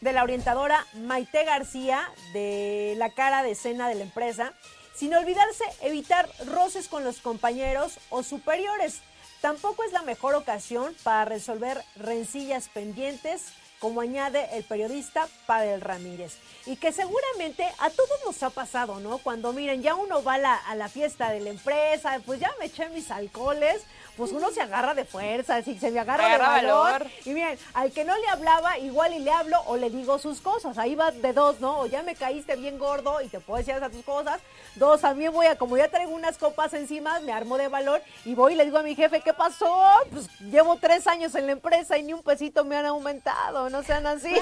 de 0.00 0.12
la 0.12 0.22
orientadora 0.22 0.86
Maite 0.94 1.44
García 1.44 2.08
de 2.32 2.94
la 2.96 3.10
cara 3.10 3.42
de 3.42 3.52
escena 3.52 3.88
de 3.88 3.96
la 3.96 4.04
empresa. 4.04 4.52
Sin 4.94 5.14
olvidarse 5.14 5.64
evitar 5.82 6.28
roces 6.46 6.88
con 6.88 7.04
los 7.04 7.20
compañeros 7.20 7.98
o 8.10 8.22
superiores. 8.22 9.00
Tampoco 9.40 9.84
es 9.84 9.92
la 9.92 10.02
mejor 10.02 10.34
ocasión 10.34 10.94
para 11.04 11.24
resolver 11.24 11.80
rencillas 11.94 12.68
pendientes, 12.68 13.52
como 13.78 14.00
añade 14.00 14.56
el 14.56 14.64
periodista 14.64 15.28
Pavel 15.46 15.80
Ramírez. 15.80 16.36
Y 16.66 16.76
que 16.76 16.90
seguramente 16.90 17.64
a 17.78 17.90
todos 17.90 18.18
nos 18.26 18.42
ha 18.42 18.50
pasado, 18.50 18.98
¿no? 18.98 19.18
Cuando 19.18 19.52
miren, 19.52 19.82
ya 19.82 19.94
uno 19.94 20.24
va 20.24 20.34
a 20.34 20.74
la, 20.74 20.88
fiesta 20.88 21.30
de 21.30 21.38
la 21.38 21.50
empresa, 21.50 22.20
pues 22.26 22.40
ya 22.40 22.50
me 22.58 22.66
eché 22.66 22.88
mis 22.88 23.12
alcoholes, 23.12 23.82
pues 24.18 24.32
uno 24.32 24.50
se 24.50 24.60
agarra 24.60 24.94
de 24.94 25.04
fuerza, 25.04 25.62
si 25.62 25.78
se 25.78 25.92
me 25.92 26.00
agarra, 26.00 26.28
de 26.28 26.38
valor. 26.38 26.92
valor. 26.92 27.06
Y 27.24 27.30
miren, 27.30 27.56
al 27.72 27.92
que 27.92 28.04
no 28.04 28.18
le 28.18 28.26
hablaba, 28.26 28.76
igual 28.78 29.14
y 29.14 29.20
le 29.20 29.30
hablo 29.30 29.56
o 29.66 29.76
le 29.76 29.90
digo 29.90 30.18
sus 30.18 30.40
cosas. 30.40 30.76
Ahí 30.76 30.96
va 30.96 31.12
de 31.12 31.32
dos, 31.32 31.60
¿no? 31.60 31.78
O 31.78 31.86
ya 31.86 32.02
me 32.02 32.16
caíste 32.16 32.56
bien 32.56 32.78
gordo 32.78 33.22
y 33.22 33.28
te 33.28 33.38
puedo 33.38 33.58
decir 33.58 33.76
esas 33.76 33.92
tus 33.92 34.04
cosas. 34.04 34.40
Dos, 34.74 35.02
también 35.02 35.32
voy 35.32 35.46
a, 35.46 35.56
como 35.56 35.76
ya 35.76 35.88
traigo 35.88 36.12
unas 36.12 36.36
copas 36.36 36.74
encima, 36.74 37.20
me 37.20 37.32
armo 37.32 37.56
de 37.58 37.68
valor 37.68 38.02
y 38.24 38.34
voy 38.34 38.54
y 38.54 38.56
le 38.56 38.64
digo 38.64 38.78
a 38.78 38.82
mi 38.82 38.96
jefe, 38.96 39.20
¿qué 39.20 39.32
pasó? 39.32 39.72
Pues 40.10 40.28
llevo 40.40 40.76
tres 40.76 41.06
años 41.06 41.36
en 41.36 41.46
la 41.46 41.52
empresa 41.52 41.96
y 41.96 42.02
ni 42.02 42.12
un 42.12 42.22
pesito 42.24 42.64
me 42.64 42.76
han 42.76 42.86
aumentado, 42.86 43.70
no 43.70 43.84
sean 43.84 44.04
así. 44.06 44.34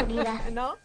¿No? 0.52 0.76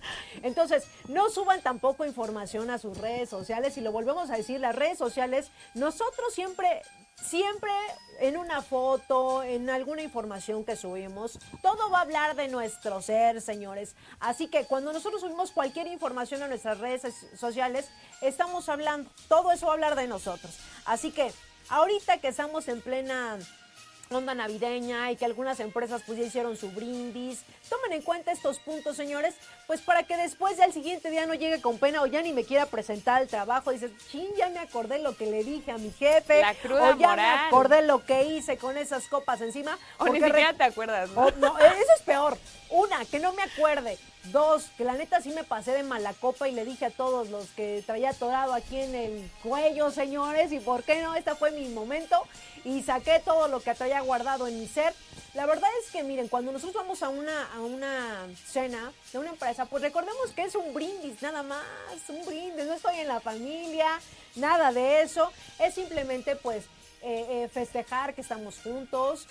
Entonces, 0.41 0.87
no 1.07 1.29
suban 1.29 1.61
tampoco 1.61 2.03
información 2.03 2.71
a 2.71 2.79
sus 2.79 2.97
redes 2.97 3.29
sociales 3.29 3.77
y 3.77 3.81
lo 3.81 3.91
volvemos 3.91 4.31
a 4.31 4.37
decir, 4.37 4.59
las 4.59 4.75
redes 4.75 4.97
sociales, 4.97 5.51
nosotros 5.75 6.33
siempre 6.33 6.81
siempre 7.23 7.71
en 8.19 8.37
una 8.37 8.61
foto, 8.61 9.43
en 9.43 9.69
alguna 9.69 10.01
información 10.01 10.65
que 10.65 10.75
subimos, 10.75 11.39
todo 11.61 11.89
va 11.89 11.99
a 11.99 12.01
hablar 12.01 12.35
de 12.35 12.47
nuestro 12.47 13.01
ser, 13.01 13.41
señores. 13.41 13.95
Así 14.19 14.47
que 14.47 14.65
cuando 14.65 14.91
nosotros 14.93 15.21
subimos 15.21 15.51
cualquier 15.51 15.87
información 15.87 16.43
a 16.43 16.47
nuestras 16.47 16.79
redes 16.79 17.13
sociales, 17.37 17.89
estamos 18.21 18.67
hablando, 18.69 19.09
todo 19.27 19.51
eso 19.51 19.67
va 19.67 19.73
a 19.73 19.75
hablar 19.75 19.95
de 19.95 20.07
nosotros. 20.07 20.57
Así 20.85 21.11
que 21.11 21.31
ahorita 21.69 22.17
que 22.19 22.27
estamos 22.27 22.67
en 22.67 22.81
plena 22.81 23.37
onda 24.11 24.33
navideña 24.33 25.11
y 25.11 25.15
que 25.15 25.25
algunas 25.25 25.59
empresas 25.59 26.01
pues 26.05 26.17
ya 26.17 26.25
hicieron 26.25 26.57
su 26.57 26.71
brindis. 26.71 27.43
Tomen 27.69 27.93
en 27.93 28.01
cuenta 28.01 28.31
estos 28.31 28.57
puntos, 28.59 28.97
señores, 28.97 29.35
pues 29.67 29.81
para 29.81 30.01
que 30.03 30.17
después 30.17 30.57
ya 30.57 30.65
el 30.65 30.73
siguiente 30.73 31.11
día 31.11 31.27
no 31.27 31.35
llegue 31.35 31.61
con 31.61 31.77
pena 31.77 32.01
o 32.01 32.07
ya 32.07 32.23
ni 32.23 32.33
me 32.33 32.43
quiera 32.43 32.65
presentar 32.65 33.21
al 33.21 33.27
trabajo. 33.27 33.69
Dices, 33.71 33.91
chin, 34.09 34.27
ya 34.35 34.49
me 34.49 34.57
acordé 34.59 34.97
lo 34.99 35.15
que 35.15 35.27
le 35.27 35.43
dije 35.43 35.71
a 35.71 35.77
mi 35.77 35.91
jefe. 35.91 36.41
La 36.41 36.55
cruda 36.55 36.89
o 36.89 36.97
ya 36.97 37.15
me 37.15 37.21
acordé 37.21 37.83
lo 37.83 38.03
que 38.03 38.23
hice 38.23 38.57
con 38.57 38.77
esas 38.77 39.07
copas 39.07 39.41
encima. 39.41 39.77
O 39.99 40.05
ni 40.07 40.19
siquiera 40.19 40.53
te 40.53 40.63
acuerdas, 40.63 41.11
¿no? 41.11 41.21
o- 41.27 41.31
no, 41.33 41.57
eso 41.59 41.93
es 41.95 42.01
peor. 42.03 42.35
Una, 42.71 43.05
que 43.05 43.19
no 43.19 43.31
me 43.33 43.43
acuerde. 43.43 43.97
Dos, 44.25 44.65
que 44.77 44.83
la 44.83 44.93
neta 44.93 45.21
sí 45.21 45.29
me 45.29 45.43
pasé 45.43 45.71
de 45.71 45.81
mala 45.81 46.13
copa 46.13 46.47
y 46.47 46.51
le 46.51 46.65
dije 46.65 46.85
a 46.85 46.91
todos 46.91 47.29
los 47.29 47.47
que 47.51 47.83
traía 47.85 48.09
atorado 48.09 48.53
aquí 48.53 48.77
en 48.77 48.93
el 48.93 49.31
cuello, 49.41 49.91
señores, 49.91 50.51
y 50.51 50.59
por 50.59 50.83
qué 50.83 51.01
no, 51.01 51.15
este 51.15 51.33
fue 51.35 51.51
mi 51.51 51.69
momento. 51.69 52.21
Y 52.65 52.83
saqué 52.83 53.21
todo 53.23 53.47
lo 53.47 53.61
que 53.61 53.73
traía 53.73 54.01
guardado 54.01 54.47
en 54.47 54.59
mi 54.59 54.67
ser. 54.67 54.93
La 55.33 55.45
verdad 55.45 55.69
es 55.81 55.91
que, 55.91 56.03
miren, 56.03 56.27
cuando 56.27 56.51
nosotros 56.51 56.75
vamos 56.75 57.01
a 57.01 57.09
una, 57.09 57.53
a 57.53 57.61
una 57.61 58.27
cena 58.45 58.91
de 59.13 59.19
una 59.19 59.29
empresa, 59.29 59.65
pues 59.65 59.81
recordemos 59.81 60.31
que 60.35 60.43
es 60.43 60.55
un 60.55 60.73
brindis, 60.73 61.21
nada 61.21 61.41
más, 61.41 61.63
un 62.09 62.25
brindis. 62.25 62.65
No 62.65 62.73
estoy 62.73 62.99
en 62.99 63.07
la 63.07 63.21
familia, 63.21 63.87
nada 64.35 64.73
de 64.73 65.01
eso. 65.01 65.31
Es 65.59 65.75
simplemente, 65.75 66.35
pues, 66.35 66.65
eh, 67.01 67.25
eh, 67.29 67.49
festejar 67.53 68.13
que 68.13 68.21
estamos 68.21 68.59
juntos, 68.61 69.27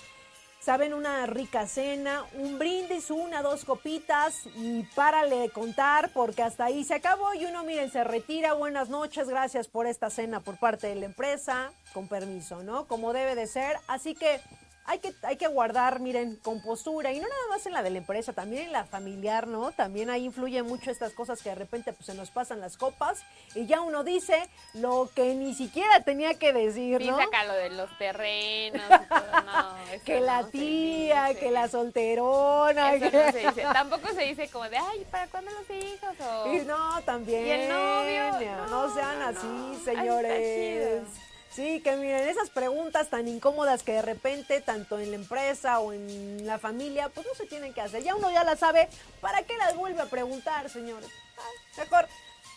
saben, 0.61 0.95
una 0.95 1.27
rica 1.27 1.67
cena, 1.67 2.25
un 2.35 2.59
brindis, 2.59 3.11
una, 3.11 3.43
dos 3.43 3.65
copitas 3.65 4.47
y 4.57 4.83
párale 4.95 5.37
de 5.37 5.51
contar 5.51 6.11
porque 6.13 6.43
hasta 6.43 6.67
ahí 6.67 6.85
se 6.85 6.95
acabó. 6.95 7.35
Y 7.35 7.45
uno, 7.45 7.65
miren, 7.65 7.91
se 7.91 8.05
retira, 8.05 8.53
buenas 8.55 8.89
noches, 8.89 9.29
gracias 9.29 9.69
por 9.69 9.87
esta 9.87 10.11
cena 10.11 10.41
por 10.41 10.59
parte 10.59 10.89
de 10.89 10.97
la 10.97 11.07
empresa, 11.07 11.71
con 11.95 12.09
permiso, 12.09 12.63
¿no? 12.63 12.87
Como 12.87 13.13
debe 13.13 13.35
de 13.35 13.47
ser, 13.47 13.77
así 13.87 14.15
que 14.15 14.41
hay 14.89 15.01
que, 15.01 15.13
hay 15.23 15.37
que 15.37 15.47
guardar, 15.49 16.01
miren, 16.01 16.37
compostura 16.37 17.13
y 17.13 17.21
no 17.21 17.29
nada 17.29 17.43
más 17.51 17.67
en 17.67 17.75
la 17.75 17.83
de 17.83 17.91
la 17.91 17.99
empresa, 17.99 18.33
también 18.33 18.63
en 18.65 18.73
la 18.73 18.85
familiar, 18.87 19.47
¿no? 19.47 19.71
También 19.73 20.09
ahí 20.09 20.25
influyen 20.25 20.67
mucho 20.67 20.91
estas 20.91 21.13
cosas 21.13 21.43
que 21.43 21.51
de 21.51 21.57
repente 21.57 21.93
pues, 21.93 22.07
se 22.07 22.15
nos 22.15 22.31
pasan 22.31 22.61
las 22.61 22.79
copas 22.79 23.23
y 23.55 23.67
ya 23.67 23.83
uno 23.83 24.03
dice 24.03 24.49
lo 24.73 25.11
que 25.15 25.35
ni 25.35 25.55
siquiera 25.55 26.03
tenía 26.05 26.35
que 26.39 26.55
decir, 26.55 27.05
¿no? 27.05 27.19
saca 27.19 27.45
lo 27.45 27.53
de 27.53 27.69
los 27.71 27.99
terrenos 27.99 28.83
y 28.83 29.09
todo, 29.09 29.43
no, 29.45 29.75
que 30.07 30.21
la 30.21 30.41
no 30.43 30.49
tía, 30.49 31.35
que 31.39 31.51
la 31.51 31.69
solterona. 31.69 32.95
Eso 32.95 33.11
que- 33.11 33.17
no 33.27 33.33
se 33.33 33.39
dice. 33.41 33.63
Tampoco 33.71 34.09
se 34.15 34.23
dice 34.23 34.49
como 34.49 34.69
de, 34.71 34.79
ay, 34.79 35.07
¿para 35.11 35.27
cuándo 35.29 35.51
los 35.51 35.69
hijos? 35.71 36.11
O... 36.27 36.53
Y 36.55 36.61
no, 36.61 37.03
también. 37.03 37.47
Y 37.47 37.51
el 37.51 37.69
novio, 37.69 38.57
No, 38.69 38.89
no, 38.89 38.95
sean 38.95 39.21
así. 39.21 39.47
Ay, 39.47 39.83
señores. 39.85 41.05
chido. 41.05 41.28
Sí, 41.59 41.81
que 41.81 41.97
miren, 41.97 42.29
esas 42.29 42.51
preguntas 42.51 43.09
tan 43.09 43.27
incómodas 43.27 43.83
que 43.83 43.91
de 43.91 44.03
repente, 44.03 44.61
tanto 44.61 45.01
en 45.01 45.11
la 45.11 45.17
empresa 45.17 45.81
o 45.81 45.93
en 45.93 46.47
la 46.47 46.57
familia, 46.57 47.09
pues 47.09 47.27
no 47.27 47.35
se 47.35 47.47
tienen 47.47 47.75
que 47.75 47.81
hacer. 47.81 48.05
Ya 48.05 48.15
uno 48.15 48.31
ya 48.31 48.45
las 48.45 48.61
sabe, 48.61 48.89
¿para 49.21 49.43
qué 49.43 49.57
las 49.57 49.75
vuelve 49.75 50.01
a 50.01 50.07
preguntar, 50.07 50.71
señores? 50.71 51.11
Ah, 51.37 51.79
mejor. 51.79 52.07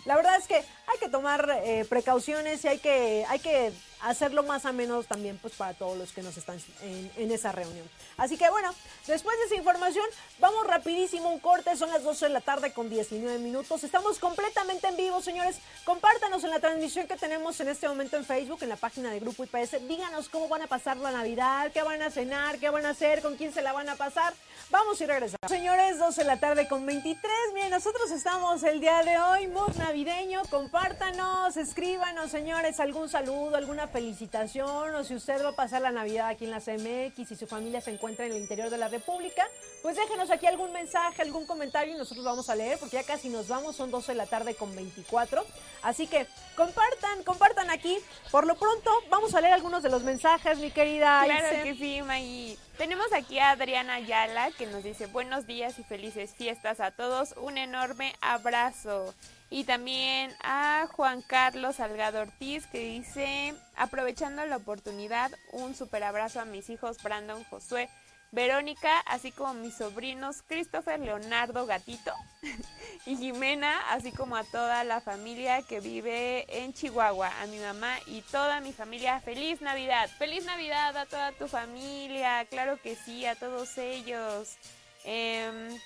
La 0.06 0.16
verdad 0.16 0.36
es 0.38 0.48
que 0.48 0.58
hay 0.58 1.00
que 1.00 1.10
tomar 1.10 1.50
eh, 1.64 1.84
precauciones 1.90 2.64
y 2.64 2.68
hay 2.68 2.78
que, 2.78 3.26
hay 3.28 3.40
que 3.40 3.74
hacerlo 4.04 4.44
más 4.44 4.66
a 4.66 4.72
menos 4.72 5.08
también 5.08 5.38
pues 5.38 5.54
para 5.54 5.74
todos 5.74 5.98
los 5.98 6.12
que 6.12 6.22
nos 6.22 6.38
están 6.38 6.60
en, 6.82 7.12
en 7.18 7.32
esa 7.32 7.52
reunión. 7.52 7.88
Así 8.18 8.38
que 8.38 8.50
bueno, 8.50 8.74
después 9.08 9.38
de 9.40 9.46
esa 9.46 9.56
información, 9.56 10.06
vamos 10.40 10.66
rapidísimo 10.68 11.30
un 11.30 11.40
corte, 11.40 11.76
son 11.76 11.90
las 11.90 12.04
12 12.04 12.26
de 12.26 12.34
la 12.34 12.42
tarde 12.42 12.74
con 12.74 12.90
19 12.90 13.40
minutos. 13.40 13.84
Estamos 13.84 14.20
completamente 14.20 14.88
en 14.88 14.98
vivo, 14.98 15.22
señores. 15.22 15.58
Compártanos 15.86 16.44
en 16.44 16.50
la 16.50 16.60
transmisión 16.60 17.08
que 17.08 17.16
tenemos 17.16 17.60
en 17.60 17.70
este 17.70 17.88
momento 17.88 18.18
en 18.18 18.26
Facebook, 18.26 18.60
en 18.62 18.70
la 18.70 18.76
página 18.76 19.12
de 19.12 19.20
Grupo 19.20 19.44
IPS. 19.44 19.88
Díganos 19.88 20.30
cómo 20.30 20.48
van 20.48 20.62
a 20.62 20.68
pasar 20.68 20.98
la 20.98 21.12
Navidad, 21.12 21.72
qué 21.72 21.84
van 21.84 22.02
a 22.02 22.12
cenar, 22.12 22.60
qué 22.60 22.70
van 22.70 22.86
a 22.86 22.90
hacer, 22.90 23.22
con 23.22 23.36
quién 23.36 23.54
se 23.54 23.62
la 23.62 23.74
van 23.74 23.90
a 23.90 23.96
pasar. 23.96 24.34
Vamos 24.70 25.00
y 25.02 25.06
regresamos. 25.06 25.40
Señores, 25.48 26.00
12 26.00 26.22
de 26.22 26.28
la 26.28 26.40
tarde 26.40 26.68
con 26.68 26.86
23. 26.86 27.32
Miren, 27.54 27.72
nosotros 27.72 28.10
estamos 28.12 28.64
el 28.64 28.80
día 28.80 29.04
de 29.04 29.18
hoy, 29.18 29.48
mood 29.48 29.76
navideño. 29.76 30.42
Compártanos, 30.50 31.58
escríbanos, 31.58 32.32
señores, 32.32 32.80
algún 32.80 33.10
saludo, 33.10 33.58
alguna 33.58 33.91
felicitación 33.92 34.96
o 34.96 35.04
si 35.04 35.16
usted 35.16 35.44
va 35.44 35.50
a 35.50 35.56
pasar 35.56 35.82
la 35.82 35.92
Navidad 35.92 36.30
aquí 36.30 36.46
en 36.46 36.52
la 36.52 36.60
CMX 36.60 37.32
y 37.32 37.36
su 37.36 37.48
familia 37.48 37.82
se 37.82 37.92
encuentra 37.92 38.26
en 38.26 38.32
el 38.32 38.38
interior 38.40 38.70
de 38.70 38.78
la 38.78 38.88
República, 38.88 39.46
pues 39.82 39.96
déjenos 39.96 40.32
aquí 40.32 40.48
algún 40.48 40.72
mensaje, 40.72 41.22
algún 41.22 41.46
comentario 41.46 41.94
y 41.94 41.98
nosotros 41.98 42.26
vamos 42.26 42.50
a 42.50 42.56
leer 42.56 42.80
porque 42.80 42.98
ya 42.98 43.04
casi 43.04 43.30
nos 43.30 43.48
vamos, 43.48 43.76
son 43.76 43.92
12 43.92 44.14
de 44.14 44.18
la 44.18 44.26
tarde 44.26 44.56
con 44.56 44.76
24. 44.76 45.46
Así 45.84 46.08
que 46.08 46.28
compartan, 46.56 47.24
compartan 47.24 47.70
aquí. 47.70 47.98
Por 48.32 48.48
lo 48.48 48.56
pronto, 48.56 48.90
vamos 49.10 49.36
a 49.36 49.42
leer 49.42 49.54
algunos 49.54 49.84
de 49.84 49.90
los 49.90 50.04
mensajes, 50.04 50.58
mi 50.60 50.72
querida 50.72 51.24
Claro 51.26 51.64
que 51.64 51.76
sí, 51.76 52.02
Maggie. 52.02 52.58
Tenemos 52.78 53.14
aquí 53.14 53.38
a 53.38 53.52
Adriana 53.52 53.96
Ayala 53.96 54.52
que 54.58 54.66
nos 54.66 54.84
dice 54.84 55.06
buenos 55.08 55.46
días 55.46 55.78
y 55.78 55.84
felices 55.84 56.34
fiestas 56.36 56.80
a 56.80 56.92
todos. 56.92 57.36
Un 57.38 57.58
enorme 57.58 58.16
abrazo. 58.22 59.14
Y 59.54 59.66
también 59.66 60.34
a 60.42 60.88
Juan 60.94 61.22
Carlos 61.22 61.76
Salgado 61.76 62.22
Ortiz 62.22 62.66
que 62.68 62.80
dice, 62.80 63.54
aprovechando 63.76 64.46
la 64.46 64.56
oportunidad, 64.56 65.30
un 65.52 65.76
super 65.76 66.06
abrazo 66.06 66.40
a 66.40 66.46
mis 66.46 66.70
hijos 66.70 67.04
Brandon, 67.04 67.44
Josué, 67.44 67.90
Verónica, 68.32 69.00
así 69.02 69.34
como 69.34 69.56
mis 69.56 69.76
sobrinos 69.76 70.42
Christopher, 70.48 71.02
Leonardo, 71.02 71.66
Gatito 71.66 72.14
y 73.06 73.18
Jimena, 73.18 73.78
así 73.92 74.14
como 74.14 74.38
a 74.38 74.46
toda 74.46 74.86
la 74.86 75.02
familia 75.02 75.64
que 75.64 75.82
vive 75.82 76.46
en 76.64 76.74
Chihuahua, 76.74 77.30
a 77.42 77.46
mi 77.48 77.60
mamá 77.60 77.98
y 78.06 78.22
toda 78.22 78.62
mi 78.62 78.72
familia. 78.72 79.20
¡Feliz 79.20 79.60
Navidad! 79.60 80.10
¡Feliz 80.18 80.46
Navidad 80.46 80.96
a 80.96 81.06
toda 81.08 81.34
tu 81.34 81.50
familia! 81.50 82.46
Claro 82.46 82.82
que 82.82 82.96
sí, 82.96 83.26
a 83.26 83.36
todos 83.36 83.78
ellos. 83.78 84.56
Em, 85.04 85.78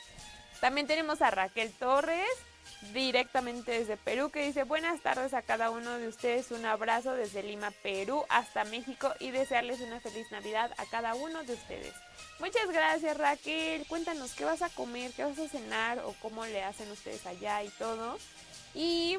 también 0.61 0.85
tenemos 0.85 1.23
a 1.23 1.31
Raquel 1.31 1.73
Torres, 1.73 2.29
directamente 2.93 3.71
desde 3.71 3.97
Perú, 3.97 4.29
que 4.29 4.45
dice 4.45 4.63
buenas 4.63 5.01
tardes 5.01 5.33
a 5.33 5.41
cada 5.41 5.69
uno 5.69 5.97
de 5.97 6.07
ustedes, 6.07 6.51
un 6.51 6.65
abrazo 6.65 7.13
desde 7.13 7.43
Lima, 7.43 7.71
Perú, 7.71 8.23
hasta 8.29 8.63
México 8.65 9.13
y 9.19 9.31
desearles 9.31 9.81
una 9.81 9.99
feliz 9.99 10.29
Navidad 10.31 10.71
a 10.77 10.85
cada 10.85 11.15
uno 11.15 11.43
de 11.43 11.53
ustedes. 11.53 11.93
Muchas 12.39 12.69
gracias 12.69 13.17
Raquel, 13.17 13.85
cuéntanos 13.87 14.33
qué 14.33 14.45
vas 14.45 14.61
a 14.61 14.69
comer, 14.69 15.11
qué 15.13 15.23
vas 15.23 15.39
a 15.39 15.47
cenar 15.47 15.99
o 15.99 16.13
cómo 16.21 16.45
le 16.45 16.63
hacen 16.63 16.91
ustedes 16.91 17.25
allá 17.25 17.63
y 17.63 17.69
todo. 17.69 18.17
Y 18.73 19.17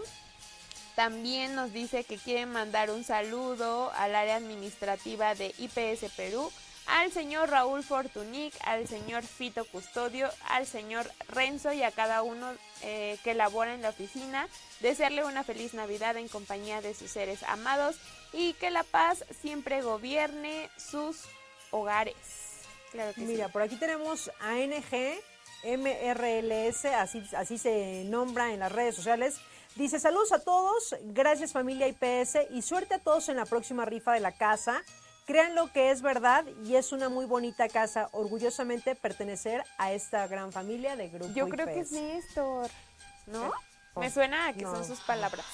también 0.94 1.54
nos 1.54 1.72
dice 1.72 2.04
que 2.04 2.18
quiere 2.18 2.46
mandar 2.46 2.90
un 2.90 3.04
saludo 3.04 3.92
al 3.92 4.14
área 4.14 4.36
administrativa 4.36 5.34
de 5.34 5.54
IPS 5.58 6.10
Perú, 6.16 6.50
al 6.86 7.12
señor 7.12 7.50
Raúl 7.50 7.82
Fortunic, 7.82 8.54
al 8.62 8.86
señor 8.86 9.22
Fito 9.24 9.64
Custodio, 9.64 10.28
al 10.48 10.66
señor 10.66 11.10
Renzo 11.28 11.72
y 11.72 11.82
a 11.82 11.90
cada 11.90 12.22
uno 12.22 12.52
eh, 12.82 13.18
que 13.24 13.34
labora 13.34 13.74
en 13.74 13.82
la 13.82 13.90
oficina. 13.90 14.48
Desearle 14.80 15.24
una 15.24 15.44
feliz 15.44 15.74
Navidad 15.74 16.16
en 16.16 16.28
compañía 16.28 16.80
de 16.80 16.94
sus 16.94 17.10
seres 17.10 17.42
amados 17.44 17.96
y 18.32 18.52
que 18.54 18.70
la 18.70 18.82
paz 18.84 19.24
siempre 19.40 19.82
gobierne 19.82 20.70
sus 20.76 21.22
hogares. 21.70 22.14
Claro 22.92 23.12
que 23.14 23.22
Mira, 23.22 23.46
sí. 23.46 23.52
por 23.52 23.62
aquí 23.62 23.76
tenemos 23.76 24.30
ANG 24.40 25.18
MRLS, 25.64 26.84
así, 26.86 27.22
así 27.36 27.58
se 27.58 28.04
nombra 28.04 28.52
en 28.52 28.60
las 28.60 28.70
redes 28.70 28.94
sociales. 28.94 29.36
Dice, 29.74 29.98
saludos 29.98 30.32
a 30.32 30.42
todos, 30.42 30.96
gracias 31.02 31.52
familia 31.52 31.88
IPS 31.88 32.50
y 32.50 32.62
suerte 32.62 32.94
a 32.94 32.98
todos 32.98 33.28
en 33.28 33.36
la 33.36 33.44
próxima 33.44 33.84
rifa 33.84 34.14
de 34.14 34.20
la 34.20 34.32
casa. 34.32 34.82
Créanlo 35.26 35.72
que 35.72 35.90
es 35.90 36.02
verdad 36.02 36.44
y 36.64 36.76
es 36.76 36.92
una 36.92 37.08
muy 37.08 37.26
bonita 37.26 37.68
casa. 37.68 38.08
Orgullosamente 38.12 38.94
pertenecer 38.94 39.64
a 39.76 39.92
esta 39.92 40.26
gran 40.28 40.52
familia 40.52 40.94
de 40.94 41.08
Grupo 41.08 41.34
Yo 41.34 41.48
creo 41.48 41.66
que 41.66 41.80
es. 41.80 41.90
Néstor, 41.90 42.70
¿no? 43.26 43.50
Oh, 43.94 44.00
Me 44.00 44.10
suena 44.10 44.46
a 44.46 44.52
que 44.52 44.62
no. 44.62 44.72
son 44.72 44.84
sus 44.84 45.00
palabras. 45.00 45.44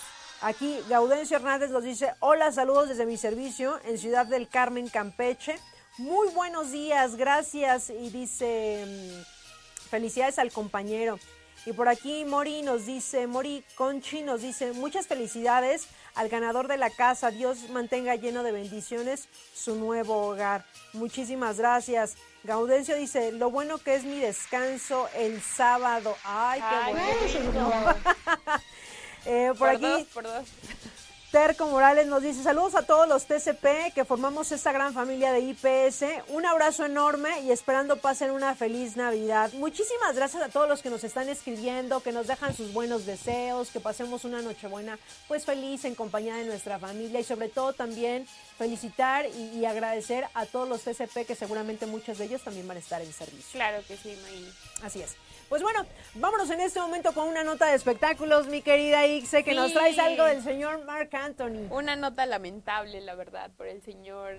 Aquí 0.42 0.78
Gaudencio 0.88 1.36
Hernández 1.36 1.70
nos 1.70 1.84
dice, 1.84 2.12
hola, 2.20 2.52
saludos 2.52 2.90
desde 2.90 3.06
mi 3.06 3.16
servicio 3.16 3.80
en 3.84 3.96
Ciudad 3.96 4.26
del 4.26 4.48
Carmen, 4.48 4.88
Campeche. 4.88 5.58
Muy 5.96 6.28
buenos 6.30 6.70
días, 6.70 7.16
gracias. 7.16 7.88
Y 7.88 8.10
dice, 8.10 8.84
mm, 8.86 9.88
felicidades 9.88 10.38
al 10.38 10.52
compañero. 10.52 11.18
Y 11.64 11.72
por 11.72 11.88
aquí 11.88 12.24
Mori 12.24 12.62
nos 12.62 12.86
dice, 12.86 13.26
Mori 13.26 13.64
Conchi 13.76 14.22
nos 14.22 14.42
dice, 14.42 14.72
muchas 14.72 15.06
felicidades 15.06 15.86
al 16.14 16.28
ganador 16.28 16.66
de 16.66 16.76
la 16.76 16.90
casa. 16.90 17.30
Dios 17.30 17.70
mantenga 17.70 18.16
lleno 18.16 18.42
de 18.42 18.52
bendiciones 18.52 19.28
su 19.54 19.76
nuevo 19.76 20.26
hogar. 20.26 20.64
Muchísimas 20.92 21.58
gracias. 21.58 22.16
Gaudencio 22.42 22.96
dice, 22.96 23.30
lo 23.30 23.50
bueno 23.50 23.78
que 23.78 23.94
es 23.94 24.04
mi 24.04 24.18
descanso 24.18 25.08
el 25.14 25.40
sábado. 25.40 26.16
Ay, 26.24 26.60
qué 26.60 26.76
Ay. 26.76 26.94
Eh, 29.24 29.50
por, 29.50 29.58
Por 29.58 29.68
aquí, 29.68 29.82
dos, 29.82 30.02
por 30.06 30.24
dos. 30.24 30.48
Terco 31.32 31.66
Morales 31.66 32.06
nos 32.08 32.22
dice 32.22 32.42
saludos 32.42 32.74
a 32.74 32.82
todos 32.82 33.08
los 33.08 33.24
TCP 33.24 33.94
que 33.94 34.04
formamos 34.04 34.52
esta 34.52 34.70
gran 34.70 34.92
familia 34.92 35.32
de 35.32 35.40
IPS. 35.40 36.28
Un 36.28 36.44
abrazo 36.44 36.84
enorme 36.84 37.40
y 37.40 37.50
esperando 37.50 37.96
pasen 37.96 38.32
una 38.32 38.54
feliz 38.54 38.98
Navidad. 38.98 39.50
Muchísimas 39.54 40.14
gracias 40.14 40.42
a 40.42 40.50
todos 40.50 40.68
los 40.68 40.82
que 40.82 40.90
nos 40.90 41.04
están 41.04 41.30
escribiendo, 41.30 42.02
que 42.02 42.12
nos 42.12 42.26
dejan 42.26 42.54
sus 42.54 42.74
buenos 42.74 43.06
deseos, 43.06 43.70
que 43.70 43.80
pasemos 43.80 44.26
una 44.26 44.42
Nochebuena 44.42 44.98
pues 45.26 45.46
feliz 45.46 45.86
en 45.86 45.94
compañía 45.94 46.36
de 46.36 46.44
nuestra 46.44 46.78
familia 46.78 47.18
y 47.18 47.24
sobre 47.24 47.48
todo 47.48 47.72
también 47.72 48.26
felicitar 48.58 49.24
y, 49.24 49.58
y 49.58 49.64
agradecer 49.64 50.26
a 50.34 50.44
todos 50.44 50.68
los 50.68 50.82
TCP 50.82 51.26
que 51.26 51.34
seguramente 51.34 51.86
muchos 51.86 52.18
de 52.18 52.26
ellos 52.26 52.42
también 52.42 52.68
van 52.68 52.76
a 52.76 52.80
estar 52.80 53.00
en 53.00 53.10
servicio. 53.10 53.52
Claro 53.52 53.82
que 53.88 53.96
sí, 53.96 54.14
May. 54.22 54.52
Así 54.82 55.00
es. 55.00 55.16
Pues 55.52 55.60
bueno, 55.62 55.84
vámonos 56.14 56.48
en 56.48 56.62
este 56.62 56.80
momento 56.80 57.12
con 57.12 57.28
una 57.28 57.44
nota 57.44 57.66
de 57.66 57.74
espectáculos, 57.74 58.46
mi 58.46 58.62
querida 58.62 59.06
Ixe, 59.06 59.44
que 59.44 59.52
nos 59.52 59.74
traes 59.74 59.98
algo 59.98 60.24
del 60.24 60.42
señor 60.42 60.82
Mark 60.86 61.10
Anthony. 61.14 61.66
Una 61.68 61.94
nota 61.94 62.24
lamentable, 62.24 63.02
la 63.02 63.14
verdad, 63.16 63.50
por 63.58 63.66
el 63.66 63.82
señor 63.82 64.38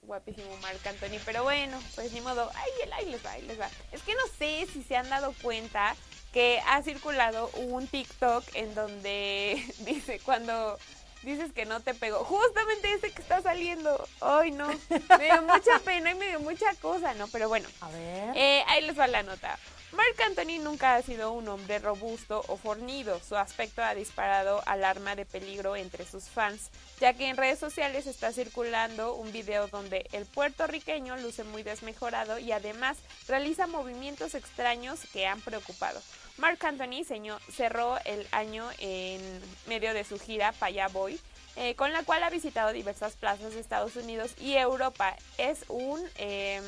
guapísimo 0.00 0.48
Marc 0.62 0.86
Anthony. 0.86 1.20
Pero 1.26 1.42
bueno, 1.42 1.78
pues 1.94 2.10
ni 2.14 2.22
modo. 2.22 2.50
Ay, 2.54 2.70
el- 2.84 2.92
ahí 2.94 3.04
les 3.10 3.22
va, 3.22 3.32
ahí 3.32 3.42
les 3.42 3.60
va. 3.60 3.68
Es 3.92 4.00
que 4.02 4.14
no 4.14 4.22
sé 4.38 4.66
si 4.72 4.82
se 4.82 4.96
han 4.96 5.10
dado 5.10 5.34
cuenta 5.42 5.94
que 6.32 6.58
ha 6.66 6.82
circulado 6.82 7.50
un 7.56 7.86
TikTok 7.86 8.42
en 8.54 8.74
donde 8.74 9.62
dice 9.80 10.20
cuando 10.24 10.78
dices 11.22 11.52
que 11.52 11.66
no 11.66 11.80
te 11.80 11.92
pegó. 11.92 12.24
Justamente 12.24 12.94
ese 12.94 13.12
que 13.12 13.20
está 13.20 13.42
saliendo. 13.42 14.08
Ay, 14.22 14.52
no. 14.52 14.68
Me 14.68 15.24
dio 15.24 15.42
mucha 15.42 15.80
pena 15.84 16.12
y 16.12 16.14
me 16.14 16.28
dio 16.28 16.40
mucha 16.40 16.74
cosa, 16.80 17.12
¿no? 17.12 17.28
Pero 17.28 17.50
bueno. 17.50 17.68
A 17.82 17.90
ver. 17.90 18.34
Eh, 18.34 18.64
ahí 18.68 18.80
les 18.86 18.98
va 18.98 19.06
la 19.06 19.22
nota. 19.22 19.58
Marc 19.96 20.20
Anthony 20.20 20.58
nunca 20.62 20.94
ha 20.94 21.02
sido 21.02 21.32
un 21.32 21.48
hombre 21.48 21.78
robusto 21.78 22.44
o 22.48 22.58
fornido. 22.58 23.18
Su 23.26 23.34
aspecto 23.34 23.82
ha 23.82 23.94
disparado 23.94 24.62
alarma 24.66 25.16
de 25.16 25.24
peligro 25.24 25.74
entre 25.74 26.04
sus 26.04 26.24
fans, 26.24 26.70
ya 27.00 27.14
que 27.14 27.28
en 27.28 27.36
redes 27.38 27.58
sociales 27.58 28.06
está 28.06 28.30
circulando 28.30 29.14
un 29.14 29.32
video 29.32 29.68
donde 29.68 30.06
el 30.12 30.26
puertorriqueño 30.26 31.16
luce 31.16 31.44
muy 31.44 31.62
desmejorado 31.62 32.38
y 32.38 32.52
además 32.52 32.98
realiza 33.26 33.66
movimientos 33.66 34.34
extraños 34.34 35.00
que 35.14 35.26
han 35.26 35.40
preocupado. 35.40 36.02
Marc 36.36 36.62
Anthony 36.62 37.02
cerró 37.50 37.96
el 38.04 38.26
año 38.32 38.68
en 38.78 39.20
medio 39.66 39.94
de 39.94 40.04
su 40.04 40.18
gira 40.18 40.52
Paya 40.52 40.88
Boy, 40.88 41.18
eh, 41.56 41.74
con 41.74 41.94
la 41.94 42.02
cual 42.02 42.22
ha 42.22 42.28
visitado 42.28 42.72
diversas 42.72 43.14
plazas 43.14 43.54
de 43.54 43.60
Estados 43.60 43.96
Unidos 43.96 44.32
y 44.38 44.56
Europa. 44.56 45.16
Es 45.38 45.64
un... 45.68 46.06
em, 46.16 46.62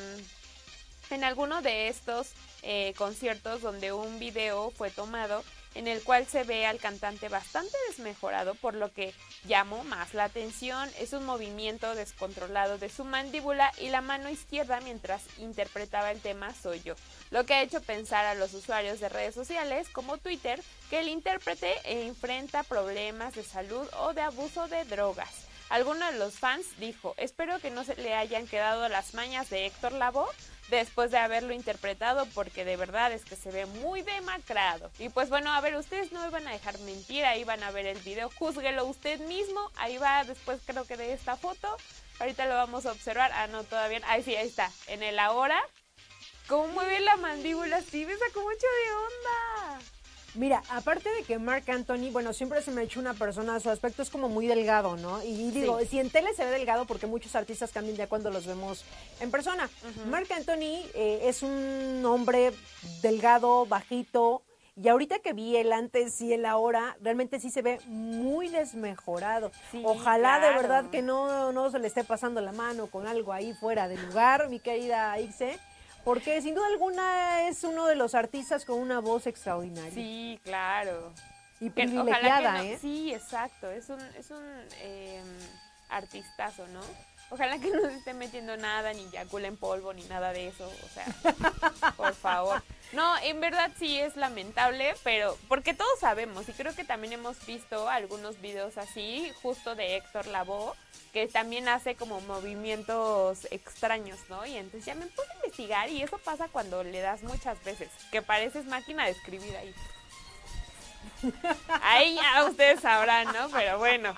en 1.10 1.24
alguno 1.24 1.62
de 1.62 1.88
estos 1.88 2.32
eh, 2.62 2.94
conciertos 2.96 3.62
donde 3.62 3.92
un 3.92 4.18
video 4.18 4.70
fue 4.70 4.90
tomado 4.90 5.44
en 5.74 5.86
el 5.86 6.02
cual 6.02 6.26
se 6.26 6.42
ve 6.42 6.66
al 6.66 6.78
cantante 6.78 7.28
bastante 7.28 7.76
desmejorado, 7.88 8.54
por 8.56 8.74
lo 8.74 8.92
que 8.92 9.14
llamó 9.44 9.84
más 9.84 10.14
la 10.14 10.24
atención. 10.24 10.90
Es 10.98 11.12
un 11.12 11.24
movimiento 11.24 11.94
descontrolado 11.94 12.78
de 12.78 12.88
su 12.88 13.04
mandíbula 13.04 13.72
y 13.78 13.88
la 13.90 14.00
mano 14.00 14.28
izquierda 14.28 14.80
mientras 14.80 15.22
interpretaba 15.38 16.10
el 16.10 16.20
tema 16.20 16.52
Soy 16.52 16.80
yo, 16.82 16.94
lo 17.30 17.44
que 17.44 17.54
ha 17.54 17.62
hecho 17.62 17.80
pensar 17.80 18.24
a 18.24 18.34
los 18.34 18.54
usuarios 18.54 18.98
de 18.98 19.08
redes 19.08 19.34
sociales 19.34 19.88
como 19.90 20.18
Twitter 20.18 20.60
que 20.90 21.00
el 21.00 21.08
intérprete 21.08 21.74
enfrenta 21.84 22.64
problemas 22.64 23.34
de 23.34 23.44
salud 23.44 23.86
o 24.00 24.14
de 24.14 24.22
abuso 24.22 24.66
de 24.68 24.84
drogas. 24.84 25.46
Alguno 25.68 26.10
de 26.10 26.18
los 26.18 26.34
fans 26.34 26.66
dijo, 26.78 27.14
espero 27.18 27.58
que 27.60 27.70
no 27.70 27.84
se 27.84 27.94
le 27.96 28.14
hayan 28.14 28.46
quedado 28.46 28.88
las 28.88 29.12
mañas 29.12 29.50
de 29.50 29.66
Héctor 29.66 29.92
Lavoe 29.92 30.26
después 30.68 31.10
de 31.10 31.18
haberlo 31.18 31.52
interpretado 31.52 32.26
porque 32.34 32.64
de 32.64 32.76
verdad 32.76 33.12
es 33.12 33.24
que 33.24 33.36
se 33.36 33.50
ve 33.50 33.66
muy 33.66 34.02
demacrado. 34.02 34.90
Y 34.98 35.08
pues 35.08 35.28
bueno, 35.28 35.52
a 35.52 35.60
ver, 35.60 35.76
ustedes 35.76 36.12
no 36.12 36.20
me 36.20 36.30
van 36.30 36.46
a 36.46 36.52
dejar 36.52 36.78
mentir, 36.80 37.24
ahí 37.24 37.44
van 37.44 37.62
a 37.62 37.70
ver 37.70 37.86
el 37.86 37.98
video, 38.00 38.30
júzguelo 38.30 38.84
usted 38.84 39.20
mismo, 39.20 39.70
ahí 39.76 39.98
va 39.98 40.24
después 40.24 40.60
creo 40.64 40.84
que 40.84 40.96
de 40.96 41.12
esta 41.12 41.36
foto, 41.36 41.76
ahorita 42.20 42.46
lo 42.46 42.54
vamos 42.54 42.86
a 42.86 42.92
observar, 42.92 43.30
ah 43.32 43.46
no, 43.46 43.64
todavía, 43.64 44.00
ahí 44.06 44.22
sí, 44.22 44.34
ahí 44.36 44.48
está, 44.48 44.70
en 44.86 45.02
el 45.02 45.18
ahora, 45.18 45.60
cómo 46.46 46.68
mueve 46.68 47.00
la 47.00 47.16
mandíbula, 47.16 47.82
sí, 47.82 48.04
me 48.04 48.16
sacó 48.16 48.40
mucho 48.42 48.66
de 48.66 48.92
onda. 48.92 49.97
Mira, 50.34 50.62
aparte 50.70 51.08
de 51.10 51.22
que 51.24 51.38
Mark 51.38 51.64
Anthony, 51.68 52.10
bueno, 52.12 52.32
siempre 52.32 52.62
se 52.62 52.70
me 52.70 52.82
ha 52.82 52.84
hecho 52.84 53.00
una 53.00 53.14
persona, 53.14 53.58
su 53.60 53.70
aspecto 53.70 54.02
es 54.02 54.10
como 54.10 54.28
muy 54.28 54.46
delgado, 54.46 54.96
¿no? 54.96 55.22
Y 55.22 55.50
digo, 55.50 55.80
Sí. 55.80 55.86
si 55.86 55.98
en 56.00 56.10
tele 56.10 56.34
se 56.34 56.44
ve 56.44 56.50
delgado, 56.50 56.84
porque 56.86 57.06
muchos 57.06 57.34
artistas 57.34 57.72
cambian 57.72 57.96
ya 57.96 58.06
cuando 58.08 58.30
los 58.30 58.46
vemos 58.46 58.84
en 59.20 59.30
persona. 59.30 59.68
Mark 60.10 60.28
Anthony 60.30 60.84
eh, 60.94 61.20
es 61.24 61.42
un 61.42 62.02
hombre 62.04 62.52
delgado, 63.02 63.66
bajito, 63.66 64.42
y 64.80 64.86
ahorita 64.86 65.18
que 65.18 65.32
vi 65.32 65.56
el 65.56 65.72
antes 65.72 66.20
y 66.20 66.32
el 66.32 66.44
ahora, 66.46 66.96
realmente 67.00 67.40
sí 67.40 67.50
se 67.50 67.62
ve 67.62 67.80
muy 67.86 68.48
desmejorado. 68.48 69.50
Sí, 69.72 69.82
Ojalá 69.84 70.38
de 70.38 70.50
verdad 70.50 70.88
que 70.90 71.02
no, 71.02 71.50
no 71.52 71.68
se 71.72 71.80
le 71.80 71.88
esté 71.88 72.04
pasando 72.04 72.40
la 72.40 72.52
mano 72.52 72.86
con 72.86 73.08
algo 73.08 73.32
ahí 73.32 73.54
fuera 73.54 73.88
de 73.88 73.96
lugar, 73.96 74.48
mi 74.48 74.60
querida 74.60 75.18
Ixe. 75.18 75.58
Porque 76.04 76.40
sin 76.40 76.54
duda 76.54 76.66
alguna 76.68 77.48
es 77.48 77.62
uno 77.64 77.86
de 77.86 77.94
los 77.96 78.14
artistas 78.14 78.64
con 78.64 78.78
una 78.78 79.00
voz 79.00 79.26
extraordinaria. 79.26 79.92
Sí, 79.92 80.40
claro. 80.42 81.12
Y 81.60 81.70
Que- 81.70 81.82
ojalá 81.84 82.04
que 82.04 82.10
privilegiada, 82.12 82.52
no- 82.58 82.62
¿eh? 82.64 82.78
Sí, 82.80 83.12
exacto. 83.12 83.70
Es 83.70 83.88
un, 83.90 84.00
es 84.16 84.30
un 84.30 84.42
eh, 84.80 85.22
artistazo, 85.90 86.66
¿no? 86.68 86.80
Ojalá 87.30 87.58
que 87.58 87.70
no 87.70 87.82
se 87.82 87.96
esté 87.96 88.14
metiendo 88.14 88.56
nada, 88.56 88.92
ni 88.94 89.08
yacula 89.10 89.48
en 89.48 89.56
polvo, 89.56 89.92
ni 89.92 90.02
nada 90.04 90.32
de 90.32 90.48
eso. 90.48 90.66
O 90.66 90.88
sea, 90.88 91.06
por 91.96 92.14
favor. 92.14 92.62
No, 92.92 93.18
en 93.18 93.40
verdad 93.40 93.70
sí 93.78 93.98
es 93.98 94.16
lamentable, 94.16 94.94
pero 95.04 95.36
porque 95.46 95.74
todos 95.74 96.00
sabemos, 96.00 96.48
y 96.48 96.52
creo 96.52 96.74
que 96.74 96.84
también 96.84 97.12
hemos 97.12 97.44
visto 97.44 97.88
algunos 97.88 98.40
videos 98.40 98.78
así, 98.78 99.30
justo 99.42 99.74
de 99.74 99.96
Héctor 99.96 100.26
Lavoe, 100.26 100.72
que 101.12 101.28
también 101.28 101.68
hace 101.68 101.96
como 101.96 102.22
movimientos 102.22 103.46
extraños, 103.50 104.18
¿no? 104.30 104.46
Y 104.46 104.56
entonces 104.56 104.86
ya 104.86 104.94
me 104.94 105.06
puse 105.06 105.30
a 105.30 105.36
investigar 105.36 105.90
y 105.90 106.02
eso 106.02 106.16
pasa 106.18 106.48
cuando 106.48 106.82
le 106.82 107.00
das 107.00 107.22
muchas 107.22 107.62
veces, 107.62 107.90
que 108.10 108.22
pareces 108.22 108.64
máquina 108.64 109.04
de 109.04 109.10
escribir 109.10 109.54
ahí. 109.56 109.74
Ahí 111.82 112.14
ya 112.14 112.44
ustedes 112.44 112.80
sabrán, 112.80 113.26
¿no? 113.26 113.48
Pero 113.50 113.78
bueno, 113.78 114.14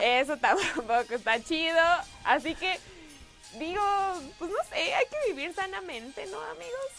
eso 0.00 0.36
tampoco 0.36 1.14
está 1.14 1.42
chido. 1.42 1.80
Así 2.24 2.54
que, 2.54 2.78
digo, 3.58 3.82
pues 4.38 4.50
no 4.50 4.58
sé, 4.68 4.94
hay 4.94 5.06
que 5.06 5.32
vivir 5.32 5.54
sanamente, 5.54 6.26
¿no, 6.26 6.40
amigos? 6.40 6.90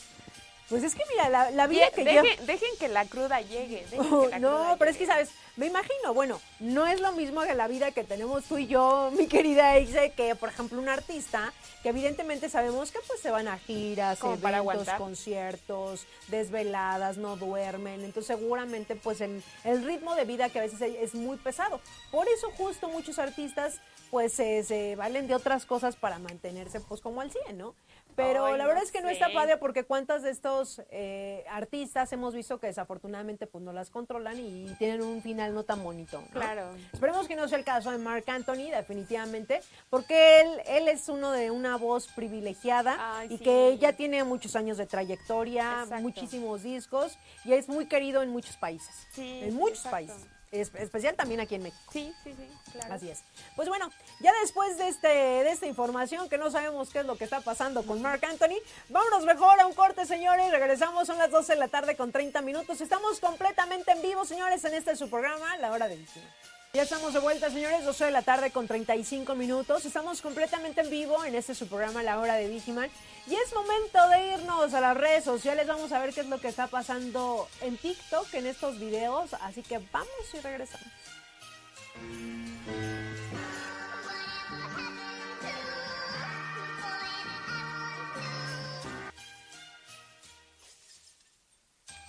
Pues 0.69 0.83
es 0.83 0.95
que 0.95 1.03
mira, 1.11 1.29
la, 1.29 1.51
la 1.51 1.67
vida 1.67 1.91
que 1.91 2.03
dejen, 2.03 2.23
lleva... 2.23 2.43
dejen 2.43 2.69
que 2.79 2.87
la 2.87 3.05
cruda 3.05 3.39
llegue. 3.41 3.85
dejen 3.91 4.13
Oh, 4.13 4.23
que 4.23 4.29
la 4.29 4.39
no, 4.39 4.49
cruda 4.49 4.75
pero 4.77 4.91
es 4.91 4.97
que. 4.97 5.05
¿sabes? 5.05 5.29
Me 5.57 5.67
imagino, 5.67 6.13
bueno, 6.13 6.41
no 6.59 6.87
es 6.87 6.99
lo 6.99 7.11
mismo 7.11 7.43
que 7.43 7.53
la 7.53 7.67
vida 7.67 7.91
que 7.91 8.03
tenemos 8.03 8.45
tú 8.45 8.57
y 8.57 8.67
yo, 8.67 9.11
mi 9.15 9.27
querida 9.27 9.77
Exe, 9.77 10.11
que, 10.11 10.35
por 10.35 10.49
ejemplo, 10.49 10.81
un 10.81 10.89
artista, 10.89 11.53
que 11.85 11.89
evidentemente 11.89 12.49
sabemos 12.49 12.89
que 12.89 12.97
pues 13.05 13.19
se 13.19 13.29
van 13.29 13.47
a 13.47 13.59
giras, 13.59 14.17
Como 14.17 14.37
para 14.37 14.57
eventos, 14.57 14.71
aguantar. 14.73 14.97
conciertos, 14.97 16.07
desveladas, 16.29 17.17
no 17.17 17.37
duermen, 17.37 18.03
entonces 18.03 18.35
seguramente 18.35 18.95
pues 18.95 19.21
el, 19.21 19.43
el 19.63 19.85
ritmo 19.85 20.15
de 20.15 20.25
vida 20.25 20.49
que 20.49 20.57
a 20.57 20.63
veces 20.63 20.81
es 20.81 21.13
muy 21.13 21.37
pesado. 21.37 21.79
Por 22.09 22.27
eso 22.27 22.49
justo 22.57 22.89
muchos 22.89 23.19
artistas 23.19 23.81
pues 24.09 24.33
se, 24.33 24.63
se 24.63 24.95
valen 24.95 25.27
de 25.27 25.35
otras 25.35 25.67
cosas 25.67 25.95
para 25.95 26.17
mantenerse 26.17 26.79
pues 26.79 27.01
como 27.01 27.21
al 27.21 27.29
100, 27.29 27.55
¿no? 27.55 27.75
Pero 28.15 28.45
Ay, 28.45 28.57
la 28.57 28.63
no 28.63 28.67
verdad 28.69 28.83
es 28.83 28.91
que 28.91 29.01
no 29.01 29.09
está 29.09 29.29
padre 29.33 29.57
porque 29.57 29.83
cuántas 29.83 30.23
de 30.23 30.29
estos 30.31 30.81
eh, 30.89 31.43
artistas 31.49 32.11
hemos 32.13 32.33
visto 32.33 32.59
que 32.59 32.67
desafortunadamente 32.67 33.47
pues 33.47 33.63
no 33.63 33.73
las 33.73 33.89
controlan 33.89 34.39
y 34.39 34.73
tienen 34.77 35.01
un 35.01 35.21
final 35.21 35.53
no 35.53 35.63
tan 35.63 35.83
bonito. 35.83 36.21
¿no? 36.21 36.27
Claro. 36.27 36.69
Esperemos 36.93 37.27
que 37.27 37.35
no 37.35 37.47
sea 37.47 37.57
el 37.57 37.65
caso 37.65 37.91
de 37.91 37.97
Mark 37.97 38.23
Anthony, 38.27 38.69
definitivamente, 38.71 39.61
porque 39.89 40.41
él, 40.41 40.61
él 40.67 40.87
es 40.87 41.09
uno 41.09 41.31
de 41.31 41.51
una 41.51 41.77
voz 41.77 42.07
privilegiada 42.07 43.19
Ay, 43.19 43.27
y 43.31 43.37
sí. 43.37 43.43
que 43.43 43.77
ya 43.79 43.93
tiene 43.93 44.23
muchos 44.23 44.55
años 44.55 44.77
de 44.77 44.85
trayectoria, 44.85 45.81
Exacto. 45.83 46.01
muchísimos 46.01 46.63
discos 46.63 47.17
y 47.43 47.53
es 47.53 47.67
muy 47.67 47.85
querido 47.87 48.21
en 48.21 48.29
muchos 48.29 48.55
países. 48.57 49.07
Sí, 49.11 49.41
en 49.43 49.55
muchos 49.55 49.85
exacto. 49.85 49.91
países. 49.91 50.34
Es- 50.61 50.73
especial 50.75 51.15
también 51.15 51.39
aquí 51.39 51.55
en 51.55 51.63
México. 51.63 51.91
Sí, 51.91 52.13
sí, 52.23 52.33
sí, 52.37 52.47
claro. 52.71 52.93
Así 52.93 53.09
es. 53.09 53.23
Pues 53.55 53.67
bueno, 53.69 53.89
ya 54.19 54.31
después 54.41 54.77
de 54.77 54.87
este 54.89 55.07
de 55.07 55.49
esta 55.51 55.65
información 55.67 56.29
que 56.29 56.37
no 56.37 56.49
sabemos 56.51 56.89
qué 56.89 56.99
es 56.99 57.05
lo 57.05 57.17
que 57.17 57.23
está 57.25 57.41
pasando 57.41 57.83
con 57.85 58.01
Mark 58.01 58.23
Anthony, 58.25 58.57
vámonos 58.89 59.25
mejor 59.25 59.59
a 59.59 59.67
un 59.67 59.73
corte, 59.73 60.05
señores. 60.05 60.51
Regresamos, 60.51 61.07
son 61.07 61.17
las 61.17 61.31
12 61.31 61.53
de 61.53 61.59
la 61.59 61.67
tarde 61.67 61.95
con 61.95 62.11
30 62.11 62.41
minutos. 62.41 62.81
Estamos 62.81 63.19
completamente 63.19 63.91
en 63.91 64.01
vivo, 64.01 64.25
señores, 64.25 64.63
en 64.65 64.73
este 64.73 64.95
su 64.95 65.09
programa, 65.09 65.57
La 65.57 65.71
Hora 65.71 65.87
de 65.87 65.95
Víctima. 65.97 66.25
Ya 66.73 66.81
estamos 66.83 67.13
de 67.13 67.19
vuelta, 67.19 67.49
señores, 67.49 67.85
12 67.85 68.03
de 68.03 68.11
la 68.11 68.21
tarde 68.21 68.51
con 68.51 68.67
35 68.67 69.33
minutos. 69.35 69.85
Estamos 69.85 70.21
completamente 70.21 70.81
en 70.81 70.89
vivo 70.89 71.23
en 71.23 71.33
este 71.35 71.55
su 71.55 71.69
programa, 71.69 72.03
La 72.03 72.19
Hora 72.19 72.35
de 72.35 72.49
Vigiman. 72.49 72.89
Y 73.27 73.33
es 73.33 73.53
momento 73.55 74.07
de 74.09 74.33
irnos 74.33 74.73
a 74.75 74.81
las 74.81 74.95
redes 74.95 75.23
sociales. 75.23 75.65
Vamos 75.65 75.91
a 75.91 75.99
ver 75.99 76.13
qué 76.13 76.21
es 76.21 76.27
lo 76.27 76.39
que 76.39 76.47
está 76.47 76.67
pasando 76.67 77.47
en 77.61 77.75
TikTok, 77.77 78.31
en 78.35 78.45
estos 78.45 78.79
videos. 78.79 79.33
Así 79.41 79.63
que 79.63 79.79
vamos 79.91 80.09
y 80.33 80.39
regresamos. 80.41 80.87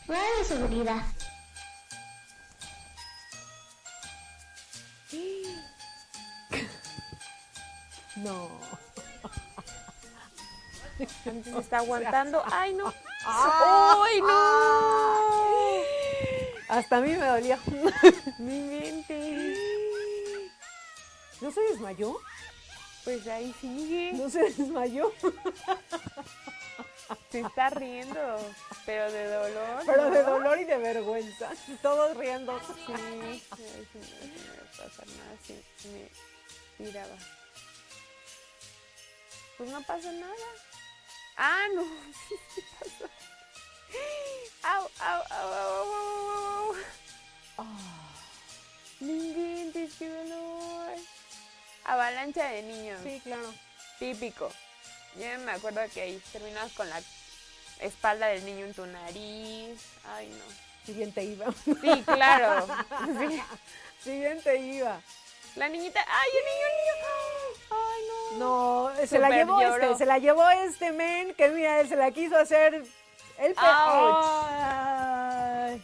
Fuera 0.06 0.22
de 0.38 0.44
seguridad. 0.44 1.02
No. 8.16 8.48
Antes 11.26 11.54
está 11.54 11.78
aguantando. 11.78 12.42
Ay, 12.50 12.74
no. 12.74 12.92
¡Ay, 13.26 14.20
no! 14.20 15.46
Hasta 16.68 16.96
a 16.96 17.00
mí 17.00 17.10
me 17.10 17.24
dolía. 17.26 17.58
Mi 18.38 18.60
mente. 18.60 19.54
¿No 21.40 21.50
se 21.50 21.60
desmayó? 21.60 22.18
Pues 23.04 23.26
ahí 23.28 23.54
sigue. 23.60 24.12
¿No 24.14 24.28
se 24.30 24.40
desmayó? 24.40 25.12
Se 27.30 27.40
está 27.40 27.70
riendo, 27.70 28.20
pero 28.84 29.12
de 29.12 29.28
dolor. 29.28 29.82
Pero 29.86 30.10
de 30.10 30.22
dolor 30.22 30.58
y 30.58 30.64
de 30.64 30.76
vergüenza. 30.78 31.50
Todos 31.82 32.16
riendo. 32.16 32.58
Sí, 32.60 32.92
ay, 32.94 33.42
sí, 33.56 33.62
no, 33.62 34.02
sí 34.02 34.08
no 34.22 34.42
me 34.42 34.56
va 34.56 34.64
a 34.64 34.88
pasar 34.88 35.06
nada 35.06 35.36
si 35.44 35.88
me 35.88 36.10
tiraba. 36.84 37.16
Pues 39.56 39.70
no 39.70 39.82
pasó 39.82 40.12
nada. 40.12 40.34
Ah, 41.36 41.66
no, 41.74 41.82
sí, 42.28 42.34
sí 42.54 42.62
pasó. 42.78 43.10
Au, 44.62 44.90
au, 45.00 45.22
au. 45.30 46.76
No 49.00 49.12
inventes, 49.12 49.92
qué 49.98 50.08
dolor. 50.08 50.96
Avalancha 51.84 52.48
de 52.48 52.62
niños. 52.62 53.00
Sí, 53.04 53.20
claro. 53.22 53.52
Típico. 53.98 54.50
Yo 55.16 55.38
me 55.44 55.52
acuerdo 55.52 55.80
que 55.92 56.00
ahí 56.00 56.22
terminabas 56.32 56.72
con 56.72 56.88
la 56.88 57.00
espalda 57.80 58.26
del 58.28 58.44
niño 58.44 58.66
en 58.66 58.74
tu 58.74 58.86
nariz. 58.86 59.78
Ay, 60.16 60.28
no. 60.28 60.44
Si 60.84 60.92
bien 60.92 61.12
te 61.12 61.24
iba. 61.24 61.46
Sí, 61.64 62.02
claro. 62.04 62.66
Sí. 63.18 63.42
Si 64.02 64.18
bien 64.18 64.42
te 64.42 64.56
iba. 64.58 65.00
La 65.56 65.68
niñita, 65.68 66.00
ay, 66.06 66.30
el 66.38 66.44
niño, 66.44 66.66
el 66.70 66.76
niño. 66.80 66.94
Ay, 67.70 68.02
no. 68.08 68.38
No, 68.38 69.06
se 69.06 69.18
la 69.18 69.30
llevó 69.30 69.60
este, 69.60 69.96
se 69.96 70.06
la 70.06 70.18
llevó 70.18 70.48
este 70.50 70.92
men 70.92 71.34
que 71.34 71.48
mira, 71.48 71.84
se 71.86 71.96
la 71.96 72.10
quiso 72.10 72.36
hacer 72.36 72.74
el. 73.38 73.54
Ay. 74.46 75.82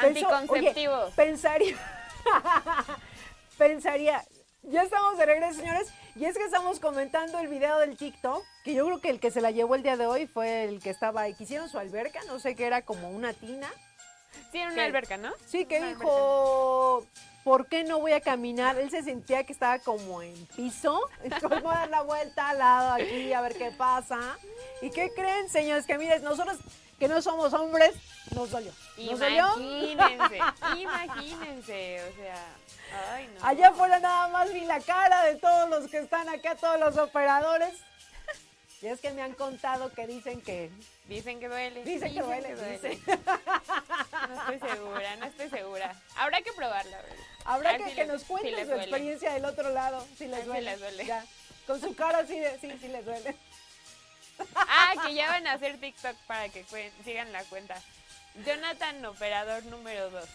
Pensó- 0.00 0.28
oye, 0.48 0.74
pensaría 1.14 1.76
pensaría 3.58 4.24
ya 4.64 4.82
estamos 4.82 5.18
de 5.18 5.26
regreso, 5.26 5.54
señores, 5.60 5.92
y 6.14 6.24
es 6.24 6.36
que 6.36 6.44
estamos 6.44 6.78
comentando 6.78 7.38
el 7.40 7.48
video 7.48 7.78
del 7.78 7.96
TikTok, 7.96 8.44
que 8.64 8.74
yo 8.74 8.84
creo 8.86 9.00
que 9.00 9.10
el 9.10 9.18
que 9.18 9.32
se 9.32 9.40
la 9.40 9.50
llevó 9.50 9.74
el 9.74 9.82
día 9.82 9.96
de 9.96 10.06
hoy 10.06 10.26
fue 10.28 10.64
el 10.64 10.80
que 10.80 10.90
estaba 10.90 11.22
ahí, 11.22 11.34
que 11.34 11.42
hicieron 11.44 11.68
su 11.68 11.78
alberca, 11.78 12.20
no 12.28 12.38
sé 12.38 12.54
qué 12.54 12.66
era 12.66 12.82
como 12.82 13.10
una 13.10 13.32
tina. 13.32 13.68
Sí, 14.52 14.60
una 14.60 14.84
alberca, 14.84 15.16
¿no? 15.16 15.32
Sí, 15.46 15.64
que 15.64 15.78
Una 15.78 15.88
dijo, 15.88 17.04
¿por 17.44 17.66
qué 17.66 17.84
no 17.84 17.98
voy 18.00 18.12
a 18.12 18.20
caminar? 18.20 18.78
Él 18.78 18.90
se 18.90 19.02
sentía 19.02 19.44
que 19.44 19.52
estaba 19.52 19.78
como 19.78 20.22
en 20.22 20.34
piso. 20.56 21.00
Entonces 21.22 21.62
voy 21.62 21.74
a 21.74 21.80
dar 21.80 21.90
la 21.90 22.02
vuelta 22.02 22.50
al 22.50 22.58
lado 22.58 22.92
aquí 22.94 23.32
a 23.32 23.40
ver 23.40 23.56
qué 23.56 23.70
pasa. 23.70 24.18
¿Y 24.80 24.90
qué 24.90 25.12
creen, 25.14 25.48
señores? 25.48 25.86
Que 25.86 25.98
miren, 25.98 26.22
nosotros 26.22 26.58
que 26.98 27.08
no 27.08 27.20
somos 27.20 27.52
hombres, 27.52 27.94
nos 28.32 28.50
dolió. 28.50 28.72
¿Nos 28.96 29.18
dolió? 29.18 29.58
Imagínense, 29.58 30.38
imagínense, 30.78 32.00
o 32.08 32.14
sea, 32.14 32.46
ay 33.12 33.28
no. 33.34 33.44
Allá 33.44 33.68
afuera 33.70 33.98
nada 33.98 34.28
más 34.28 34.52
vi 34.52 34.60
la 34.60 34.78
cara 34.78 35.24
de 35.24 35.34
todos 35.34 35.68
los 35.68 35.90
que 35.90 35.98
están 35.98 36.28
acá, 36.28 36.54
todos 36.54 36.78
los 36.78 36.96
operadores. 36.98 37.74
Y 38.82 38.88
es 38.88 39.00
que 39.00 39.12
me 39.12 39.22
han 39.22 39.32
contado 39.34 39.92
que 39.92 40.06
dicen 40.08 40.40
que... 40.42 40.70
Dicen 41.06 41.38
que 41.38 41.48
duele. 41.48 41.84
Dicen 41.84 42.12
que 42.12 42.20
duele, 42.20 42.54
duele. 42.56 42.72
dicen. 42.78 43.00
No 43.06 44.52
estoy 44.52 44.70
segura, 44.70 45.16
no 45.16 45.26
estoy 45.26 45.50
segura. 45.50 45.94
Habrá 46.16 46.42
que 46.42 46.52
probarla, 46.52 46.98
a 46.98 47.02
ver. 47.02 47.16
Habrá 47.44 47.76
que, 47.78 47.84
si 47.90 47.94
que 47.94 48.04
les- 48.06 48.08
nos 48.08 48.22
si 48.40 48.50
les 48.50 48.60
su 48.60 48.66
duele. 48.66 48.82
experiencia 48.82 49.32
del 49.34 49.44
otro 49.44 49.70
lado, 49.70 50.04
si 50.18 50.26
les 50.26 50.40
si 50.40 50.46
duele. 50.46 50.70
les 50.72 50.80
duele. 50.80 51.04
Ya. 51.06 51.24
Con 51.66 51.80
su 51.80 51.94
cara 51.94 52.18
así 52.18 52.38
de, 52.38 52.58
sí, 52.58 52.72
sí 52.80 52.88
les 52.88 53.04
duele. 53.04 53.36
Ah, 54.56 54.94
que 55.06 55.14
ya 55.14 55.28
van 55.28 55.46
a 55.46 55.52
hacer 55.52 55.78
TikTok 55.78 56.16
para 56.26 56.48
que 56.48 56.64
sigan 57.04 57.30
la 57.32 57.44
cuenta. 57.44 57.80
Jonathan, 58.44 59.04
operador 59.06 59.64
número 59.66 60.10
2. 60.10 60.28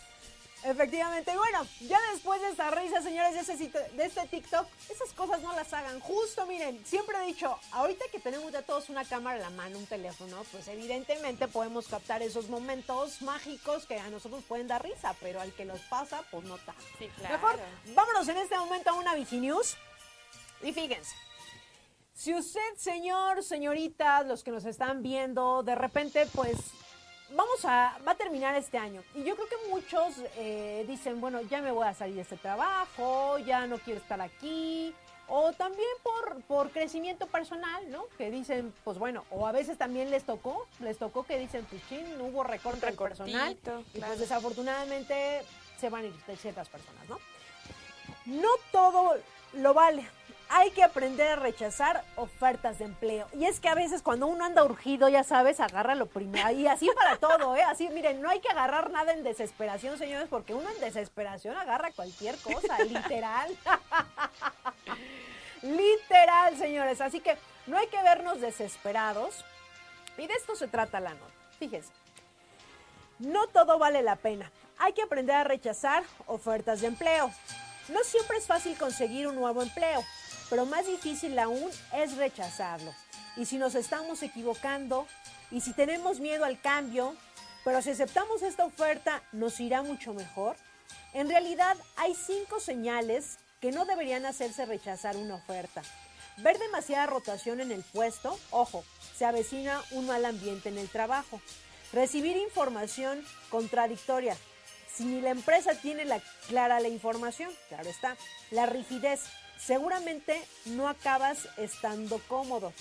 Efectivamente, 0.68 1.32
y 1.32 1.38
bueno, 1.38 1.66
ya 1.80 1.98
después 2.12 2.42
de 2.42 2.50
esta 2.50 2.70
risa, 2.72 3.02
señores, 3.02 3.48
de, 3.48 4.04
este 4.04 4.28
TikTok, 4.28 4.68
esas 4.90 5.14
cosas 5.14 5.42
no 5.42 5.54
las 5.54 5.72
hagan. 5.72 6.02
Justo, 6.02 6.46
miren, 6.46 6.86
siempre 6.86 7.18
he 7.18 7.26
dicho, 7.26 7.58
ahorita 7.72 8.04
que 8.12 8.20
tenemos 8.20 8.52
ya 8.52 8.62
todos 8.64 8.90
una 8.90 9.06
cámara 9.06 9.38
en 9.38 9.44
la 9.44 9.50
mano, 9.52 9.80
un 9.80 9.86
teléfono, 9.86 10.44
pues 10.52 10.68
evidentemente 10.68 11.48
podemos 11.48 11.88
captar 11.88 12.22
esos 12.22 12.50
momentos 12.50 13.22
mágicos 13.22 13.86
que 13.86 13.98
a 13.98 14.10
nosotros 14.10 14.44
pueden 14.46 14.68
dar 14.68 14.84
risa, 14.84 15.16
pero 15.22 15.40
al 15.40 15.54
que 15.54 15.64
los 15.64 15.80
pasa, 15.82 16.22
pues 16.32 16.44
no 16.44 16.58
tanto. 16.58 16.84
Sí, 17.00 17.08
claro. 17.18 17.36
Mejor, 17.36 17.60
vámonos 17.96 18.28
en 18.28 18.38
este 18.38 18.58
momento 18.58 18.90
a 18.90 18.94
una 18.96 19.16
Viginews. 19.16 19.78
Y 20.62 20.74
fíjense, 20.74 21.16
si 22.14 22.34
usted, 22.34 22.76
señor, 22.76 23.42
señorita, 23.42 24.24
los 24.24 24.44
que 24.44 24.52
nos 24.52 24.66
están 24.66 25.02
viendo, 25.02 25.64
de 25.64 25.76
repente, 25.76 26.28
pues 26.34 26.58
vamos 27.32 27.66
a, 27.66 27.98
va 28.08 28.12
a 28.14 28.16
terminar 28.16 28.56
este 28.56 28.78
año. 28.78 29.04
Y 29.14 29.24
yo 29.24 29.36
creo 29.36 29.48
que 29.48 29.70
muchos 29.70 30.16
eh, 30.38 30.86
dicen, 30.88 31.20
bueno, 31.22 31.42
ya 31.42 31.62
me 31.62 31.72
voy 31.72 31.88
a 31.88 31.94
salir 31.94 32.16
de 32.16 32.22
este 32.22 32.38
trabajo, 32.38 33.38
ya 33.40 33.68
no 33.68 33.78
quiero 33.80 34.00
estar 34.00 34.22
aquí. 34.22 34.94
O 35.30 35.52
también 35.52 35.90
por, 36.04 36.42
por 36.44 36.72
crecimiento 36.72 37.28
personal, 37.28 37.92
¿no? 37.92 38.06
Que 38.18 38.32
dicen, 38.32 38.74
pues 38.86 38.98
bueno, 38.98 39.26
o 39.30 39.46
a 39.46 39.52
veces 39.52 39.78
también 39.78 40.10
les 40.10 40.24
tocó, 40.24 40.68
les 40.80 40.98
tocó 40.98 41.24
que 41.24 41.38
dicen, 41.38 41.66
pues 41.70 41.82
chin, 41.90 42.06
hubo 42.22 42.44
recorte 42.44 42.94
personal. 42.94 43.58
Y 43.94 44.00
pues 44.00 44.20
desafortunadamente 44.20 45.42
se 45.78 45.90
van 45.90 46.06
a 46.06 46.08
ir 46.08 46.38
ciertas 46.38 46.70
personas, 46.70 47.10
¿no? 47.10 47.20
No 48.26 48.50
todo 48.72 49.18
lo 49.54 49.74
vale. 49.74 50.08
Hay 50.50 50.72
que 50.72 50.84
aprender 50.84 51.32
a 51.32 51.36
rechazar 51.36 52.04
ofertas 52.16 52.80
de 52.80 52.86
empleo. 52.86 53.28
Y 53.34 53.46
es 53.46 53.60
que 53.60 53.68
a 53.68 53.76
veces 53.76 54.02
cuando 54.02 54.28
uno 54.28 54.46
anda 54.46 54.64
urgido, 54.64 55.10
ya 55.10 55.24
sabes, 55.24 55.60
agarra 55.60 55.94
lo 55.96 56.06
primero. 56.06 56.52
Y 56.52 56.68
así 56.68 56.90
para 56.96 57.18
todo, 57.18 57.56
¿eh? 57.56 57.64
Así, 57.64 57.90
miren, 57.90 58.22
no 58.22 58.30
hay 58.30 58.40
que 58.40 58.50
agarrar 58.50 58.90
nada 58.92 59.14
en 59.14 59.24
desesperación, 59.24 59.98
señores, 59.98 60.28
porque 60.30 60.54
uno 60.54 60.70
en 60.70 60.80
desesperación 60.80 61.58
agarra 61.58 61.92
cualquier 61.92 62.38
cosa, 62.38 62.80
literal. 62.84 63.58
literal, 65.62 66.58
señores. 66.58 67.02
Así 67.02 67.20
que 67.20 67.38
no 67.66 67.78
hay 67.78 67.88
que 67.88 68.02
vernos 68.02 68.40
desesperados. 68.40 69.44
Y 70.18 70.28
de 70.28 70.34
esto 70.34 70.56
se 70.56 70.68
trata 70.68 71.00
la 71.00 71.14
nota. 71.14 71.34
Fíjese. 71.60 71.92
No 73.20 73.48
todo 73.48 73.80
vale 73.80 74.02
la 74.02 74.16
pena. 74.16 74.52
Hay 74.80 74.94
que 74.94 75.02
aprender 75.02 75.36
a 75.36 75.44
rechazar 75.44 76.04
ofertas 76.28 76.82
de 76.82 76.88
empleo. 76.88 77.32
No 77.90 78.04
siempre 78.04 78.38
es 78.38 78.46
fácil 78.46 78.78
conseguir 78.78 79.28
un 79.28 79.36
nuevo 79.36 79.62
empleo, 79.62 80.04
pero 80.50 80.66
más 80.66 80.86
difícil 80.88 81.38
aún 81.40 81.70
es 81.94 82.16
rechazarlo. 82.16 82.94
Y 83.36 83.46
si 83.46 83.58
nos 83.58 83.76
estamos 83.76 84.24
equivocando, 84.24 85.08
y 85.52 85.62
si 85.62 85.74
tenemos 85.74 86.20
miedo 86.20 86.46
al 86.46 86.60
cambio, 86.60 87.16
pero 87.64 87.82
si 87.82 87.92
aceptamos 87.92 88.42
esta 88.42 88.66
oferta, 88.66 89.22
¿nos 89.32 89.60
irá 89.60 89.82
mucho 89.82 90.14
mejor? 90.14 90.56
En 91.14 91.30
realidad 91.30 91.78
hay 91.96 92.16
cinco 92.16 92.60
señales 92.60 93.40
que 93.62 93.72
no 93.72 93.86
deberían 93.86 94.26
hacerse 94.26 94.66
rechazar 94.66 95.16
una 95.16 95.36
oferta. 95.36 95.82
Ver 96.38 96.60
demasiada 96.60 97.08
rotación 97.08 97.62
en 97.62 97.72
el 97.72 97.84
puesto, 97.84 98.38
ojo, 98.52 98.84
se 99.18 99.26
avecina 99.26 99.82
un 99.92 100.06
mal 100.06 100.24
ambiente 100.26 100.70
en 100.70 100.78
el 100.78 100.90
trabajo. 100.90 101.42
Recibir 101.94 102.38
información 102.38 103.24
contradictoria. 103.50 104.38
Si 104.94 105.06
ni 105.06 105.22
la 105.22 105.32
empresa 105.32 105.74
tiene 105.76 106.06
la, 106.06 106.22
clara 106.48 106.80
la 106.80 106.90
información, 106.90 107.52
claro 107.70 107.90
está. 107.90 108.18
La 108.52 108.66
rigidez. 108.66 109.22
Seguramente 109.58 110.42
no 110.66 110.88
acabas 110.88 111.48
estando 111.58 112.20
cómodo. 112.28 112.74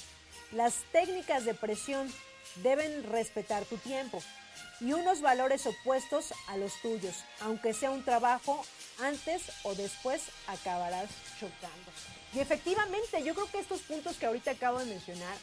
Las 0.53 0.75
técnicas 0.93 1.45
de 1.45 1.55
presión 1.55 2.13
deben 2.57 3.05
respetar 3.11 3.65
tu 3.65 3.77
tiempo 3.79 4.23
y 4.81 4.93
unos 4.93 5.21
valores 5.21 5.67
opuestos 5.67 6.33
a 6.49 6.57
los 6.57 6.73
tuyos. 6.83 7.25
Aunque 7.41 7.73
sea 7.73 7.91
un 7.91 8.05
trabajo, 8.05 8.65
antes 9.01 9.43
o 9.63 9.75
después 9.75 10.23
acabarás 10.47 11.09
chocando. 11.41 11.91
Y 12.35 12.41
efectivamente, 12.41 13.23
yo 13.25 13.35
creo 13.35 13.51
que 13.51 13.59
estos 13.59 13.81
puntos 13.81 14.17
que 14.17 14.27
ahorita 14.27 14.53
acabo 14.53 14.79
de 14.79 14.87
mencionar, 14.87 15.37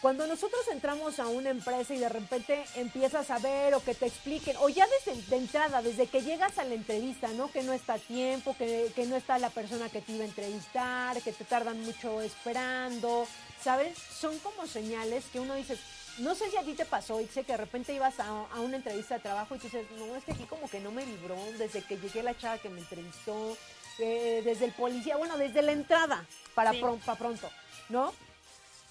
cuando 0.00 0.26
nosotros 0.26 0.62
entramos 0.72 1.18
a 1.18 1.28
una 1.28 1.50
empresa 1.50 1.94
y 1.94 1.98
de 1.98 2.08
repente 2.08 2.64
empiezas 2.76 3.30
a 3.30 3.38
ver 3.38 3.74
o 3.74 3.84
que 3.84 3.94
te 3.94 4.06
expliquen, 4.06 4.56
o 4.58 4.68
ya 4.68 4.86
desde 4.86 5.20
de 5.22 5.36
entrada, 5.36 5.82
desde 5.82 6.06
que 6.06 6.22
llegas 6.22 6.56
a 6.58 6.64
la 6.64 6.74
entrevista, 6.74 7.28
¿no? 7.28 7.50
Que 7.52 7.62
no 7.62 7.72
está 7.72 7.94
a 7.94 7.98
tiempo, 7.98 8.56
que, 8.56 8.90
que 8.94 9.06
no 9.06 9.16
está 9.16 9.38
la 9.38 9.50
persona 9.50 9.90
que 9.90 10.00
te 10.00 10.12
iba 10.12 10.24
a 10.24 10.28
entrevistar, 10.28 11.20
que 11.22 11.32
te 11.32 11.44
tardan 11.44 11.82
mucho 11.82 12.22
esperando, 12.22 13.26
¿sabes? 13.62 13.98
Son 13.98 14.38
como 14.38 14.66
señales 14.66 15.26
que 15.32 15.40
uno 15.40 15.54
dice, 15.54 15.76
no 16.18 16.34
sé 16.34 16.50
si 16.50 16.56
a 16.56 16.62
ti 16.62 16.74
te 16.74 16.84
pasó, 16.84 17.20
sé 17.32 17.44
que 17.44 17.52
de 17.52 17.58
repente 17.58 17.94
ibas 17.94 18.20
a, 18.20 18.32
una 18.60 18.76
entrevista 18.76 19.14
de 19.14 19.20
trabajo 19.20 19.54
y 19.54 19.58
tú 19.58 19.64
dices, 19.64 19.86
no, 19.98 20.16
es 20.16 20.24
que 20.24 20.32
aquí 20.32 20.44
como 20.44 20.68
que 20.68 20.80
no 20.80 20.90
me 20.90 21.04
vibró 21.04 21.36
desde 21.58 21.82
que 21.82 21.96
llegué 21.96 22.22
la 22.22 22.36
chava 22.36 22.58
que 22.58 22.68
me 22.68 22.80
entrevistó, 22.80 23.56
eh, 23.98 24.40
desde 24.44 24.64
el 24.64 24.72
policía, 24.72 25.16
bueno, 25.16 25.36
desde 25.36 25.62
la 25.62 25.72
entrada 25.72 26.24
para, 26.54 26.72
pronto, 26.72 27.50
¿no? 27.88 28.14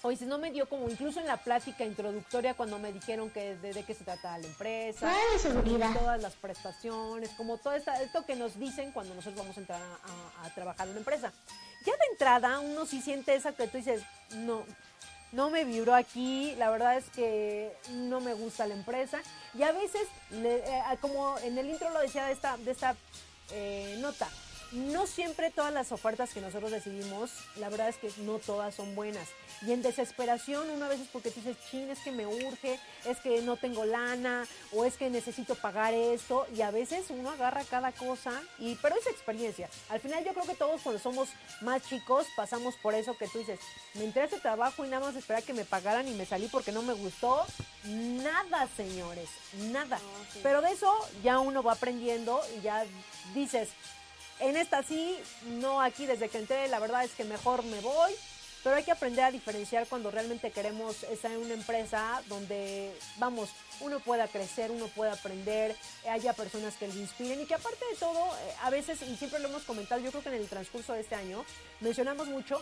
O 0.02 0.08
dices, 0.08 0.26
no 0.26 0.38
me 0.38 0.50
dio 0.50 0.68
como 0.68 0.88
incluso 0.88 1.20
en 1.20 1.26
la 1.26 1.36
plática 1.36 1.84
introductoria 1.84 2.54
cuando 2.54 2.78
me 2.78 2.92
dijeron 2.92 3.30
que 3.30 3.56
de, 3.56 3.84
qué 3.84 3.94
se 3.94 4.04
trataba 4.04 4.38
la 4.38 4.46
empresa, 4.46 5.12
todas 5.92 6.22
las 6.22 6.34
prestaciones, 6.34 7.30
como 7.36 7.58
todo 7.58 7.74
esto 7.74 8.24
que 8.24 8.34
nos 8.34 8.58
dicen 8.58 8.92
cuando 8.92 9.14
nosotros 9.14 9.38
vamos 9.38 9.56
a 9.56 9.60
entrar 9.60 9.80
a, 9.82 10.46
a 10.46 10.54
trabajar 10.54 10.86
en 10.86 10.92
una 10.92 11.00
empresa. 11.00 11.32
Ya 11.84 11.92
de 11.92 12.12
entrada 12.12 12.60
uno 12.60 12.86
sí 12.86 13.02
siente 13.02 13.34
esa 13.34 13.52
que 13.52 13.66
tú 13.66 13.76
dices, 13.76 14.02
no, 14.36 14.64
no 15.32 15.50
me 15.50 15.64
vibró 15.64 15.94
aquí, 15.94 16.54
la 16.56 16.70
verdad 16.70 16.96
es 16.96 17.08
que 17.10 17.76
no 17.90 18.20
me 18.20 18.34
gusta 18.34 18.66
la 18.66 18.74
empresa. 18.74 19.20
Y 19.54 19.62
a 19.62 19.72
veces, 19.72 20.02
eh, 20.32 20.82
como 21.00 21.38
en 21.38 21.56
el 21.58 21.68
intro 21.68 21.90
lo 21.90 22.00
decía 22.00 22.26
de 22.26 22.32
esta, 22.32 22.56
de 22.56 22.70
esta 22.70 22.96
eh, 23.52 23.96
nota, 24.00 24.28
no 24.72 25.06
siempre 25.06 25.50
todas 25.50 25.72
las 25.72 25.92
ofertas 25.92 26.32
que 26.32 26.40
nosotros 26.40 26.70
recibimos, 26.70 27.30
la 27.56 27.68
verdad 27.68 27.88
es 27.88 27.96
que 27.96 28.10
no 28.22 28.38
todas 28.38 28.74
son 28.74 28.94
buenas. 28.94 29.28
Y 29.66 29.72
en 29.72 29.82
desesperación, 29.82 30.70
una 30.70 30.88
vez 30.88 31.00
es 31.00 31.08
porque 31.08 31.30
tú 31.30 31.40
dices, 31.40 31.56
chin, 31.70 31.90
es 31.90 31.98
que 31.98 32.12
me 32.12 32.26
urge, 32.26 32.78
es 33.04 33.18
que 33.18 33.42
no 33.42 33.56
tengo 33.56 33.84
lana, 33.84 34.46
o 34.72 34.84
es 34.84 34.96
que 34.96 35.10
necesito 35.10 35.54
pagar 35.54 35.92
esto. 35.92 36.46
Y 36.54 36.62
a 36.62 36.70
veces 36.70 37.06
uno 37.10 37.30
agarra 37.30 37.64
cada 37.64 37.92
cosa, 37.92 38.32
y, 38.58 38.76
pero 38.76 38.96
es 38.96 39.06
experiencia. 39.06 39.68
Al 39.88 40.00
final 40.00 40.24
yo 40.24 40.32
creo 40.32 40.46
que 40.46 40.54
todos 40.54 40.80
cuando 40.82 41.00
somos 41.00 41.28
más 41.60 41.82
chicos 41.82 42.26
pasamos 42.36 42.74
por 42.76 42.94
eso 42.94 43.16
que 43.18 43.28
tú 43.28 43.38
dices, 43.38 43.60
me 43.94 44.04
entré 44.04 44.22
a 44.22 44.24
este 44.26 44.40
trabajo 44.40 44.84
y 44.84 44.88
nada 44.88 45.06
más 45.06 45.16
esperar 45.16 45.42
que 45.42 45.52
me 45.52 45.64
pagaran 45.64 46.06
y 46.08 46.14
me 46.14 46.26
salí 46.26 46.46
porque 46.46 46.72
no 46.72 46.82
me 46.82 46.94
gustó. 46.94 47.44
Nada, 47.84 48.68
señores, 48.76 49.28
nada. 49.72 49.98
Pero 50.42 50.62
de 50.62 50.72
eso 50.72 50.92
ya 51.22 51.38
uno 51.38 51.62
va 51.62 51.72
aprendiendo 51.72 52.40
y 52.56 52.62
ya 52.62 52.84
dices, 53.34 53.68
en 54.40 54.56
esta 54.56 54.82
sí, 54.82 55.18
no 55.60 55.80
aquí 55.80 56.06
desde 56.06 56.28
que 56.28 56.38
entré, 56.38 56.68
la 56.68 56.78
verdad 56.78 57.04
es 57.04 57.12
que 57.12 57.24
mejor 57.24 57.62
me 57.64 57.80
voy. 57.80 58.12
Pero 58.62 58.76
hay 58.76 58.84
que 58.84 58.92
aprender 58.92 59.24
a 59.24 59.30
diferenciar 59.30 59.86
cuando 59.86 60.10
realmente 60.10 60.50
queremos 60.50 61.02
estar 61.04 61.30
en 61.30 61.38
una 61.38 61.54
empresa 61.54 62.22
donde, 62.28 62.94
vamos, 63.16 63.48
uno 63.80 64.00
pueda 64.00 64.28
crecer, 64.28 64.70
uno 64.70 64.86
pueda 64.88 65.14
aprender, 65.14 65.74
haya 66.06 66.34
personas 66.34 66.74
que 66.76 66.86
les 66.86 66.96
inspiren 66.96 67.40
y 67.40 67.46
que 67.46 67.54
aparte 67.54 67.82
de 67.90 67.96
todo, 67.96 68.18
eh, 68.26 68.54
a 68.62 68.68
veces, 68.68 69.00
y 69.00 69.16
siempre 69.16 69.40
lo 69.40 69.48
hemos 69.48 69.62
comentado, 69.62 70.02
yo 70.02 70.10
creo 70.10 70.22
que 70.22 70.28
en 70.28 70.34
el 70.34 70.48
transcurso 70.48 70.92
de 70.92 71.00
este 71.00 71.14
año, 71.14 71.42
mencionamos 71.80 72.28
mucho 72.28 72.60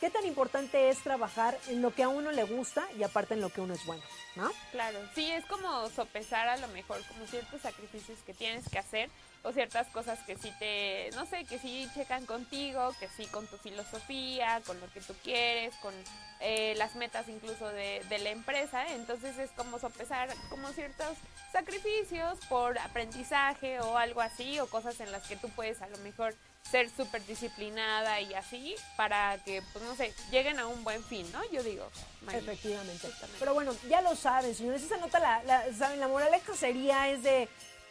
qué 0.00 0.10
tan 0.10 0.26
importante 0.26 0.88
es 0.88 0.98
trabajar 0.98 1.56
en 1.68 1.80
lo 1.80 1.94
que 1.94 2.02
a 2.02 2.08
uno 2.08 2.32
le 2.32 2.42
gusta 2.42 2.84
y 2.98 3.04
aparte 3.04 3.34
en 3.34 3.40
lo 3.40 3.50
que 3.50 3.60
uno 3.60 3.74
es 3.74 3.86
bueno, 3.86 4.02
¿no? 4.34 4.50
Claro, 4.72 4.98
sí, 5.14 5.30
es 5.30 5.44
como 5.46 5.88
sopesar 5.90 6.48
a 6.48 6.56
lo 6.56 6.66
mejor 6.66 7.00
como 7.06 7.24
ciertos 7.28 7.62
sacrificios 7.62 8.18
que 8.26 8.34
tienes 8.34 8.68
que 8.68 8.80
hacer 8.80 9.08
o 9.44 9.52
ciertas 9.52 9.88
cosas 9.88 10.18
que 10.20 10.36
sí 10.36 10.52
te, 10.58 11.10
no 11.14 11.26
sé, 11.26 11.44
que 11.44 11.58
sí 11.58 11.88
checan 11.94 12.26
contigo, 12.26 12.94
que 13.00 13.08
sí 13.08 13.26
con 13.26 13.46
tu 13.46 13.56
filosofía, 13.58 14.62
con 14.66 14.80
lo 14.80 14.90
que 14.92 15.00
tú 15.00 15.14
quieres, 15.22 15.74
con 15.76 15.92
eh, 16.40 16.74
las 16.76 16.94
metas 16.94 17.28
incluso 17.28 17.68
de, 17.68 18.02
de, 18.08 18.18
la 18.18 18.30
empresa. 18.30 18.86
Entonces 18.94 19.38
es 19.38 19.50
como 19.50 19.78
sopesar 19.78 20.28
como 20.48 20.68
ciertos 20.68 21.16
sacrificios 21.50 22.38
por 22.48 22.78
aprendizaje 22.78 23.80
o 23.80 23.98
algo 23.98 24.20
así, 24.20 24.60
o 24.60 24.68
cosas 24.68 25.00
en 25.00 25.10
las 25.10 25.26
que 25.26 25.36
tú 25.36 25.48
puedes 25.50 25.82
a 25.82 25.88
lo 25.88 25.98
mejor 25.98 26.34
ser 26.70 26.88
súper 26.90 27.24
disciplinada 27.26 28.20
y 28.20 28.34
así 28.34 28.74
para 28.96 29.38
que, 29.44 29.62
pues 29.72 29.84
no 29.84 29.94
sé, 29.96 30.14
lleguen 30.30 30.58
a 30.58 30.66
un 30.66 30.84
buen 30.84 31.02
fin, 31.04 31.30
¿no? 31.32 31.40
Yo 31.50 31.62
digo. 31.62 31.88
Efectivamente. 32.32 33.08
Pero 33.38 33.52
bueno, 33.52 33.74
ya 33.88 34.00
lo 34.00 34.14
saben, 34.14 34.54
señores, 34.54 34.82
esa 34.82 34.96
nota, 34.96 35.18
la, 35.18 35.42
la, 35.42 35.72
¿saben? 35.74 35.98
La 35.98 36.08
moraleja 36.08 36.54
sería 36.54 37.08
es 37.10 37.22
de 37.24 37.48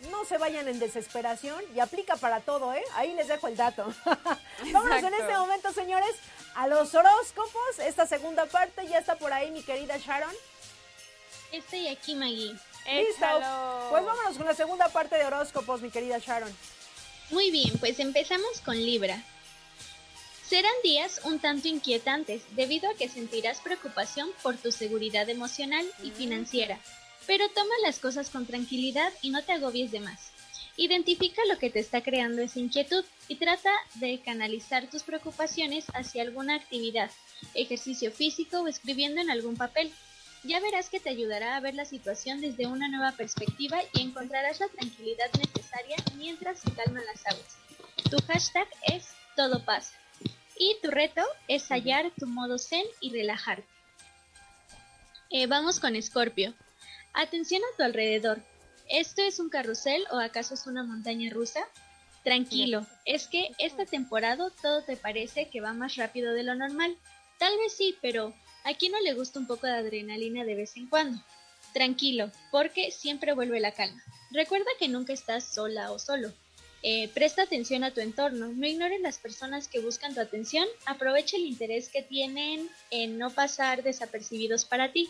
no 0.09 0.25
se 0.25 0.37
vayan 0.37 0.67
en 0.67 0.79
desesperación 0.79 1.63
y 1.75 1.79
aplica 1.79 2.15
para 2.15 2.41
todo, 2.41 2.73
¿eh? 2.73 2.83
Ahí 2.95 3.13
les 3.13 3.27
dejo 3.27 3.47
el 3.47 3.55
dato. 3.55 3.93
Vámonos 4.71 5.03
en 5.03 5.13
este 5.13 5.37
momento, 5.37 5.71
señores, 5.73 6.15
a 6.55 6.67
los 6.67 6.93
horóscopos. 6.95 7.79
Esta 7.79 8.07
segunda 8.07 8.45
parte 8.45 8.87
ya 8.87 8.99
está 8.99 9.15
por 9.15 9.31
ahí 9.31 9.51
mi 9.51 9.63
querida 9.63 9.97
Sharon. 9.97 10.33
Estoy 11.51 11.87
aquí, 11.87 12.15
Maggie. 12.15 12.55
Listo. 12.85 13.25
Pues 13.89 14.05
vámonos 14.05 14.37
con 14.37 14.45
la 14.45 14.55
segunda 14.55 14.89
parte 14.89 15.17
de 15.17 15.25
horóscopos, 15.25 15.81
mi 15.81 15.91
querida 15.91 16.17
Sharon. 16.17 16.51
Muy 17.29 17.51
bien, 17.51 17.77
pues 17.79 17.99
empezamos 17.99 18.61
con 18.65 18.75
Libra. 18.75 19.23
Serán 20.51 20.73
días 20.83 21.21
un 21.23 21.39
tanto 21.39 21.69
inquietantes 21.69 22.43
debido 22.55 22.89
a 22.89 22.95
que 22.95 23.07
sentirás 23.07 23.61
preocupación 23.61 24.29
por 24.43 24.57
tu 24.57 24.71
seguridad 24.71 25.29
emocional 25.29 25.85
y 26.03 26.09
mm. 26.09 26.13
Pero 27.31 27.47
toma 27.47 27.73
las 27.85 27.97
cosas 27.97 28.29
con 28.29 28.45
tranquilidad 28.45 29.09
y 29.21 29.29
no 29.29 29.41
te 29.41 29.53
agobies 29.53 29.89
de 29.91 30.01
más. 30.01 30.33
Identifica 30.75 31.41
lo 31.45 31.57
que 31.57 31.69
te 31.69 31.79
está 31.79 32.01
creando 32.03 32.41
esa 32.41 32.59
inquietud 32.59 33.05
y 33.29 33.37
trata 33.37 33.71
de 33.95 34.19
canalizar 34.19 34.89
tus 34.89 35.03
preocupaciones 35.03 35.85
hacia 35.93 36.23
alguna 36.23 36.55
actividad, 36.55 37.09
ejercicio 37.53 38.11
físico 38.11 38.59
o 38.59 38.67
escribiendo 38.67 39.21
en 39.21 39.29
algún 39.29 39.55
papel. 39.55 39.93
Ya 40.43 40.59
verás 40.59 40.89
que 40.89 40.99
te 40.99 41.09
ayudará 41.09 41.55
a 41.55 41.61
ver 41.61 41.73
la 41.73 41.85
situación 41.85 42.41
desde 42.41 42.67
una 42.67 42.89
nueva 42.89 43.13
perspectiva 43.13 43.79
y 43.93 44.01
encontrarás 44.01 44.59
la 44.59 44.67
tranquilidad 44.67 45.31
necesaria 45.37 45.95
mientras 46.17 46.59
se 46.59 46.73
calman 46.73 47.05
las 47.05 47.25
aguas. 47.27 47.55
Tu 48.09 48.17
hashtag 48.27 48.67
es 48.91 49.07
todo 49.37 49.63
pasa. 49.63 49.93
Y 50.57 50.75
tu 50.83 50.91
reto 50.91 51.21
es 51.47 51.69
hallar 51.69 52.11
tu 52.19 52.27
modo 52.27 52.59
zen 52.59 52.83
y 52.99 53.13
relajarte. 53.13 53.63
Eh, 55.29 55.47
vamos 55.47 55.79
con 55.79 55.95
Escorpio. 55.95 56.53
Atención 57.13 57.61
a 57.63 57.77
tu 57.77 57.83
alrededor. 57.83 58.41
¿Esto 58.89 59.21
es 59.21 59.39
un 59.39 59.49
carrusel 59.49 60.03
o 60.11 60.17
acaso 60.17 60.53
es 60.53 60.67
una 60.67 60.83
montaña 60.83 61.29
rusa? 61.29 61.61
Tranquilo, 62.23 62.85
es 63.05 63.27
que 63.27 63.49
esta 63.57 63.85
temporada 63.85 64.51
todo 64.61 64.83
te 64.83 64.95
parece 64.95 65.49
que 65.49 65.61
va 65.61 65.73
más 65.73 65.95
rápido 65.95 66.33
de 66.33 66.43
lo 66.43 66.55
normal. 66.55 66.95
Tal 67.39 67.57
vez 67.57 67.73
sí, 67.73 67.97
pero 68.01 68.33
¿a 68.63 68.73
quién 68.75 68.91
no 68.91 68.99
le 68.99 69.13
gusta 69.13 69.39
un 69.39 69.47
poco 69.47 69.65
de 69.65 69.73
adrenalina 69.73 70.43
de 70.45 70.55
vez 70.55 70.77
en 70.77 70.87
cuando? 70.87 71.19
Tranquilo, 71.73 72.31
porque 72.51 72.91
siempre 72.91 73.33
vuelve 73.33 73.59
la 73.59 73.71
calma. 73.71 74.03
Recuerda 74.29 74.69
que 74.77 74.87
nunca 74.87 75.13
estás 75.13 75.43
sola 75.43 75.91
o 75.91 75.99
solo. 75.99 76.31
Eh, 76.83 77.09
presta 77.13 77.43
atención 77.43 77.83
a 77.83 77.91
tu 77.91 78.01
entorno, 78.01 78.47
no 78.47 78.65
ignores 78.67 79.01
las 79.01 79.17
personas 79.17 79.67
que 79.67 79.79
buscan 79.79 80.13
tu 80.13 80.21
atención, 80.21 80.67
aprovecha 80.85 81.37
el 81.37 81.45
interés 81.45 81.89
que 81.89 82.01
tienen 82.01 82.69
en 82.89 83.17
no 83.17 83.29
pasar 83.29 83.83
desapercibidos 83.83 84.65
para 84.65 84.91
ti. 84.91 85.07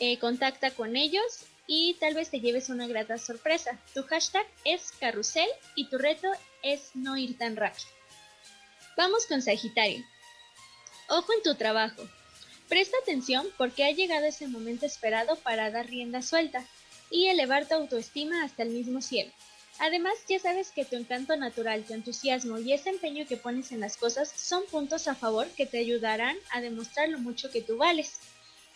Eh, 0.00 0.18
contacta 0.18 0.72
con 0.72 0.96
ellos 0.96 1.44
y 1.66 1.94
tal 1.94 2.14
vez 2.14 2.30
te 2.30 2.40
lleves 2.40 2.68
una 2.68 2.86
grata 2.86 3.18
sorpresa. 3.18 3.78
Tu 3.94 4.02
hashtag 4.04 4.46
es 4.64 4.92
carrusel 4.98 5.48
y 5.74 5.88
tu 5.88 5.98
reto 5.98 6.28
es 6.62 6.90
no 6.94 7.16
ir 7.16 7.38
tan 7.38 7.56
rápido. 7.56 7.86
Vamos 8.96 9.26
con 9.26 9.42
Sagitario. 9.42 10.04
Ojo 11.08 11.32
en 11.32 11.42
tu 11.42 11.54
trabajo. 11.54 12.02
Presta 12.68 12.96
atención 13.02 13.46
porque 13.58 13.84
ha 13.84 13.90
llegado 13.90 14.24
ese 14.24 14.48
momento 14.48 14.86
esperado 14.86 15.36
para 15.36 15.70
dar 15.70 15.86
rienda 15.86 16.22
suelta 16.22 16.64
y 17.10 17.26
elevar 17.26 17.68
tu 17.68 17.74
autoestima 17.74 18.42
hasta 18.42 18.62
el 18.62 18.70
mismo 18.70 19.02
cielo. 19.02 19.32
Además, 19.80 20.14
ya 20.28 20.38
sabes 20.38 20.70
que 20.70 20.84
tu 20.84 20.96
encanto 20.96 21.36
natural, 21.36 21.84
tu 21.84 21.94
entusiasmo 21.94 22.58
y 22.58 22.72
ese 22.72 22.90
empeño 22.90 23.26
que 23.26 23.36
pones 23.36 23.72
en 23.72 23.80
las 23.80 23.96
cosas 23.96 24.30
son 24.30 24.64
puntos 24.66 25.08
a 25.08 25.14
favor 25.14 25.48
que 25.48 25.66
te 25.66 25.78
ayudarán 25.78 26.36
a 26.52 26.60
demostrar 26.60 27.08
lo 27.08 27.18
mucho 27.18 27.50
que 27.50 27.60
tú 27.60 27.76
vales. 27.76 28.20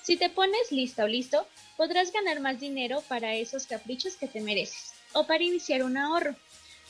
Si 0.03 0.17
te 0.17 0.31
pones 0.31 0.73
lista 0.73 1.05
o 1.05 1.07
listo, 1.07 1.47
podrás 1.77 2.13
ganar 2.13 2.41
más 2.41 2.61
dinero 2.61 3.03
para 3.09 3.35
esos 3.35 3.67
caprichos 3.67 4.17
que 4.17 4.27
te 4.27 4.41
mereces 4.41 4.93
o 5.13 5.27
para 5.27 5.45
iniciar 5.45 5.83
un 5.83 5.97
ahorro. 5.97 6.35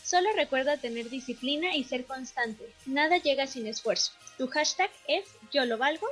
Solo 0.05 0.33
recuerda 0.35 0.79
tener 0.79 1.11
disciplina 1.11 1.75
y 1.75 1.85
ser 1.85 2.07
constante. 2.07 2.73
Nada 2.87 3.19
llega 3.19 3.47
sin 3.47 3.67
esfuerzo. 3.67 4.13
Tu 4.39 4.47
hashtag 4.49 4.91
es 5.07 5.25
yo 5.53 5.65
lo 5.67 5.77
valgo 5.77 6.07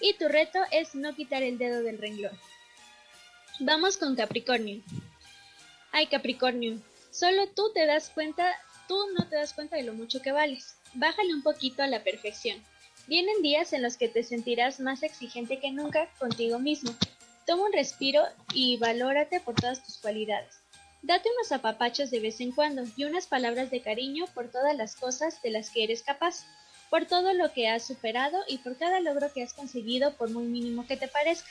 y 0.00 0.14
tu 0.14 0.28
reto 0.28 0.58
es 0.70 0.94
no 0.94 1.14
quitar 1.14 1.42
el 1.42 1.58
dedo 1.58 1.82
del 1.82 1.98
renglón. 1.98 2.38
Vamos 3.60 3.96
con 3.96 4.16
Capricornio. 4.16 4.82
Ay, 5.92 6.06
Capricornio, 6.06 6.80
solo 7.10 7.48
tú 7.48 7.72
te 7.72 7.86
das 7.86 8.10
cuenta, 8.10 8.54
tú 8.86 8.98
no 9.18 9.28
te 9.28 9.36
das 9.36 9.54
cuenta 9.54 9.76
de 9.76 9.82
lo 9.82 9.94
mucho 9.94 10.20
que 10.20 10.32
vales. 10.32 10.76
Bájale 10.94 11.34
un 11.34 11.42
poquito 11.42 11.82
a 11.82 11.86
la 11.86 12.04
perfección. 12.04 12.62
Vienen 13.06 13.40
días 13.40 13.72
en 13.72 13.82
los 13.82 13.96
que 13.96 14.08
te 14.08 14.24
sentirás 14.24 14.80
más 14.80 15.04
exigente 15.04 15.60
que 15.60 15.70
nunca 15.70 16.08
contigo 16.18 16.58
mismo. 16.58 16.92
Toma 17.46 17.66
un 17.66 17.72
respiro 17.72 18.22
y 18.52 18.78
valórate 18.78 19.40
por 19.40 19.54
todas 19.54 19.84
tus 19.84 19.98
cualidades. 19.98 20.60
Date 21.02 21.28
unos 21.36 21.52
apapachos 21.52 22.10
de 22.10 22.18
vez 22.18 22.40
en 22.40 22.50
cuando 22.50 22.82
y 22.96 23.04
unas 23.04 23.28
palabras 23.28 23.70
de 23.70 23.80
cariño 23.80 24.24
por 24.34 24.50
todas 24.50 24.76
las 24.76 24.96
cosas 24.96 25.40
de 25.42 25.50
las 25.50 25.70
que 25.70 25.84
eres 25.84 26.02
capaz 26.02 26.44
por 26.90 27.06
todo 27.06 27.32
lo 27.32 27.52
que 27.52 27.68
has 27.68 27.86
superado 27.86 28.38
y 28.48 28.58
por 28.58 28.76
cada 28.76 28.98
logro 28.98 29.32
que 29.32 29.44
has 29.44 29.52
conseguido 29.52 30.14
por 30.14 30.30
muy 30.30 30.44
mínimo 30.44 30.84
que 30.86 30.96
te 30.96 31.06
parezca. 31.06 31.48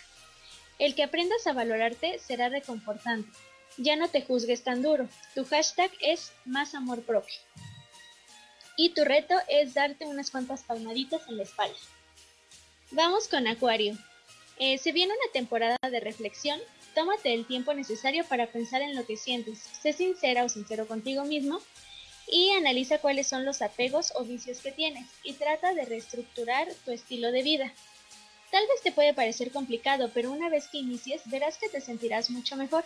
El 0.77 0.93
que 0.93 1.03
aprendas 1.03 1.47
a 1.47 1.53
valorarte 1.53 2.19
será 2.19 2.49
reconfortante. 2.49 3.29
Ya 3.77 3.95
no 3.95 4.09
te 4.09 4.21
juzgues 4.21 4.63
tan 4.63 4.81
duro. 4.81 5.07
Tu 5.33 5.45
hashtag 5.45 5.91
es 6.01 6.33
más 6.43 6.75
amor 6.75 7.03
propio. 7.03 7.35
Y 8.75 8.89
tu 8.89 9.03
reto 9.03 9.35
es 9.47 9.73
darte 9.73 10.05
unas 10.05 10.31
cuantas 10.31 10.63
palmaditas 10.63 11.21
en 11.27 11.37
la 11.37 11.43
espalda. 11.43 11.77
Vamos 12.91 13.27
con 13.27 13.47
Acuario. 13.47 13.97
Eh, 14.57 14.77
se 14.77 14.91
viene 14.91 15.13
una 15.13 15.31
temporada 15.33 15.77
de 15.81 15.99
reflexión. 15.99 16.59
Tómate 16.93 17.33
el 17.33 17.45
tiempo 17.45 17.73
necesario 17.73 18.25
para 18.25 18.47
pensar 18.47 18.81
en 18.81 18.95
lo 18.95 19.05
que 19.05 19.17
sientes. 19.17 19.59
Sé 19.59 19.93
sincera 19.93 20.43
o 20.43 20.49
sincero 20.49 20.87
contigo 20.87 21.25
mismo 21.25 21.61
y 22.27 22.51
analiza 22.51 22.99
cuáles 22.99 23.27
son 23.27 23.45
los 23.45 23.61
apegos 23.61 24.13
o 24.15 24.23
vicios 24.23 24.59
que 24.59 24.71
tienes 24.71 25.07
y 25.23 25.33
trata 25.33 25.73
de 25.73 25.85
reestructurar 25.85 26.67
tu 26.85 26.91
estilo 26.91 27.31
de 27.31 27.43
vida. 27.43 27.73
Tal 28.51 28.65
vez 28.67 28.81
te 28.81 28.91
puede 28.91 29.13
parecer 29.13 29.51
complicado, 29.51 30.11
pero 30.13 30.31
una 30.31 30.49
vez 30.49 30.67
que 30.67 30.77
inicies 30.77 31.21
verás 31.25 31.57
que 31.57 31.69
te 31.69 31.81
sentirás 31.81 32.29
mucho 32.29 32.55
mejor. 32.55 32.85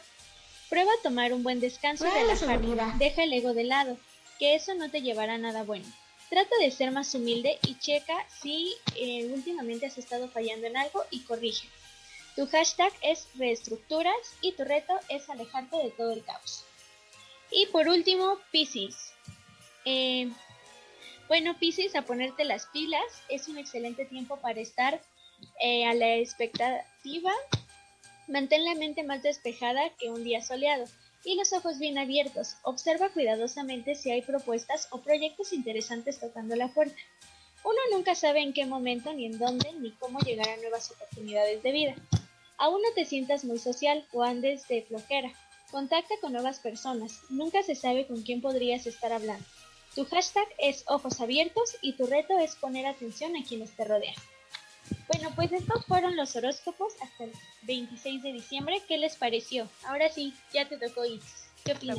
Prueba 0.69 0.91
a 0.91 1.03
tomar 1.03 1.33
un 1.33 1.43
buen 1.43 1.59
descanso 1.59 2.07
y 2.07 2.09
relajarte. 2.09 2.67
Deja 2.97 3.23
el 3.23 3.33
ego 3.33 3.53
de 3.53 3.63
lado, 3.63 3.97
que 4.39 4.55
eso 4.55 4.73
no 4.73 4.89
te 4.89 5.01
llevará 5.01 5.33
a 5.33 5.37
nada 5.37 5.63
bueno. 5.63 5.85
Trata 6.29 6.55
de 6.59 6.71
ser 6.71 6.91
más 6.91 7.13
humilde 7.13 7.59
y 7.67 7.77
checa 7.77 8.25
si 8.41 8.73
eh, 8.95 9.29
últimamente 9.33 9.85
has 9.85 9.97
estado 9.97 10.29
fallando 10.29 10.67
en 10.67 10.77
algo 10.77 11.03
y 11.11 11.21
corrige. 11.21 11.67
Tu 12.35 12.47
hashtag 12.47 12.93
es 13.01 13.27
reestructuras 13.35 14.15
y 14.41 14.53
tu 14.53 14.63
reto 14.63 14.93
es 15.09 15.29
alejarte 15.29 15.75
de 15.77 15.91
todo 15.91 16.13
el 16.13 16.23
caos. 16.23 16.63
Y 17.51 17.65
por 17.67 17.89
último, 17.89 18.37
Pisces. 18.51 19.13
Eh, 19.85 20.31
bueno, 21.27 21.57
Pisces, 21.57 21.95
a 21.95 22.03
ponerte 22.03 22.45
las 22.45 22.67
pilas, 22.67 23.03
es 23.27 23.47
un 23.47 23.57
excelente 23.57 24.05
tiempo 24.05 24.37
para 24.37 24.61
estar 24.61 25.01
eh, 25.59 25.85
a 25.85 25.93
la 25.93 26.15
expectativa. 26.15 27.31
Mantén 28.27 28.63
la 28.63 28.75
mente 28.75 29.03
más 29.03 29.23
despejada 29.23 29.89
que 29.97 30.09
un 30.09 30.23
día 30.23 30.41
soleado 30.41 30.85
y 31.23 31.35
los 31.35 31.53
ojos 31.53 31.79
bien 31.79 31.97
abiertos. 31.97 32.55
Observa 32.63 33.09
cuidadosamente 33.09 33.95
si 33.95 34.11
hay 34.11 34.21
propuestas 34.21 34.87
o 34.91 35.01
proyectos 35.01 35.53
interesantes 35.53 36.19
tocando 36.19 36.55
la 36.55 36.69
puerta. 36.69 36.97
Uno 37.63 37.79
nunca 37.91 38.15
sabe 38.15 38.41
en 38.41 38.53
qué 38.53 38.65
momento, 38.65 39.13
ni 39.13 39.25
en 39.25 39.37
dónde, 39.37 39.73
ni 39.73 39.91
cómo 39.91 40.19
llegar 40.19 40.49
a 40.49 40.57
nuevas 40.57 40.91
oportunidades 40.91 41.61
de 41.61 41.71
vida. 41.71 41.95
Aún 42.57 42.81
no 42.81 42.93
te 42.93 43.05
sientas 43.05 43.43
muy 43.43 43.59
social 43.59 44.05
o 44.13 44.23
andes 44.23 44.67
de 44.67 44.81
flojera. 44.83 45.31
Contacta 45.71 46.15
con 46.21 46.33
nuevas 46.33 46.59
personas. 46.59 47.21
Nunca 47.29 47.63
se 47.63 47.75
sabe 47.75 48.07
con 48.07 48.21
quién 48.23 48.41
podrías 48.41 48.87
estar 48.87 49.11
hablando. 49.11 49.45
Tu 49.95 50.05
hashtag 50.05 50.47
es 50.57 50.83
ojos 50.87 51.19
abiertos 51.19 51.77
y 51.81 51.93
tu 51.93 52.05
reto 52.05 52.37
es 52.37 52.55
poner 52.55 52.85
atención 52.85 53.35
a 53.35 53.43
quienes 53.43 53.75
te 53.75 53.83
rodean. 53.85 54.15
Bueno, 55.07 55.31
pues 55.35 55.51
estos 55.51 55.85
fueron 55.85 56.15
los 56.15 56.35
horóscopos 56.35 56.93
hasta 57.01 57.25
el 57.25 57.31
26 57.63 58.23
de 58.23 58.33
diciembre. 58.33 58.81
¿Qué 58.87 58.97
les 58.97 59.15
pareció? 59.15 59.69
Ahora 59.85 60.09
sí, 60.09 60.33
ya 60.53 60.67
te 60.67 60.77
tocó 60.77 61.05
Itis. 61.05 61.49
¿Qué 61.63 61.73
opinas? 61.73 61.97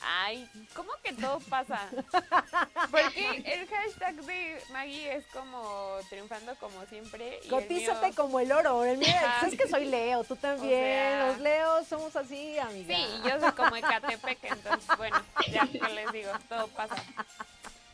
Ay, 0.00 0.48
¿cómo 0.74 0.92
que 1.02 1.12
todo 1.14 1.40
pasa? 1.40 1.88
Porque 2.90 3.42
el 3.44 3.66
hashtag 3.66 4.14
de 4.24 4.62
Maggie 4.70 5.16
es 5.16 5.26
como 5.26 5.98
triunfando 6.08 6.54
como 6.56 6.84
siempre. 6.86 7.40
Y 7.44 7.48
Cotízate 7.48 8.12
como 8.14 8.38
el 8.40 8.52
oro. 8.52 8.84
El 8.84 8.98
mío, 8.98 9.08
es 9.46 9.56
que 9.56 9.68
soy 9.68 9.86
Leo, 9.86 10.22
tú 10.24 10.36
también. 10.40 11.18
Los 11.26 11.40
Leos 11.40 11.86
somos 11.88 12.14
así, 12.14 12.58
amiga. 12.58 12.94
Sí, 12.94 13.06
yo 13.24 13.40
soy 13.40 13.52
como 13.52 13.76
Ecatepec, 13.76 14.44
entonces, 14.44 14.96
bueno, 14.96 15.22
ya 15.50 15.66
que 15.66 15.92
les 15.94 16.12
digo, 16.12 16.30
todo 16.48 16.68
pasa. 16.68 16.96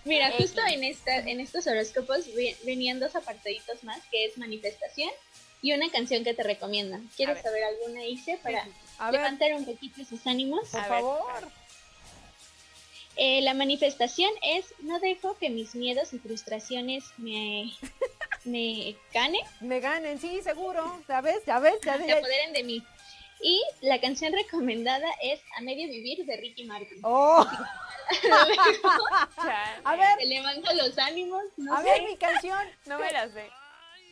Mira, 0.05 0.33
justo 0.33 0.61
en, 0.69 0.85
esta, 0.85 1.19
en 1.19 1.41
estos 1.41 1.67
horóscopos 1.67 2.27
venían 2.65 2.99
dos 2.99 3.15
apartaditos 3.15 3.85
más, 3.85 4.01
que 4.11 4.25
es 4.25 4.37
manifestación 4.37 5.11
y 5.61 5.73
una 5.73 5.91
canción 5.91 6.25
que 6.25 6.35
te 6.35 6.43
recomiendan. 6.43 7.09
¿Quieres 7.17 7.41
saber 7.41 7.63
alguna, 7.63 8.05
Ice, 8.05 8.39
para 8.43 8.67
levantar 9.13 9.55
un 9.55 9.65
poquito 9.65 10.05
sus 10.05 10.27
ánimos? 10.27 10.69
Por 10.71 10.85
favor. 10.85 11.51
Eh, 13.17 13.43
la 13.43 13.55
manifestación 13.55 14.31
es 14.43 14.75
no 14.81 14.99
dejo 14.99 15.37
que 15.37 15.51
mis 15.51 15.75
miedos 15.75 16.15
y 16.15 16.19
frustraciones 16.19 17.05
me, 17.19 17.71
me 18.45 18.97
ganen. 19.13 19.43
Me 19.61 19.81
ganen, 19.81 20.19
sí, 20.19 20.41
seguro. 20.43 21.03
¿Ya 21.09 21.21
ves? 21.21 21.43
¿Ya 21.47 21.59
ves? 21.59 21.75
Ya, 21.85 21.99
Se 21.99 22.13
apoderen 22.13 22.53
de 22.55 22.65
mí. 22.65 22.85
Y 23.43 23.61
la 23.81 24.01
canción 24.01 24.33
recomendada 24.33 25.09
es 25.23 25.41
A 25.57 25.63
Medio 25.63 25.89
Vivir 25.89 26.25
de 26.25 26.37
Ricky 26.37 26.65
Martin. 26.65 26.99
¡Oh! 27.03 27.45
a 29.85 29.97
ver. 29.97 30.19
Se 30.21 30.27
levanto 30.27 30.73
los 30.75 30.97
ánimos. 30.99 31.43
No 31.57 31.77
a 31.77 31.83
ver, 31.83 32.03
mi 32.05 32.17
canción. 32.17 32.61
No 32.87 32.99
me 32.99 33.11
la 33.11 33.29
sé. 33.29 33.51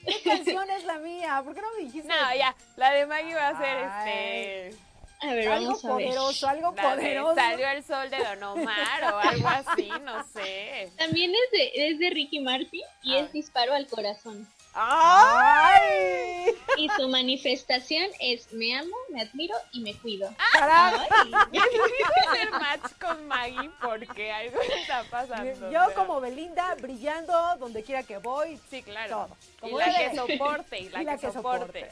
¿Qué 0.06 0.20
canción 0.22 0.68
es 0.70 0.84
la 0.84 0.98
mía? 0.98 1.42
¿Por 1.44 1.54
qué 1.54 1.60
no 1.60 1.72
me 1.76 1.84
dijiste? 1.84 2.08
No, 2.08 2.34
ya. 2.34 2.56
La 2.76 2.90
de 2.92 3.06
Maggie 3.06 3.34
va 3.34 3.48
a 3.48 3.58
ser 3.58 4.70
este 4.70 4.90
a 5.22 5.34
ver, 5.34 5.48
algo 5.48 5.66
vamos 5.66 5.84
a 5.84 5.88
ver. 5.88 6.06
poderoso, 6.06 6.48
algo 6.48 6.74
poderoso. 6.74 7.34
Salió 7.34 7.68
el 7.68 7.84
sol 7.84 8.10
de 8.10 8.18
Don 8.18 8.42
Omar 8.42 9.04
o 9.12 9.18
algo 9.18 9.48
así, 9.48 9.90
no 10.02 10.24
sé. 10.24 10.90
También 10.96 11.30
es 11.30 11.50
de, 11.52 11.88
es 11.88 11.98
de 11.98 12.10
Ricky 12.10 12.40
Martin 12.40 12.82
y 13.02 13.16
es 13.16 13.30
Disparo 13.32 13.74
al 13.74 13.86
Corazón. 13.86 14.48
¡Ay! 14.72 16.54
Y 16.76 16.88
su 16.90 17.08
manifestación 17.08 18.06
es 18.20 18.52
me 18.52 18.76
amo, 18.76 18.94
me 19.10 19.22
admiro 19.22 19.54
y 19.72 19.80
me 19.80 19.94
cuido. 19.94 20.32
Hacer 20.54 22.50
match 22.52 22.92
con 23.00 23.26
Maggie 23.26 23.70
porque 23.82 24.30
algo 24.30 24.60
está 24.60 25.04
pasando. 25.10 25.70
Yo 25.70 25.80
como 25.94 26.20
Belinda 26.20 26.74
brillando 26.80 27.32
donde 27.58 27.82
quiera 27.82 28.02
que 28.02 28.18
voy. 28.18 28.60
Sí, 28.70 28.82
claro. 28.82 29.28
Todo. 29.60 29.70
y 29.70 29.74
la 29.74 29.86
que 29.86 30.16
soporte, 30.16 30.78
y 30.78 30.88
la, 30.88 31.18
que, 31.18 31.32
soporte. 31.32 31.88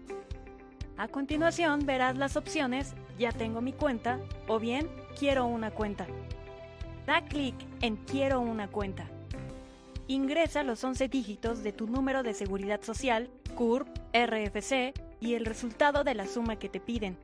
A 0.95 1.09
continuación 1.09 1.85
verás 1.85 2.17
las 2.17 2.37
opciones 2.37 2.95
Ya 3.17 3.33
tengo 3.33 3.59
mi 3.59 3.73
cuenta 3.73 4.21
o 4.47 4.59
bien 4.59 4.89
Quiero 5.19 5.45
una 5.45 5.71
cuenta. 5.71 6.07
Da 7.05 7.25
clic 7.25 7.55
en 7.81 7.97
Quiero 7.97 8.39
una 8.39 8.69
cuenta. 8.69 9.09
Ingresa 10.07 10.63
los 10.63 10.81
11 10.81 11.09
dígitos 11.09 11.63
de 11.63 11.73
tu 11.73 11.85
número 11.85 12.23
de 12.23 12.33
seguridad 12.33 12.81
social, 12.81 13.29
CURP, 13.55 13.98
RFC 14.13 14.93
y 15.19 15.35
el 15.35 15.45
resultado 15.45 16.03
de 16.03 16.15
la 16.15 16.25
suma 16.25 16.57
que 16.57 16.69
te 16.69 16.79
piden. 16.79 17.17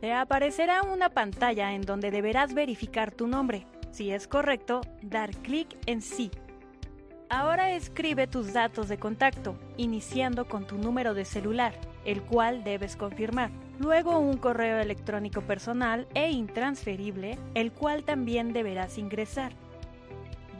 Te 0.00 0.12
aparecerá 0.12 0.82
una 0.82 1.08
pantalla 1.10 1.72
en 1.72 1.82
donde 1.82 2.10
deberás 2.10 2.54
verificar 2.54 3.12
tu 3.12 3.26
nombre. 3.26 3.66
Si 3.90 4.10
es 4.10 4.28
correcto, 4.28 4.82
dar 5.02 5.30
clic 5.38 5.68
en 5.86 6.02
sí. 6.02 6.30
Ahora 7.28 7.72
escribe 7.72 8.26
tus 8.26 8.52
datos 8.52 8.88
de 8.88 8.98
contacto, 8.98 9.58
iniciando 9.76 10.46
con 10.46 10.66
tu 10.66 10.78
número 10.78 11.12
de 11.14 11.24
celular, 11.24 11.74
el 12.04 12.22
cual 12.22 12.62
debes 12.62 12.94
confirmar. 12.94 13.50
Luego 13.80 14.18
un 14.18 14.36
correo 14.36 14.78
electrónico 14.78 15.40
personal 15.40 16.06
e 16.14 16.30
intransferible, 16.30 17.38
el 17.54 17.72
cual 17.72 18.04
también 18.04 18.52
deberás 18.52 18.96
ingresar. 18.96 19.52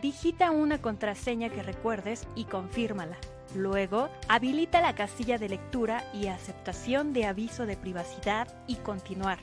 Digita 0.03 0.51
una 0.51 0.81
contraseña 0.81 1.51
que 1.51 1.63
recuerdes 1.63 2.27
y 2.35 2.45
confírmala. 2.45 3.17
Luego, 3.57 4.11
habilita 4.28 4.83
la 4.83 4.95
casilla 4.95 5.39
de 5.39 5.49
lectura 5.49 6.05
y 6.12 6.27
aceptación 6.27 7.15
de 7.15 7.24
aviso 7.24 7.65
de 7.65 7.78
privacidad 7.78 8.49
y 8.66 8.77
continuar. 8.77 9.39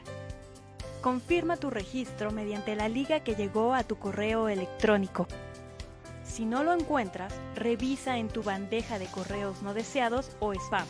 Confirma 1.01 1.57
tu 1.57 1.71
registro 1.71 2.31
mediante 2.31 2.75
la 2.75 2.89
liga 2.89 3.21
que 3.21 3.33
llegó 3.33 3.73
a 3.73 3.83
tu 3.83 3.97
correo 3.97 4.49
electrónico. 4.49 5.27
Si 6.23 6.45
no 6.45 6.63
lo 6.63 6.73
encuentras, 6.73 7.33
revisa 7.55 8.19
en 8.19 8.27
tu 8.27 8.43
bandeja 8.43 8.99
de 8.99 9.07
correos 9.07 9.63
no 9.63 9.73
deseados 9.73 10.29
o 10.39 10.53
spam. 10.53 10.85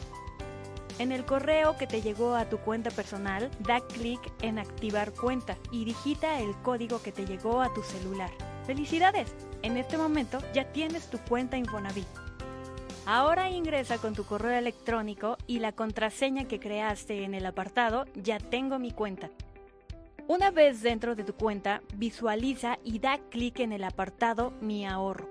En 0.99 1.13
el 1.13 1.23
correo 1.23 1.77
que 1.77 1.87
te 1.87 2.01
llegó 2.01 2.35
a 2.35 2.49
tu 2.49 2.57
cuenta 2.57 2.91
personal, 2.91 3.49
da 3.59 3.79
clic 3.79 4.19
en 4.41 4.59
activar 4.59 5.13
cuenta 5.13 5.57
y 5.71 5.85
digita 5.85 6.41
el 6.41 6.53
código 6.57 7.01
que 7.01 7.13
te 7.13 7.25
llegó 7.25 7.61
a 7.61 7.73
tu 7.73 7.83
celular. 7.83 8.31
¡Felicidades! 8.67 9.33
En 9.61 9.77
este 9.77 9.97
momento 9.97 10.39
ya 10.53 10.73
tienes 10.73 11.09
tu 11.09 11.19
cuenta 11.19 11.57
Infonavit. 11.57 12.22
Ahora 13.05 13.49
ingresa 13.49 13.97
con 13.97 14.13
tu 14.13 14.23
correo 14.25 14.57
electrónico 14.57 15.37
y 15.45 15.59
la 15.59 15.73
contraseña 15.73 16.45
que 16.45 16.59
creaste 16.59 17.23
en 17.23 17.33
el 17.33 17.45
apartado 17.45 18.05
Ya 18.15 18.39
tengo 18.39 18.79
mi 18.79 18.91
cuenta. 18.91 19.29
Una 20.25 20.51
vez 20.51 20.81
dentro 20.81 21.13
de 21.15 21.25
tu 21.25 21.33
cuenta, 21.33 21.81
visualiza 21.95 22.79
y 22.81 22.99
da 22.99 23.17
clic 23.29 23.59
en 23.59 23.73
el 23.73 23.83
apartado 23.83 24.53
Mi 24.61 24.85
ahorro. 24.85 25.29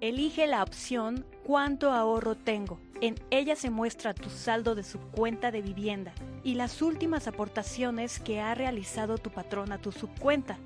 Elige 0.00 0.46
la 0.46 0.62
opción 0.62 1.26
¿Cuánto 1.44 1.92
ahorro 1.92 2.34
tengo? 2.34 2.80
En 3.02 3.16
ella 3.30 3.56
se 3.56 3.68
muestra 3.68 4.14
tu 4.14 4.30
saldo 4.30 4.74
de 4.74 4.82
su 4.82 4.98
cuenta 5.00 5.50
de 5.50 5.60
vivienda 5.60 6.14
y 6.42 6.54
las 6.54 6.80
últimas 6.80 7.26
aportaciones 7.28 8.20
que 8.20 8.40
ha 8.40 8.54
realizado 8.54 9.18
tu 9.18 9.30
patrón 9.30 9.72
a 9.72 9.78
tu 9.78 9.92
subcuenta. 9.92 10.58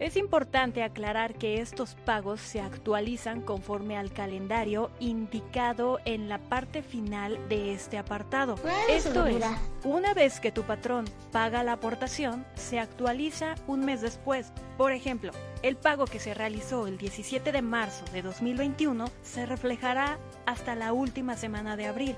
Es 0.00 0.16
importante 0.16 0.82
aclarar 0.82 1.34
que 1.34 1.60
estos 1.60 1.94
pagos 1.94 2.40
se 2.40 2.58
actualizan 2.58 3.42
conforme 3.42 3.98
al 3.98 4.14
calendario 4.14 4.90
indicado 4.98 5.98
en 6.06 6.30
la 6.30 6.38
parte 6.38 6.82
final 6.82 7.38
de 7.50 7.74
este 7.74 7.98
apartado. 7.98 8.54
Esto 8.88 9.26
es, 9.26 9.44
una 9.84 10.14
vez 10.14 10.40
que 10.40 10.52
tu 10.52 10.62
patrón 10.62 11.04
paga 11.32 11.62
la 11.62 11.72
aportación, 11.72 12.46
se 12.54 12.80
actualiza 12.80 13.56
un 13.66 13.84
mes 13.84 14.00
después. 14.00 14.54
Por 14.78 14.92
ejemplo, 14.92 15.32
el 15.62 15.76
pago 15.76 16.06
que 16.06 16.18
se 16.18 16.32
realizó 16.32 16.86
el 16.86 16.96
17 16.96 17.52
de 17.52 17.60
marzo 17.60 18.06
de 18.10 18.22
2021 18.22 19.04
se 19.22 19.44
reflejará 19.44 20.18
hasta 20.46 20.74
la 20.76 20.94
última 20.94 21.36
semana 21.36 21.76
de 21.76 21.86
abril. 21.86 22.16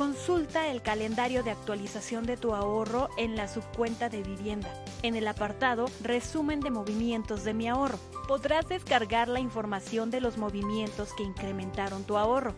Consulta 0.00 0.68
el 0.68 0.80
calendario 0.80 1.42
de 1.42 1.50
actualización 1.50 2.24
de 2.24 2.38
tu 2.38 2.54
ahorro 2.54 3.10
en 3.18 3.36
la 3.36 3.48
subcuenta 3.48 4.08
de 4.08 4.22
vivienda. 4.22 4.72
En 5.02 5.14
el 5.14 5.28
apartado 5.28 5.90
Resumen 6.02 6.60
de 6.60 6.70
movimientos 6.70 7.44
de 7.44 7.52
mi 7.52 7.68
ahorro, 7.68 7.98
podrás 8.26 8.66
descargar 8.66 9.28
la 9.28 9.40
información 9.40 10.10
de 10.10 10.22
los 10.22 10.38
movimientos 10.38 11.12
que 11.12 11.22
incrementaron 11.22 12.04
tu 12.04 12.16
ahorro. 12.16 12.54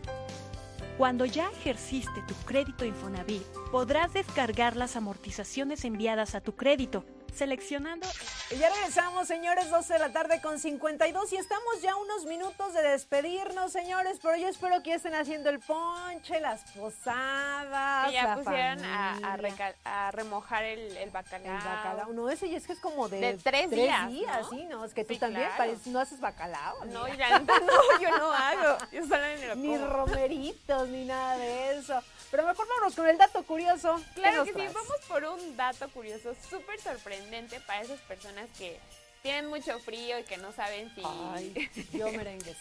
Cuando 0.96 1.24
ya 1.24 1.50
ejerciste 1.50 2.22
tu 2.28 2.34
crédito 2.46 2.84
Infonavit, 2.84 3.42
podrás 3.72 4.12
descargar 4.12 4.76
las 4.76 4.94
amortizaciones 4.94 5.84
enviadas 5.84 6.36
a 6.36 6.42
tu 6.42 6.54
crédito 6.54 7.04
seleccionando. 7.34 8.06
Y 8.50 8.56
ya 8.56 8.68
regresamos, 8.70 9.26
señores, 9.26 9.70
12 9.70 9.92
de 9.94 9.98
la 9.98 10.10
tarde 10.12 10.40
con 10.40 10.58
52 10.58 11.32
y 11.32 11.36
estamos 11.36 11.80
ya 11.80 11.96
unos 11.96 12.26
minutos 12.26 12.74
de 12.74 12.82
despedirnos, 12.82 13.72
señores, 13.72 14.18
pero 14.20 14.36
yo 14.36 14.48
espero 14.48 14.82
que 14.82 14.90
ya 14.90 14.96
estén 14.96 15.14
haciendo 15.14 15.48
el 15.50 15.58
ponche, 15.60 16.40
las 16.40 16.60
posadas. 16.72 18.10
Y 18.10 18.14
ya 18.14 18.24
la 18.28 18.34
pusieron 18.36 18.84
a, 18.84 19.36
recal- 19.38 19.74
a 19.84 20.10
remojar 20.10 20.64
el, 20.64 20.96
el 20.96 21.10
bacalao. 21.10 21.56
El 21.56 21.64
bacalao, 21.64 22.12
no, 22.12 22.28
ese 22.30 22.48
ya 22.50 22.58
es 22.58 22.66
que 22.66 22.72
es 22.74 22.80
como 22.80 23.08
de, 23.08 23.20
De 23.20 23.34
tres 23.38 23.70
días, 23.70 24.10
¿no? 24.10 24.50
sí, 24.50 24.64
¿no? 24.68 24.84
Es 24.84 24.92
que 24.94 25.04
tú 25.04 25.14
Sí, 25.14 25.20
también 25.20 25.48
claro. 25.56 25.72
pareces- 25.72 25.86
no 25.86 26.00
haces 26.00 26.20
bacalao. 26.20 26.84
No, 26.86 27.08
y 27.08 27.12
neta 27.12 27.38
no, 27.40 27.46
yo 28.00 28.10
no 28.18 28.32
hago. 28.32 28.78
Yo 28.92 29.02
solamente 29.06 29.46
lo 29.48 29.56
Ni 29.56 29.68
como. 29.78 29.86
romeritos, 29.86 30.88
ni 30.88 31.04
nada 31.04 31.36
de 31.38 31.78
eso. 31.78 32.02
Pero 32.32 32.46
mejor 32.46 32.66
vámonos 32.66 32.94
con 32.94 33.06
el 33.06 33.18
dato 33.18 33.44
curioso. 33.44 34.02
¿Qué 34.14 34.22
Claro 34.22 34.44
que 34.44 34.54
sí, 34.54 34.66
vamos 34.72 34.96
por 35.06 35.22
un 35.22 35.54
dato 35.54 35.86
curioso 35.90 36.34
súper 36.48 36.80
sorprendente 36.80 37.60
para 37.60 37.82
esas 37.82 38.00
personas 38.00 38.48
que 38.56 38.80
tienen 39.20 39.50
mucho 39.50 39.78
frío 39.80 40.18
y 40.18 40.24
que 40.24 40.38
no 40.38 40.50
saben 40.50 40.90
si, 40.94 41.02
Ay, 41.04 41.70
yo 41.92 42.10
merengues. 42.10 42.56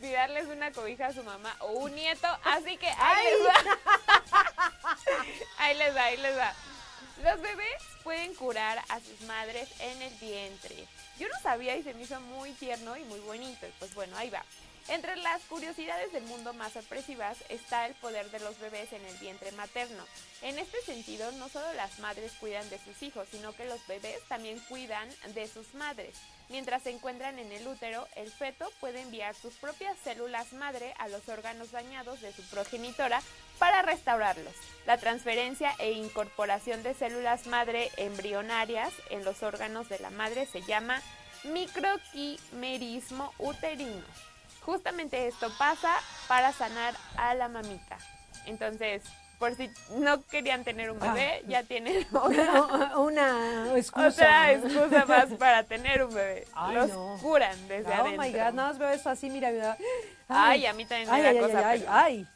si 0.00 0.10
darles 0.12 0.46
una 0.46 0.72
cobija 0.72 1.08
a 1.08 1.12
su 1.12 1.22
mamá 1.24 1.54
o 1.60 1.72
un 1.72 1.94
nieto. 1.94 2.26
Así 2.42 2.78
que 2.78 2.88
ahí 2.88 2.96
Ay. 2.98 3.26
les 3.34 3.46
va. 3.46 3.78
ahí 5.58 5.76
les 5.76 5.94
va, 5.94 6.04
ahí 6.04 6.16
les 6.16 6.38
va. 6.38 6.54
Los 7.22 7.40
bebés 7.40 7.82
pueden 8.04 8.34
curar 8.34 8.78
a 8.88 9.00
sus 9.00 9.22
madres 9.22 9.68
en 9.80 10.02
el 10.02 10.12
vientre. 10.14 10.86
Yo 11.18 11.28
no 11.28 11.40
sabía 11.40 11.76
y 11.76 11.82
se 11.82 11.94
me 11.94 12.02
hizo 12.02 12.20
muy 12.20 12.52
tierno 12.52 12.96
y 12.96 13.04
muy 13.04 13.20
bonito. 13.20 13.66
Pues 13.78 13.94
bueno, 13.94 14.16
ahí 14.18 14.28
va. 14.28 14.44
Entre 14.88 15.16
las 15.16 15.42
curiosidades 15.44 16.12
del 16.12 16.22
mundo 16.24 16.52
más 16.52 16.74
sorpresivas 16.74 17.38
está 17.48 17.86
el 17.86 17.94
poder 17.94 18.30
de 18.30 18.38
los 18.38 18.58
bebés 18.60 18.92
en 18.92 19.04
el 19.04 19.16
vientre 19.16 19.50
materno. 19.52 20.04
En 20.42 20.58
este 20.58 20.80
sentido, 20.82 21.32
no 21.32 21.48
solo 21.48 21.72
las 21.72 21.98
madres 21.98 22.32
cuidan 22.38 22.68
de 22.70 22.78
sus 22.78 23.02
hijos, 23.02 23.26
sino 23.30 23.52
que 23.52 23.64
los 23.64 23.84
bebés 23.88 24.20
también 24.28 24.60
cuidan 24.68 25.08
de 25.34 25.48
sus 25.48 25.74
madres. 25.74 26.14
Mientras 26.50 26.84
se 26.84 26.90
encuentran 26.90 27.40
en 27.40 27.50
el 27.50 27.66
útero, 27.66 28.06
el 28.14 28.30
feto 28.30 28.70
puede 28.78 29.00
enviar 29.00 29.34
sus 29.34 29.54
propias 29.54 29.96
células 30.04 30.52
madre 30.52 30.94
a 30.98 31.08
los 31.08 31.28
órganos 31.28 31.72
dañados 31.72 32.20
de 32.20 32.32
su 32.32 32.42
progenitora 32.42 33.20
para 33.58 33.82
restaurarlos. 33.82 34.54
La 34.86 34.98
transferencia 34.98 35.72
e 35.78 35.92
incorporación 35.92 36.82
de 36.82 36.94
células 36.94 37.46
madre 37.46 37.90
embrionarias 37.96 38.92
en 39.10 39.24
los 39.24 39.42
órganos 39.42 39.88
de 39.88 39.98
la 39.98 40.10
madre 40.10 40.46
se 40.46 40.62
llama 40.62 41.00
microquimerismo 41.44 43.32
uterino. 43.38 44.04
Justamente 44.62 45.26
esto 45.28 45.50
pasa 45.58 45.94
para 46.28 46.52
sanar 46.52 46.94
a 47.16 47.34
la 47.34 47.48
mamita. 47.48 47.98
Entonces, 48.46 49.02
por 49.38 49.54
si 49.54 49.70
no 49.90 50.22
querían 50.26 50.64
tener 50.64 50.90
un 50.90 50.98
bebé, 50.98 51.42
ya 51.46 51.62
tienen 51.62 52.06
Una, 52.12 52.96
una 52.98 53.76
excusa. 53.76 54.08
otra 54.08 54.52
excusa 54.52 55.04
más 55.06 55.26
para 55.38 55.62
tener 55.64 56.04
un 56.04 56.14
bebé. 56.14 56.46
Ay, 56.54 56.74
Los 56.74 56.88
no. 56.90 57.18
curan 57.22 57.56
desde 57.68 57.90
Oh 57.90 57.94
adentro. 57.94 58.22
my 58.22 58.30
god, 58.32 58.38
nada 58.38 58.52
más 58.68 58.78
veo 58.78 58.88
eso 58.90 59.10
así, 59.10 59.28
mira, 59.30 59.50
mira. 59.50 59.76
Ay, 60.28 60.66
a 60.66 60.72
mí 60.72 60.84
también 60.86 61.10
me 61.10 61.16
ay, 61.16 61.22
da 61.22 61.28
ay, 61.30 61.38
cosa, 61.38 61.68
Ay, 61.70 61.80
pero- 61.80 61.92
ay, 61.92 62.04
ay. 62.18 62.28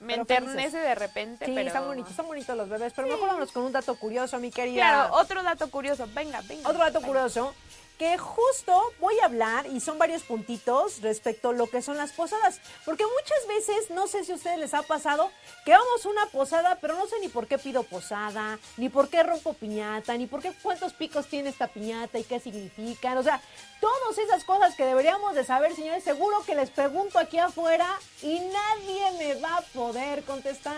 Me 0.00 0.12
Pero 0.12 0.22
enternece 0.22 0.56
felices. 0.56 0.82
de 0.84 0.94
repente, 0.94 1.44
Sí, 1.46 1.52
pero... 1.54 1.66
están 1.66 1.86
bonitos, 1.86 2.10
están 2.12 2.26
bonitos 2.28 2.56
los 2.56 2.68
bebés. 2.68 2.92
Pero 2.94 3.08
mejor 3.08 3.26
vámonos 3.26 3.50
con 3.50 3.64
un 3.64 3.72
dato 3.72 3.96
curioso, 3.96 4.38
mi 4.38 4.50
querida. 4.52 4.76
Claro, 4.76 5.14
otro 5.16 5.42
dato 5.42 5.68
curioso. 5.70 6.06
Venga, 6.14 6.40
venga. 6.42 6.68
Otro 6.68 6.78
dato 6.84 7.02
curioso, 7.02 7.52
que 7.98 8.16
justo 8.16 8.92
voy 9.00 9.18
a 9.20 9.24
hablar, 9.24 9.66
y 9.66 9.80
son 9.80 9.98
varios 9.98 10.22
puntitos 10.22 11.02
respecto 11.02 11.50
a 11.50 11.52
lo 11.52 11.66
que 11.66 11.82
son 11.82 11.96
las 11.96 12.12
posadas. 12.12 12.60
Porque 12.84 13.04
muchas 13.04 13.46
veces, 13.48 13.90
no 13.90 14.06
sé 14.06 14.24
si 14.24 14.32
a 14.32 14.36
ustedes 14.36 14.58
les 14.58 14.72
ha 14.72 14.82
pasado, 14.82 15.30
que 15.64 15.72
vamos 15.72 16.06
a 16.06 16.08
una 16.08 16.26
posada, 16.26 16.78
pero 16.80 16.94
no 16.94 17.06
sé 17.06 17.16
ni 17.20 17.28
por 17.28 17.46
qué 17.46 17.58
pido 17.58 17.82
posada, 17.82 18.58
ni 18.76 18.88
por 18.88 19.08
qué 19.08 19.22
rompo 19.22 19.52
piñata, 19.54 20.16
ni 20.16 20.26
por 20.26 20.40
qué 20.40 20.52
cuántos 20.62 20.92
picos 20.92 21.26
tiene 21.26 21.50
esta 21.50 21.66
piñata 21.66 22.18
y 22.18 22.24
qué 22.24 22.38
significan. 22.38 23.18
O 23.18 23.22
sea, 23.22 23.42
todas 23.80 24.18
esas 24.18 24.44
cosas 24.44 24.76
que 24.76 24.84
deberíamos 24.84 25.34
de 25.34 25.44
saber, 25.44 25.74
señores, 25.74 26.04
seguro 26.04 26.42
que 26.46 26.54
les 26.54 26.70
pregunto 26.70 27.18
aquí 27.18 27.38
afuera 27.38 27.98
y 28.22 28.38
nadie 28.38 29.12
me 29.18 29.40
va 29.40 29.56
a 29.56 29.62
poder 29.62 30.22
contestar. 30.22 30.76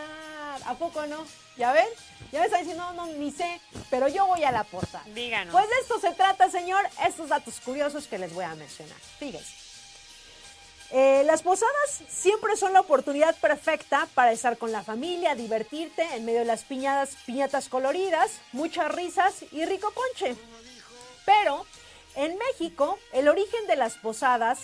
¿A 0.66 0.74
poco 0.74 1.06
no? 1.06 1.24
¿Ya 1.60 1.74
ven? 1.74 1.88
Ya 2.32 2.40
me 2.40 2.46
están 2.46 2.60
diciendo, 2.60 2.90
no, 2.94 3.04
no, 3.04 3.12
ni 3.18 3.30
sé, 3.30 3.60
pero 3.90 4.08
yo 4.08 4.24
voy 4.24 4.42
a 4.44 4.50
la 4.50 4.64
posada. 4.64 5.04
Díganos. 5.14 5.52
Pues 5.52 5.68
de 5.68 5.74
esto 5.82 6.00
se 6.00 6.14
trata, 6.14 6.48
señor, 6.48 6.82
estos 7.06 7.28
datos 7.28 7.60
curiosos 7.60 8.06
que 8.06 8.16
les 8.16 8.32
voy 8.32 8.46
a 8.46 8.54
mencionar. 8.54 8.96
Fíjense. 9.18 9.52
Eh, 10.90 11.22
las 11.26 11.42
posadas 11.42 12.00
siempre 12.08 12.56
son 12.56 12.72
la 12.72 12.80
oportunidad 12.80 13.36
perfecta 13.36 14.08
para 14.14 14.32
estar 14.32 14.56
con 14.56 14.72
la 14.72 14.82
familia, 14.82 15.34
divertirte 15.34 16.02
en 16.14 16.24
medio 16.24 16.38
de 16.38 16.46
las 16.46 16.64
piñadas, 16.64 17.18
piñatas 17.26 17.68
coloridas, 17.68 18.40
muchas 18.52 18.90
risas 18.94 19.44
y 19.52 19.66
rico 19.66 19.92
ponche. 19.92 20.40
Pero 21.26 21.66
en 22.14 22.38
México, 22.38 22.98
el 23.12 23.28
origen 23.28 23.66
de 23.66 23.76
las 23.76 23.98
posadas 23.98 24.60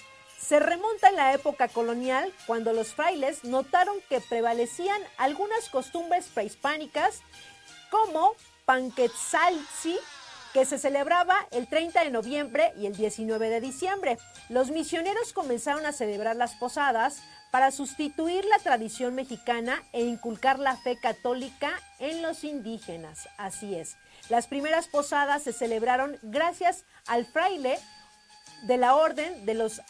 se 0.47 0.61
remonta 0.61 1.09
en 1.09 1.17
la 1.17 1.33
época 1.33 1.67
colonial, 1.67 2.33
cuando 2.47 2.73
los 2.73 2.95
frailes 2.95 3.43
notaron 3.43 3.97
que 4.09 4.21
prevalecían 4.21 5.03
algunas 5.17 5.69
costumbres 5.71 6.27
prehispánicas 6.33 7.21
como 7.91 8.33
panquetzaltzi, 8.65 9.97
que 10.53 10.65
se 10.65 10.79
celebraba 10.79 11.35
el 11.51 11.69
30 11.69 12.05
de 12.05 12.11
noviembre 12.11 12.73
y 12.79 12.87
el 12.87 12.97
19 12.97 13.51
de 13.51 13.61
diciembre. 13.61 14.19
Los 14.49 14.71
misioneros 14.71 15.33
comenzaron 15.33 15.85
a 15.85 15.93
celebrar 15.93 16.37
las 16.37 16.55
posadas 16.55 17.23
para 17.51 17.73
sustituir 17.73 18.45
la 18.45 18.59
tradición 18.59 19.15
mexicana 19.15 19.83
e 19.93 20.03
inculcar 20.03 20.59
la 20.59 20.77
fe 20.77 20.97
católica 20.97 21.73
en 21.99 22.23
los 22.23 22.45
indígenas. 22.45 23.29
Así 23.37 23.75
es. 23.75 23.97
Las 24.29 24.47
primeras 24.47 24.87
posadas 24.87 25.43
se 25.43 25.53
celebraron 25.53 26.19
gracias 26.23 26.85
al 27.07 27.27
fraile 27.27 27.79
de 28.63 28.77
la 28.79 28.95
Orden 28.95 29.45
de 29.45 29.55
los 29.55 29.83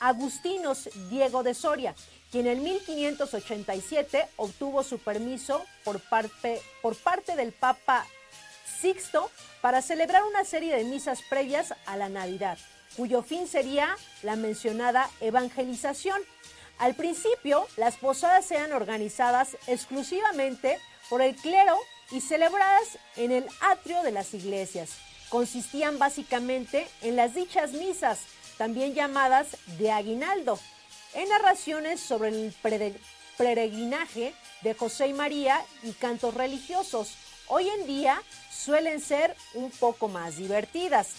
Agustinos 0.00 0.88
Diego 1.10 1.42
de 1.42 1.54
Soria, 1.54 1.94
quien 2.30 2.46
en 2.46 2.62
1587 2.62 4.28
obtuvo 4.36 4.82
su 4.82 4.98
permiso 4.98 5.64
por 5.84 6.00
parte, 6.00 6.60
por 6.82 6.96
parte 6.96 7.36
del 7.36 7.52
Papa 7.52 8.06
Sixto 8.80 9.30
para 9.60 9.82
celebrar 9.82 10.22
una 10.24 10.44
serie 10.44 10.76
de 10.76 10.84
misas 10.84 11.22
previas 11.22 11.74
a 11.86 11.96
la 11.96 12.08
Navidad, 12.08 12.58
cuyo 12.96 13.22
fin 13.22 13.48
sería 13.48 13.96
la 14.22 14.36
mencionada 14.36 15.10
evangelización. 15.20 16.20
Al 16.78 16.94
principio, 16.94 17.66
las 17.76 17.96
posadas 17.96 18.50
eran 18.52 18.72
organizadas 18.72 19.56
exclusivamente 19.66 20.78
por 21.08 21.22
el 21.22 21.34
clero 21.34 21.76
y 22.12 22.20
celebradas 22.20 22.98
en 23.16 23.32
el 23.32 23.46
atrio 23.60 24.02
de 24.02 24.12
las 24.12 24.32
iglesias. 24.32 24.90
Consistían 25.28 25.98
básicamente 25.98 26.88
en 27.02 27.16
las 27.16 27.34
dichas 27.34 27.72
misas, 27.72 28.20
también 28.58 28.94
llamadas 28.94 29.56
de 29.78 29.90
aguinaldo, 29.90 30.58
en 31.14 31.28
narraciones 31.28 32.00
sobre 32.00 32.28
el 32.28 32.54
peregrinaje 33.36 34.34
de 34.60 34.74
José 34.74 35.06
y 35.06 35.12
María 35.14 35.64
y 35.82 35.92
cantos 35.92 36.34
religiosos. 36.34 37.14
Hoy 37.46 37.68
en 37.68 37.86
día 37.86 38.20
suelen 38.52 39.00
ser 39.00 39.34
un 39.54 39.70
poco 39.70 40.08
más 40.08 40.36
divertidas. 40.36 41.14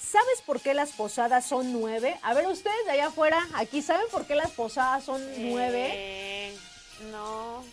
¿Sabes 0.00 0.42
por 0.46 0.60
qué 0.60 0.72
las 0.72 0.92
posadas 0.92 1.44
son 1.44 1.72
nueve? 1.72 2.16
A 2.22 2.32
ver, 2.32 2.46
ustedes 2.46 2.86
de 2.86 2.92
allá 2.92 3.08
afuera, 3.08 3.46
aquí, 3.54 3.82
¿saben 3.82 4.06
por 4.12 4.26
qué 4.26 4.36
las 4.36 4.52
posadas 4.52 5.04
son 5.04 5.20
nueve? 5.50 5.90
Eh, 5.92 6.56
no. 7.10 7.64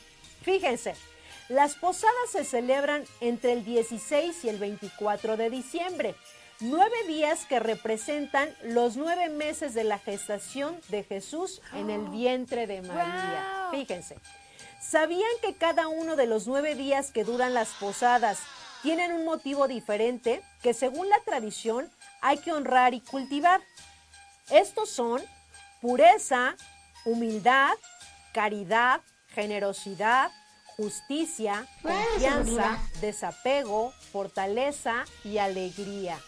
Fíjense, 0.42 0.96
las 1.50 1.76
posadas 1.76 2.32
se 2.32 2.44
celebran 2.44 3.06
entre 3.20 3.54
el 3.54 3.64
16 3.64 4.44
y 4.44 4.50
el 4.50 4.58
24 4.58 5.38
de 5.38 5.50
diciembre. 5.52 6.16
Nueve 6.64 6.96
días 7.08 7.48
que 7.48 7.60
representan 7.60 8.56
los 8.62 8.96
nueve 8.96 9.30
meses 9.30 9.74
de 9.74 9.84
la 9.84 9.98
gestación 9.98 10.80
de 10.90 11.04
Jesús 11.04 11.60
en 11.74 11.90
el 11.90 12.08
vientre 12.12 12.68
de 12.68 12.84
María. 12.84 13.70
Fíjense. 13.72 14.20
¿Sabían 14.80 15.32
que 15.42 15.56
cada 15.56 15.88
uno 15.88 16.16
de 16.16 16.28
los 16.28 16.46
nueve 16.46 16.76
días 16.76 17.10
que 17.10 17.24
duran 17.24 17.56
las 17.56 17.70
posadas 17.70 18.40
tienen 18.84 19.12
un 19.12 19.26
motivo 19.26 19.68
diferente 19.68 20.44
que 20.62 20.76
según 20.76 21.10
la 21.10 21.20
tradición 21.26 21.90
hay 22.22 22.38
que 22.38 22.52
honrar 22.52 22.94
y 22.94 23.02
cultivar? 23.02 23.62
Estos 24.52 24.90
son 24.90 25.20
pureza, 25.82 26.56
humildad, 27.06 27.72
caridad, 28.34 29.02
generosidad, 29.30 30.30
justicia, 30.78 31.66
confianza, 31.82 32.78
desapego, 33.02 33.94
fortaleza 34.12 35.06
y 35.24 35.40
alegría. 35.40 36.20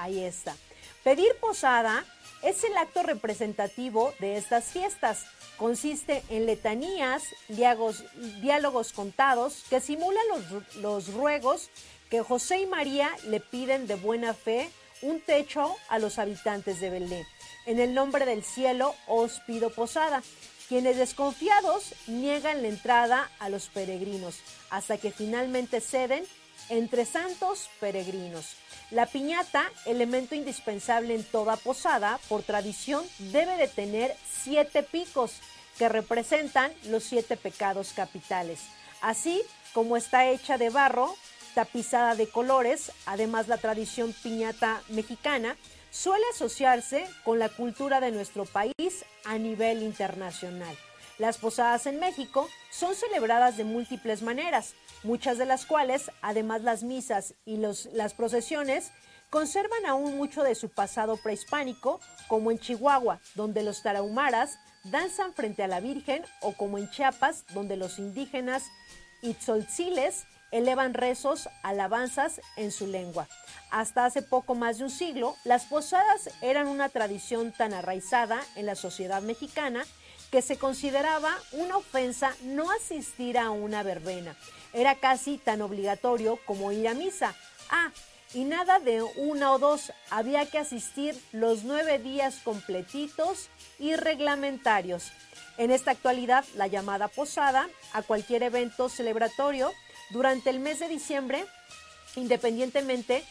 Ahí 0.00 0.24
está. 0.24 0.56
Pedir 1.04 1.34
posada 1.40 2.04
es 2.42 2.64
el 2.64 2.76
acto 2.76 3.02
representativo 3.02 4.14
de 4.18 4.38
estas 4.38 4.64
fiestas. 4.64 5.26
Consiste 5.58 6.22
en 6.30 6.46
letanías, 6.46 7.22
diálogos, 7.48 8.92
contados 8.94 9.64
que 9.68 9.80
simulan 9.80 10.22
los, 10.28 10.76
los 10.76 11.12
ruegos 11.12 11.68
que 12.08 12.22
José 12.22 12.62
y 12.62 12.66
María 12.66 13.10
le 13.26 13.40
piden 13.40 13.86
de 13.86 13.96
buena 13.96 14.32
fe 14.32 14.70
un 15.02 15.20
techo 15.20 15.76
a 15.90 15.98
los 15.98 16.18
habitantes 16.18 16.80
de 16.80 16.88
Belén. 16.90 17.26
En 17.66 17.78
el 17.78 17.92
nombre 17.92 18.24
del 18.24 18.42
cielo 18.42 18.94
os 19.06 19.40
pido 19.40 19.70
posada. 19.70 20.22
Quienes 20.68 20.96
desconfiados 20.96 21.94
niegan 22.06 22.62
la 22.62 22.68
entrada 22.68 23.30
a 23.38 23.48
los 23.50 23.68
peregrinos 23.68 24.38
hasta 24.70 24.96
que 24.96 25.10
finalmente 25.10 25.80
ceden 25.80 26.24
entre 26.70 27.04
santos 27.04 27.68
peregrinos. 27.80 28.56
La 28.90 29.06
piñata, 29.06 29.70
elemento 29.86 30.34
indispensable 30.34 31.14
en 31.14 31.22
toda 31.22 31.56
posada, 31.56 32.18
por 32.28 32.42
tradición 32.42 33.04
debe 33.18 33.56
de 33.56 33.68
tener 33.68 34.16
siete 34.28 34.82
picos 34.82 35.34
que 35.78 35.88
representan 35.88 36.72
los 36.84 37.04
siete 37.04 37.36
pecados 37.36 37.92
capitales. 37.94 38.58
Así 39.00 39.42
como 39.74 39.96
está 39.96 40.28
hecha 40.28 40.58
de 40.58 40.70
barro, 40.70 41.14
tapizada 41.54 42.16
de 42.16 42.28
colores, 42.28 42.90
además 43.06 43.46
la 43.46 43.58
tradición 43.58 44.12
piñata 44.24 44.82
mexicana 44.88 45.56
suele 45.92 46.24
asociarse 46.34 47.06
con 47.24 47.38
la 47.38 47.48
cultura 47.48 48.00
de 48.00 48.10
nuestro 48.10 48.44
país 48.44 49.04
a 49.24 49.38
nivel 49.38 49.84
internacional. 49.84 50.76
Las 51.18 51.38
posadas 51.38 51.86
en 51.86 52.00
México 52.00 52.48
son 52.70 52.96
celebradas 52.96 53.56
de 53.56 53.64
múltiples 53.64 54.22
maneras, 54.22 54.74
muchas 55.02 55.38
de 55.38 55.46
las 55.46 55.66
cuales, 55.66 56.10
además 56.22 56.62
las 56.62 56.82
misas 56.82 57.34
y 57.44 57.56
las 57.56 58.14
procesiones, 58.14 58.92
conservan 59.30 59.86
aún 59.86 60.16
mucho 60.16 60.42
de 60.42 60.54
su 60.54 60.68
pasado 60.68 61.16
prehispánico, 61.16 62.00
como 62.28 62.50
en 62.50 62.58
Chihuahua, 62.58 63.20
donde 63.34 63.62
los 63.62 63.82
tarahumaras 63.82 64.58
danzan 64.84 65.32
frente 65.34 65.62
a 65.62 65.68
la 65.68 65.80
Virgen, 65.80 66.24
o 66.40 66.52
como 66.52 66.78
en 66.78 66.90
Chiapas, 66.90 67.44
donde 67.54 67.76
los 67.76 67.98
indígenas 67.98 68.64
itzoltziles 69.22 70.26
elevan 70.50 70.94
rezos, 70.94 71.48
alabanzas 71.62 72.40
en 72.56 72.72
su 72.72 72.86
lengua. 72.86 73.28
Hasta 73.70 74.04
hace 74.04 74.22
poco 74.22 74.54
más 74.54 74.78
de 74.78 74.84
un 74.84 74.90
siglo, 74.90 75.36
las 75.44 75.64
posadas 75.66 76.30
eran 76.42 76.66
una 76.66 76.88
tradición 76.88 77.52
tan 77.52 77.72
arraizada 77.72 78.40
en 78.56 78.66
la 78.66 78.74
sociedad 78.74 79.22
mexicana 79.22 79.84
que 80.32 80.42
se 80.42 80.58
consideraba 80.58 81.36
una 81.52 81.76
ofensa 81.76 82.34
no 82.42 82.70
asistir 82.70 83.38
a 83.38 83.50
una 83.50 83.82
verbena. 83.82 84.36
Era 84.72 84.94
casi 84.96 85.38
tan 85.38 85.62
obligatorio 85.62 86.38
como 86.46 86.72
ir 86.72 86.88
a 86.88 86.94
misa. 86.94 87.34
Ah, 87.70 87.90
y 88.32 88.44
nada 88.44 88.78
de 88.78 89.02
una 89.02 89.52
o 89.52 89.58
dos, 89.58 89.92
había 90.08 90.46
que 90.46 90.58
asistir 90.58 91.20
los 91.32 91.64
nueve 91.64 91.98
días 91.98 92.36
completitos 92.44 93.48
y 93.78 93.96
reglamentarios. 93.96 95.12
En 95.58 95.70
esta 95.70 95.90
actualidad, 95.90 96.44
la 96.54 96.68
llamada 96.68 97.08
posada 97.08 97.68
a 97.92 98.02
cualquier 98.02 98.44
evento 98.44 98.88
celebratorio 98.88 99.72
durante 100.10 100.50
el 100.50 100.60
mes 100.60 100.78
de 100.78 100.88
diciembre, 100.88 101.44
independientemente 102.14 103.24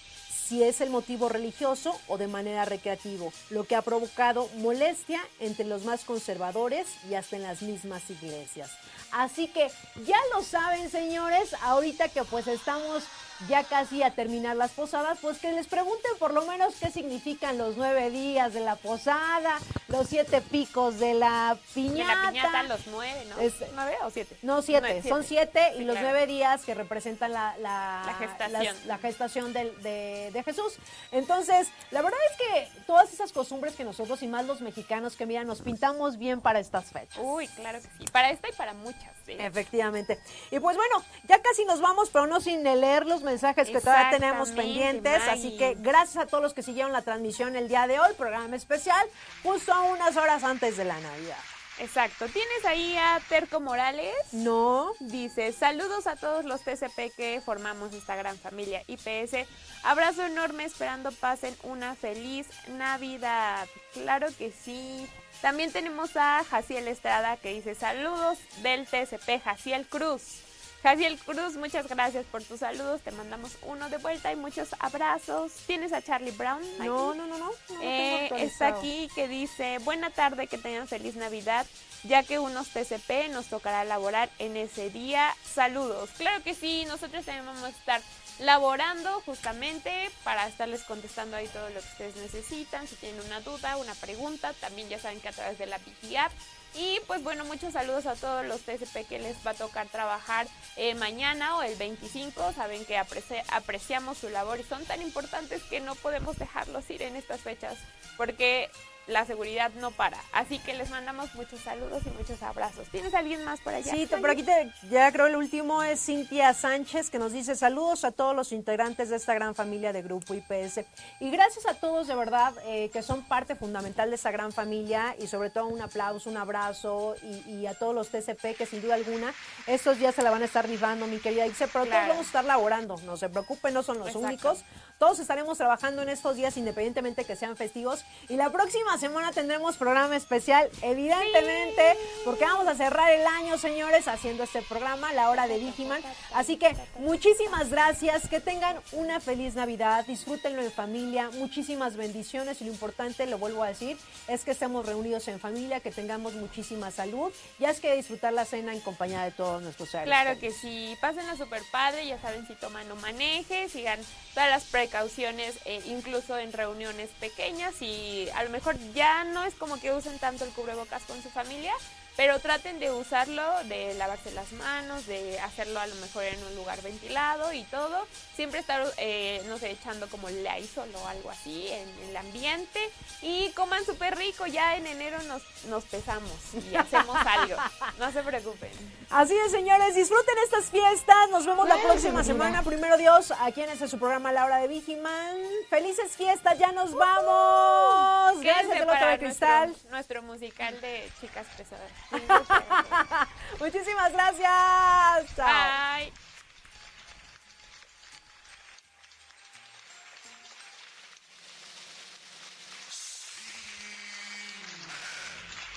si 0.50 0.64
es 0.64 0.82
el 0.82 0.90
motivo 0.90 1.30
religioso 1.30 1.96
o 2.08 2.18
de 2.18 2.28
manera 2.28 2.66
recreativo, 2.66 3.32
lo 3.52 3.66
que 3.66 3.76
ha 3.76 3.84
provocado 3.84 4.50
molestia 4.58 5.22
entre 5.40 5.64
los 5.64 5.86
más 5.86 6.04
conservadores 6.04 6.88
y 7.08 7.14
hasta 7.14 7.36
en 7.36 7.44
las 7.44 7.62
mismas 7.62 8.10
iglesias. 8.10 8.72
Así 9.12 9.48
que 9.48 9.70
ya 10.08 10.18
lo 10.34 10.42
saben, 10.42 10.90
señores, 10.90 11.54
ahorita 11.62 12.10
que 12.10 12.24
pues 12.24 12.48
estamos 12.48 13.04
ya 13.48 13.64
casi 13.64 14.04
a 14.04 14.12
terminar 14.12 14.56
las 14.56 14.72
posadas, 14.72 15.20
pues 15.22 15.40
que 15.40 15.52
les 15.52 15.68
pregunten 15.68 16.12
por 16.20 16.34
lo 16.34 16.46
menos 16.46 16.76
qué 16.76 16.92
significan 16.92 17.58
los 17.58 17.78
nueve 17.78 18.10
días 18.10 18.54
de 18.54 18.60
la 18.60 18.76
posada, 18.76 19.60
los 19.88 20.08
siete 20.10 20.42
picos 20.42 21.00
de 21.00 21.14
la 21.14 21.58
piñata. 21.74 21.98
De 21.98 22.06
la 22.06 22.30
piñata, 22.32 22.64
los 22.64 22.88
nueve, 22.88 23.26
¿no? 23.30 23.36
¿Nueve 23.74 23.98
o 24.04 24.10
siete? 24.10 24.38
No, 24.42 24.62
siete, 24.62 25.02
son 25.04 25.24
siete 25.24 25.74
y 25.78 25.84
los 25.84 25.98
nueve 26.00 26.28
días 26.28 26.64
que 26.64 26.74
representan 26.74 27.32
la, 27.32 27.56
la, 27.58 28.16
gestación, 28.20 28.76
la 28.86 28.98
gestación 28.98 29.54
de, 29.54 30.32
de, 30.34 30.44
Jesús. 30.44 30.78
Entonces, 31.12 31.70
la 31.92 32.02
verdad 32.02 32.20
es 32.32 32.38
que 32.38 32.82
todas 32.86 33.14
esas 33.14 33.32
costumbres 33.32 33.76
que 33.76 33.84
nosotros 33.84 34.22
y 34.24 34.28
más 34.28 34.46
los 34.46 34.62
mexicanos 34.62 35.16
que 35.16 35.26
mira, 35.26 35.44
nos 35.44 35.62
pintamos 35.62 36.18
bien 36.18 36.42
para 36.42 36.60
estas 36.60 36.92
fechas. 36.92 37.20
Uy, 37.22 37.48
claro 37.48 37.80
que 37.80 37.88
sí, 37.98 38.06
para 38.12 38.32
esta 38.32 38.50
y 38.50 38.54
para 38.54 38.74
muchas. 38.74 39.19
Efectivamente. 39.38 40.20
Y 40.52 40.60
pues 40.60 40.78
bueno, 40.78 41.04
ya 41.28 41.42
casi 41.42 41.66
nos 41.66 41.82
vamos, 41.82 42.10
pero 42.10 42.28
no 42.28 42.42
sin 42.42 42.64
leer 42.64 43.06
los 43.06 43.24
mensajes 43.24 43.70
que 43.70 43.80
todavía 43.80 44.10
tenemos 44.12 44.52
pendientes. 44.52 45.22
Así 45.30 45.58
que 45.58 45.76
gracias 45.78 46.24
a 46.24 46.28
todos 46.28 46.44
los 46.44 46.54
que 46.54 46.64
siguieron 46.64 46.92
la 46.92 47.02
transmisión 47.02 47.56
el 47.56 47.68
día 47.68 47.88
de 47.88 48.00
hoy, 48.00 48.14
programa 48.18 48.56
especial, 48.56 49.06
justo 49.44 49.74
unas 49.92 50.18
horas 50.18 50.44
antes 50.44 50.78
de 50.78 50.86
la 50.86 51.00
Navidad. 51.00 51.38
Exacto. 51.80 52.28
¿Tienes 52.28 52.66
ahí 52.66 52.96
a 52.98 53.22
Terco 53.30 53.60
Morales? 53.60 54.14
No. 54.34 54.92
Dice, 55.00 55.54
saludos 55.54 56.08
a 56.08 56.18
todos 56.18 56.44
los 56.44 56.62
TCP 56.62 57.16
que 57.16 57.42
formamos 57.44 57.94
esta 57.94 58.16
gran 58.16 58.38
familia 58.38 58.84
IPS. 58.88 59.48
Abrazo 59.84 60.26
enorme, 60.26 60.66
esperando 60.66 61.12
pasen 61.12 61.56
una 61.64 61.96
feliz 61.96 62.48
Navidad. 62.68 63.68
Claro 63.94 64.28
que 64.38 64.52
sí. 64.52 65.08
También 65.42 65.72
tenemos 65.72 66.16
a 66.18 66.44
Jaciel 66.44 66.88
Estrada 66.88 67.38
que 67.38 67.54
dice 67.54 67.74
saludos 67.76 68.38
del 68.62 68.86
TSP 68.86 69.42
Jaciel 69.44 69.86
Cruz. 69.88 70.42
Jaciel 70.84 71.18
Cruz, 71.20 71.56
muchas 71.58 71.88
gracias 71.88 72.26
por 72.26 72.42
tus 72.44 72.60
saludos. 72.62 73.02
Te 73.02 73.12
mandamos 73.12 73.58
uno 73.64 73.90
de 73.90 73.98
vuelta 73.98 74.32
y 74.32 74.36
muchos 74.38 74.70
abrazos. 74.80 75.52
¿Tienes 75.68 75.92
a 75.92 76.02
Charlie 76.02 76.32
Brown? 76.32 76.62
No, 76.80 77.14
no, 77.14 77.26
no, 77.28 77.38
no. 77.38 77.52
eh, 77.82 78.30
está 78.38 78.68
aquí 78.68 79.10
que 79.14 79.28
dice, 79.28 79.78
buena 79.80 80.10
tarde, 80.10 80.48
que 80.48 80.58
tengan 80.58 80.88
feliz 80.88 81.16
Navidad. 81.16 81.66
ya 82.04 82.24
que 82.24 82.40
unos 82.40 82.70
TCP 82.70 83.28
nos 83.32 83.48
tocará 83.48 83.84
laborar 83.84 84.30
en 84.40 84.56
ese 84.56 84.90
día. 84.90 85.36
Saludos. 85.44 86.10
Claro 86.18 86.42
que 86.44 86.54
sí, 86.54 86.86
nosotros 86.88 87.26
también 87.26 87.46
vamos 87.46 87.64
a 87.64 87.70
estar 87.70 88.02
laborando 88.40 89.22
justamente 89.26 90.10
para 90.24 90.48
estarles 90.48 90.84
contestando 90.84 91.38
ahí 91.38 91.48
todo 91.48 91.70
lo 91.70 91.82
que 91.82 91.88
ustedes 91.88 92.16
necesitan. 92.16 92.88
Si 92.88 92.96
tienen 92.96 93.22
una 93.26 93.42
duda, 93.42 93.78
una 93.78 93.94
pregunta, 93.96 94.54
también 94.54 94.90
ya 94.90 95.00
saben 95.00 95.20
que 95.20 95.30
a 95.30 95.34
través 95.34 95.58
de 95.58 95.66
la 95.66 95.78
BT 95.78 96.18
App. 96.18 96.32
Y 96.76 97.00
pues 97.08 97.24
bueno, 97.24 97.46
muchos 97.46 97.74
saludos 97.74 98.06
a 98.06 98.16
todos 98.16 98.46
los 98.46 98.62
TCP 98.62 99.08
que 99.08 99.18
les 99.18 99.36
va 99.46 99.52
a 99.52 99.56
tocar 99.56 99.88
trabajar 99.88 100.48
eh, 100.78 100.94
mañana 100.96 101.58
o 101.58 101.64
el 101.64 101.76
25. 101.76 102.54
Saben 102.54 102.86
que 102.86 102.98
apreciamos 102.98 104.20
su 104.20 104.30
labor 104.30 104.60
y 104.60 104.64
son 104.64 104.86
tan 104.86 105.02
importantes 105.02 105.64
que 105.64 105.80
no 105.80 105.96
podemos 105.96 106.38
dejarlos 106.38 106.90
ir 106.92 107.02
en 107.02 107.16
estas 107.16 107.42
fechas 107.42 107.76
porque 108.18 108.70
la 109.10 109.26
seguridad 109.26 109.72
no 109.76 109.92
para. 109.92 110.18
Así 110.32 110.60
que 110.60 110.74
les 110.74 110.90
mandamos 110.90 111.34
muchos 111.36 111.60
saludos 111.60 112.04
y 112.06 112.10
muchos 112.10 112.42
abrazos. 112.42 112.88
¿Tienes 112.90 113.14
alguien 113.14 113.44
más 113.44 113.60
por 113.60 113.74
allá? 113.74 113.92
Sí, 113.92 114.06
por 114.08 114.30
aquí 114.30 114.44
te, 114.44 114.72
ya 114.90 115.12
creo 115.12 115.28
el 115.28 115.36
último 115.36 115.84
es 115.84 116.00
Cintia 116.06 116.54
Sánchez 116.54 117.10
que 117.10 117.20
nos 117.20 117.34
dice 117.34 117.56
saludos 117.56 118.06
a 118.06 118.12
todos 118.12 118.36
los 118.36 118.52
integrantes 118.52 119.10
de 119.10 119.16
esta 119.16 119.34
gran 119.34 119.56
familia 119.56 119.92
de 119.92 120.02
Grupo 120.02 120.34
IPS. 120.34 120.82
Y 121.20 121.32
gracias 121.32 121.66
a 121.66 121.74
todos 121.74 122.08
de 122.08 122.16
verdad 122.16 122.54
eh, 122.66 122.90
que 122.94 123.02
son 123.02 123.24
parte 123.24 123.56
fundamental 123.56 124.10
de 124.10 124.16
esta 124.16 124.32
gran 124.32 124.52
familia 124.52 125.16
y 125.20 125.28
sobre 125.28 125.50
todo 125.50 125.68
un 125.68 125.82
aplauso, 125.82 126.30
un 126.30 126.38
abrazo 126.38 127.16
y, 127.48 127.66
a 127.66 127.74
todos 127.74 127.94
los 127.94 128.10
TCP 128.10 128.56
que 128.58 128.66
sin 128.66 128.82
duda 128.82 128.96
alguna 128.96 129.34
estos 129.68 130.00
días 130.00 130.16
se 130.16 130.24
la 130.24 130.32
van 130.32 130.42
a 130.42 130.46
estar 130.46 130.68
rifando, 130.68 131.08
mi 131.08 131.20
querida 131.20 131.46
Ixe, 131.46 131.68
pero 131.68 131.86
todos 131.86 132.08
vamos 132.08 132.18
a 132.18 132.22
estar 132.22 132.46
laborando, 132.46 132.96
no 133.06 133.18
se 133.18 133.30
preocupen, 133.30 133.74
no 133.74 133.84
son 133.84 134.00
los 134.00 134.16
únicos. 134.16 134.64
Todos 134.98 135.20
estaremos 135.20 135.58
trabajando 135.58 136.02
en 136.02 136.10
estos 136.10 136.36
días 136.36 136.58
independientemente 136.58 137.26
que 137.26 137.36
sean 137.36 137.56
festivos 137.56 138.04
y 138.28 138.36
la 138.36 138.50
próxima 138.50 138.98
semana 139.00 139.32
tendremos 139.32 139.78
programa 139.78 140.16
especial, 140.16 140.70
evidentemente, 140.82 141.98
porque 142.26 142.44
vamos 142.44 142.68
a 142.68 142.76
cerrar 142.76 143.12
el 143.12 143.26
año, 143.26 143.58
señores, 143.58 144.08
haciendo 144.08 144.44
este 144.44 144.62
programa, 144.62 145.14
la 145.14 145.30
hora 145.30 145.48
de 145.48 145.58
Vigiman. 145.58 146.02
Así 146.34 146.58
que 146.58 146.76
muchísimas 147.00 147.70
gracias, 147.70 148.28
que 148.28 148.40
tengan 148.42 148.78
una 148.92 149.20
feliz 149.20 149.56
Navidad, 149.56 150.06
disfrútenlo 150.06 150.62
en 150.62 150.72
familia, 150.72 151.30
muchísimas 151.32 151.96
bendiciones 151.96 152.62
y 152.62 152.66
lo 152.66 152.72
importante, 152.72 153.26
lo 153.26 153.38
vuelvo 153.38 153.64
a 153.64 153.70
decir, 153.70 153.98
es 154.28 154.44
que 154.44 154.52
estemos 154.52 154.86
reunidos 154.86 155.28
en 155.28 155.40
familia, 155.40 155.80
que 155.80 155.92
tengamos 155.92 156.34
muchísima 156.34 156.92
salud, 156.92 157.32
ya 157.58 157.70
es 157.70 157.80
que 157.80 157.96
disfrutar 157.96 158.34
la 158.34 158.46
cena 158.46 158.74
en 158.74 158.82
compañía 158.82 159.24
de 159.24 159.32
todos 159.32 159.62
nuestros 159.62 159.90
seres. 159.90 160.06
Claro 160.06 160.40
que 160.40 160.52
sí, 160.52 160.98
pásenla 161.00 161.38
súper 161.38 161.64
padre, 161.72 162.06
ya 162.06 162.20
saben 162.20 162.46
si 162.48 162.56
toman 162.56 162.92
o 162.92 162.96
maneje, 162.98 163.70
sigan 163.70 164.00
todas 164.34 164.50
las 164.50 164.66
precauciones, 164.66 165.58
eh, 165.66 165.82
incluso 165.86 166.38
en 166.38 166.52
reuniones 166.52 167.10
pequeñas 167.20 167.82
y 167.82 168.28
a 168.36 168.44
lo 168.44 168.50
mejor 168.50 168.76
ya 168.94 169.24
no 169.24 169.44
es 169.44 169.54
como 169.56 169.80
que 169.80 169.94
usen 169.94 170.20
tanto 170.20 170.46
el 170.46 170.52
cubrebocas 170.52 171.04
con 171.04 171.22
su 171.22 171.30
familia, 171.30 171.74
pero 172.20 172.38
traten 172.40 172.80
de 172.80 172.92
usarlo, 172.92 173.64
de 173.64 173.94
lavarse 173.94 174.32
las 174.32 174.52
manos, 174.52 175.06
de 175.08 175.40
hacerlo 175.40 175.80
a 175.80 175.88
lo 175.88 175.96
mejor 175.96 176.26
en 176.26 176.44
un 176.44 176.56
lugar 176.56 176.82
ventilado 176.82 177.54
y 177.54 177.64
todo. 177.64 178.06
Siempre 178.36 178.60
estar, 178.60 178.86
eh, 178.98 179.42
no 179.48 179.58
sé, 179.58 179.72
echando 179.72 180.10
como 180.10 180.30
Lysol 180.30 180.94
o 180.96 181.08
algo 181.08 181.30
así 181.30 181.70
en, 181.70 182.10
el 182.10 182.18
ambiente. 182.18 182.80
Y 183.22 183.52
coman 183.52 183.86
súper 183.86 184.18
rico, 184.18 184.46
ya 184.48 184.76
en 184.76 184.88
enero 184.88 185.24
nos, 185.24 185.44
nos 185.70 185.86
pesamos 185.86 186.36
y 186.70 186.76
hacemos 186.76 187.16
algo. 187.26 187.56
No 188.00 188.12
se 188.12 188.22
preocupen. 188.22 188.99
Así 189.10 189.36
es, 189.36 189.52
señores, 189.52 189.96
disfruten 189.96 190.36
estas 190.44 190.66
fiestas. 190.66 191.32
Nos 191.32 191.44
vemos 191.44 191.68
la 191.68 191.78
próxima 191.78 192.24
semana. 192.24 192.62
Primero 192.62 192.96
Dios, 192.96 193.34
aquí 193.40 193.62
en 193.62 193.72
este 193.72 193.88
su 193.88 193.98
programa 193.98 194.32
La 194.32 194.46
Hora 194.46 194.58
de 194.58 194.68
Vigiman. 194.68 195.36
Felices 195.68 196.16
fiestas, 196.16 196.60
ya 196.60 196.72
nos 196.74 196.94
vamos. 196.94 198.40
Gracias, 198.40 198.70
de 198.70 199.18
Cristal. 199.20 199.76
Nuestro, 199.90 200.22
musical 200.22 200.80
de 200.80 201.12
chicas 201.20 201.48
pesadas. 201.58 201.92
Muchísimas 203.60 204.14
gracias. 204.14 205.36
Bye. 205.36 206.14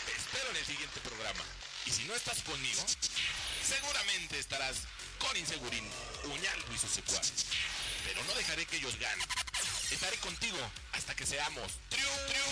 Te 0.04 0.12
espero 0.12 0.50
en 0.50 0.56
el 0.56 0.64
siguiente 0.66 1.00
programa. 1.00 1.61
Y 1.86 1.90
si 1.90 2.04
no 2.04 2.14
estás 2.14 2.42
conmigo, 2.42 2.84
seguramente 3.66 4.38
estarás 4.38 4.76
con 5.18 5.36
Insegurín, 5.36 5.88
Uñaldo 6.24 6.72
y 6.74 6.78
sus 6.78 6.90
secuaces. 6.90 7.46
Pero 8.04 8.22
no 8.24 8.34
dejaré 8.34 8.66
que 8.66 8.76
ellos 8.76 8.96
ganen. 8.98 9.26
Estaré 9.90 10.16
contigo 10.18 10.58
hasta 10.92 11.14
que 11.14 11.26
seamos 11.26 11.70
triunfadores. 11.88 12.42